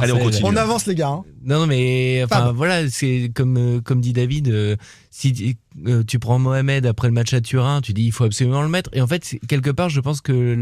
Allez, 0.00 0.12
on 0.12 0.18
continue. 0.18 0.44
On 0.44 0.56
avance 0.56 0.86
les 0.92 0.98
gars. 0.98 1.08
hein. 1.08 1.24
Non, 1.44 1.60
non, 1.60 1.66
mais 1.66 2.22
enfin 2.24 2.46
Fab. 2.46 2.56
voilà, 2.56 2.88
c'est 2.88 3.30
comme 3.34 3.56
euh, 3.56 3.80
comme 3.80 4.00
dit 4.00 4.12
David, 4.12 4.48
euh, 4.48 4.76
si 5.10 5.56
euh, 5.86 6.04
tu 6.04 6.18
prends 6.18 6.38
Mohamed 6.38 6.86
après 6.86 7.08
le 7.08 7.14
match 7.14 7.34
à 7.34 7.40
Turin, 7.40 7.80
tu 7.80 7.92
dis 7.92 8.04
il 8.04 8.12
faut 8.12 8.24
absolument 8.24 8.62
le 8.62 8.68
mettre. 8.68 8.90
Et 8.92 9.00
en 9.00 9.06
fait, 9.06 9.36
quelque 9.48 9.70
part, 9.70 9.88
je 9.88 10.00
pense 10.00 10.20
que 10.20 10.56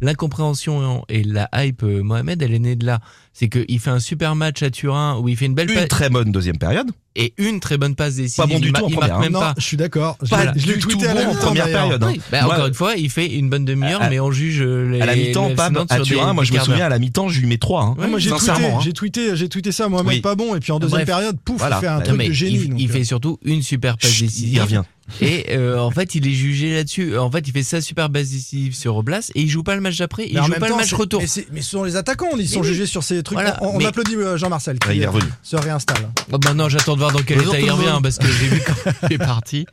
l'incompréhension 0.00 1.04
et 1.08 1.24
la 1.24 1.48
hype 1.54 1.82
Mohamed, 1.82 2.40
elle 2.42 2.54
est 2.54 2.58
née 2.58 2.76
de 2.76 2.86
là. 2.86 3.00
C'est 3.34 3.48
qu'il 3.48 3.80
fait 3.80 3.90
un 3.90 3.98
super 3.98 4.34
match 4.36 4.62
à 4.62 4.70
Turin 4.70 5.18
où 5.18 5.26
il 5.28 5.36
fait 5.38 5.46
une 5.46 5.54
belle 5.54 5.70
Une 5.70 5.88
très 5.88 6.10
bonne 6.10 6.30
deuxième 6.32 6.58
période. 6.58 6.88
et 7.16 7.32
une 7.38 7.60
très 7.60 7.78
bonne 7.78 7.94
passe 7.94 8.16
décisive. 8.16 8.36
Pas 8.36 8.46
bon 8.46 8.60
du 8.60 8.68
Il 8.68 8.72
tout 8.74 8.84
en 8.84 8.88
il 8.88 8.94
première, 8.94 9.08
marque 9.14 9.22
même 9.22 9.32
non, 9.32 9.40
pas. 9.40 9.54
je 9.56 9.62
suis 9.64 9.76
d'accord. 9.78 10.18
Je 10.22 10.28
Pas 10.28 10.44
l'ai- 10.52 10.60
je 10.60 10.66
l'ai 10.66 10.74
du 10.74 10.80
tout 10.80 10.88
tweeté 10.90 11.06
à 11.08 11.14
la 11.14 11.22
bon 11.24 11.30
en 11.30 11.32
mi-temps, 11.32 11.46
première 11.46 11.64
d'ailleurs. 11.64 11.80
période. 11.82 12.04
hein. 12.04 12.08
Oui, 12.12 12.20
bah, 12.30 12.42
Moi, 12.44 12.54
encore 12.54 12.66
une 12.66 12.74
fois, 12.74 12.94
il 12.96 13.08
fait 13.10 13.26
une 13.34 13.48
bonne 13.48 13.64
demi-heure, 13.64 14.02
à- 14.02 14.10
mais 14.10 14.20
on 14.20 14.30
juge 14.30 14.60
euh, 14.60 14.90
les. 14.90 15.00
à 15.00 15.06
la 15.06 15.16
mi-temps, 15.16 15.48
les 15.48 15.54
Nantes 15.54 15.90
à 15.90 15.94
sur 15.96 16.04
des- 16.04 16.10
Turin, 16.10 16.32
moi 16.34 16.42
des 16.44 16.48
je 16.48 16.52
me 16.52 16.56
quarts 16.58 16.66
souviens, 16.66 16.84
à 16.86 16.88
la 16.90 16.98
mi-temps, 16.98 17.28
je 17.28 17.40
lui 17.40 17.46
mets 17.46 17.56
3. 17.58 17.82
Hein, 17.84 17.94
Ouais, 17.98 18.06
moi 18.06 18.18
j'ai 18.18 18.28
tweeté, 18.30 18.44
sincèrement. 18.46 18.78
hein. 18.78 18.82
j'ai 18.84 18.92
tweeté, 18.92 19.34
j'ai 19.36 19.48
tweeté 19.48 19.72
ça 19.72 19.86
à 19.86 19.88
Mohamed 19.88 20.08
Oui. 20.14 20.20
Pabon 20.20 20.54
et 20.54 20.60
puis 20.60 20.72
en 20.72 20.78
deuxième 20.78 20.98
Bref. 20.98 21.06
période, 21.06 21.38
pouf, 21.42 21.58
Voilà. 21.58 21.78
il 21.78 21.80
fait 21.80 21.86
un 21.88 21.98
Non, 21.98 22.04
truc 22.04 22.18
mais 22.18 22.28
de 22.28 22.32
génie. 22.32 22.54
il, 22.56 22.68
donc, 22.70 22.80
il 22.80 22.90
euh, 22.90 22.92
fait 22.92 23.04
surtout 23.04 23.38
une 23.44 23.62
super 23.62 23.96
passe 23.96 24.10
Chut, 24.10 24.26
décisive. 24.26 24.52
il 24.54 24.60
revient. 24.60 24.82
Et 25.20 25.46
euh, 25.50 25.78
en 25.78 25.90
fait, 25.90 26.14
il 26.14 26.26
est 26.26 26.32
jugé 26.32 26.74
là-dessus. 26.74 27.18
En 27.18 27.30
fait, 27.30 27.46
il 27.46 27.52
fait 27.52 27.62
sa 27.62 27.80
super 27.80 28.08
décisive 28.08 28.74
sur 28.74 28.96
Oblas 28.96 29.30
et 29.34 29.42
il 29.42 29.48
joue 29.48 29.62
pas 29.62 29.74
le 29.74 29.80
match 29.80 29.98
d'après. 29.98 30.26
Il 30.28 30.34
mais 30.40 30.46
joue 30.46 30.52
pas 30.52 30.60
temps, 30.60 30.68
le 30.68 30.76
match 30.76 30.92
retour. 30.94 31.20
Mais, 31.20 31.26
ce 31.60 31.70
sont 31.70 31.84
les 31.84 31.96
attaquants, 31.96 32.28
ils 32.38 32.48
sont 32.48 32.60
Mais 32.60 32.66
oui. 32.66 32.72
jugés 32.72 32.86
sur 32.86 33.02
ces 33.02 33.22
trucs. 33.22 33.36
Voilà, 33.36 33.58
on 33.62 33.74
on 33.74 33.78
mais- 33.78 33.86
applaudit 33.86 34.16
euh, 34.16 34.36
Jean-Marcel 34.36 34.78
qui 34.78 34.88
Ouais, 34.88 34.96
il 34.96 35.02
est 35.02 35.06
revenu. 35.06 35.30
se 35.42 35.56
réinstalle. 35.56 36.08
Oh, 36.32 36.38
bah 36.38 36.54
non, 36.54 36.68
j'attends 36.68 36.94
de 36.94 36.98
voir 37.00 37.12
dans 37.12 37.22
quel 37.22 37.40
état 37.42 37.60
il 37.60 37.70
revient 37.70 37.98
parce 38.02 38.18
que 38.18 38.26
j'ai 38.26 38.46
vu 38.48 38.62
quand 38.64 38.92
il 39.10 39.14
est 39.14 39.18
parti. 39.18 39.66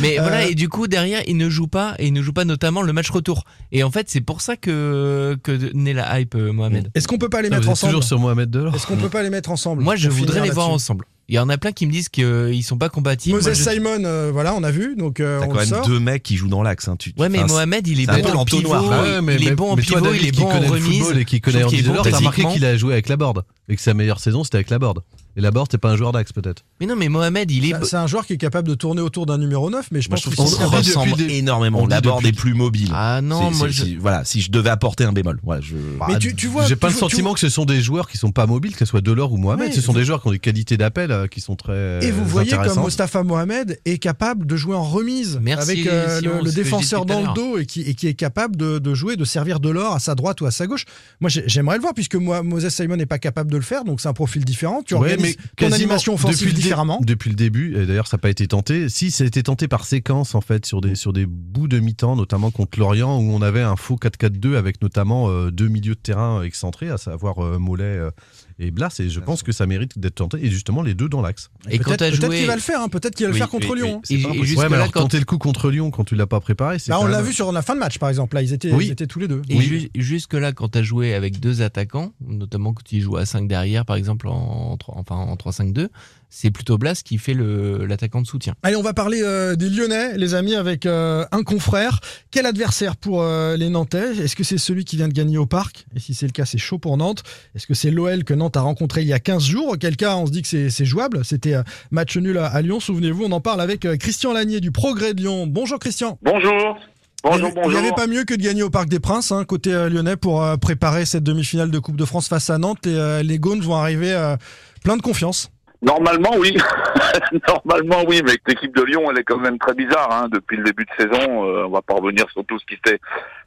Mais 0.00 0.18
Euh, 0.18 0.22
voilà, 0.22 0.46
et 0.46 0.54
du 0.54 0.68
coup 0.68 0.86
derrière, 0.86 1.22
il 1.26 1.36
ne 1.36 1.48
joue 1.48 1.66
pas 1.68 1.94
et 1.98 2.06
il 2.08 2.12
ne 2.12 2.20
joue 2.22 2.32
pas 2.32 2.44
notamment 2.44 2.82
le 2.82 2.92
match 2.92 3.10
retour. 3.10 3.44
Et 3.72 3.82
en 3.84 3.90
fait, 3.90 4.10
c'est 4.10 4.20
pour 4.20 4.40
ça 4.42 4.56
que 4.56 5.36
que 5.42 5.72
naît 5.72 5.94
la 5.94 6.20
hype 6.20 6.34
Mohamed. 6.34 6.90
Est-ce 6.94 7.08
qu'on 7.08 7.18
peut 7.18 7.28
pas 7.30 7.40
les 7.42 7.48
Ah, 7.50 7.56
mettre 7.56 7.68
ensemble 7.70 7.92
toujours 7.92 8.04
sur 8.04 8.18
Mohamed 8.18 8.50
Delors. 8.50 8.74
Est-ce 8.74 8.86
qu'on 8.86 8.96
peut 8.96 9.08
pas 9.08 9.22
les 9.22 9.30
mettre 9.30 9.50
ensemble 9.50 9.82
Moi, 9.82 9.96
je 9.96 10.08
voudrais 10.10 10.40
les 10.42 10.50
voir 10.50 10.68
ensemble. 10.68 11.04
Il 11.28 11.34
y 11.34 11.38
en 11.38 11.48
a 11.48 11.56
plein 11.56 11.72
qui 11.72 11.86
me 11.86 11.90
disent 11.92 12.10
qu'ils 12.10 12.62
sont 12.62 12.76
pas 12.76 12.90
compatibles. 12.90 13.34
Moses 13.36 13.44
Moi, 13.46 13.54
je- 13.54 13.62
Simon, 13.62 14.04
euh, 14.04 14.30
voilà, 14.30 14.54
on 14.54 14.62
a 14.62 14.70
vu, 14.70 14.94
donc 14.94 15.20
euh, 15.20 15.38
T'as 15.40 15.46
on 15.46 15.48
quand 15.48 15.54
le 15.54 15.60
même 15.60 15.68
sort. 15.68 15.86
deux 15.86 15.98
mecs 15.98 16.22
qui 16.22 16.36
jouent 16.36 16.48
dans 16.48 16.62
l'axe. 16.62 16.86
Hein. 16.88 16.96
Tu, 16.98 17.14
Ouais, 17.16 17.30
mais 17.30 17.38
enfin, 17.38 17.46
Mohamed, 17.54 17.86
il 17.88 18.00
est 18.00 18.06
bon 18.06 18.12
en 18.12 18.16
pivot. 18.16 18.34
l'entonnoir. 18.34 18.84
Ouais, 19.02 19.22
mais, 19.22 19.36
il 19.36 19.42
est 19.46 19.50
mais- 19.50 19.56
bon 19.56 19.70
en 19.70 19.76
pivot, 19.76 20.00
David, 20.00 20.20
il 20.22 20.28
est 20.28 20.32
bon 20.32 20.46
en 20.46 20.52
connaît 20.52 20.66
le 20.66 20.72
remise. 20.72 20.98
football 20.98 21.18
et 21.18 21.24
qui 21.24 21.40
connaît 21.40 21.64
Andy 21.64 21.82
Delors, 21.82 22.02
t'as 22.04 22.16
remarqué 22.18 22.44
qu'il 22.46 22.64
a 22.66 22.76
joué 22.76 22.92
avec 22.92 23.08
la 23.08 23.16
board 23.16 23.44
et 23.70 23.76
que 23.76 23.80
sa 23.82 23.94
meilleure 23.94 24.20
saison 24.20 24.44
c'était 24.44 24.56
avec 24.56 24.68
la 24.70 24.78
board. 24.78 25.00
Et 25.36 25.40
la 25.40 25.50
board, 25.50 25.68
c'est 25.70 25.78
pas 25.78 25.90
un 25.90 25.96
joueur 25.96 26.12
d'axe 26.12 26.32
peut-être. 26.32 26.62
Mais 26.80 26.86
non, 26.86 26.94
mais 26.96 27.08
Mohamed, 27.08 27.50
il 27.50 27.64
est. 27.70 27.74
C'est- 27.84 27.96
un 27.96 28.06
joueur 28.06 28.26
qui 28.26 28.32
est 28.34 28.38
capable 28.38 28.68
de 28.68 28.74
tourner 28.74 29.00
autour 29.00 29.26
d'un 29.26 29.38
numéro 29.38 29.70
9, 29.70 29.88
mais 29.92 30.00
je 30.00 30.08
pense 30.08 30.22
qu'il 30.22 30.34
ressemble 30.40 31.16
dé- 31.16 31.36
énormément. 31.38 31.80
on 31.82 31.86
La 31.86 32.00
dit 32.00 32.08
board 32.08 32.18
depuis- 32.22 32.28
est 32.30 32.38
plus 32.38 32.54
mobile. 32.54 32.90
Ah 32.94 33.20
non, 33.22 33.50
moi 33.52 33.68
je. 33.68 33.84
voilà, 33.98 34.24
si 34.24 34.40
je 34.40 34.50
devais 34.50 34.70
apporter 34.70 35.04
un 35.04 35.12
bémol, 35.12 35.38
voilà, 35.42 35.60
je. 35.60 35.74
Mais 36.08 36.18
tu- 36.18 36.34
tu 36.34 36.46
vois, 36.48 36.66
J'ai 36.66 36.76
pas 36.76 36.88
tu 36.88 36.94
le 36.94 36.98
vois- 37.00 37.08
sentiment 37.10 37.34
que 37.34 37.40
ce 37.40 37.48
sont 37.48 37.64
des 37.64 37.80
joueurs 37.80 38.08
qui 38.08 38.18
sont 38.18 38.32
pas 38.32 38.46
mobiles, 38.46 38.72
que 38.72 38.78
ce 38.80 38.84
soit 38.84 39.00
Delors 39.00 39.32
ou 39.32 39.36
Mohamed. 39.38 39.68
Oui, 39.68 39.74
ce 39.74 39.80
sont 39.80 39.92
vous- 39.92 39.98
des 39.98 40.04
joueurs 40.04 40.20
qui 40.22 40.28
ont 40.28 40.32
des 40.32 40.38
qualités 40.38 40.76
d'appel 40.76 41.10
euh, 41.10 41.26
qui 41.26 41.40
sont 41.40 41.56
très 41.56 42.04
Et 42.04 42.10
vous 42.10 42.24
voyez 42.24 42.50
comme. 42.52 42.80
Mostafa 42.80 43.22
Mohamed 43.22 43.78
est 43.84 43.98
capable 43.98 44.46
de 44.46 44.56
jouer 44.56 44.74
en 44.76 44.84
remise 44.84 45.38
Merci, 45.42 45.70
avec 45.70 45.86
euh, 45.86 46.20
Simon, 46.20 46.42
le, 46.42 46.52
défenseur 46.52 47.06
dans 47.06 47.20
le 47.20 47.34
dos 47.34 47.58
et 47.58 47.66
qui, 47.66 47.80
et 47.82 47.94
qui 47.94 48.06
est 48.08 48.14
capable 48.14 48.56
de, 48.56 48.78
de 48.78 48.94
jouer, 48.94 49.16
de 49.16 49.24
servir 49.24 49.60
de 49.60 49.70
l'or 49.70 49.94
à 49.94 49.98
sa 50.00 50.14
droite 50.14 50.40
ou 50.40 50.46
à 50.46 50.50
sa 50.50 50.66
gauche. 50.66 50.84
Moi, 51.20 51.28
j'ai- 51.30 51.44
j'aimerais 51.46 51.76
le 51.76 51.82
voir 51.82 51.94
puisque 51.94 52.14
moi, 52.16 52.42
Moses 52.42 52.68
Simon 52.68 52.96
n'est 52.96 53.06
pas 53.06 53.18
capable 53.18 53.50
de 53.50 53.56
le 53.56 53.62
faire, 53.62 53.84
donc 53.84 54.00
c'est 54.00 54.08
un 54.08 54.12
profil 54.12 54.44
différent. 54.44 54.82
Tu 54.84 54.94
Ouais, 54.94 55.16
organises 55.24 55.36
ton 55.56 55.72
animation 55.72 56.14
offensive 56.14 56.38
depuis 56.38 56.56
le 56.56 56.62
différemment. 56.62 57.00
depuis 57.02 57.30
le 57.30 57.36
début, 57.36 57.76
et 57.76 57.86
d'ailleurs 57.86 58.06
ça 58.06 58.16
n'a 58.16 58.20
pas 58.20 58.30
été 58.30 58.46
tenté. 58.46 58.88
Si, 58.88 59.10
ça 59.10 59.24
a 59.24 59.26
été 59.26 59.42
tenté 59.42 59.68
par 59.68 59.84
séquence 59.84 60.34
en 60.34 60.40
fait 60.40 60.66
sur 60.66 60.80
des, 60.80 60.94
sur 60.94 61.12
des 61.12 61.26
bouts 61.26 61.68
de 61.68 61.78
mi-temps, 61.78 62.16
notamment 62.16 62.50
contre 62.50 62.78
Lorient, 62.78 63.18
où 63.18 63.32
on 63.32 63.42
avait 63.42 63.62
un 63.62 63.76
faux 63.76 63.96
4-4-2 63.96 64.56
avec 64.56 64.82
notamment 64.82 65.28
euh, 65.28 65.50
deux 65.50 65.68
milieux 65.68 65.94
de 65.94 66.00
terrain 66.00 66.42
excentrés, 66.42 66.90
à 66.90 66.98
savoir 66.98 67.44
euh, 67.44 67.58
Mollet 67.58 67.84
euh, 67.84 68.10
et 68.58 68.70
Blas. 68.70 68.94
Et 69.00 69.08
je 69.10 69.20
pense 69.20 69.42
que 69.42 69.52
ça 69.52 69.66
mérite 69.66 69.98
d'être 69.98 70.16
tenté. 70.16 70.38
Et 70.44 70.50
justement 70.50 70.82
les 70.82 70.94
deux 70.94 71.08
dans 71.08 71.22
l'axe. 71.22 71.50
Et 71.70 71.78
Peut-être 71.78 72.14
joué. 72.14 72.38
qu'il 72.38 72.46
va 72.46 72.54
le 72.54 72.60
faire, 72.60 72.80
hein, 72.80 72.88
peut-être 72.88 73.14
qu'il 73.14 73.26
va 73.26 73.32
le 73.32 73.38
faire 73.38 73.48
contre 73.48 73.74
Lyon. 73.74 74.00
Et- 74.10 74.24
ouais, 74.24 74.32
mais 74.54 74.56
là, 74.70 74.76
alors 74.76 74.92
quand- 74.92 75.00
tenter 75.02 75.18
le 75.18 75.24
coup 75.24 75.38
contre 75.38 75.70
Lyon 75.70 75.90
quand 75.90 76.04
tu 76.04 76.14
l'as 76.14 76.26
pas 76.26 76.40
préparé, 76.40 76.78
c'est 76.78 76.90
Bah, 76.90 76.98
on 77.00 77.06
l'a 77.06 77.18
même- 77.18 77.26
vu 77.26 77.32
sur 77.32 77.50
la 77.52 77.62
fin 77.62 77.74
de 77.74 77.80
match, 77.80 77.98
par 77.98 78.08
exemple. 78.08 78.34
Là, 78.34 78.42
ils 78.42 78.52
étaient, 78.52 78.72
Oui. 78.72 78.86
ils 78.86 78.92
étaient 78.92 79.06
tous 79.06 79.18
les 79.18 79.28
deux. 79.28 79.42
Et 79.48 79.56
Oui. 79.56 79.64
ju- 79.64 79.90
jusque-là, 79.94 80.52
quand 80.52 80.68
tu 80.70 80.78
as 80.78 80.82
joué 80.82 81.14
avec 81.14 81.40
deux 81.40 81.62
attaquants, 81.62 82.12
notamment 82.26 82.72
quand 82.72 82.84
tu 82.84 83.00
joues 83.00 83.16
à 83.16 83.26
5 83.26 83.48
derrière, 83.48 83.84
par 83.84 83.96
exemple 83.96 84.28
en, 84.28 84.76
trois- 84.76 84.96
enfin, 84.98 85.16
en 85.16 85.36
3-5-2, 85.36 85.88
c'est 86.36 86.50
plutôt 86.50 86.78
Blas 86.78 87.02
qui 87.04 87.18
fait 87.18 87.32
l'attaquant 87.34 88.20
de 88.20 88.26
soutien. 88.26 88.54
Allez, 88.64 88.74
on 88.74 88.82
va 88.82 88.92
parler 88.92 89.22
euh, 89.22 89.54
des 89.54 89.70
Lyonnais, 89.70 90.18
les 90.18 90.34
amis, 90.34 90.56
avec 90.56 90.84
euh, 90.84 91.24
un 91.30 91.44
confrère. 91.44 92.00
Quel 92.32 92.44
adversaire 92.44 92.96
pour 92.96 93.22
euh, 93.22 93.56
les 93.56 93.68
Nantais? 93.68 94.16
Est-ce 94.18 94.34
que 94.34 94.42
c'est 94.42 94.58
celui 94.58 94.84
qui 94.84 94.96
vient 94.96 95.06
de 95.06 95.12
gagner 95.12 95.38
au 95.38 95.46
Parc? 95.46 95.86
Et 95.94 96.00
si 96.00 96.12
c'est 96.12 96.26
le 96.26 96.32
cas, 96.32 96.44
c'est 96.44 96.58
chaud 96.58 96.78
pour 96.78 96.96
Nantes. 96.96 97.22
Est-ce 97.54 97.68
que 97.68 97.74
c'est 97.74 97.92
l'OL 97.92 98.24
que 98.24 98.34
Nantes 98.34 98.56
a 98.56 98.62
rencontré 98.62 99.02
il 99.02 99.08
y 99.08 99.12
a 99.12 99.20
15 99.20 99.44
jours? 99.44 99.68
Auquel 99.68 99.96
cas, 99.96 100.16
on 100.16 100.26
se 100.26 100.32
dit 100.32 100.42
que 100.42 100.68
c'est 100.68 100.84
jouable. 100.84 101.24
C'était 101.24 101.54
euh, 101.54 101.62
match 101.92 102.16
nul 102.16 102.36
à, 102.38 102.46
à 102.46 102.62
Lyon, 102.62 102.80
souvenez-vous. 102.80 103.24
On 103.26 103.32
en 103.32 103.40
parle 103.40 103.60
avec 103.60 103.84
euh, 103.84 103.96
Christian 103.96 104.32
Lanier 104.32 104.60
du 104.60 104.72
Progrès 104.72 105.14
de 105.14 105.20
Lyon. 105.20 105.46
Bonjour 105.46 105.78
Christian. 105.78 106.18
Bonjour. 106.22 106.76
Bonjour, 107.24 107.50
Il 107.64 107.70
n'y 107.70 107.76
avait 107.76 107.92
pas 107.92 108.06
mieux 108.06 108.24
que 108.24 108.34
de 108.34 108.42
gagner 108.42 108.62
au 108.62 108.68
Parc 108.68 108.88
des 108.90 109.00
Princes, 109.00 109.32
hein, 109.32 109.44
côté 109.44 109.72
euh, 109.72 109.88
lyonnais, 109.88 110.16
pour 110.16 110.42
euh, 110.42 110.58
préparer 110.58 111.06
cette 111.06 111.22
demi-finale 111.22 111.70
de 111.70 111.78
Coupe 111.78 111.96
de 111.96 112.04
France 112.04 112.28
face 112.28 112.50
à 112.50 112.58
Nantes. 112.58 112.86
Et 112.86 112.94
euh, 112.94 113.22
les 113.22 113.38
Gaunes 113.38 113.62
vont 113.62 113.76
arriver 113.76 114.12
euh, 114.12 114.36
plein 114.82 114.98
de 114.98 115.02
confiance. 115.02 115.50
Normalement, 115.84 116.30
oui. 116.38 116.56
Normalement, 117.48 118.04
oui, 118.08 118.22
mais 118.24 118.32
l'équipe 118.46 118.74
de 118.74 118.82
Lyon, 118.82 119.10
elle 119.10 119.18
est 119.18 119.24
quand 119.24 119.38
même 119.38 119.58
très 119.58 119.74
bizarre. 119.74 120.08
Hein. 120.10 120.28
Depuis 120.32 120.56
le 120.56 120.64
début 120.64 120.84
de 120.84 121.02
saison, 121.04 121.44
euh, 121.44 121.64
on 121.66 121.70
va 121.70 121.82
pas 121.82 121.94
revenir 121.94 122.24
sur 122.30 122.44
tout 122.46 122.58
ce 122.58 122.64
qui 122.64 122.78
s'est 122.86 122.98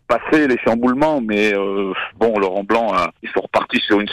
passé, 0.08 0.48
les 0.48 0.58
chamboulements, 0.60 1.20
mais 1.20 1.54
euh, 1.54 1.92
bon, 2.18 2.38
Laurent 2.40 2.64
Blanc, 2.64 2.94
hein, 2.96 3.08
ils 3.24 3.30
sont 3.32 3.42
repartis 3.42 3.80
sur 3.82 4.00
une 4.00 4.08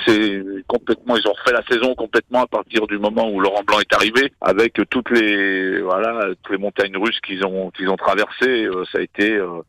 complètement, 0.66 1.16
ils 1.16 1.28
ont 1.28 1.32
refait 1.32 1.52
la 1.52 1.62
saison 1.70 1.94
complètement 1.94 2.42
à 2.42 2.46
partir 2.48 2.86
du 2.88 2.98
moment 2.98 3.28
où 3.30 3.38
Laurent 3.40 3.62
Blanc 3.64 3.78
est 3.78 3.94
arrivé, 3.94 4.32
avec 4.40 4.72
toutes 4.90 5.10
les 5.10 5.80
voilà, 5.82 6.30
toutes 6.42 6.52
les 6.56 6.58
montagnes 6.58 6.96
russes 6.96 7.20
qu'ils 7.20 7.44
ont 7.46 7.70
qu'ils 7.70 7.88
ont 7.88 7.96
traversées. 7.96 8.64
euh, 8.64 8.84
ça 8.90 8.98
a 8.98 9.02
été. 9.02 9.36
euh, 9.36 9.60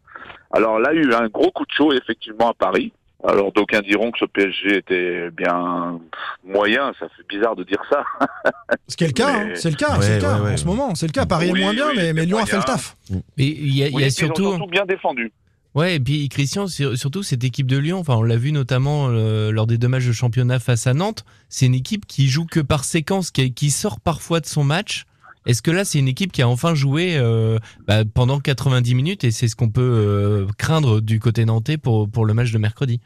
Alors 0.52 0.80
là, 0.80 0.90
il 0.94 1.04
y 1.04 1.06
a 1.06 1.10
eu 1.10 1.14
un 1.14 1.28
gros 1.28 1.52
coup 1.52 1.66
de 1.66 1.72
chaud 1.72 1.94
effectivement 1.94 2.50
à 2.50 2.54
Paris. 2.56 2.92
Alors 3.28 3.52
d'aucuns 3.52 3.82
diront 3.82 4.12
que 4.12 4.20
ce 4.20 4.26
PSG 4.26 4.78
était 4.78 5.32
bien 5.32 6.00
moyen, 6.44 6.92
ça 7.00 7.08
fait 7.16 7.24
bizarre 7.28 7.56
de 7.56 7.64
dire 7.64 7.82
ça. 7.90 8.04
Ce 8.88 8.96
qui 8.96 9.04
est 9.04 9.08
le 9.08 9.14
cas, 9.14 9.32
Mais- 9.46 9.52
hein, 9.52 9.56
c'est 9.56 9.70
le 9.70 9.76
cas, 9.76 9.98
Ouais, 9.98 10.06
c'est 10.06 10.16
le 10.16 10.22
cas 10.22 10.36
ouais, 10.40 10.46
ouais. 10.48 10.54
en 10.54 10.58
ce 10.58 10.66
moment. 10.66 10.96
C'est 10.96 11.08
le 11.08 11.12
cas. 11.12 11.26
Paris 11.26 11.50
Oui, 11.52 11.60
est 11.60 11.64
moins 11.64 11.74
bien, 11.74 11.88
oui, 11.90 11.94
mais, 11.98 12.14
mais 12.14 12.22
c'est 12.22 12.26
Lyon 12.28 12.38
a 12.40 12.46
fait 12.46 12.58
le 12.58 12.64
taf. 12.64 12.98
Mais 13.10 13.46
il 13.48 13.76
y 13.76 13.84
a, 13.84 13.88
y 13.90 13.96
a 13.96 14.00
ils 14.02 14.06
ont 14.08 14.10
surtout. 14.12 14.50
surtout 14.52 14.68
bien 14.70 14.86
défendu. 14.86 15.32
Ouais, 15.74 15.96
et 15.96 16.00
puis 16.00 16.30
Christian, 16.30 16.68
sur- 16.68 16.98
surtout 16.98 17.24
cette 17.24 17.44
équipe 17.44 17.68
de 17.68 17.78
Lyon, 17.78 18.00
enfin 18.00 18.16
on 18.16 18.24
l'a 18.24 18.38
vu 18.38 18.52
notamment 18.54 19.08
euh, 19.10 19.52
lors 19.52 19.68
des 19.68 19.78
deux 19.78 19.88
matchs 19.90 20.06
de 20.06 20.12
championnat 20.14 20.60
face 20.60 20.88
à 20.88 20.94
Nantes, 20.94 21.26
c'est 21.50 21.66
une 21.66 21.74
équipe 21.76 22.06
qui 22.06 22.28
joue 22.30 22.46
que 22.46 22.62
par 22.62 22.86
séquence, 22.86 23.30
qui, 23.32 23.54
qui 23.54 23.72
sort 23.72 24.00
parfois 24.00 24.40
de 24.40 24.46
son 24.46 24.64
match. 24.64 25.06
Est-ce 25.46 25.62
que 25.62 25.72
là 25.72 25.86
c'est 25.86 26.00
une 26.00 26.08
équipe 26.08 26.32
qui 26.32 26.42
a 26.42 26.48
enfin 26.48 26.74
joué 26.76 27.18
euh, 27.18 27.58
bah, 27.88 28.04
pendant 28.14 28.40
90 28.40 28.96
minutes 28.96 29.24
et 29.24 29.32
c'est 29.32 29.48
ce 29.48 29.56
qu'on 29.56 29.70
peut 29.70 29.82
euh, 29.82 30.48
craindre 30.58 31.02
du 31.02 31.20
côté 31.20 31.46
nantais 31.46 31.78
pour, 31.78 32.10
pour 32.10 32.26
le 32.26 32.34
match 32.34 32.52
de 32.52 32.58
mercredi? 32.58 33.00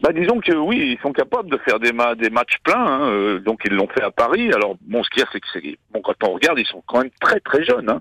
Bah 0.00 0.12
disons 0.12 0.38
que 0.40 0.54
oui, 0.54 0.96
ils 0.96 1.02
sont 1.02 1.12
capables 1.12 1.50
de 1.50 1.58
faire 1.58 1.80
des, 1.80 1.92
ma- 1.92 2.14
des 2.14 2.30
matchs 2.30 2.56
pleins, 2.62 2.84
hein, 2.86 3.08
euh, 3.10 3.40
donc 3.40 3.60
ils 3.64 3.72
l'ont 3.74 3.88
fait 3.88 4.02
à 4.02 4.12
Paris. 4.12 4.52
Alors 4.52 4.76
bon, 4.82 5.02
ce 5.02 5.10
qu'il 5.10 5.20
y 5.20 5.24
a, 5.24 5.28
c'est 5.32 5.40
que 5.40 5.76
bon 5.92 6.00
quand 6.02 6.14
on 6.22 6.34
regarde, 6.34 6.58
ils 6.58 6.66
sont 6.66 6.82
quand 6.86 7.02
même 7.02 7.10
très 7.20 7.40
très 7.40 7.64
jeunes. 7.64 7.90
Hein. 7.90 8.00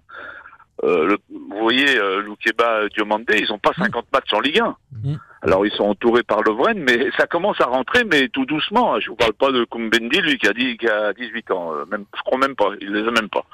Euh, 0.84 1.08
le- 1.08 1.18
vous 1.30 1.60
voyez, 1.60 1.98
euh, 2.00 2.22
Loukeba, 2.22 2.88
Diomandé, 2.90 3.40
ils 3.40 3.52
ont 3.52 3.58
pas 3.58 3.74
50 3.78 4.06
matchs 4.14 4.34
en 4.34 4.40
Ligue 4.40 4.60
1. 4.60 4.76
Mm. 5.04 5.16
Alors 5.42 5.66
ils 5.66 5.72
sont 5.72 5.86
entourés 5.86 6.24
par 6.24 6.42
Lovren, 6.42 6.78
mais 6.80 7.10
ça 7.18 7.26
commence 7.28 7.60
à 7.62 7.66
rentrer, 7.66 8.04
mais 8.04 8.28
tout 8.30 8.46
doucement. 8.46 8.96
hein. 8.96 9.00
Je 9.00 9.10
vous 9.10 9.16
parle 9.16 9.34
pas 9.34 9.52
de 9.52 9.64
Kumbendi, 9.66 10.20
lui 10.22 10.38
qui 10.38 10.48
a 10.48 10.54
dit 10.54 10.78
qui 10.78 10.88
a 10.88 11.14
18 11.14 11.52
ans, 11.52 11.74
euh, 11.74 11.86
même 11.90 12.06
je 12.16 12.22
crois 12.24 12.38
même 12.40 12.56
pas, 12.56 12.70
il 12.82 12.92
les 12.92 13.08
a 13.08 13.12
même 13.12 13.30
pas. 13.30 13.46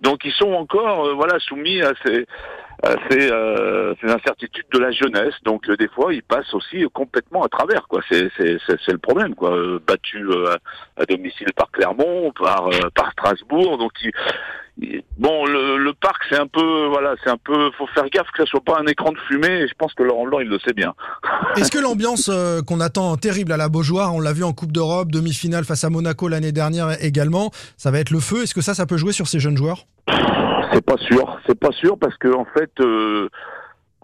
Donc 0.00 0.24
ils 0.24 0.32
sont 0.32 0.52
encore 0.52 1.06
euh, 1.06 1.14
voilà 1.14 1.38
soumis 1.40 1.82
à 1.82 1.92
ces 2.04 2.26
ces, 3.10 3.30
euh, 3.30 3.94
ces 4.00 4.10
incertitudes 4.10 4.66
de 4.72 4.78
la 4.78 4.90
jeunesse. 4.90 5.34
Donc 5.44 5.68
euh, 5.68 5.76
des 5.76 5.88
fois 5.88 6.12
ils 6.12 6.22
passent 6.22 6.52
aussi 6.54 6.84
complètement 6.92 7.42
à 7.42 7.48
travers 7.48 7.86
quoi. 7.88 8.00
C'est 8.10 8.28
c'est 8.36 8.58
c'est 8.66 8.76
c'est 8.84 8.92
le 8.92 8.98
problème 8.98 9.34
quoi. 9.34 9.56
Euh, 9.56 9.80
battu 9.86 10.24
euh, 10.28 10.54
à, 10.96 11.04
domicile 11.06 11.48
par 11.56 11.70
Clermont, 11.70 12.32
par 12.38 12.68
euh, 12.68 13.10
Strasbourg. 13.12 13.78
Donc 13.78 13.92
bon 15.18 15.46
le, 15.46 15.92
parc 15.94 16.22
c'est 16.28 16.38
un 16.38 16.46
peu 16.46 16.86
voilà 16.86 17.14
c'est 17.24 17.30
un 17.30 17.38
peu 17.38 17.70
faut 17.78 17.86
faire 17.88 18.08
gaffe 18.10 18.30
que 18.32 18.44
ça 18.44 18.50
soit 18.50 18.60
pas 18.60 18.78
un 18.78 18.86
écran 18.86 19.12
de 19.12 19.18
fumée. 19.26 19.62
Et 19.62 19.68
je 19.68 19.74
pense 19.78 19.94
que 19.94 20.02
Laurent 20.02 20.26
Blanc 20.26 20.40
il 20.40 20.48
le 20.48 20.58
sait 20.58 20.74
bien. 20.74 20.94
Est-ce 21.56 21.70
que 21.70 21.78
l'ambiance 21.78 22.30
euh, 22.32 22.60
qu'on 22.62 22.80
attend 22.80 23.16
terrible 23.16 23.52
à 23.52 23.56
la 23.56 23.68
Beaujoire, 23.68 24.14
on 24.14 24.20
l'a 24.20 24.32
vu 24.32 24.44
en 24.44 24.52
Coupe 24.52 24.72
d'Europe, 24.72 25.10
demi-finale 25.10 25.64
face 25.64 25.84
à 25.84 25.90
Monaco 25.90 26.28
l'année 26.28 26.52
dernière 26.52 27.02
également, 27.02 27.50
ça 27.76 27.90
va 27.90 27.98
être 28.00 28.10
le 28.10 28.20
feu? 28.20 28.42
Est-ce 28.42 28.54
que 28.54 28.60
ça, 28.60 28.74
ça 28.74 28.86
peut 28.86 28.96
jouer 28.98 29.12
sur 29.12 29.26
ces 29.26 29.40
jeunes 29.40 29.56
joueurs? 29.56 29.86
C'est 30.72 30.84
pas 30.84 30.96
sûr, 30.98 31.38
c'est 31.46 31.58
pas 31.58 31.72
sûr 31.72 31.98
parce 31.98 32.16
que 32.16 32.34
en 32.34 32.44
fait, 32.44 32.70
euh, 32.80 33.28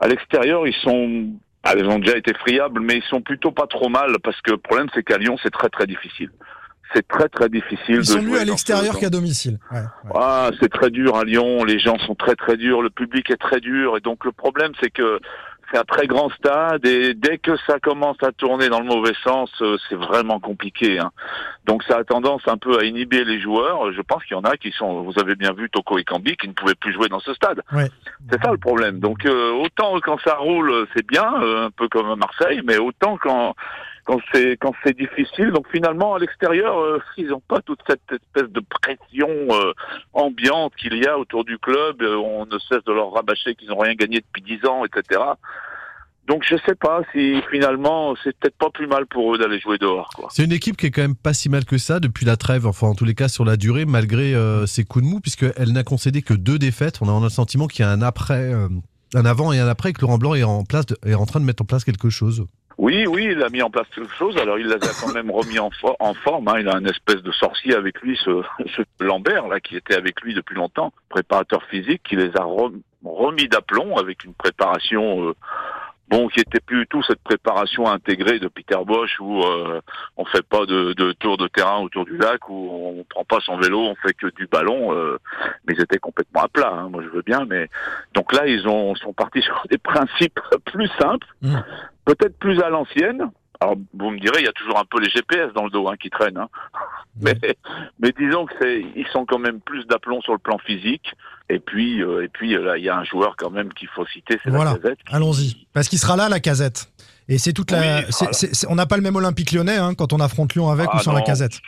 à 0.01 0.09
l'extérieur, 0.09 0.67
ils 0.67 0.75
sont, 0.75 1.27
ah, 1.63 1.75
ils 1.77 1.85
ont 1.87 1.99
déjà 1.99 2.17
été 2.17 2.33
friables, 2.35 2.81
mais 2.81 2.97
ils 2.97 3.05
sont 3.05 3.21
plutôt 3.21 3.53
pas 3.53 3.67
trop 3.67 3.89
mal 3.89 4.17
parce 4.23 4.41
que 4.43 4.53
le 4.53 4.59
problème, 4.59 4.89
c'est 4.95 5.03
qu'à 5.03 5.19
Lyon, 5.19 5.37
c'est 5.43 5.51
très 5.51 5.69
très 5.69 5.87
difficile. 5.87 6.31
C'est 6.95 7.07
très 7.09 7.29
très 7.29 7.49
difficile. 7.49 7.95
Ils 7.95 7.99
de 7.99 8.03
sont 8.03 8.23
mieux 8.23 8.39
à 8.39 8.45
l'extérieur 8.45 8.99
qu'à 8.99 9.09
domicile. 9.09 9.59
Ouais, 9.71 9.79
ouais. 9.79 10.11
Ah, 10.15 10.51
c'est 10.61 10.69
très 10.69 10.91
dur 10.91 11.17
à 11.17 11.25
Lyon. 11.25 11.65
Les 11.65 11.79
gens 11.79 11.99
sont 12.01 12.15
très 12.15 12.35
très 12.35 12.59
durs. 12.59 12.83
Le 12.83 12.91
public 12.91 13.31
est 13.31 13.41
très 13.41 13.61
dur, 13.61 13.97
et 13.97 14.01
donc 14.01 14.25
le 14.25 14.33
problème, 14.33 14.73
c'est 14.81 14.91
que 14.91 15.19
c'est 15.73 15.79
un 15.79 15.85
très 15.85 16.07
grand 16.07 16.29
stade 16.31 16.87
et 16.87 17.15
dès 17.15 17.39
que 17.39 17.57
ça 17.67 17.79
commence 17.81 18.17
à 18.23 18.31
tourner 18.33 18.69
dans 18.69 18.81
le 18.81 18.87
mauvais 18.87 19.15
sens, 19.25 19.51
euh, 19.63 19.79
c'est 19.89 19.95
vraiment 19.95 20.39
compliqué. 20.39 20.99
hein. 20.99 21.11
Donc 21.67 21.83
ça 21.85 21.97
a 21.99 22.05
tendance 22.05 22.43
un 22.47 22.59
peu 22.59 22.79
à 22.79 22.85
inhiber 22.85 23.25
les 23.25 23.41
joueurs. 23.41 23.93
Je 23.93 24.03
pense 24.03 24.23
qu'il 24.25 24.37
y 24.37 24.41
en 24.41 24.45
a 24.45 24.57
qui 24.57 24.71
sont, 24.73 25.03
vous 25.03 25.19
avez 25.19 25.35
bien 25.35 25.53
vu 25.53 25.71
Toko 25.71 25.99
et 25.99 26.05
Kambi, 26.05 26.37
qui 26.37 26.49
ne 26.49 26.53
pouvaient 26.53 26.75
plus 26.75 26.93
jouer 26.93 27.09
dans 27.09 27.21
ce 27.21 27.33
stade. 27.35 27.63
Ouais. 27.73 27.89
C'est 28.31 28.43
ça 28.43 28.51
le 28.51 28.59
problème. 28.59 29.01
Donc 29.01 29.25
euh, 29.25 29.53
autant 29.53 29.99
quand 30.01 30.19
ça 30.25 30.37
roule, 30.37 30.87
c'est 30.95 31.07
bien, 31.07 31.43
euh, 31.43 31.67
un 31.67 31.71
peu 31.71 31.89
comme 31.89 32.11
à 32.11 32.17
Marseille, 32.17 32.61
mais 32.65 32.79
autant 32.79 33.17
quand 33.17 33.55
quand 34.05 34.21
c'est 34.33 34.57
quand 34.61 34.75
c'est 34.85 34.97
difficile. 34.97 35.53
Donc 35.53 35.67
finalement 35.71 36.15
à 36.15 36.19
l'extérieur, 36.19 36.79
euh, 36.79 37.01
ils 37.17 37.29
n'ont 37.29 37.41
pas 37.41 37.61
toute 37.61 37.81
cette 37.87 38.01
espèce 38.11 38.51
de 38.51 38.61
pression 38.61 39.29
euh, 39.29 39.73
ambiante 40.13 40.75
qu'il 40.77 40.97
y 40.97 41.07
a 41.07 41.19
autour 41.19 41.45
du 41.45 41.59
club. 41.59 42.03
Euh, 42.03 42.17
on 42.17 42.47
ne 42.47 42.59
cesse 42.59 42.85
de 42.85 42.93
leur 42.93 43.13
rabâcher 43.13 43.55
qu'ils 43.55 43.69
n'ont 43.69 43.79
rien 43.79 43.95
gagné 43.95 44.21
depuis 44.21 44.43
dix 44.43 44.67
ans, 44.67 44.85
etc. 44.85 45.21
Donc 46.27 46.45
je 46.49 46.57
sais 46.67 46.75
pas 46.75 47.03
si 47.13 47.41
finalement 47.51 48.15
c'est 48.23 48.37
peut-être 48.39 48.57
pas 48.57 48.71
plus 48.71 48.87
mal 48.87 49.07
pour 49.07 49.35
eux 49.35 49.39
d'aller 49.39 49.59
jouer 49.59 49.79
dehors. 49.79 50.11
C'est 50.31 50.45
une 50.45 50.53
équipe 50.53 50.77
qui 50.77 50.87
est 50.87 50.91
quand 50.91 51.03
même 51.03 51.17
pas 51.17 51.35
si 51.35 51.49
mal 51.49 51.65
que 51.65 51.79
ça 51.79 52.01
depuis 52.01 52.25
la 52.25 52.37
trêve, 52.37 52.67
enfin 52.67 52.89
en 52.89 52.95
tous 52.95 53.05
les 53.05 53.15
cas 53.15 53.29
sur 53.29 53.45
la 53.45 53.57
durée, 53.57 53.87
malgré 53.87 54.35
ses 54.67 54.85
coups 54.85 55.05
de 55.05 55.11
mou, 55.11 55.21
puisqu'elle 55.21 55.73
n'a 55.73 55.83
concédé 55.83 56.23
que 56.23 56.35
deux 56.35 56.61
défaites. 56.61 56.99
On 57.03 57.09
a 57.09 57.21
le 57.21 57.29
sentiment 57.29 57.67
qu'il 57.67 57.85
y 57.85 57.89
a 57.89 57.91
un 57.91 58.03
après, 58.03 58.53
un 59.15 59.25
avant 59.25 59.53
et 59.53 59.59
un 59.59 59.67
après, 59.67 59.93
que 59.93 60.01
Laurent 60.01 60.19
Blanc 60.19 60.35
est 60.35 60.45
en, 60.45 60.63
place 60.63 60.85
est 61.05 61.15
en 61.15 61.27
train 61.27 61.41
de 61.41 61.45
mettre 61.45 61.63
en 61.65 61.67
place 61.67 61.83
quelque 61.83 62.09
chose. 62.09 62.47
Oui, 62.79 63.07
oui, 63.07 63.29
il 63.33 63.43
a 63.43 63.49
mis 63.49 63.63
en 63.63 63.71
place 63.71 63.87
quelque 63.95 64.15
chose. 64.15 64.37
Alors 64.39 64.59
il 64.59 64.67
les 64.67 64.75
a 64.75 64.79
quand 65.01 65.13
même 65.13 65.31
remis 65.31 65.59
en, 65.59 65.69
fo- 65.71 65.97
en 65.99 66.15
forme. 66.15 66.49
hein. 66.49 66.59
Il 66.61 66.69
a 66.69 66.75
un 66.77 66.85
espèce 66.85 67.23
de 67.23 67.31
sorcier 67.33 67.75
avec 67.75 68.01
lui, 68.01 68.19
ce, 68.25 68.43
Lambert 69.01 69.49
là, 69.49 69.61
qui 69.61 69.77
était 69.77 69.95
avec 69.97 70.21
lui 70.23 70.35
depuis 70.35 70.55
longtemps, 70.57 70.93
préparateur 71.09 71.63
physique, 71.65 72.03
qui 72.03 72.17
les 72.17 72.31
a 72.37 72.43
rem- 72.45 72.81
remis 73.05 73.49
d'aplomb 73.49 73.97
avec 73.97 74.25
une 74.25 74.35
préparation. 74.35 75.29
euh, 75.29 75.35
Bon, 76.13 76.29
qui 76.29 76.41
était 76.41 76.61
plus 76.61 76.81
du 76.81 76.87
tout 76.89 77.03
cette 77.05 77.23
préparation 77.23 77.87
intégrée 77.91 78.39
de 78.39 78.47
Peter 78.47 78.77
Bosch 78.87 79.19
où 79.19 79.43
euh, 79.43 79.81
on 80.19 80.27
fait 80.27 80.47
pas 80.47 80.67
de, 80.67 80.93
de 80.93 81.13
tour 81.13 81.39
de 81.39 81.49
terrain 81.49 81.79
autour 81.81 82.05
du 82.05 82.19
lac, 82.19 82.51
où 82.51 82.99
on 83.01 83.05
prend 83.09 83.25
pas 83.25 83.39
son 83.41 83.57
vélo, 83.57 83.81
on 83.81 83.95
fait 83.95 84.13
que 84.13 84.27
du 84.37 84.47
ballon. 84.47 84.95
euh, 84.95 85.17
mais 85.67 85.73
ils 85.75 85.81
étaient 85.83 85.97
complètement 85.99 86.43
à 86.43 86.49
plat. 86.49 86.71
hein. 86.71 86.89
Moi, 86.91 87.03
je 87.03 87.09
veux 87.09 87.23
bien, 87.23 87.47
mais 87.49 87.71
donc 88.13 88.35
là, 88.35 88.47
ils 88.47 88.69
ont 88.69 88.95
sont 88.97 89.15
partis 89.15 89.41
sur 89.49 89.63
des 89.71 89.79
principes 89.79 90.39
plus 90.67 90.91
simples, 91.01 91.27
peut-être 92.05 92.39
plus 92.39 92.61
à 92.61 92.69
l'ancienne. 92.69 93.31
Alors, 93.63 93.77
vous 93.95 94.11
me 94.11 94.19
direz, 94.19 94.41
il 94.41 94.45
y 94.45 94.49
a 94.49 94.53
toujours 94.53 94.79
un 94.79 94.85
peu 94.85 95.01
les 95.01 95.09
GPS 95.11 95.53
dans 95.55 95.65
le 95.65 95.71
dos 95.71 95.89
hein, 95.89 95.95
qui 96.01 96.11
traînent. 96.11 96.37
hein. 96.39 96.49
Mais, 97.21 97.37
mais 98.01 98.11
disons 98.19 98.47
que 98.47 98.55
c'est, 98.61 98.81
ils 98.97 99.07
sont 99.13 99.27
quand 99.27 99.39
même 99.39 99.61
plus 99.61 99.85
d'aplomb 99.87 100.23
sur 100.23 100.33
le 100.33 100.39
plan 100.39 100.57
physique. 100.59 101.13
Et 101.51 101.59
puis, 101.59 102.03
euh, 102.03 102.25
et 102.25 102.29
puis 102.29 102.55
euh, 102.57 102.63
là, 102.65 102.79
il 102.79 102.85
y 102.85 102.89
a 102.89 102.97
un 102.97 103.05
joueur 103.05 103.35
quand 103.37 103.51
même 103.51 103.71
qu'il 103.75 103.89
faut 103.89 104.07
citer, 104.07 104.39
c'est 104.43 104.49
Voilà, 104.51 104.73
la 104.73 104.79
Gazette. 104.79 104.99
allons-y. 105.11 105.67
Parce 105.75 105.89
qu'il 105.91 105.99
sera 105.99 106.17
là, 106.17 106.31
la 106.31 106.41
casette. 106.41 106.91
Et 107.29 107.37
c'est 107.37 107.53
toute 107.53 107.71
la. 107.71 107.79
Oui, 107.81 108.05
c'est- 108.09 108.19
voilà. 108.21 108.33
c'est- 108.33 108.55
c'est- 108.55 108.67
on 108.71 108.75
n'a 108.77 108.87
pas 108.87 108.97
le 108.97 109.03
même 109.03 109.15
Olympique 109.17 109.53
lyonnais 109.53 109.77
hein, 109.77 109.93
quand 109.95 110.15
on 110.15 110.21
affronte 110.21 110.55
Lyon 110.55 110.71
avec 110.71 110.89
Ah 110.91 110.97
ou 110.97 111.01
sans 111.01 111.13
la 111.13 111.21
casette. 111.21 111.61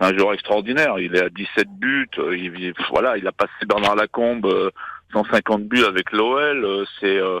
C'est 0.00 0.06
un 0.06 0.16
joueur 0.16 0.32
extraordinaire. 0.32 0.98
Il 0.98 1.14
est 1.14 1.22
à 1.24 1.28
17 1.28 1.68
buts. 1.78 2.08
euh, 2.18 2.34
Il, 2.34 2.58
il- 2.58 2.72
voilà, 2.90 3.18
il 3.18 3.26
a 3.26 3.32
passé 3.32 3.52
Bernard 3.68 3.96
Lacombe 3.96 4.46
euh, 4.46 4.70
150 5.12 5.64
buts 5.64 5.84
avec 5.84 6.10
l'OL. 6.12 6.86
C'est, 7.00 7.18
euh, 7.18 7.40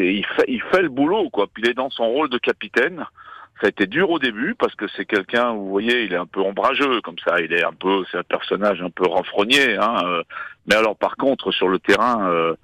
il 0.00 0.26
fait, 0.26 0.44
il 0.48 0.62
fait 0.62 0.82
le 0.82 0.88
boulot, 0.88 1.30
quoi. 1.30 1.46
Puis 1.52 1.62
il 1.64 1.70
est 1.70 1.74
dans 1.74 1.90
son 1.90 2.08
rôle 2.08 2.28
de 2.28 2.38
capitaine. 2.38 3.04
Ça 3.60 3.66
a 3.66 3.68
été 3.68 3.86
dur 3.86 4.10
au 4.10 4.18
début 4.18 4.54
parce 4.54 4.74
que 4.74 4.86
c'est 4.96 5.04
quelqu'un, 5.04 5.52
vous 5.52 5.68
voyez, 5.68 6.04
il 6.04 6.14
est 6.14 6.18
un 6.18 6.26
peu 6.26 6.40
ombrageux 6.40 7.00
comme 7.02 7.18
ça. 7.24 7.40
Il 7.40 7.52
est 7.52 7.64
un 7.64 7.72
peu, 7.72 8.04
c'est 8.10 8.18
un 8.18 8.22
personnage 8.22 8.80
un 8.80 8.90
peu 8.90 9.06
renfrogné. 9.06 9.76
Hein, 9.76 9.96
euh. 10.04 10.22
mais 10.66 10.76
alors, 10.76 10.96
par 10.96 11.16
contre, 11.16 11.52
sur 11.52 11.68
le 11.68 11.78
terrain, 11.78 12.26
euh, 12.30 12.54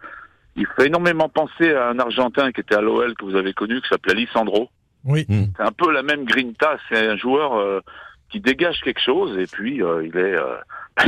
il 0.57 0.67
fait 0.77 0.87
énormément 0.87 1.29
penser 1.29 1.73
à 1.75 1.91
un 1.91 1.99
Argentin 1.99 2.51
qui 2.51 2.63
était 2.63 2.77
à 2.77 2.81
l'OL 2.81 3.15
que 3.15 3.25
vous 3.25 3.37
avez 3.37 3.53
connu, 3.53 3.81
qui 3.83 3.89
s'appelait 3.89 4.15
Lisandro. 4.15 4.71
Oui. 5.05 5.27
C'est 5.29 5.63
un 5.63 5.73
peu 5.73 5.93
la 5.93 6.03
même 6.03 6.25
grinta. 6.25 6.79
C'est 6.89 7.07
un 7.07 7.17
joueur 7.17 7.55
euh, 7.55 7.81
qui 8.31 8.41
dégage 8.41 8.81
quelque 8.81 9.01
chose 9.01 9.39
et 9.39 9.47
puis 9.47 9.83
euh, 9.83 10.05
il 10.05 10.17
est, 10.17 10.35
euh, 10.35 10.57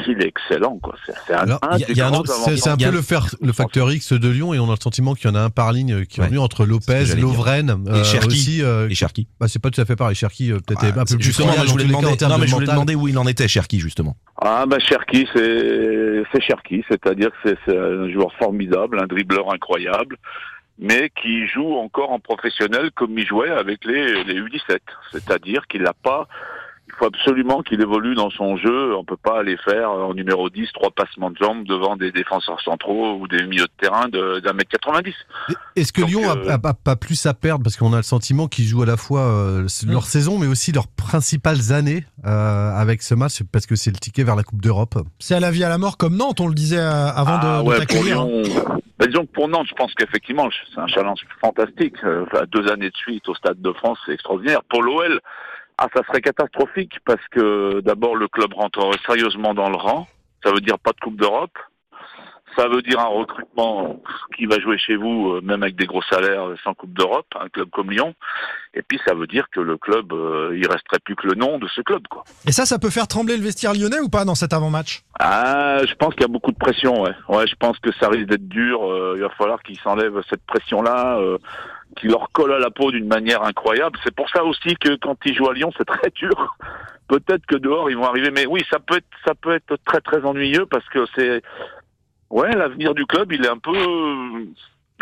il 0.07 0.23
est 0.23 0.27
excellent. 0.27 0.79
Quoi. 0.79 0.95
C'est, 1.07 1.33
un, 1.33 2.77
peu 2.77 2.91
le, 2.91 3.53
facteur 3.53 3.91
X 3.91 4.13
de 4.13 4.29
Lyon 4.29 4.53
et 4.53 4.59
on 4.59 4.69
a 4.69 4.75
le 4.75 4.81
sentiment 4.81 5.15
qu'il 5.15 5.31
y 5.31 5.33
en 5.33 5.35
a 5.35 5.41
un 5.41 5.51
par 5.51 5.73
ligne 5.73 5.93
euh, 5.93 6.05
qui 6.05 6.21
est 6.21 6.25
venu 6.27 6.39
entre 6.39 6.67
Lopez. 6.67 7.15
Lovren 7.17 7.85
Et 7.95 8.05
Cherki. 8.05 8.27
aussi. 8.27 8.63
euh, 8.63 8.89
Et 8.89 8.95
Cherki. 8.95 9.29
bah, 9.41 9.49
c'est 9.49 9.63
pas 9.63 9.71
tout 9.71 9.81
à 9.81 9.85
fait 9.85 9.97
pareil. 9.97 10.15
Cherki 10.15 10.53
euh, 10.53 10.59
peut-être 10.59 10.85
un 10.85 11.05
peu 11.05 11.17
plus 11.17 11.25
Justement, 11.25 11.53
je 11.65 11.71
voulais 11.71 11.85
demander, 11.85 12.17
de 12.17 12.47
je 12.47 12.55
voulais 12.55 12.95
où 12.95 13.09
il 13.09 13.19
en 13.19 13.27
était, 13.27 13.49
Cherki, 13.49 13.81
justement. 13.81 14.17
Ah 14.41 14.67
bah 14.67 14.79
Cherki, 14.79 15.27
c'est 15.35 16.23
c'est 16.33 16.43
Cherki, 16.43 16.85
c'est-à-dire 16.89 17.31
que 17.43 17.55
c'est, 17.67 17.77
un 17.77 18.11
joueur 18.11 18.33
formidable, 18.39 19.01
un 19.01 19.07
dribbleur 19.07 19.53
incroyable, 19.53 20.17
mais 20.79 21.11
qui 21.21 21.47
joue 21.47 21.75
encore 21.77 22.13
en 22.13 22.21
professionnel 22.21 22.91
comme 22.95 23.19
il 23.19 23.27
jouait 23.27 23.51
avec 23.51 23.85
les, 23.85 24.25
les 24.25 24.41
U17. 24.41 24.79
C'est-à-dire 25.13 25.67
qu'il 25.67 25.83
n'a 25.83 25.93
pas, 25.93 26.29
faut 26.99 27.07
absolument 27.07 27.63
qu'il 27.63 27.81
évolue 27.81 28.15
dans 28.15 28.31
son 28.31 28.57
jeu. 28.57 28.95
On 28.97 29.05
peut 29.05 29.17
pas 29.17 29.41
aller 29.41 29.57
faire 29.65 29.91
en 29.91 30.15
numéro 30.15 30.51
10 30.51 30.69
trois 30.73 30.91
passements 30.91 31.31
de 31.31 31.37
jambes 31.37 31.65
devant 31.67 31.97
des 31.97 32.11
défenseurs 32.13 32.61
centraux 32.61 33.15
ou 33.15 33.29
des 33.29 33.45
milieux 33.47 33.65
de 33.67 33.71
terrain 33.81 34.09
de- 34.09 34.41
d'un 34.41 34.53
mètre 34.53 34.71
90. 34.71 35.15
Est-ce 35.77 35.93
que 35.93 36.03
Lyon 36.03 36.29
a, 36.29 36.37
euh, 36.37 36.51
a- 36.63 36.69
a 36.69 36.75
pas 36.75 36.97
plus 36.97 37.27
à 37.27 37.35
perdre? 37.35 37.63
Parce 37.63 37.77
qu'on 37.77 37.93
a 37.93 37.99
le 37.99 38.03
sentiment 38.03 38.49
qu'ils 38.49 38.65
jouent 38.67 38.83
à 38.83 38.87
la 38.87 38.97
fois 38.97 39.21
euh, 39.21 39.63
Mm. 39.85 39.91
leur 39.93 40.05
saison 40.05 40.39
mais 40.39 40.47
aussi 40.47 40.73
leurs 40.73 40.89
principales 40.89 41.73
années 41.73 42.05
euh, 42.27 42.71
avec 42.75 43.03
ce 43.03 43.15
match 43.15 43.43
parce 43.53 43.67
que 43.67 43.77
c'est 43.77 43.91
le 43.91 43.97
ticket 43.99 44.25
vers 44.25 44.37
la 44.37 44.43
Coupe 44.43 44.61
d'Europe. 44.61 44.97
C'est 45.19 45.35
à 45.35 45.41
la 45.41 45.51
vie 45.51 45.65
à 45.65 45.69
la 45.69 45.79
mort 45.79 45.97
comme 45.97 46.17
Nantes, 46.17 46.41
on 46.41 46.49
le 46.49 46.55
disait 46.55 46.79
euh, 46.79 47.09
avant 47.09 47.39
Ah 47.41 47.59
de, 47.59 47.63
de 47.65 47.69
ouais, 47.69 47.77
pour 47.77 47.87
t'accueillir. 47.87 48.21
hein. 48.21 48.29
Lyon, 48.29 48.81
bah, 48.99 49.07
disons 49.07 49.25
que 49.27 49.33
pour 49.33 49.49
Nantes, 49.49 49.67
je 49.69 49.75
pense 49.75 49.95
qu'effectivement, 49.95 50.49
c'est 50.75 50.81
un 50.81 50.89
challenge 50.89 51.21
fantastique. 51.41 51.95
Enfin, 52.03 52.45
deux 52.51 52.69
années 52.73 52.91
de 52.91 52.97
suite 52.97 53.29
au 53.29 53.35
Stade 53.37 53.61
de 53.63 53.73
France, 53.73 53.99
c'est 54.05 54.13
extraordinaire. 54.13 54.61
Pour 54.69 54.83
l'OL, 54.83 55.21
ah, 55.79 55.87
ça 55.95 56.03
serait 56.09 56.21
catastrophique 56.21 56.99
parce 57.05 57.25
que 57.31 57.81
d'abord, 57.81 58.17
le 58.17 58.27
club 58.27 58.53
rentrerait 58.53 58.99
sérieusement 59.07 59.55
dans 59.55 59.71
le 59.71 59.77
rang. 59.77 60.09
Ça 60.45 60.51
veut 60.51 60.61
dire 60.61 60.79
pas 60.79 60.91
de 60.91 60.99
Coupe 61.01 61.17
d'Europe. 61.17 61.57
Ça 62.57 62.67
veut 62.67 62.83
dire 62.83 62.99
un 62.99 63.07
recrutement 63.07 64.03
qui 64.37 64.47
va 64.47 64.59
jouer 64.59 64.79
chez 64.79 64.97
vous, 64.97 65.35
euh, 65.35 65.41
même 65.43 65.63
avec 65.63 65.77
des 65.77 65.87
gros 65.87 66.03
salaires, 66.03 66.49
euh, 66.49 66.57
sans 66.65 66.75
Coupe 66.75 66.93
d'Europe, 66.95 67.27
un 67.39 67.49
club 67.49 67.69
comme 67.71 67.93
Lyon. 67.93 68.15
Et 68.75 68.83
puis, 68.83 68.99
ça 69.07 69.15
veut 69.15 69.29
dire 69.29 69.47
que 69.53 69.61
le 69.61 69.77
club, 69.77 70.13
euh, 70.13 70.57
il 70.57 70.67
resterait 70.67 70.99
plus 71.05 71.15
que 71.15 71.29
le 71.29 71.35
nom 71.35 71.59
de 71.59 71.69
ce 71.69 71.83
club, 71.83 72.03
quoi. 72.09 72.25
Et 72.47 72.53
ça, 72.53 72.65
ça 72.65 72.81
peut 72.81 72.91
faire 72.91 73.07
trembler 73.07 73.37
le 73.37 73.45
vestiaire 73.45 73.75
lyonnais 73.75 74.01
ou 74.01 74.09
pas 74.09 74.25
dans 74.25 74.35
cet 74.35 74.53
avant-match? 74.53 75.03
Ah, 75.21 75.83
je 75.87 75.95
pense 75.95 76.15
qu'il 76.15 76.23
y 76.23 76.25
a 76.25 76.33
beaucoup 76.33 76.51
de 76.51 76.59
pression, 76.59 77.03
ouais. 77.03 77.15
Ouais, 77.29 77.47
je 77.47 77.55
pense 77.55 77.79
que 77.79 77.93
ça 77.93 78.09
risque 78.09 78.27
d'être 78.27 78.49
dur. 78.49 78.81
il 79.15 79.21
va 79.21 79.31
falloir 79.31 79.63
qu'ils 79.63 79.79
s'enlèvent 79.79 80.23
cette 80.29 80.45
pression-là, 80.47 81.21
qui 81.99 82.09
leur 82.09 82.31
colle 82.33 82.53
à 82.53 82.59
la 82.59 82.71
peau 82.71 82.91
d'une 82.91 83.07
manière 83.07 83.43
incroyable. 83.43 83.99
C'est 84.05 84.15
pour 84.15 84.29
ça 84.31 84.45
aussi 84.45 84.77
que 84.77 84.97
quand 84.97 85.17
ils 85.25 85.35
jouent 85.35 85.51
à 85.51 85.55
Lyon, 85.55 85.71
c'est 85.77 85.85
très 85.85 86.11
dur. 86.11 86.57
Peut-être 87.09 87.47
que 87.47 87.57
dehors 87.57 87.91
ils 87.91 87.97
vont 87.97 88.05
arriver, 88.05 88.31
mais 88.31 88.47
oui, 88.47 88.63
ça 88.71 88.79
peut 88.79 88.97
être, 88.97 89.07
ça 89.25 89.35
peut 89.35 89.55
être 89.55 89.77
très 89.87 90.01
très 90.01 90.25
ennuyeux 90.25 90.67
parce 90.67 90.87
que 90.91 91.07
c'est, 91.15 91.43
ouais, 92.31 92.55
l'avenir 92.55 92.95
du 92.95 93.07
club, 93.07 93.33
il 93.33 93.45
est 93.45 93.49
un 93.49 93.59
peu, 93.59 93.73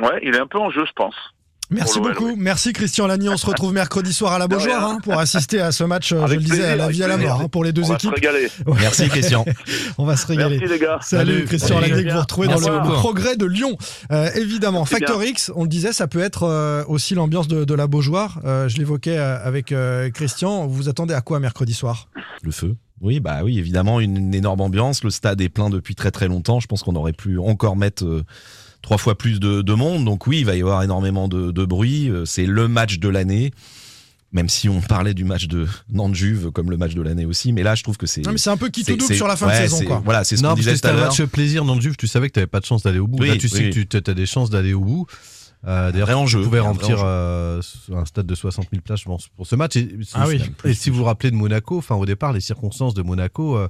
ouais, 0.01 0.21
il 0.23 0.35
est 0.35 0.41
un 0.41 0.47
peu 0.47 0.59
en 0.59 0.71
jeu, 0.71 0.85
je 0.87 0.93
pense. 0.93 1.17
Merci 1.71 1.99
beaucoup. 2.01 2.37
Merci 2.37 2.73
Christian 2.73 3.07
Lagny. 3.07 3.29
On 3.29 3.37
se 3.37 3.47
retrouve 3.47 3.73
mercredi 3.75 4.13
soir 4.13 4.33
à 4.33 4.39
la 4.39 4.47
Beaujoire 4.47 4.85
hein, 4.85 4.99
pour 5.03 5.19
assister 5.19 5.61
à 5.61 5.73
ce 5.73 5.83
match, 5.85 6.13
euh, 6.13 6.27
je 6.29 6.35
le 6.35 6.41
disais, 6.41 6.65
à 6.65 6.77
la 6.77 6.89
vie 6.89 7.03
à 7.03 7.09
la 7.09 7.17
mort 7.17 7.41
hein, 7.41 7.49
pour 7.49 7.65
les 7.65 7.73
deux 7.73 7.83
On 7.83 7.89
va 7.89 7.95
équipes. 7.95 8.11
se 8.11 8.15
régaler. 8.15 8.49
Ouais. 8.67 8.77
Merci, 8.81 9.09
Christian. 9.09 9.45
On 9.99 10.05
va 10.05 10.17
se 10.17 10.27
régaler. 10.27 10.59
Merci 10.59 10.73
les 10.73 10.79
gars. 10.79 10.99
Salut, 11.03 11.33
Salut. 11.33 11.45
Christian. 11.47 11.81
Lagny 11.81 12.05
que 12.05 12.13
vous 12.13 12.21
retrouvez 12.21 12.49
dans 12.49 12.59
le, 12.61 12.93
progrès 12.93 13.37
de 13.37 13.47
Lyon. 13.47 13.77
Euh, 14.13 14.31
évidemment, 14.35 14.81
Merci 14.81 14.95
Factor 14.95 15.19
bien. 15.19 15.29
X, 15.29 15.53
on 15.57 15.63
le 15.65 15.69
disait, 15.69 15.93
ça 15.93 16.07
peut 16.07 16.21
être 16.21 16.45
euh, 16.45 16.85
aussi 16.89 17.15
l'ambiance 17.15 17.49
de, 17.49 17.65
de 17.65 17.75
la 17.75 17.87
Beaujoire. 17.87 18.41
Euh, 18.45 18.69
je 18.69 18.77
l'évoquais 18.79 19.17
avec 19.19 19.73
euh, 19.73 20.11
Christian. 20.11 20.67
Vous 20.67 20.89
attendez 20.89 21.15
à 21.15 21.21
quoi 21.21 21.41
mercredi 21.41 21.75
soir? 21.75 22.09
Le 22.43 22.51
feu. 22.53 22.77
Oui, 23.01 23.21
bah 23.21 23.41
oui, 23.45 23.59
évidemment, 23.59 24.01
une, 24.01 24.17
une 24.17 24.35
énorme 24.35 24.61
ambiance. 24.63 25.05
Le 25.05 25.11
stade 25.11 25.41
est 25.41 25.49
plein 25.51 25.69
depuis 25.69 25.95
très 25.95 26.11
très 26.11 26.29
longtemps. 26.29 26.61
Je 26.61 26.67
pense 26.67 26.83
qu'on 26.83 26.97
aurait 26.97 27.13
pu 27.13 27.39
encore 27.39 27.77
mettre 27.77 28.05
euh, 28.05 28.25
trois 28.83 28.99
fois 28.99 29.17
plus 29.17 29.41
de, 29.41 29.63
de 29.63 29.75
monde. 29.75 30.05
Donc 30.05 30.27
oui, 30.27 30.39
il 30.41 30.45
va 30.47 30.57
y 30.57 30.61
avoir 30.61 30.83
énormément 30.83 31.29
de, 31.29 31.51
de 31.51 31.65
bruit. 31.65 32.09
Euh, 32.11 32.25
C'est 32.25 32.47
le 32.47 32.69
match 32.69 32.99
de 32.99 33.09
l'année. 33.09 33.53
Même 34.33 34.49
si 34.49 34.69
on 34.69 34.81
parlait 34.83 35.15
du 35.15 35.25
match 35.25 35.47
de 35.47 35.67
Nantes-Juve 35.93 36.51
comme 36.51 36.71
le 36.71 36.77
match 36.77 36.95
de 36.95 37.01
l'année 37.01 37.25
aussi, 37.25 37.53
mais 37.53 37.63
là 37.63 37.75
je 37.75 37.83
trouve 37.85 37.97
que 37.97 38.07
c'est. 38.07 38.23
Non, 38.23 38.33
mais 38.33 38.39
c'est 38.39 38.51
un 38.51 38.57
peu 38.57 38.69
qui 38.69 38.85
tout 38.85 38.97
double 38.97 39.15
sur 39.15 39.29
la 39.29 39.37
fin 39.37 39.47
de 39.47 39.53
saison, 39.53 39.79
c'est- 39.79 39.85
quoi. 39.85 40.03
Voilà, 40.05 40.25
c'est 40.25 40.37
ce 40.37 40.43
non, 40.43 40.51
qu'on 40.51 40.55
disait 40.57 40.73
tout 40.73 40.77
c'était 40.77 40.89
à 40.89 40.93
un 40.93 40.97
l'heure. 40.97 41.07
match 41.07 41.23
plaisir 41.23 41.65
dans 41.65 41.75
le 41.77 41.81
Juve. 41.81 41.97
Tu 41.97 42.07
savais 42.09 42.29
que 42.29 42.35
tu 42.35 42.41
n'avais 42.41 42.49
pas 42.49 42.61
de 42.61 42.67
chance 42.67 42.83
d'aller 42.83 42.99
au 42.99 43.07
bout. 43.07 43.19
Oui, 43.21 43.29
Là, 43.29 43.37
tu 43.37 43.49
sais 43.49 43.71
que 43.71 43.81
tu 43.81 44.11
as 44.11 44.15
des 44.15 44.27
chances 44.27 44.51
d'aller 44.51 44.75
au 44.75 44.81
bout. 44.81 45.07
Euh, 45.67 45.91
enjeu. 46.15 46.43
pouvais 46.43 46.59
Un 46.59 46.63
vrai 46.63 46.71
remplir 46.71 46.97
enjeu. 46.99 47.05
euh, 47.07 47.61
un 47.95 48.05
stade 48.05 48.27
de 48.27 48.35
60 48.35 48.67
000 48.71 48.83
places, 48.83 49.01
je 49.01 49.05
pense, 49.07 49.29
pour 49.29 49.47
ce 49.47 49.57
match. 49.57 49.75
Et, 49.77 49.89
Ah 50.15 50.27
oui. 50.29 50.41
et 50.65 50.75
si 50.75 50.91
vous 50.91 50.99
vous 50.99 51.05
rappelez 51.05 51.31
de 51.33 51.37
Monaco, 51.37 51.79
enfin 51.79 51.97
au 51.97 52.07
départ, 52.07 52.33
les 52.33 52.41
circonstances 52.41 52.95
de 52.95 53.03
Monaco, 53.03 53.57
euh, 53.57 53.69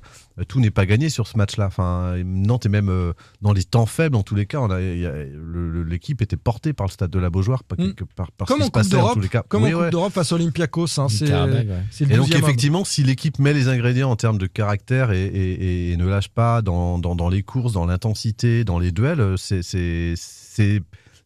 tout 0.49 0.61
n'est 0.61 0.71
pas 0.71 0.85
gagné 0.85 1.09
sur 1.09 1.27
ce 1.27 1.39
match-là. 1.39 1.67
Enfin, 1.69 2.17
Nantes 2.25 2.67
est 2.67 2.71
même 2.71 2.91
euh, 2.91 3.13
dans 3.41 3.53
les 3.55 3.65
temps 3.65 3.87
faibles, 3.87 4.17
en 4.17 4.23
tous 4.23 4.35
les 4.35 4.45
cas, 4.47 4.61
l'équipe 5.87 6.21
était 6.23 6.37
portée 6.37 6.73
par 6.73 6.87
le 6.87 6.93
stade 6.93 7.11
de 7.11 7.19
la 7.19 7.31
Beaujoire, 7.31 7.65
pas 7.65 7.77
Mm. 7.77 7.87
quelque- 7.95 8.05
par, 8.15 8.33
par 8.33 8.47
Comme 8.49 8.61
ce 8.61 8.67
en 8.67 8.71
qui 8.71 8.85
se 8.85 8.95
en 8.95 8.99
d'Europe, 8.99 9.15
tous 9.15 9.21
les 9.21 9.29
cas. 9.29 9.43
comme 9.49 9.63
Oui, 9.63 9.71
en 9.71 9.73
Coupe 9.73 9.83
ouais. 9.85 9.91
d'Europe 9.91 10.13
face 10.13 10.33
à 10.33 10.35
Olympiakos. 10.35 10.99
hein, 10.99 11.09
c'est 11.09 11.33
ouais. 11.33 11.67
Et 12.01 12.05
donc 12.17 12.27
12e 12.27 12.37
homme. 12.37 12.43
effectivement, 12.45 12.85
si 12.85 13.03
l'équipe 13.05 13.39
met 13.39 13.53
les 13.55 13.69
ingrédients 13.69 14.11
en 14.11 14.17
termes 14.17 14.39
de 14.39 14.47
caractère 14.47 15.13
et, 15.13 15.25
et- 15.25 15.93
et 15.93 15.97
ne 15.97 16.07
lâche 16.07 16.29
pas 16.29 16.63
dans, 16.63 16.99
dans, 16.99 17.15
dans 17.15 17.29
les 17.29 17.43
courses, 17.43 17.73
dans 17.73 17.87
l'intensité, 17.87 18.65
dans 18.65 18.79
les 18.79 18.93
duels, 18.93 19.35
c'est 19.39 19.63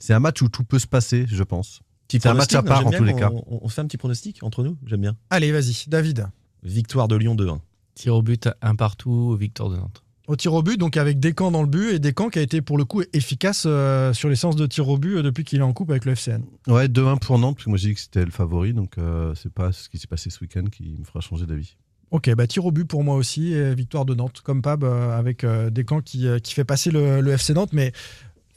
c'est 0.00 0.12
un 0.12 0.18
match 0.18 0.42
où 0.42 0.48
tout 0.48 0.64
peut 0.64 0.80
se 0.80 0.88
passer, 0.88 1.26
je 1.28 1.42
pense. 1.44 1.80
C'est 2.10 2.26
un 2.26 2.34
match 2.34 2.52
à 2.54 2.62
part 2.64 2.84
en 2.84 2.90
tous 2.90 3.04
les 3.04 3.14
cas. 3.14 3.30
On, 3.32 3.60
on 3.62 3.68
fait 3.68 3.80
un 3.82 3.86
petit 3.86 3.96
pronostic 3.96 4.42
entre 4.42 4.64
nous, 4.64 4.76
j'aime 4.84 5.02
bien. 5.02 5.16
Allez, 5.30 5.52
vas-y, 5.52 5.84
David. 5.86 6.26
Victoire 6.64 7.06
de 7.06 7.14
Lyon 7.14 7.36
2-1. 7.36 7.60
Tir 7.94 8.16
au 8.16 8.22
but, 8.22 8.48
un 8.60 8.74
partout, 8.74 9.36
victoire 9.38 9.70
de 9.70 9.76
Nantes. 9.76 10.02
Au 10.26 10.36
tir 10.36 10.52
au 10.52 10.62
but, 10.62 10.76
donc 10.76 10.96
avec 10.96 11.18
Descamps 11.20 11.50
dans 11.50 11.62
le 11.62 11.68
but 11.68 11.92
et 11.92 11.98
Descamps 11.98 12.30
qui 12.30 12.38
a 12.38 12.42
été 12.42 12.62
pour 12.62 12.78
le 12.78 12.84
coup 12.84 13.02
efficace 13.12 13.64
euh, 13.66 14.12
sur 14.12 14.28
les 14.28 14.36
séances 14.36 14.56
de 14.56 14.66
tir 14.66 14.88
au 14.88 14.96
but 14.96 15.16
euh, 15.16 15.22
depuis 15.22 15.44
qu'il 15.44 15.58
est 15.60 15.62
en 15.62 15.72
coupe 15.72 15.90
avec 15.90 16.04
le 16.04 16.14
FCN. 16.14 16.42
Ouais, 16.66 16.86
2-1 16.86 17.18
pour 17.18 17.38
Nantes, 17.38 17.56
parce 17.56 17.64
que 17.64 17.70
moi 17.70 17.78
j'ai 17.78 17.88
dit 17.88 17.94
que 17.94 18.00
c'était 18.00 18.24
le 18.24 18.30
favori, 18.30 18.72
donc 18.72 18.98
euh, 18.98 19.34
c'est 19.34 19.52
pas 19.52 19.72
ce 19.72 19.88
qui 19.88 19.98
s'est 19.98 20.06
passé 20.06 20.30
ce 20.30 20.40
week-end 20.40 20.64
qui 20.70 20.96
me 20.98 21.04
fera 21.04 21.20
changer 21.20 21.46
d'avis. 21.46 21.76
Ok, 22.10 22.28
bah 22.34 22.48
tir 22.48 22.66
au 22.66 22.72
but 22.72 22.84
pour 22.84 23.04
moi 23.04 23.14
aussi, 23.14 23.52
et 23.52 23.74
victoire 23.74 24.04
de 24.04 24.14
Nantes, 24.14 24.40
comme 24.42 24.62
Pab, 24.62 24.82
euh, 24.82 25.16
avec 25.16 25.44
euh, 25.44 25.70
Descamps 25.70 26.00
qui, 26.00 26.26
euh, 26.26 26.40
qui 26.40 26.54
fait 26.54 26.64
passer 26.64 26.90
le, 26.90 27.20
le 27.20 27.32
FC 27.32 27.54
Nantes, 27.54 27.72
mais 27.72 27.92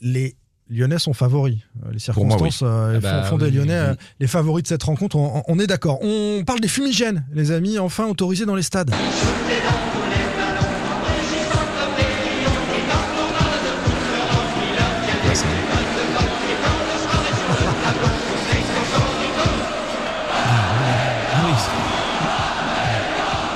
les 0.02 0.36
Lyonnais 0.70 1.00
sont 1.00 1.14
favoris. 1.14 1.58
Euh, 1.84 1.88
Les 1.88 1.92
moi, 1.92 2.00
circonstances 2.00 2.62
oui. 2.62 2.68
euh, 2.68 2.94
Ah 2.98 3.00
bah, 3.00 3.24
font, 3.24 3.30
font 3.32 3.38
des 3.38 3.46
oui, 3.46 3.52
Lyonnais 3.52 3.74
oui. 3.80 3.88
euh, 3.90 3.96
les 4.20 4.28
favoris 4.28 4.64
de 4.64 4.68
cette 4.70 4.84
rencontre, 4.84 5.16
on, 5.18 5.44
on 5.48 5.60
est 5.60 5.68
d'accord. 5.68 6.00
On 6.02 6.44
parle 6.46 6.60
des 6.62 6.68
fumigènes, 6.68 7.26
les 7.34 7.52
amis, 7.52 7.78
enfin 7.80 8.06
autorisés 8.08 8.46
dans 8.46 8.56
les 8.56 8.64
stades. 8.64 8.92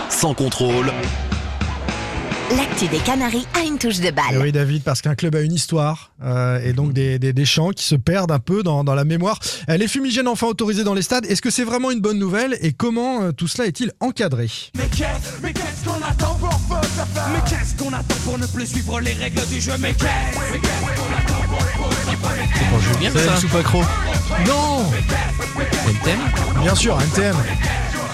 Sans 0.09 0.33
contrôle, 0.33 0.91
L'actu 2.55 2.87
des 2.87 2.99
Canaries 2.99 3.45
a 3.55 3.63
une 3.65 3.77
touche 3.77 3.99
de 3.99 4.05
Et 4.07 4.11
balle. 4.11 4.37
oui, 4.41 4.51
David, 4.53 4.83
parce 4.83 5.01
qu'un 5.01 5.15
club 5.15 5.35
a 5.35 5.41
une 5.41 5.51
histoire 5.53 6.11
euh, 6.23 6.61
et 6.63 6.71
donc 6.71 6.93
des, 6.93 7.19
des, 7.19 7.33
des 7.33 7.45
chants 7.45 7.71
qui 7.71 7.83
se 7.83 7.95
perdent 7.95 8.31
un 8.31 8.39
peu 8.39 8.63
dans, 8.63 8.85
dans 8.85 8.95
la 8.95 9.03
mémoire. 9.03 9.39
Euh, 9.69 9.75
les 9.75 9.87
fumigènes 9.89 10.29
enfin 10.29 10.47
autorisés 10.47 10.85
dans 10.85 10.93
les 10.93 11.01
stades, 11.01 11.25
est-ce 11.25 11.41
que 11.41 11.49
c'est 11.49 11.65
vraiment 11.65 11.91
une 11.91 11.99
bonne 11.99 12.17
nouvelle 12.17 12.57
et 12.61 12.71
comment 12.71 13.21
euh, 13.23 13.31
tout 13.33 13.47
cela 13.49 13.67
est-il 13.67 13.91
encadré? 13.99 14.49
Mais 14.77 14.85
qu'est-ce, 14.95 15.41
mais 15.43 15.51
qu'est-ce 15.51 15.83
qu'on 15.85 16.01
attend 16.01 16.35
pour 16.35 16.57
Mais 16.69 17.49
qu'est-ce 17.49 17.83
qu'on 17.83 17.91
attend 17.93 18.15
pour 18.23 18.37
ne 18.37 18.45
plus 18.47 18.65
suivre 18.67 19.01
les 19.01 19.13
règles 19.13 19.45
du 19.47 19.59
jeu? 19.59 19.73
Mais 19.79 19.93
qu'est-ce, 19.93 20.39
mais 20.53 20.59
qu'est-ce 20.59 20.99
qu'on 20.99 21.17
attend 21.17 21.47
pour 21.49 21.89
C'est 22.05 22.69
pour 22.69 22.79
Julien, 22.79 23.11
ça 23.11 23.35
Soupacro. 23.41 23.81
Non 24.47 24.85
NTM 25.89 26.19
Bien 26.61 26.75
sûr, 26.75 26.97
NTM. 27.01 27.35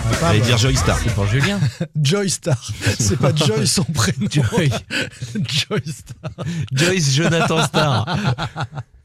Ah, 0.06 0.16
J'allais 0.20 0.39
bah, 0.39 0.45
dire 0.45 0.58
Joy 0.58 0.76
Star. 0.76 0.97
C'est 1.01 1.14
pour 1.14 1.26
Julien. 1.28 1.60
Joy 2.01 2.30
Star. 2.30 2.72
C'est 2.99 3.18
pas 3.18 3.32
Joy 3.36 3.68
son 3.68 3.84
prénom. 3.84 4.28
Joy. 4.30 4.70
Joy 5.36 5.82
Star. 5.86 6.45
Joyce 6.72 7.16
Jonathan 7.16 7.64
Star. 7.64 8.06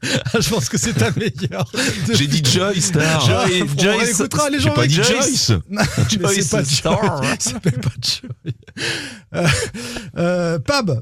Ah, 0.33 0.39
je 0.39 0.49
pense 0.49 0.69
que 0.69 0.77
c'est 0.77 0.93
ta 0.93 1.11
meilleure. 1.11 1.69
J'ai 2.13 2.27
dit 2.27 2.41
Joy 2.43 2.79
Star. 2.81 3.19
Joy, 3.21 3.59
Joy- 3.59 3.63
on 3.63 3.81
Joyce- 3.81 3.99
réécoutera, 4.03 4.49
les 4.49 4.57
J'ai 4.59 4.63
gens 4.69 4.73
pas 4.73 4.87
dit 4.87 4.99
avec 4.99 5.11
Joyce. 5.13 5.51
Non, 5.69 5.81
Joyce 6.09 6.41
c'est 6.47 6.49
pas 6.57 6.63
Star. 6.65 7.21
Même 7.21 7.81
pas 7.81 7.89
Joy. 8.01 8.53
Euh, 9.35 9.47
euh, 10.17 10.59
Pab, 10.59 11.01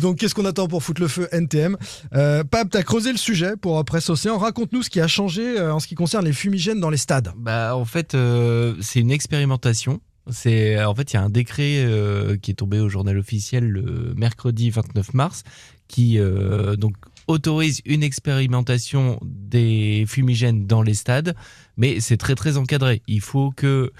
donc 0.00 0.16
qu'est-ce 0.18 0.34
qu'on 0.34 0.46
attend 0.46 0.68
pour 0.68 0.82
foutre 0.82 1.00
le 1.02 1.08
feu 1.08 1.28
NTM 1.32 1.76
euh, 2.14 2.42
Pab, 2.44 2.68
t'as 2.70 2.82
creusé 2.82 3.12
le 3.12 3.18
sujet 3.18 3.56
pour 3.60 3.84
Presse 3.84 4.08
Océan. 4.08 4.38
Raconte-nous 4.38 4.82
ce 4.84 4.90
qui 4.90 5.00
a 5.00 5.06
changé 5.08 5.58
euh, 5.58 5.74
en 5.74 5.78
ce 5.80 5.86
qui 5.86 5.94
concerne 5.94 6.24
les 6.24 6.32
fumigènes 6.32 6.80
dans 6.80 6.90
les 6.90 6.96
stades. 6.96 7.32
Bah, 7.36 7.76
en 7.76 7.84
fait, 7.84 8.14
euh, 8.14 8.74
c'est 8.80 9.00
une 9.00 9.10
expérimentation. 9.10 10.00
C'est 10.30 10.82
en 10.82 10.94
fait, 10.94 11.12
il 11.12 11.16
y 11.16 11.18
a 11.18 11.22
un 11.22 11.30
décret 11.30 11.82
euh, 11.84 12.36
qui 12.36 12.52
est 12.52 12.54
tombé 12.54 12.78
au 12.78 12.88
journal 12.88 13.18
officiel 13.18 13.64
le 13.68 14.14
mercredi 14.16 14.70
29 14.70 15.12
mars 15.14 15.42
qui 15.88 16.18
euh, 16.20 16.76
donc 16.76 16.94
autorise 17.30 17.80
une 17.84 18.02
expérimentation 18.02 19.18
des 19.22 20.04
fumigènes 20.06 20.66
dans 20.66 20.82
les 20.82 20.94
stades, 20.94 21.34
mais 21.76 22.00
c'est 22.00 22.16
très 22.16 22.34
très 22.34 22.56
encadré. 22.56 23.02
Il 23.06 23.20
faut 23.20 23.50
que 23.50 23.92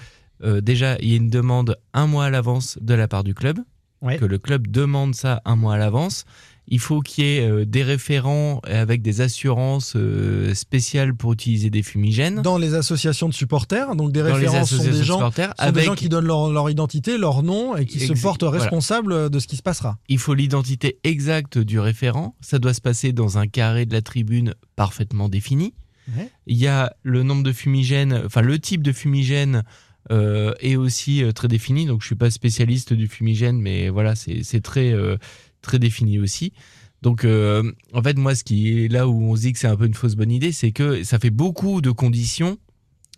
euh, 0.43 0.61
déjà 0.61 0.97
il 0.99 1.09
y 1.09 1.13
ait 1.13 1.17
une 1.17 1.29
demande 1.29 1.77
un 1.93 2.07
mois 2.07 2.25
à 2.25 2.29
l'avance 2.29 2.77
de 2.81 2.93
la 2.93 3.07
part 3.07 3.23
du 3.23 3.33
club, 3.33 3.59
Ouais. 4.01 4.17
que 4.17 4.25
le 4.25 4.39
club 4.39 4.65
demande 4.67 5.13
ça 5.13 5.41
un 5.45 5.55
mois 5.55 5.75
à 5.75 5.77
l'avance. 5.77 6.25
Il 6.67 6.79
faut 6.79 7.01
qu'il 7.01 7.25
y 7.25 7.27
ait 7.37 7.49
euh, 7.49 7.65
des 7.65 7.83
référents 7.83 8.61
avec 8.63 9.01
des 9.01 9.19
assurances 9.21 9.93
euh, 9.95 10.53
spéciales 10.53 11.15
pour 11.15 11.33
utiliser 11.33 11.69
des 11.69 11.83
fumigènes. 11.83 12.41
Dans 12.41 12.57
les 12.57 12.75
associations 12.75 13.27
de 13.27 13.33
supporters, 13.33 13.95
donc 13.95 14.11
des 14.11 14.21
références 14.21 14.75
sont 14.75 14.83
des 14.83 14.89
de 14.89 15.03
gens, 15.03 15.19
sont 15.19 15.29
des 15.29 15.43
avec- 15.57 15.85
gens 15.85 15.95
qui 15.95 16.07
donnent 16.07 16.27
leur, 16.27 16.49
leur 16.49 16.69
identité, 16.69 17.17
leur 17.17 17.43
nom 17.43 17.75
et 17.75 17.85
qui 17.85 17.99
se 17.99 18.13
portent 18.13 18.43
voilà. 18.43 18.59
responsables 18.59 19.29
de 19.29 19.39
ce 19.39 19.47
qui 19.47 19.57
se 19.57 19.63
passera. 19.63 19.97
Il 20.07 20.17
faut 20.19 20.33
l'identité 20.33 20.99
exacte 21.03 21.57
du 21.57 21.79
référent. 21.79 22.35
Ça 22.41 22.57
doit 22.59 22.73
se 22.73 22.81
passer 22.81 23.11
dans 23.11 23.37
un 23.37 23.47
carré 23.47 23.85
de 23.85 23.93
la 23.93 24.01
tribune 24.01 24.53
parfaitement 24.75 25.27
défini. 25.29 25.73
Ouais. 26.15 26.29
Il 26.47 26.57
y 26.57 26.67
a 26.67 26.93
le 27.03 27.23
nombre 27.23 27.43
de 27.43 27.51
fumigènes, 27.51 28.21
enfin 28.25 28.41
le 28.41 28.57
type 28.59 28.81
de 28.81 28.91
fumigène 28.91 29.63
euh, 30.11 30.53
est 30.59 30.75
aussi 30.75 31.23
très 31.35 31.47
défini. 31.47 31.85
Donc 31.85 32.01
je 32.01 32.07
suis 32.07 32.15
pas 32.15 32.31
spécialiste 32.31 32.93
du 32.93 33.07
fumigène, 33.07 33.59
mais 33.59 33.89
voilà, 33.89 34.15
c'est 34.15 34.41
c'est 34.43 34.61
très 34.61 34.91
euh, 34.93 35.17
très 35.61 35.79
défini 35.79 36.19
aussi. 36.19 36.53
Donc 37.01 37.25
euh, 37.25 37.63
en 37.93 38.03
fait 38.03 38.17
moi 38.17 38.35
ce 38.35 38.43
qui 38.43 38.83
est 38.83 38.87
là 38.87 39.07
où 39.07 39.21
on 39.23 39.35
se 39.35 39.41
dit 39.41 39.53
que 39.53 39.59
c'est 39.59 39.67
un 39.67 39.75
peu 39.75 39.85
une 39.87 39.93
fausse 39.95 40.15
bonne 40.15 40.31
idée, 40.31 40.51
c'est 40.51 40.71
que 40.71 41.03
ça 41.03 41.17
fait 41.19 41.31
beaucoup 41.31 41.81
de 41.81 41.89
conditions 41.91 42.57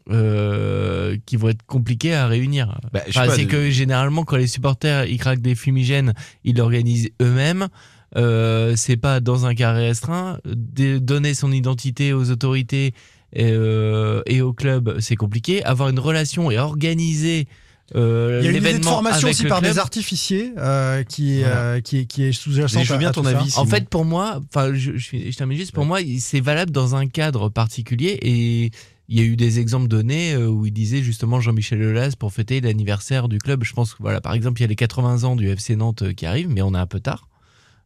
euh, 0.09 1.17
qui 1.25 1.35
vont 1.37 1.49
être 1.49 1.63
compliquées 1.65 2.13
à 2.13 2.27
réunir. 2.27 2.79
Bah, 2.91 3.01
Enfin, 3.07 3.27
c'est 3.29 3.45
de- 3.45 3.49
que 3.49 3.69
généralement 3.69 4.23
quand 4.23 4.37
les 4.37 4.47
supporters 4.47 5.05
ils 5.05 5.17
craquent 5.17 5.41
des 5.41 5.55
fumigènes, 5.55 6.13
ils 6.43 6.55
l'organisent 6.57 7.09
eux-mêmes. 7.21 7.67
Euh, 8.15 8.75
c'est 8.75 8.97
pas 8.97 9.19
dans 9.19 9.45
un 9.45 9.55
carré 9.55 9.87
restreint. 9.87 10.39
Dé- 10.45 10.99
donner 10.99 11.33
son 11.33 11.51
identité 11.51 12.13
aux 12.13 12.29
autorités 12.31 12.93
euh, 13.37 14.21
et 14.27 14.41
au 14.41 14.53
club, 14.53 14.97
c'est 14.99 15.15
compliqué. 15.15 15.63
Avoir 15.63 15.89
une 15.89 15.99
relation 15.99 16.51
et 16.51 16.57
organiser 16.59 17.47
euh, 17.95 18.39
Il 18.41 18.45
y 18.45 18.47
a 18.47 18.51
une 18.51 18.57
idée 18.57 18.79
de 18.79 18.83
formation 18.85 19.27
avec 19.27 19.35
aussi 19.35 19.45
par 19.47 19.59
club. 19.59 19.71
des 19.71 19.79
artificiers 19.79 20.51
euh, 20.57 21.03
qui, 21.03 21.39
Voilà. 21.41 21.55
euh, 21.57 21.81
qui, 21.81 21.99
est- 21.99 22.05
qui 22.05 22.23
est 22.23 22.31
sous-jacente. 22.31 22.83
Je 22.83 22.91
veux 22.93 22.99
bien 22.99 23.09
à 23.09 23.11
ton 23.13 23.23
ça. 23.23 23.37
avis, 23.37 23.53
En 23.57 23.65
fait, 23.65 23.87
pour 23.89 24.05
moi, 24.05 24.41
enfin, 24.49 24.73
je, 24.73 24.97
je, 24.97 25.35
termine 25.37 25.57
juste. 25.57 25.71
Pour 25.73 25.85
moi, 25.85 25.99
c'est 26.19 26.39
valable 26.39 26.71
dans 26.71 26.95
un 26.95 27.07
cadre 27.07 27.49
particulier 27.49 28.17
et 28.21 28.71
il 29.09 29.17
y 29.17 29.21
a 29.21 29.23
eu 29.25 29.35
des 29.35 29.59
exemples 29.59 29.87
donnés 29.89 30.33
euh, 30.33 30.47
où 30.47 30.65
il 30.65 30.71
disait 30.71 31.03
justement 31.03 31.39
Jean-Michel 31.41 31.83
Aulas 31.83 32.13
pour 32.17 32.31
fêter 32.33 32.61
l'anniversaire 32.61 33.27
du 33.27 33.37
club. 33.37 33.63
Je 33.63 33.73
pense 33.73 33.93
que 33.93 34.01
voilà, 34.01 34.21
par 34.21 34.33
exemple, 34.33 34.59
il 34.61 34.63
y 34.63 34.65
a 34.65 34.69
les 34.69 34.75
80 34.77 35.23
ans 35.25 35.35
du 35.35 35.47
FC 35.49 35.75
Nantes 35.75 36.13
qui 36.13 36.25
arrivent, 36.25 36.49
mais 36.49 36.61
on 36.61 36.73
est 36.73 36.77
un 36.79 36.87
peu 36.87 36.99
tard. 37.01 37.27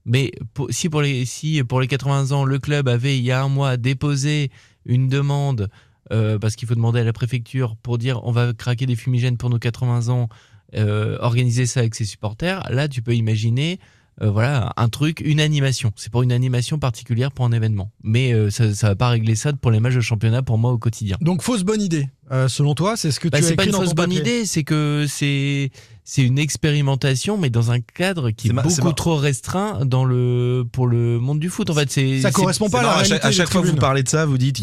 Mais 0.06 0.32
pour- 0.54 0.68
si 0.70 0.88
pour 0.88 1.02
les 1.02 1.26
si 1.26 1.62
pour 1.64 1.82
les 1.82 1.88
80 1.88 2.32
ans 2.32 2.46
le 2.46 2.60
club 2.60 2.88
avait 2.88 3.18
il 3.18 3.24
y 3.26 3.32
a 3.32 3.42
un 3.44 3.50
mois 3.50 3.76
déposé 3.76 4.52
une 4.86 5.10
demande 5.10 5.70
euh, 6.12 6.38
parce 6.40 6.56
qu'il 6.56 6.68
faut 6.68 6.76
demander 6.76 7.00
à 7.00 7.04
la 7.04 7.14
préfecture 7.14 7.76
pour 7.82 7.98
dire 7.98 8.20
on 8.24 8.32
va 8.32 8.54
craquer 8.54 8.86
des 8.86 8.96
fumigènes 8.96 9.38
pour 9.38 9.50
nos 9.50 9.60
80 9.60 10.10
ans, 10.10 10.30
euh, 10.76 11.18
organiser 11.20 11.66
ça 11.66 11.82
avec 11.82 11.96
ses 11.96 12.06
supporters, 12.06 12.64
là 12.70 12.88
tu 12.88 13.02
peux 13.02 13.16
imaginer 13.16 13.80
euh, 14.24 14.32
voilà 14.32 14.74
un 14.78 14.90
truc, 14.90 15.22
une 15.24 15.40
animation. 15.40 15.92
C'est 15.96 16.12
pour 16.12 16.24
une 16.24 16.32
animation 16.32 16.80
particulière 16.80 17.32
pour 17.32 17.46
un 17.46 17.52
événement. 17.52 17.92
Mais 18.04 18.34
euh, 18.34 18.50
ça 18.50 18.74
ça 18.74 18.88
va 18.90 18.96
pas 18.96 19.10
régler 19.10 19.36
ça 19.36 19.54
pour 19.54 19.70
les 19.70 19.80
matchs 19.80 19.94
de 19.94 20.02
championnat 20.02 20.42
pour 20.42 20.58
moi 20.58 20.72
au 20.72 20.80
quotidien. 20.80 21.18
Donc 21.22 21.44
fausse 21.44 21.64
bonne 21.64 21.82
idée. 21.84 22.10
Euh, 22.32 22.48
selon 22.48 22.74
toi, 22.74 22.98
c'est 22.98 23.12
ce 23.12 23.20
que 23.20 23.28
Bah, 23.30 23.38
tu 23.38 23.44
as 23.46 23.48
c'est 23.50 23.56
pas 23.56 23.64
écrit 23.64 23.70
une 23.70 23.74
dans 23.74 23.82
fausse 23.86 23.90
ton 23.94 24.02
bonne 24.02 24.12
idée, 24.12 24.46
c'est 24.48 24.64
que 24.64 25.06
c'est 25.08 25.70
c'est 26.04 26.24
une 26.24 26.40
expérimentation, 26.40 27.38
mais 27.38 27.50
dans 27.50 27.70
un 27.72 27.80
cadre 27.80 28.32
qui 28.32 28.48
est, 28.48 28.54
ma- 28.54 28.64
beaucoup 28.64 28.92
trop 28.94 29.16
restreint 29.18 29.86
dans 29.86 30.04
le 30.04 30.66
pour 30.72 30.88
le 30.88 31.20
monde 31.20 31.40
du 31.40 31.50
foot. 31.50 31.70
En 31.70 31.74
fait, 31.76 31.92
c'est 31.92 32.20
Ça 32.22 32.30
c'est- 32.30 32.34
correspond 32.34 32.70
pas 32.70 32.80
à 32.80 32.98
la 32.98 33.04
chaque, 33.04 33.24
à 33.24 33.32
chaque 33.32 33.50
fois 33.50 33.62
que 33.62 33.68
vous 33.68 33.76
parlez 33.76 34.02
de 34.04 34.10
ça, 34.10 34.26
vous 34.26 34.38
dites 34.40 34.60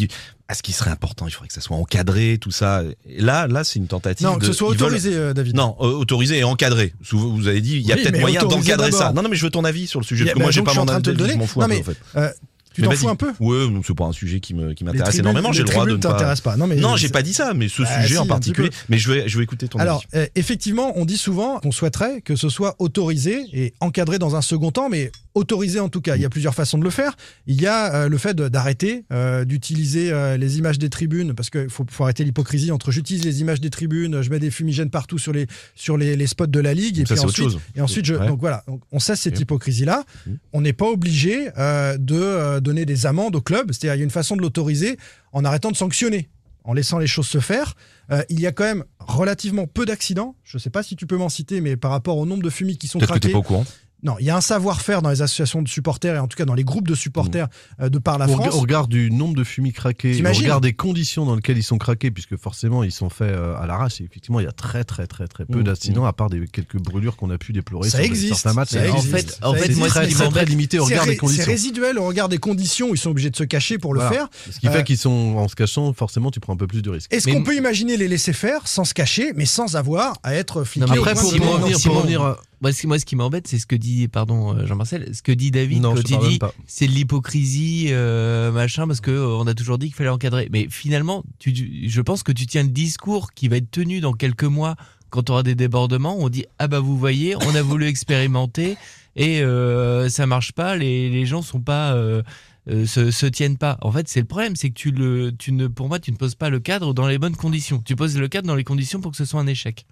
ah, 0.49 0.55
ce 0.55 0.63
qui 0.63 0.73
serait 0.73 0.91
important, 0.91 1.27
il 1.27 1.31
faudrait 1.31 1.49
que 1.49 1.55
ça 1.55 1.61
soit 1.63 1.77
encadré, 1.77 2.37
tout 2.41 2.51
ça. 2.51 2.83
Et 3.09 3.21
là, 3.23 3.47
là, 3.47 3.65
c'est 3.65 3.79
une 3.79 3.87
tentative. 3.87 4.27
Non, 4.27 4.35
que 4.35 4.41
de- 4.43 4.47
ce 4.47 4.53
soit 4.53 4.69
veulent- 4.69 4.77
autorisé, 4.83 5.15
euh, 5.15 5.33
David. 5.33 5.57
Non, 5.57 5.75
euh, 5.81 5.85
autorisé 5.93 6.39
et 6.39 6.45
encadré. 6.45 6.93
Vous 7.11 7.49
avez 7.49 7.61
dit, 7.63 7.77
il 7.77 7.87
y 7.87 7.93
a 7.93 7.97
Oui, 7.97 8.03
peut-être 8.03 8.21
moyen 8.21 8.43
d'encadrer 8.43 8.93
ça. 8.93 9.13
Non, 9.15 9.23
non, 9.23 9.29
mais 9.31 9.37
je 9.37 9.45
veux 9.45 9.51
ton 9.51 9.65
avis 9.65 9.87
sur 9.87 10.01
le 10.01 10.05
sujet. 10.05 10.25
Parce 10.25 10.35
que 10.35 10.39
moi, 10.41 10.47
bah, 10.49 10.51
j'ai 10.53 10.61
donc, 10.61 10.67
pas 10.67 10.75
mon 10.75 10.87
train 10.87 10.99
de 11.01 11.03
te 11.03 11.11
le 11.11 11.15
avis, 11.17 11.23
je 11.23 11.27
donner. 11.29 11.39
m'en 11.41 11.47
fous 11.47 11.61
Non, 11.61 11.65
un 11.67 11.69
peu, 11.69 11.75
mais, 11.75 11.81
en 11.81 11.85
fait. 11.85 11.97
euh, 12.17 12.31
tu 12.75 12.83
t'en 12.83 12.91
fous 12.91 13.09
un 13.09 13.17
peu? 13.17 13.33
Ouais, 13.41 13.67
c'est 13.87 13.95
pas 13.97 14.05
un 14.05 14.13
sujet 14.13 14.41
qui 14.41 14.55
me 14.55 14.73
qui 14.75 14.85
m'intéresse 14.85 15.19
énormément. 15.19 15.53
J'ai 15.53 15.63
le 15.63 15.69
droit 15.69 15.87
de 15.87 15.93
ne 15.93 16.41
pas. 16.43 16.57
Non, 16.57 16.67
mais 16.67 16.77
Non, 16.77 16.97
j'ai 16.97 17.09
pas 17.09 17.23
dit 17.23 17.33
ça, 17.35 17.55
mais 17.55 17.69
ce 17.69 17.83
Bah, 17.83 18.03
sujet 18.03 18.15
si, 18.15 18.19
en 18.19 18.27
particulier. 18.27 18.71
Mais 18.89 18.99
je 18.99 19.11
vais, 19.13 19.29
je 19.29 19.39
vais 19.39 19.45
écouter 19.45 19.69
ton 19.69 19.79
Alors, 19.79 20.05
avis. 20.13 20.23
euh, 20.25 20.27
effectivement, 20.35 20.93
on 20.97 21.05
dit 21.05 21.17
souvent 21.19 21.59
qu'on 21.61 21.73
souhaiterait 21.73 22.21
que 22.21 22.37
ce 22.37 22.49
soit 22.49 22.77
autorisé 22.79 23.45
et 23.53 23.75
encadré 23.81 24.19
dans 24.19 24.37
un 24.37 24.43
second 24.43 24.71
temps, 24.71 24.89
mais 24.89 25.11
autorisé 25.35 25.81
en 25.81 25.89
tout 25.89 26.01
cas. 26.01 26.17
Il 26.17 26.23
y 26.23 26.25
a 26.25 26.31
plusieurs 26.31 26.55
façons 26.55 26.79
de 26.79 26.85
le 26.85 26.91
faire. 26.91 27.17
Il 27.47 27.61
y 27.61 27.67
a 27.67 27.95
euh, 27.95 28.09
le 28.09 28.19
fait 28.19 28.35
d'arrêter 28.37 29.05
euh, 29.13 29.45
d'utiliser 29.45 30.13
euh, 30.13 30.37
les 30.37 30.59
images 30.59 30.79
des 30.79 30.91
tribunes, 30.91 31.35
parce 31.35 31.51
qu'il 31.51 31.69
faut, 31.69 31.85
faut 31.91 32.05
arrêter 32.05 32.25
l'hypocrisie 32.25 32.71
entre 32.71 32.91
j'utilise 32.91 33.25
les 33.25 33.41
images 33.41 33.61
des 33.61 33.71
tribunes, 33.71 34.23
je 34.23 34.31
mets 34.31 34.39
des 34.39 34.51
fumigènes 34.51 34.91
partout 34.91 35.19
sur 35.19 35.33
les, 35.33 35.47
sur 35.75 35.97
les, 35.97 36.17
les 36.17 36.27
spots 36.27 36.47
de 36.47 36.61
la 36.61 36.73
ligue, 36.75 37.01
et 37.01 37.07
ça, 37.07 37.15
puis 37.15 37.25
ensuite, 37.25 37.59
et 37.77 37.81
ensuite 37.81 38.05
je, 38.05 38.15
Ouais. 38.15 38.29
donc 38.29 38.39
voilà, 38.39 38.63
donc 38.69 38.81
on 38.93 39.01
cesse 39.01 39.21
cette 39.23 39.41
hypocrisie-là. 39.41 40.05
On 40.53 40.61
n'est 40.61 40.73
pas 40.73 40.87
obligé 40.87 41.47
de 41.57 42.64
donner 42.65 42.85
des 42.85 43.07
amendes 43.07 43.37
au 43.37 43.41
club, 43.41 43.73
c'est-à-dire 43.73 43.95
il 43.95 43.99
y 43.99 44.03
a 44.03 44.05
une 44.05 44.11
façon 44.11 44.37
de 44.37 44.43
l'autoriser 44.43 44.99
en 45.33 45.45
arrêtant 45.45 45.71
de 45.71 45.77
sanctionner 45.77 46.29
en 46.65 46.73
laissant 46.73 46.99
les 46.99 47.07
choses 47.07 47.29
se 47.29 47.41
faire. 47.41 47.77
Euh, 48.11 48.23
il 48.29 48.41
y 48.41 48.47
a 48.47 48.53
quand 48.53 48.65
même 48.65 48.85
relativement 48.99 49.67
peu 49.67 49.87
d'accidents. 49.87 50.35
Je 50.45 50.57
ne 50.57 50.61
sais 50.61 50.71
pas 50.71 50.83
si 50.83 50.97
tu 50.97 51.07
peux 51.07 51.17
m'en 51.17 51.29
citer, 51.29 51.61
mais 51.61 51.77
par 51.77 51.91
rapport 51.91 52.17
au 52.17 52.27
nombre 52.27 52.43
de 52.43 52.51
fumis 52.51 52.79
qui 52.79 52.89
sont 52.89 52.99
Peut-être 52.99 53.15
que 53.15 53.19
craqués, 53.19 53.33
pas 53.33 53.39
au 53.39 53.43
courant. 53.43 53.67
Non, 54.05 54.17
il 54.21 54.27
y 54.27 54.31
a 54.31 54.37
un 54.37 54.41
savoir-faire 54.43 55.01
dans 55.03 55.09
les 55.11 55.23
associations 55.23 55.63
de 55.63 55.69
supporters 55.69 56.15
et 56.15 56.19
en 56.19 56.29
tout 56.29 56.37
cas 56.37 56.45
dans 56.45 56.55
les 56.55 56.63
groupes 56.63 56.87
de 56.87 56.95
supporters 56.95 57.49
euh, 57.81 57.89
de 57.89 57.99
par 57.99 58.19
la 58.19 58.27
au, 58.27 58.37
France. 58.37 58.55
au 58.55 58.61
regard 58.61 58.87
du 58.87 59.11
nombre 59.11 59.35
de 59.35 59.45
fumis 59.45 59.73
craqués, 59.73 60.23
au 60.23 60.33
regard 60.33 60.61
des 60.61 60.75
conditions 60.75 61.25
dans 61.25 61.35
lesquelles 61.37 61.57
ils 61.59 61.63
sont 61.63 61.79
craqués, 61.79 62.11
puisque 62.11 62.37
forcément 62.37 62.85
ils 62.85 62.93
sont 62.93 63.09
faits 63.09 63.31
euh, 63.35 63.57
à 63.57 63.67
l'arrache, 63.67 64.01
et 64.01 64.05
effectivement 64.05 64.41
il 64.41 64.45
y 64.45 64.49
a 64.49 64.53
très 64.53 64.85
très 64.85 65.07
très 65.07 65.27
très 65.27 65.47
peu 65.47 65.61
Mm. 65.61 65.65
d'accidents, 65.65 66.05
à 66.05 66.13
part 66.13 66.29
des 66.31 66.47
quelques 66.47 66.77
brûlures 66.77 67.17
qu'on 67.17 67.31
a 67.31 67.39
pu 67.39 67.53
déplorer 67.55 67.89
Ça 67.89 67.97
sur 67.99 68.07
existe, 68.07 68.35
certains 68.35 68.53
matchs. 68.55 68.71
ça 68.71 68.85
Et 68.87 68.91
En 68.91 68.97
existe. 68.97 69.15
fait, 69.17 69.39
en 69.45 69.55
fait, 69.55 69.61
existe. 69.65 69.79
moi, 69.79 69.89
très, 69.89 70.45
limité 70.45 70.79
au 70.79 70.85
regard 70.85 71.07
des 71.07 71.17
conditions. 71.17 71.45
c'est 71.45 71.51
résiduel 71.51 71.99
au 71.99 72.05
regard 72.07 72.29
des 72.29 72.39
conditions 72.39 72.91
où 72.91 72.95
ils 72.95 72.99
sont 72.99 73.11
obligés 73.11 73.31
de 73.31 73.37
se 73.37 73.45
cacher 73.45 73.79
pour 73.79 73.95
le 73.95 74.01
Voilà. 74.01 74.15
faire. 74.15 74.29
Ce 74.51 74.59
qui 74.61 74.67
fait 74.69 74.79
Euh, 74.79 74.83
qu'ils 74.83 74.99
sont 74.99 75.35
en 75.39 75.49
se 75.49 75.55
cachant, 75.55 75.93
forcément 75.95 76.31
tu 76.31 76.41
prends 76.41 76.53
un 76.53 76.57
peu 76.59 76.67
plus 76.67 76.83
de 76.83 76.91
risques. 76.91 77.13
Est-ce 77.13 77.27
qu'on 77.31 77.43
peut 77.43 77.57
imaginer 77.57 77.97
les 77.97 78.09
laisser 78.09 78.33
faire 78.35 78.69
sans 78.69 78.85
se 78.85 78.93
cacher, 78.93 79.33
mais 79.35 79.47
sans 79.47 79.77
avoir 79.77 80.19
à 80.23 80.35
être 80.35 80.65
fliqué 80.65 80.87
point 80.87 81.15
pour 81.15 81.33
revenir- 81.33 81.81
pour 81.83 81.97
revenir 81.97 82.23
à- 82.23 82.39
moi, 82.65 82.73
ce, 82.73 82.87
moi, 82.87 82.99
ce 82.99 83.05
qui 83.05 83.15
m'embête, 83.15 83.47
c'est 83.47 83.59
ce 83.59 83.67
que 83.67 83.77
dit, 83.77 84.09
pardon, 84.09 84.57
euh, 84.57 84.65
Jean-Marcel, 84.65 85.15
ce 85.15 85.21
que 85.21 85.33
dit 85.33 85.51
David 85.51 85.83
Non, 85.83 85.95
quand 85.95 86.09
il 86.09 86.19
dit 86.31 86.39
c'est 86.67 86.87
de 86.87 86.93
l'hypocrisie, 86.93 87.89
euh, 87.91 88.51
machin, 88.53 88.87
parce 88.87 89.03
que 89.03 89.11
euh, 89.11 89.37
on 89.37 89.47
a 89.47 89.53
toujours 89.53 89.77
dit 89.77 89.89
qu'il 89.89 89.95
fallait 89.97 90.09
encadrer. 90.09 90.49
Mais 90.51 90.69
finalement, 90.71 91.25
tu, 91.39 91.53
je 91.87 92.01
pense 92.01 92.23
que 92.23 92.33
tu 92.33 92.47
tiens 92.47 92.63
le 92.63 92.71
discours 92.71 93.33
qui 93.35 93.49
va 93.49 93.59
être 93.59 93.71
tenu 93.71 94.01
dans 94.01 94.15
quelques 94.15 94.45
mois 94.45 94.77
quand 95.11 95.29
on 95.29 95.35
aura 95.35 95.43
des 95.43 95.55
débordements. 95.55 96.17
On 96.19 96.31
dit 96.31 96.47
ah 96.59 96.67
bah 96.67 96.81
vous 96.81 96.97
voyez, 96.97 97.37
on 97.37 97.55
a 97.55 97.61
voulu 97.63 97.85
expérimenter 97.85 98.79
et 99.15 99.43
euh, 99.43 100.09
ça 100.09 100.27
marche 100.27 100.53
pas. 100.53 100.75
Les, 100.75 101.11
les 101.11 101.27
gens 101.27 101.43
sont 101.43 101.61
pas 101.61 101.93
euh, 101.93 102.23
euh, 102.71 102.87
se, 102.87 103.11
se 103.11 103.27
tiennent 103.27 103.59
pas. 103.59 103.77
En 103.83 103.93
fait, 103.93 104.09
c'est 104.09 104.21
le 104.21 104.27
problème, 104.27 104.57
c'est 104.57 104.71
que 104.71 104.75
tu 104.75 104.91
le, 104.91 105.33
tu 105.37 105.53
ne, 105.53 105.67
pour 105.67 105.89
moi, 105.89 105.99
tu 105.99 106.11
ne 106.13 106.17
poses 106.17 106.35
pas 106.35 106.49
le 106.49 106.61
cadre 106.61 106.95
dans 106.95 107.07
les 107.07 107.19
bonnes 107.19 107.37
conditions. 107.37 107.83
Tu 107.85 107.95
poses 107.95 108.17
le 108.17 108.27
cadre 108.27 108.49
dans 108.49 108.55
les 108.55 108.65
conditions 108.65 109.03
pour 109.03 109.11
que 109.11 109.19
ce 109.19 109.27
soit 109.27 109.41
un 109.41 109.47
échec. 109.47 109.85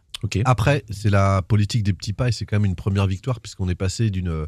Après, 0.45 0.85
c'est 0.91 1.11
la 1.11 1.43
politique 1.43 1.83
des 1.83 1.93
petits 1.93 2.13
pas 2.13 2.29
et 2.29 2.33
c'est 2.33 2.45
quand 2.47 2.57
même 2.57 2.65
une 2.65 2.75
première 2.77 3.07
victoire 3.07 3.41
puisqu'on 3.41 3.69
est 3.69 3.75
passé 3.75 4.11
d'une 4.11 4.29
euh, 4.29 4.47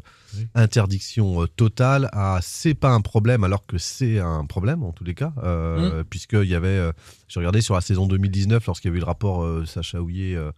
interdiction 0.53 1.43
euh, 1.43 1.47
totale 1.47 2.09
à 2.13 2.39
c'est 2.41 2.73
pas 2.73 2.89
un 2.91 3.01
problème 3.01 3.43
alors 3.43 3.65
que 3.65 3.77
c'est 3.77 4.19
un 4.19 4.45
problème 4.45 4.83
en 4.83 4.91
tous 4.91 5.03
les 5.03 5.13
cas. 5.13 5.33
Euh, 5.43 6.03
Puisqu'il 6.09 6.43
y 6.47 6.55
avait, 6.55 6.67
euh, 6.69 6.91
j'ai 7.27 7.39
regardé 7.39 7.61
sur 7.61 7.73
la 7.75 7.81
saison 7.81 8.05
2019 8.07 8.65
lorsqu'il 8.65 8.89
y 8.89 8.91
avait 8.91 8.97
eu 8.97 9.01
le 9.01 9.05
rapport 9.05 9.43
euh, 9.43 9.65
Sacha 9.65 10.01
Houillet. 10.01 10.35
euh, 10.35 10.51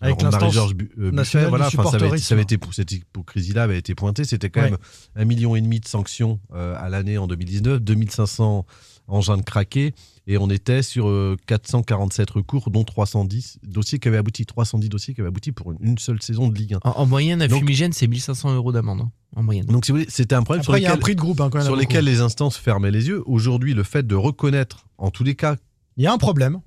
Avec 0.00 0.22
Marie-Georges 0.22 0.74
Bu- 0.74 0.90
Buffet, 0.96 1.46
voilà, 1.48 1.66
enfin, 1.66 1.84
ça 1.90 1.96
avait, 1.96 2.08
été- 2.08 2.18
ça 2.18 2.34
avait 2.34 2.42
été 2.42 2.58
pour 2.58 2.72
cette 2.74 2.92
hypocrisie-là 2.92 3.64
avait 3.64 3.78
été 3.78 3.94
pointée. 3.94 4.24
C'était 4.24 4.48
quand 4.50 4.60
Ouais. 4.62 4.70
même 4.70 4.78
un 5.16 5.24
million 5.24 5.56
et 5.56 5.60
demi 5.60 5.80
de 5.80 5.88
sanctions 5.88 6.38
euh, 6.54 6.76
à 6.78 6.88
l'année 6.88 7.18
en 7.18 7.26
2019, 7.26 7.80
2500 7.80 8.64
engins 9.08 9.36
de 9.38 9.42
craqués, 9.42 9.94
et 10.30 10.38
on 10.38 10.48
était 10.50 10.82
sur 10.82 11.08
euh, 11.08 11.36
447 11.46 12.30
recours, 12.30 12.70
dont 12.70 12.84
310 12.84 13.58
dossiers 13.64 13.98
qui 13.98 14.06
avaient 14.08 14.18
abouti, 14.18 14.44
310 14.46 14.88
dossiers 14.88 15.14
qui 15.14 15.20
avaient 15.20 15.28
abouti 15.28 15.50
pour 15.52 15.72
une, 15.72 15.78
une 15.80 15.98
seule 15.98 16.20
saison 16.22 16.48
de 16.48 16.54
Ligue 16.56 16.74
1. 16.74 16.80
En, 16.84 16.90
en 16.90 17.06
moyenne, 17.06 17.40
à 17.42 17.48
Donc- 17.48 17.58
fumigène, 17.60 17.92
c'est 17.92 18.06
1500 18.06 18.54
euros 18.54 18.70
d'amende. 18.72 19.00
hein, 19.00 19.10
en 19.36 19.42
moyenne. 19.42 19.66
Donc, 19.66 19.84
si 19.86 19.90
vous 19.92 19.98
voulez, 19.98 20.10
c'était 20.10 20.34
un 20.34 20.42
problème 20.42 20.62
sur 20.62 20.72
Après, 20.72 20.80
il 20.80 20.84
y 20.84 20.86
a 20.86 20.90
un 20.90 20.92
lequel, 20.92 21.00
prix 21.02 21.14
de 21.16 21.20
groupe 21.20 21.40
hein, 21.40 21.48
quand 21.50 21.62
sur 21.62 21.74
lesquels 21.76 22.04
les 22.04 22.20
instances 22.20 22.56
fermaient 22.56 22.90
les 22.90 23.08
yeux. 23.08 23.22
Aujourd'hui, 23.26 23.72
le 23.74 23.82
fait 23.82 24.06
de 24.06 24.14
reconnaître, 24.14 24.86
en 24.98 25.10
tous 25.10 25.24
les 25.24 25.34
cas, 25.34 25.56
Il 25.96 26.04
y 26.04 26.06
a 26.06 26.12
un 26.12 26.18
problème. 26.18 26.60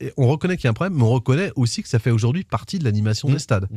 et 0.00 0.12
on 0.16 0.26
reconnaît 0.28 0.56
qu'il 0.56 0.64
y 0.64 0.68
a 0.68 0.70
un 0.70 0.74
problème, 0.74 0.94
mais 0.98 1.04
on 1.04 1.10
reconnaît 1.10 1.52
aussi 1.56 1.82
que 1.82 1.88
ça 1.88 1.98
fait 2.00 2.10
aujourd'hui 2.10 2.42
partie 2.44 2.78
de 2.78 2.84
l'animation 2.84 3.28
des 3.28 3.38
stades. 3.38 3.68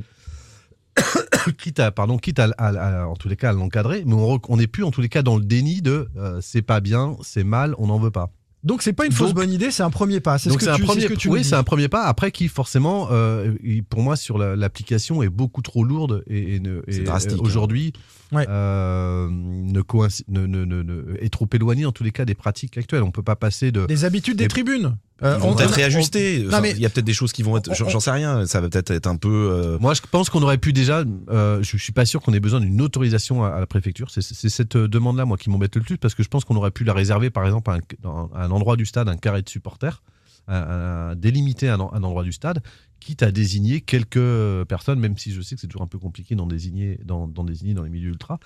quitte 1.57 1.79
à, 1.79 1.91
pardon, 1.91 2.17
quitte 2.17 2.39
à, 2.39 2.45
à- 2.57 3.01
à- 3.03 3.05
en 3.07 3.15
tous 3.15 3.29
les 3.29 3.35
cas 3.35 3.49
à 3.51 3.53
l'encadrer, 3.53 4.03
mais 4.05 4.15
on 4.15 4.57
n'est 4.57 4.67
plus 4.67 4.83
en 4.83 4.91
tous 4.91 5.01
les 5.01 5.09
cas 5.09 5.21
dans 5.21 5.37
le 5.37 5.43
déni 5.45 5.81
de 5.81 6.07
euh, 6.17 6.39
c'est 6.41 6.61
pas 6.63 6.79
bien, 6.79 7.15
c'est 7.21 7.43
mal, 7.43 7.75
on 7.77 7.87
n'en 7.87 7.99
veut 7.99 8.11
pas. 8.11 8.31
Donc 8.67 8.81
c'est 8.81 8.91
pas 8.93 9.05
une 9.05 9.11
fausse 9.13 9.29
Donc- 9.29 9.37
bonne 9.37 9.51
idée, 9.51 9.71
c'est 9.71 9.81
un 9.83 9.89
premier 9.89 10.19
pas. 10.19 10.37
C'est 10.37 10.49
ce 10.49 10.57
que 10.57 10.69
un 10.69 10.75
tu, 10.75 10.83
premier, 10.83 11.01
ce 11.01 11.07
que 11.07 11.13
tu 11.13 11.29
oui, 11.29 11.43
c'est 11.45 11.55
un 11.55 11.63
premier 11.63 11.87
pas. 11.87 12.03
Après, 12.03 12.31
qui 12.31 12.49
forcément, 12.49 13.07
euh, 13.11 13.53
pour 13.89 14.01
moi, 14.01 14.15
sur 14.17 14.37
la- 14.37 14.55
l'application 14.57 15.23
est 15.23 15.29
beaucoup 15.29 15.61
trop 15.61 15.83
lourde 15.85 16.23
et, 16.27 16.55
hein. 18.26 18.26
Ouais. 18.31 18.45
euh, 18.49 19.27
ne 19.31 19.81
coïncide, 19.81 20.25
ne, 20.27 20.45
ne- 20.45 20.65
ne- 20.65 20.83
ne- 20.83 21.15
est 21.21 21.29
trop 21.31 21.47
éloigné 21.53 21.85
en 21.85 21.91
tous 21.93 22.03
les 22.03 22.11
cas 22.11 22.25
des 22.25 22.35
pratiques 22.35 22.77
actuelles. 22.77 23.03
On 23.03 23.11
peut 23.11 23.23
pas 23.23 23.35
passer 23.37 23.71
de 23.71 23.85
Des 23.85 24.03
habitudes 24.05 24.37
des 24.37 24.47
tribunes. 24.49 24.97
Euh, 25.23 25.35
Ils 25.37 25.41
vont 25.41 25.51
on- 25.51 25.55
peut-être 25.55 25.71
on- 25.71 25.75
réajuster. 25.75 26.43
Enfin, 26.47 26.61
Il 26.65 26.77
y 26.79 26.85
a 26.85 26.89
peut-être 26.89 27.05
des 27.05 27.13
choses 27.13 27.31
qui 27.31 27.41
vont 27.41 27.57
être. 27.57 27.73
J'en 27.73 27.99
sais 27.99 28.11
rien. 28.11 28.45
Ça 28.45 28.59
va 28.61 28.69
peut-être 28.69 28.91
être 28.91 29.07
un 29.07 29.15
peu. 29.15 29.29
euh, 29.51 29.77
Moi, 29.79 29.93
je 29.93 30.01
pense 30.11 30.29
qu'on 30.29 30.43
aurait 30.43 30.57
pu 30.57 30.73
déjà. 30.73 31.03
euh, 31.29 31.63
je, 31.63 31.77
suis 31.77 31.93
pas 31.93 32.05
sûr 32.05 32.21
qu'on 32.21 32.33
ait 32.33 32.39
besoin 32.39 32.59
d'une 32.59 32.81
autorisation 32.81 33.43
à, 33.43 33.49
à 33.49 33.59
la 33.59 33.65
préfecture. 33.65 34.11
C'est 34.11 34.21
c'est 34.21 34.49
cette 34.49 34.75
euh, 34.75 34.87
demande-là, 34.87 35.25
moi, 35.25 35.37
qui 35.37 35.49
m'embête 35.49 35.75
le 35.75 35.81
plus, 35.81 35.97
parce 35.97 36.13
que 36.13 36.21
je 36.21 36.27
pense 36.27 36.43
qu'on 36.45 36.55
aurait 36.55 36.71
pu 36.71 36.83
la 36.83 36.93
réserver, 36.93 37.29
par 37.29 37.45
exemple, 37.45 37.71
à 37.71 37.75
un, 37.75 37.79
dans- 38.03 38.29
à 38.35 38.43
un 38.43 38.51
endroit 38.51 38.75
du 38.75 38.85
stade, 38.85 39.07
un 39.09 39.17
carré 39.17 39.41
de 39.41 39.49
supporters, 39.49 40.03
à, 40.47 41.09
à 41.11 41.15
délimiter 41.15 41.67
un 41.69 41.79
endroit 41.79 42.23
du 42.23 42.31
stade, 42.31 42.61
quitte 42.99 43.23
à 43.23 43.31
désigner 43.31 43.81
quelques 43.81 44.63
personnes, 44.65 44.99
même 44.99 45.17
si 45.17 45.31
je 45.31 45.41
sais 45.41 45.55
que 45.55 45.61
c'est 45.61 45.67
toujours 45.67 45.83
un 45.83 45.87
peu 45.87 45.99
compliqué 45.99 46.35
d'en 46.35 46.47
désigner, 46.47 46.99
dans 47.03 47.43
les 47.45 47.89
milieux 47.89 48.09
ultras. 48.09 48.39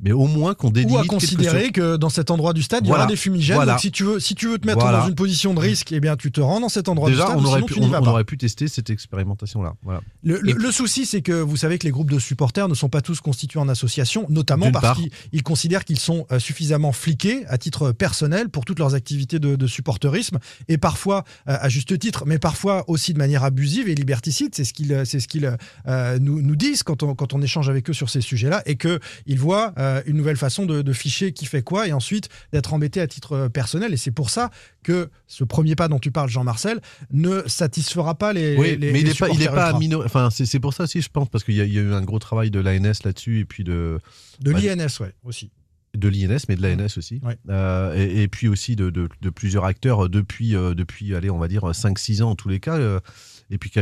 Mais 0.00 0.12
au 0.12 0.26
moins 0.26 0.54
qu'on 0.54 0.70
délimite. 0.70 0.94
ou 0.94 0.98
à 0.98 1.04
considérer 1.04 1.70
que 1.72 1.96
dans 1.96 2.10
cet 2.10 2.30
endroit 2.30 2.52
du 2.52 2.62
stade, 2.62 2.84
il 2.84 2.90
y 2.90 2.92
aura 2.92 3.06
des 3.06 3.16
fumigènes. 3.16 3.56
Voilà. 3.56 3.72
Donc 3.72 3.80
si 3.80 3.90
tu 3.90 4.04
veux, 4.04 4.20
si 4.20 4.34
tu 4.34 4.46
veux 4.48 4.58
te 4.58 4.66
mettre 4.66 4.80
Voilà. 4.80 5.00
dans 5.00 5.08
une 5.08 5.14
position 5.14 5.54
de 5.54 5.60
risque, 5.60 5.90
eh 5.92 6.00
bien 6.00 6.16
tu 6.16 6.30
te 6.30 6.40
rends 6.40 6.60
dans 6.60 6.68
cet 6.68 6.88
endroit 6.90 7.08
Déjà, 7.08 7.22
du 7.24 7.30
stade. 7.30 7.40
on 7.40 7.44
aurait, 7.46 7.54
sinon 7.60 7.66
pu, 7.66 7.74
tu 7.74 7.80
on- 7.80 7.88
vas 7.88 8.00
on 8.00 8.04
pas. 8.04 8.10
aurait 8.10 8.24
pu 8.24 8.36
tester 8.36 8.68
cette 8.68 8.90
expérimentation-là. 8.90 9.74
Le, 10.22 10.38
le- 10.42 10.70
souci, 10.72 11.06
c'est 11.06 11.22
que 11.22 11.32
vous 11.32 11.56
savez 11.56 11.78
que 11.78 11.84
les 11.86 11.90
groupes 11.90 12.10
de 12.10 12.18
supporters 12.18 12.68
ne 12.68 12.74
sont 12.74 12.90
pas 12.90 13.00
tous 13.00 13.20
constitués 13.20 13.58
en 13.60 13.68
association, 13.70 14.26
notamment 14.28 14.70
parce 14.70 14.98
qu'ils 14.98 15.10
ils 15.32 15.42
considèrent 15.42 15.84
qu'ils 15.86 15.98
sont 15.98 16.26
euh, 16.30 16.38
suffisamment 16.38 16.92
fliqués 16.92 17.46
à 17.48 17.56
titre 17.56 17.92
personnel 17.92 18.50
pour 18.50 18.64
toutes 18.66 18.78
leurs 18.78 18.94
activités 18.94 19.38
de, 19.38 19.56
de 19.56 19.66
supporterisme, 19.66 20.38
et 20.68 20.76
parfois 20.76 21.24
euh, 21.48 21.56
à 21.58 21.68
juste 21.70 21.98
titre, 21.98 22.24
mais 22.26 22.38
parfois 22.38 22.84
aussi 22.88 23.14
de 23.14 23.18
manière 23.18 23.44
abusive 23.44 23.88
et 23.88 23.94
liberticide. 23.94 24.54
C'est 24.54 24.64
ce 24.64 24.74
qu'ils 24.74 24.92
euh, 24.92 25.04
c'est 25.06 25.20
ce 25.20 25.28
qu'ils 25.28 25.56
euh, 25.88 26.18
nous, 26.20 26.42
nous 26.42 26.56
disent 26.56 26.82
quand 26.82 27.02
on, 27.02 27.14
quand 27.14 27.32
on 27.32 27.40
échange 27.40 27.70
avec 27.70 27.88
eux 27.88 27.94
sur 27.94 28.10
ces 28.10 28.20
sujets-là, 28.20 28.62
et 28.66 28.76
qu'ils 28.76 29.38
voient 29.38 29.72
euh, 29.78 29.85
une 30.06 30.16
nouvelle 30.16 30.36
façon 30.36 30.66
de, 30.66 30.82
de 30.82 30.92
ficher 30.92 31.32
qui 31.32 31.46
fait 31.46 31.62
quoi, 31.62 31.86
et 31.88 31.92
ensuite 31.92 32.28
d'être 32.52 32.72
embêté 32.74 33.00
à 33.00 33.06
titre 33.06 33.32
euh, 33.32 33.48
personnel. 33.48 33.92
Et 33.92 33.96
c'est 33.96 34.10
pour 34.10 34.30
ça 34.30 34.50
que 34.82 35.10
ce 35.26 35.44
premier 35.44 35.74
pas 35.76 35.88
dont 35.88 35.98
tu 35.98 36.10
parles, 36.10 36.28
Jean-Marcel, 36.28 36.80
ne 37.10 37.42
satisfera 37.46 38.14
pas 38.16 38.32
les. 38.32 38.56
Oui, 38.56 38.76
les- 38.76 38.92
mais 38.92 39.00
il 39.00 39.06
n'est 39.08 39.14
pas, 39.14 39.28
il 39.28 39.40
est 39.40 39.44
supporters 39.44 39.52
pas 39.54 40.04
Enfin, 40.04 40.28
c'est 40.30 40.60
pour 40.60 40.72
ça 40.74 40.84
aussi, 40.84 41.02
je 41.02 41.08
pense, 41.10 41.28
parce 41.28 41.44
qu'il 41.44 41.54
y, 41.54 41.58
y 41.58 41.78
a 41.78 41.82
eu 41.82 41.92
un 41.92 42.02
gros 42.02 42.18
travail 42.18 42.50
de 42.50 42.60
l'ANS 42.60 43.02
là-dessus 43.04 43.40
et 43.40 43.44
puis 43.44 43.64
de 43.64 43.98
De 44.40 44.52
Ouais. 44.52 44.60
l'INS, 44.74 45.00
ouais, 45.00 45.12
aussi. 45.24 45.50
de 45.96 46.08
l'INS, 46.08 46.40
mais 46.50 46.56
de 46.56 46.62
l'ANS 46.62 46.98
aussi, 46.98 47.20
Ouais. 47.24 47.38
Euh, 47.48 47.94
et, 47.96 48.24
et 48.24 48.28
puis 48.28 48.48
aussi 48.48 48.76
de, 48.76 48.90
de- 48.90 49.08
de 49.22 49.30
plusieurs 49.30 49.64
acteurs 49.64 50.10
depuis, 50.10 50.54
euh, 50.54 50.74
depuis 50.74 51.14
allez, 51.14 51.30
on 51.30 51.38
va 51.38 51.48
dire 51.48 51.64
5-6 51.72 52.22
ans 52.22 52.30
en 52.30 52.34
tous 52.34 52.50
les 52.50 52.60
cas, 52.60 52.76
euh, 52.76 53.00
et 53.48 53.56
puis 53.58 53.70
qui 53.70 53.78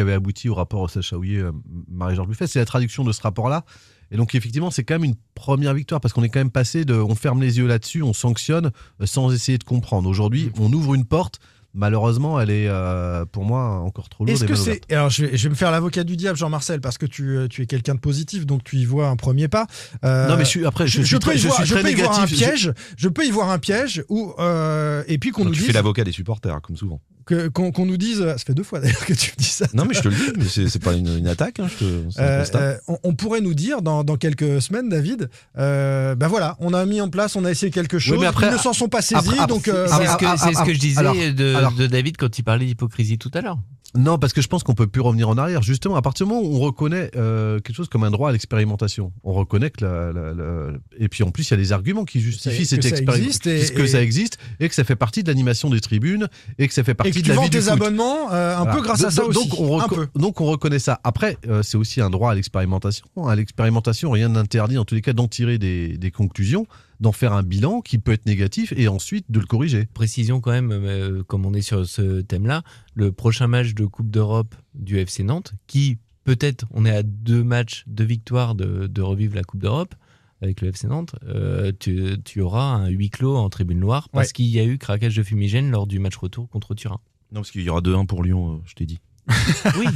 avait 0.00 0.12
abouti 0.14 0.48
au 0.48 0.54
rapport 0.54 0.88
Sacha 0.88 1.16
Houillet, 1.18 1.40
euh, 1.40 1.52
Marie-Georges 1.90 2.28
Buffet. 2.28 2.46
C'est 2.46 2.58
la 2.58 2.64
traduction 2.64 3.04
de 3.04 3.12
ce 3.12 3.20
rapport-là. 3.20 3.64
Et 4.12 4.16
donc 4.16 4.34
effectivement, 4.34 4.70
c'est 4.70 4.84
quand 4.84 4.94
même 4.94 5.04
une 5.04 5.16
première 5.34 5.74
victoire 5.74 6.00
parce 6.00 6.12
qu'on 6.14 6.22
est 6.22 6.28
quand 6.28 6.38
même 6.40 6.50
passé 6.50 6.84
de, 6.84 6.94
on 6.94 7.14
ferme 7.14 7.40
les 7.40 7.58
yeux 7.58 7.66
là-dessus, 7.66 8.02
on 8.02 8.12
sanctionne 8.12 8.70
euh, 9.00 9.06
sans 9.06 9.32
essayer 9.34 9.58
de 9.58 9.64
comprendre. 9.64 10.08
Aujourd'hui, 10.08 10.52
Mm. 10.54 10.60
on 10.60 10.72
ouvre 10.72 10.94
une 10.94 11.04
porte. 11.06 11.40
Malheureusement, 11.74 12.38
elle 12.38 12.50
est 12.50 12.68
euh, 12.68 13.24
pour 13.24 13.44
moi 13.46 13.78
encore 13.78 14.10
trop 14.10 14.26
lourde. 14.26 14.36
Est-ce 14.36 14.44
que 14.44 14.54
c'est. 14.54 14.92
Alors, 14.92 15.08
je 15.08 15.24
vais, 15.24 15.36
je 15.38 15.44
vais 15.44 15.48
me 15.48 15.54
faire 15.54 15.70
l'avocat 15.70 16.04
du 16.04 16.18
diable, 16.18 16.36
Jean-Marcel, 16.36 16.82
parce 16.82 16.98
que 16.98 17.06
tu, 17.06 17.34
euh, 17.34 17.48
tu 17.48 17.62
es 17.62 17.66
quelqu'un 17.66 17.94
de 17.94 18.00
positif, 18.00 18.44
donc 18.44 18.62
tu 18.62 18.76
y 18.76 18.84
vois 18.84 19.08
un 19.08 19.16
premier 19.16 19.48
pas. 19.48 19.66
Euh, 20.04 20.28
Non, 20.28 20.36
mais 20.36 20.44
je 20.44 20.50
suis 20.50 20.66
après, 20.66 20.86
je, 20.86 21.00
suis 21.00 21.14
peux 21.14 21.20
très, 21.20 21.36
y 21.36 21.38
je 21.38 21.48
voir, 21.48 21.64
je 21.64 21.74
peux 21.74 21.90
y 21.90 21.94
voir 21.94 22.20
un 22.20 22.26
piège. 22.26 22.74
Je 22.98 23.08
peux 23.08 23.24
y 23.24 23.30
voir 23.30 23.48
un 23.48 23.58
piège 23.58 24.04
où 24.10 24.34
euh, 24.38 25.02
et 25.08 25.16
puis 25.16 25.30
qu'on 25.30 25.46
nous 25.46 25.52
tu 25.52 25.60
dise 25.60 25.68
fais 25.68 25.72
l'avocat 25.72 26.04
des 26.04 26.12
supporters, 26.12 26.60
comme 26.60 26.76
souvent. 26.76 27.00
Que- 27.26 27.48
qu'on 27.48 27.72
qu'on 27.72 27.86
nous 27.86 27.96
dise. 27.96 28.18
Ça 28.20 28.38
fait 28.38 28.54
deux 28.54 28.62
fois 28.62 28.80
d'ailleurs 28.80 29.04
que 29.06 29.12
tu 29.14 29.30
me 29.32 29.36
dis 29.36 29.44
ça. 29.48 29.66
Non, 29.74 29.84
mais 29.84 29.94
je 29.94 30.00
te 30.02 30.08
le 30.08 30.14
dis, 30.14 30.32
mais 30.38 30.44
c'est 30.48 30.68
c'est 30.68 30.82
pas 30.82 30.94
une, 30.94 31.18
une 31.18 31.28
attaque. 31.28 31.60
hein, 31.60 31.66
je 31.68 31.84
te- 31.84 32.10
c'est 32.10 32.20
un 32.20 32.24
Euh, 32.24 32.44
euh, 32.56 32.76
on, 32.88 32.98
on 33.04 33.14
pourrait 33.14 33.40
nous 33.40 33.54
dire 33.54 33.82
dans, 33.82 34.04
dans 34.04 34.16
quelques 34.16 34.60
semaines, 34.62 34.88
David, 34.88 35.28
euh, 35.58 36.14
ben 36.14 36.28
voilà, 36.28 36.56
on 36.60 36.74
a 36.74 36.84
mis 36.86 37.00
en 37.00 37.08
place, 37.08 37.36
on 37.36 37.44
a 37.44 37.50
essayé 37.50 37.70
quelque 37.72 37.98
chose, 37.98 38.18
mais 38.20 38.26
après- 38.26 38.48
ils 38.48 38.52
ne 38.54 38.58
s'en 38.58 38.72
sont 38.72 38.88
pas 38.88 39.02
saisis, 39.02 39.16
après- 39.16 39.38
après- 39.38 39.46
donc 39.46 39.68
euh, 39.68 39.86
C'est 39.88 39.94
Ah, 40.06 40.12
ce 40.12 40.16
que, 40.18 40.24
ah, 40.26 40.36
c'est 40.38 40.52
ce 40.54 40.58
ah, 40.60 40.64
que 40.64 40.72
je 40.74 40.78
disais 40.80 40.98
alors- 41.00 41.14
de, 41.14 41.54
alors- 41.54 41.72
de 41.72 41.86
David 41.86 42.16
quand 42.16 42.38
il 42.38 42.42
parlait 42.42 42.66
d'hypocrisie 42.66 43.18
tout 43.18 43.30
à 43.34 43.40
l'heure. 43.40 43.58
Non, 43.94 44.18
parce 44.18 44.32
que 44.32 44.40
je 44.40 44.48
pense 44.48 44.62
qu'on 44.62 44.72
peut 44.72 44.86
plus 44.86 45.02
revenir 45.02 45.28
en 45.28 45.36
arrière. 45.36 45.62
Justement, 45.62 45.96
à 45.96 46.00
partir 46.02 46.24
du 46.26 46.32
moment 46.32 46.46
où 46.48 46.56
on 46.56 46.60
reconnaît 46.60 47.10
euh, 47.14 47.60
quelque 47.60 47.76
chose 47.76 47.90
comme 47.90 48.04
un 48.04 48.10
droit 48.10 48.30
à 48.30 48.32
l'expérimentation, 48.32 49.12
on 49.22 49.34
reconnaît 49.34 49.68
que 49.68 49.84
la, 49.84 50.12
la- 50.14 50.32
la- 50.32 50.72
et 50.98 51.08
puis 51.08 51.22
en 51.24 51.30
plus 51.30 51.46
il 51.46 51.50
y 51.50 51.54
a 51.54 51.56
des 51.58 51.72
arguments 51.72 52.06
qui 52.06 52.20
justifient 52.20 52.64
cette 52.64 52.86
expérimentation, 52.86 53.74
que 53.76 53.86
ça 53.86 54.00
existe 54.02 54.38
et 54.60 54.70
que 54.70 54.74
ça 54.74 54.84
fait 54.84 54.96
partie 54.96 55.22
de 55.22 55.28
l'animation 55.28 55.68
des 55.68 55.80
tribunes 55.82 56.28
et 56.58 56.68
que 56.68 56.72
ça 56.74 56.84
fait 56.84 56.94
partie 56.94 57.11
que 57.14 57.18
de 57.20 57.24
tu 57.24 57.28
la 57.30 57.36
vends 57.36 57.42
vie 57.42 57.50
du 57.50 57.56
tes 57.58 57.62
foot. 57.64 57.72
abonnements 57.72 58.32
euh, 58.32 58.54
un 58.56 58.62
Voilà. 58.64 58.72
peu 58.76 58.82
grâce 58.82 59.00
à 59.00 59.04
Donc- 59.04 59.12
ça 59.12 59.24
aussi. 59.26 59.48
Donc 59.48 59.60
on, 59.60 59.78
un 59.80 59.84
reco- 59.84 59.94
peu. 59.94 60.08
donc 60.18 60.40
on 60.40 60.46
reconnaît 60.46 60.78
ça. 60.78 61.00
Après, 61.04 61.36
euh, 61.48 61.62
c'est 61.62 61.76
aussi 61.76 62.00
un 62.00 62.10
droit 62.10 62.32
à 62.32 62.34
l'expérimentation. 62.34 63.06
À 63.26 63.34
l'expérimentation, 63.36 64.10
rien 64.10 64.28
n'interdit 64.28 64.78
en 64.78 64.84
tous 64.84 64.94
les 64.94 65.02
cas 65.02 65.12
d'en 65.12 65.28
tirer 65.28 65.58
des, 65.58 65.96
des 65.98 66.10
conclusions, 66.10 66.66
d'en 67.00 67.12
faire 67.12 67.32
un 67.32 67.42
bilan 67.42 67.80
qui 67.80 67.98
peut 67.98 68.12
être 68.12 68.26
négatif 68.26 68.72
et 68.76 68.88
ensuite 68.88 69.26
de 69.30 69.40
le 69.40 69.46
corriger. 69.46 69.86
Précision 69.94 70.40
quand 70.40 70.50
même, 70.52 70.70
euh, 70.72 71.22
comme 71.24 71.44
on 71.46 71.54
est 71.54 71.62
sur 71.62 71.86
ce 71.86 72.20
thème-là, 72.20 72.62
le 72.94 73.12
prochain 73.12 73.46
match 73.46 73.74
de 73.74 73.86
Coupe 73.86 74.10
d'Europe 74.10 74.54
du 74.74 74.98
FC 74.98 75.22
Nantes, 75.24 75.52
qui 75.66 75.98
peut-être, 76.24 76.66
on 76.70 76.84
est 76.84 76.94
à 76.94 77.02
deux 77.02 77.42
matchs, 77.42 77.82
deux 77.88 78.04
victoires 78.04 78.54
de, 78.54 78.86
de 78.86 79.02
revivre 79.02 79.34
la 79.34 79.42
Coupe 79.42 79.60
d'Europe 79.60 79.94
avec 80.42 80.60
le 80.60 80.68
FC 80.68 80.88
Nantes, 80.88 81.14
euh, 81.26 81.72
tu, 81.78 82.16
tu 82.24 82.40
auras 82.42 82.64
un 82.64 82.88
huis 82.88 83.08
clos 83.10 83.36
en 83.36 83.48
tribune 83.48 83.78
noire 83.78 84.08
parce 84.10 84.28
Ouais. 84.28 84.32
qu'il 84.32 84.46
y 84.46 84.58
a 84.58 84.64
eu 84.64 84.76
craquage 84.76 85.16
de 85.16 85.22
fumigène 85.22 85.70
lors 85.70 85.86
du 85.86 85.98
match 86.00 86.16
retour 86.16 86.48
contre 86.50 86.74
Turin. 86.74 86.98
Non, 87.30 87.40
parce 87.40 87.50
qu'il 87.52 87.62
y 87.62 87.70
aura 87.70 87.80
2-1 87.80 88.06
pour 88.06 88.22
Lyon, 88.22 88.56
euh, 88.56 88.58
je 88.66 88.74
t'ai 88.74 88.84
dit. 88.84 89.00
Oui. 89.78 89.86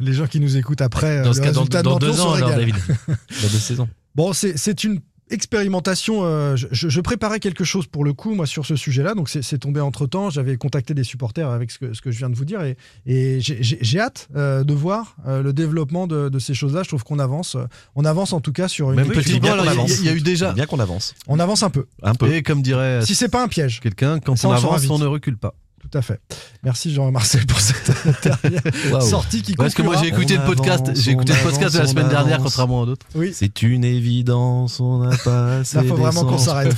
Les 0.00 0.12
gens 0.14 0.26
qui 0.26 0.40
nous 0.40 0.56
écoutent 0.56 0.80
après, 0.80 1.22
Dans 1.22 1.30
euh, 1.30 1.32
ce 1.34 1.40
le 1.40 1.44
cas, 1.44 1.52
dans, 1.52 1.60
résultat 1.60 1.82
de 1.82 1.88
dans 1.88 1.98
deux 1.98 2.20
ans, 2.20 2.32
alors. 2.32 2.50
David. 2.50 2.74
Dans 3.06 3.14
deux 3.42 3.48
saisons. 3.58 3.88
Bon, 4.14 4.32
c'est 4.32 4.56
c'est 4.56 4.84
une 4.84 5.00
expérimentation. 5.30 6.24
euh, 6.24 6.56
je, 6.56 7.00
préparais 7.00 7.40
quelque 7.40 7.64
chose 7.64 7.86
pour 7.86 8.04
le 8.04 8.12
coup, 8.12 8.34
moi, 8.34 8.46
sur 8.46 8.66
ce 8.66 8.76
sujet-là. 8.76 9.14
Donc, 9.14 9.28
c'est 9.28 9.58
tombé 9.58 9.80
entre 9.80 10.06
temps. 10.06 10.30
J'avais 10.30 10.56
contacté 10.56 10.94
des 10.94 11.04
supporters 11.04 11.48
avec 11.50 11.70
ce 11.70 11.78
que, 11.78 11.92
ce 11.94 12.00
que 12.00 12.10
je 12.10 12.18
viens 12.18 12.30
de 12.30 12.34
vous 12.36 12.44
dire. 12.44 12.62
Et, 12.62 12.76
et 13.06 13.40
j'ai- 13.40 14.00
hâte 14.00 14.28
euh, 14.36 14.64
de 14.64 14.74
voir 14.74 15.16
euh, 15.26 15.42
le 15.42 15.52
développement 15.52 16.06
de, 16.06 16.28
de 16.28 16.38
ces 16.38 16.54
choses-là. 16.54 16.82
Je 16.82 16.88
trouve 16.88 17.04
qu'on 17.04 17.18
avance. 17.18 17.54
euh, 17.54 17.64
On 17.94 18.04
avance 18.04 18.32
en 18.32 18.40
tout 18.40 18.52
cas 18.52 18.68
sur 18.68 18.90
une 18.90 18.96
Même 18.96 19.06
petite 19.08 19.20
effectivement, 19.20 19.52
alors, 19.52 19.64
il 19.66 19.90
y 19.90 19.92
a- 19.92 19.96
il 20.00 20.04
y, 20.04 20.08
a 20.08 20.12
eu 20.12 20.20
déjà. 20.20 20.52
Bien 20.52 20.66
qu'on 20.66 20.80
avance. 20.80 21.14
On 21.26 21.38
avance 21.38 21.62
un 21.62 21.70
peu. 21.70 21.86
Un 22.02 22.14
peu. 22.14 22.32
Et 22.32 22.42
comme 22.42 22.62
dirait 22.62 23.00
Si 23.04 23.14
c'est 23.14 23.28
pas 23.28 23.42
un 23.42 23.48
piège. 23.48 23.80
quelqu'un, 23.80 24.18
quand 24.20 24.36
Ça, 24.36 24.48
on 24.48 24.52
avance, 24.52 24.88
on 24.90 24.98
ne 24.98 25.06
recule 25.06 25.36
pas. 25.36 25.54
Tout 25.94 25.98
à 25.98 26.02
fait. 26.02 26.20
Merci 26.64 26.92
Jean-Marcel 26.92 27.46
pour 27.46 27.60
cette 27.60 27.92
dernière 28.24 29.00
sortie 29.00 29.42
qui 29.42 29.54
Parce 29.54 29.74
que 29.74 29.82
moi 29.82 29.94
j'ai 30.02 30.08
écouté 30.08 30.36
On 30.36 30.40
le 30.40 30.46
podcast, 30.56 30.88
avance, 30.88 30.98
j'ai 30.98 31.12
écouté 31.12 31.32
le 31.32 31.48
podcast 31.48 31.76
de 31.76 31.80
la 31.82 31.86
semaine 31.86 32.08
dernière, 32.08 32.38
contrairement 32.38 32.82
à 32.82 32.86
d'autres. 32.86 33.06
Oui. 33.14 33.30
C'est 33.32 33.62
une 33.62 33.84
évidence, 33.84 34.80
on 34.80 34.98
n'a 34.98 35.16
pas 35.18 35.58
assez 35.58 35.76
Là, 35.82 35.84
faut 35.84 35.94
vraiment 35.94 36.24
qu'on 36.24 36.38
s'arrête. 36.38 36.74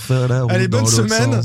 Allez, 0.51 0.69
bonne 0.69 0.87
semaine. 0.87 1.41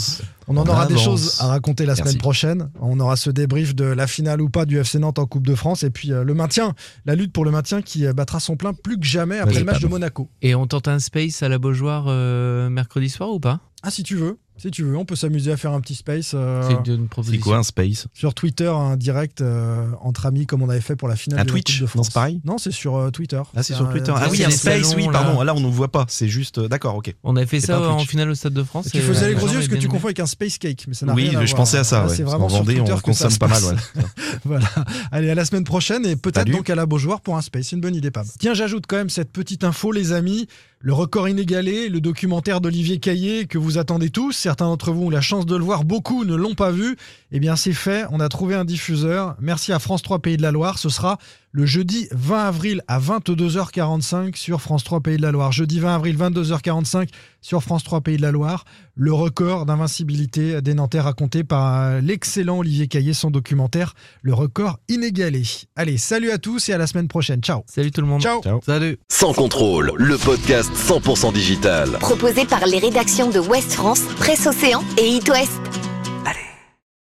On 0.49 0.57
en 0.57 0.67
On 0.67 0.69
aura 0.69 0.86
des 0.86 0.97
choses 0.97 1.38
à 1.39 1.47
raconter 1.47 1.86
la 1.86 1.93
Merci. 1.93 2.01
semaine 2.09 2.17
prochaine. 2.17 2.69
On 2.82 2.99
aura 2.99 3.15
ce 3.15 3.30
débrief 3.30 3.74
de 3.74 3.86
la 3.86 4.05
finale 4.05 4.41
ou 4.41 4.49
pas 4.49 4.65
du 4.65 4.78
FC 4.78 4.99
Nantes 4.99 5.19
en 5.19 5.26
Coupe 5.26 5.47
de 5.47 5.55
France 5.55 5.84
et 5.84 5.91
puis 5.91 6.11
euh, 6.11 6.26
le 6.26 6.34
maintien, 6.34 6.74
la 7.05 7.15
lutte 7.15 7.32
pour 7.32 7.45
le 7.45 7.51
maintien 7.51 7.82
qui 7.82 8.05
euh, 8.05 8.11
battra 8.11 8.41
son 8.41 8.57
plein 8.57 8.74
plus 8.74 8.99
que 8.99 9.05
jamais 9.05 9.39
après 9.39 9.59
le 9.59 9.65
match 9.65 9.80
de. 9.80 9.88
Monaco. 9.88 10.30
Et 10.41 10.55
on 10.55 10.67
tente 10.67 10.89
un 10.89 10.99
space 10.99 11.41
à 11.41 11.47
la 11.47 11.57
Beaujoire 11.57 12.05
euh, 12.07 12.69
mercredi 12.69 13.07
soir 13.07 13.30
ou 13.30 13.39
pas? 13.39 13.61
Ah 13.84 13.91
si 13.91 14.03
tu 14.03 14.15
veux, 14.15 14.39
si 14.62 14.72
tu 14.72 14.84
veux, 14.84 14.95
on 14.97 15.05
peut 15.05 15.16
s'amuser 15.16 15.51
à 15.51 15.57
faire 15.57 15.72
un 15.74 15.82
petit 15.82 15.95
space 15.95 16.32
euh, 16.34 16.62
C'est 16.68 16.91
une 16.91 17.01
C'est 17.03 17.09
proposition. 17.09 17.41
quoi 17.43 17.57
un 17.57 17.64
space 17.64 18.07
sur 18.14 18.34
Twitter, 18.34 18.68
un 18.68 18.95
direct 18.97 19.41
euh, 19.41 19.88
entre 20.01 20.26
amis 20.26 20.45
comme 20.45 20.62
on 20.62 20.70
avait 20.70 20.82
fait 20.82 20.95
pour 20.95 21.07
la 21.07 21.16
finale 21.16 21.39
Un 21.39 21.43
de 21.43 21.47
la 21.47 21.51
Twitch 21.51 21.80
Coupe 21.80 21.80
de 21.80 21.84
Non, 21.84 21.88
France. 21.88 22.05
c'est 22.07 22.14
pareil 22.14 22.41
Non, 22.45 22.57
c'est 22.57 22.72
sur 22.72 22.95
euh, 22.95 23.09
Twitter. 23.12 23.41
Ah, 23.55 23.64
c'est 23.64 23.74
sur 23.74 23.88
un- 23.88 23.91
Twitter. 23.91 24.14
Ah 24.16 24.28
oui, 24.30 24.43
un 24.43 24.49
space, 24.49 24.84
salons, 24.88 24.95
oui, 24.97 25.05
là. 25.05 25.12
pardon. 25.12 25.41
Là, 25.41 25.53
on 25.55 25.59
ne 25.59 25.68
voit 25.68 25.91
pas. 25.91 26.05
C'est 26.09 26.28
juste. 26.28 26.57
euh, 26.59 26.68
D'accord, 26.68 26.95
ok. 26.95 27.14
On 27.24 27.36
avait 27.36 27.45
fait 27.45 27.59
ça 27.59 27.80
en 27.82 27.97
Twitch. 27.97 28.09
finale 28.09 28.30
au 28.30 28.36
Stade 28.36 28.53
de 28.53 28.64
France. 28.64 28.88
Tu 28.91 28.97
et, 28.97 29.01
faisais 29.01 29.26
euh, 29.26 29.30
les 29.30 29.36
gros 29.36 29.47
yeux 29.47 29.55
parce 29.55 29.68
que 29.68 29.76
tu 29.76 29.88
confonds 29.88 30.07
avec 30.07 30.20
un 30.20 30.26
space 30.26 30.57
cake, 30.57 30.86
mais 30.88 30.93
ça 30.93 31.05
n'a 31.05 31.14
Oui, 31.14 31.30
rien 31.30 31.39
à 31.39 31.45
je 31.45 31.51
voir. 31.51 31.57
pensais 31.64 31.78
à 31.78 31.84
ça. 31.84 32.01
Là, 32.03 32.07
ouais. 32.07 32.16
c'est 32.16 32.24
vraiment 32.24 32.47
sur 32.49 32.59
Vendée, 32.59 32.76
Twitter 32.76 32.93
on 32.93 32.99
consomme 32.99 33.38
pas 33.38 33.47
mal. 33.47 33.62
Voilà. 34.45 34.66
Allez, 35.12 35.30
à 35.30 35.36
la 35.36 35.45
semaine 35.45 35.64
prochaine 35.64 36.05
et 36.05 36.16
peut-être 36.16 36.49
donc 36.49 36.70
à 36.70 36.76
la 36.76 36.86
Beaujoire 36.86 37.22
pour 37.22 37.38
un 37.38 37.41
space. 37.41 37.68
C'est 37.70 37.76
une 37.76 37.82
bonne 37.82 37.95
idée, 37.95 38.12
Pab. 38.12 38.26
Tiens, 38.39 38.53
j'ajoute 38.53 38.86
quand 38.88 38.95
même 38.97 39.09
cette 39.09 39.32
petite 39.32 39.64
info, 39.64 39.91
les 39.91 40.14
amis. 40.14 40.47
Le 40.84 40.93
record 40.93 41.29
inégalé, 41.29 41.89
le 41.89 42.01
documentaire 42.01 42.59
d'Olivier 42.59 42.97
Caillé 42.97 43.45
que 43.45 43.59
vous 43.59 43.77
attendez 43.77 44.09
tous. 44.09 44.32
Certains 44.32 44.65
d'entre 44.65 44.91
vous 44.91 45.05
ont 45.05 45.09
la 45.11 45.21
chance 45.21 45.45
de 45.45 45.55
le 45.55 45.63
voir, 45.63 45.84
beaucoup 45.84 46.25
ne 46.25 46.34
l'ont 46.34 46.55
pas 46.55 46.71
vu. 46.71 46.97
Eh 47.32 47.39
bien, 47.39 47.55
c'est 47.55 47.71
fait. 47.73 48.05
On 48.09 48.19
a 48.19 48.29
trouvé 48.29 48.55
un 48.55 48.65
diffuseur. 48.65 49.36
Merci 49.39 49.73
à 49.73 49.77
France 49.77 50.01
3 50.01 50.19
Pays 50.19 50.38
de 50.38 50.41
la 50.41 50.49
Loire. 50.49 50.79
Ce 50.79 50.89
sera 50.89 51.19
le 51.51 51.65
jeudi 51.65 52.07
20 52.11 52.45
avril 52.45 52.81
à 52.87 52.99
22h45 52.99 54.35
sur 54.35 54.61
France 54.61 54.83
3 54.83 55.01
Pays 55.01 55.17
de 55.17 55.21
la 55.21 55.31
Loire. 55.31 55.51
Jeudi 55.51 55.79
20 55.79 55.95
avril, 55.95 56.17
22h45 56.17 57.09
sur 57.41 57.61
France 57.61 57.83
3 57.83 58.01
Pays 58.01 58.17
de 58.17 58.21
la 58.21 58.31
Loire. 58.31 58.63
Le 58.95 59.13
record 59.13 59.65
d'invincibilité 59.65 60.61
des 60.61 60.73
Nantais 60.73 60.99
raconté 60.99 61.43
par 61.43 61.81
euh, 61.81 62.01
l'excellent 62.01 62.59
Olivier 62.59 62.87
Caillé, 62.87 63.13
son 63.13 63.31
documentaire 63.31 63.93
Le 64.21 64.33
record 64.33 64.79
inégalé. 64.87 65.43
Allez, 65.75 65.97
salut 65.97 66.31
à 66.31 66.37
tous 66.37 66.69
et 66.69 66.73
à 66.73 66.77
la 66.77 66.87
semaine 66.87 67.07
prochaine. 67.07 67.41
Ciao. 67.41 67.63
Salut 67.67 67.91
tout 67.91 68.01
le 68.01 68.07
monde. 68.07 68.21
Ciao. 68.21 68.41
Salut. 68.65 68.97
Sans 69.09 69.33
contrôle, 69.33 69.91
le 69.95 70.17
podcast 70.17 70.71
100% 70.73 71.33
digital. 71.33 71.89
Proposé 71.99 72.45
par 72.45 72.65
les 72.65 72.79
rédactions 72.79 73.29
de 73.29 73.39
Ouest 73.39 73.73
France, 73.73 74.01
Presse 74.17 74.47
Océan 74.47 74.83
et 74.97 75.07
It 75.07 75.27
West. 75.29 75.90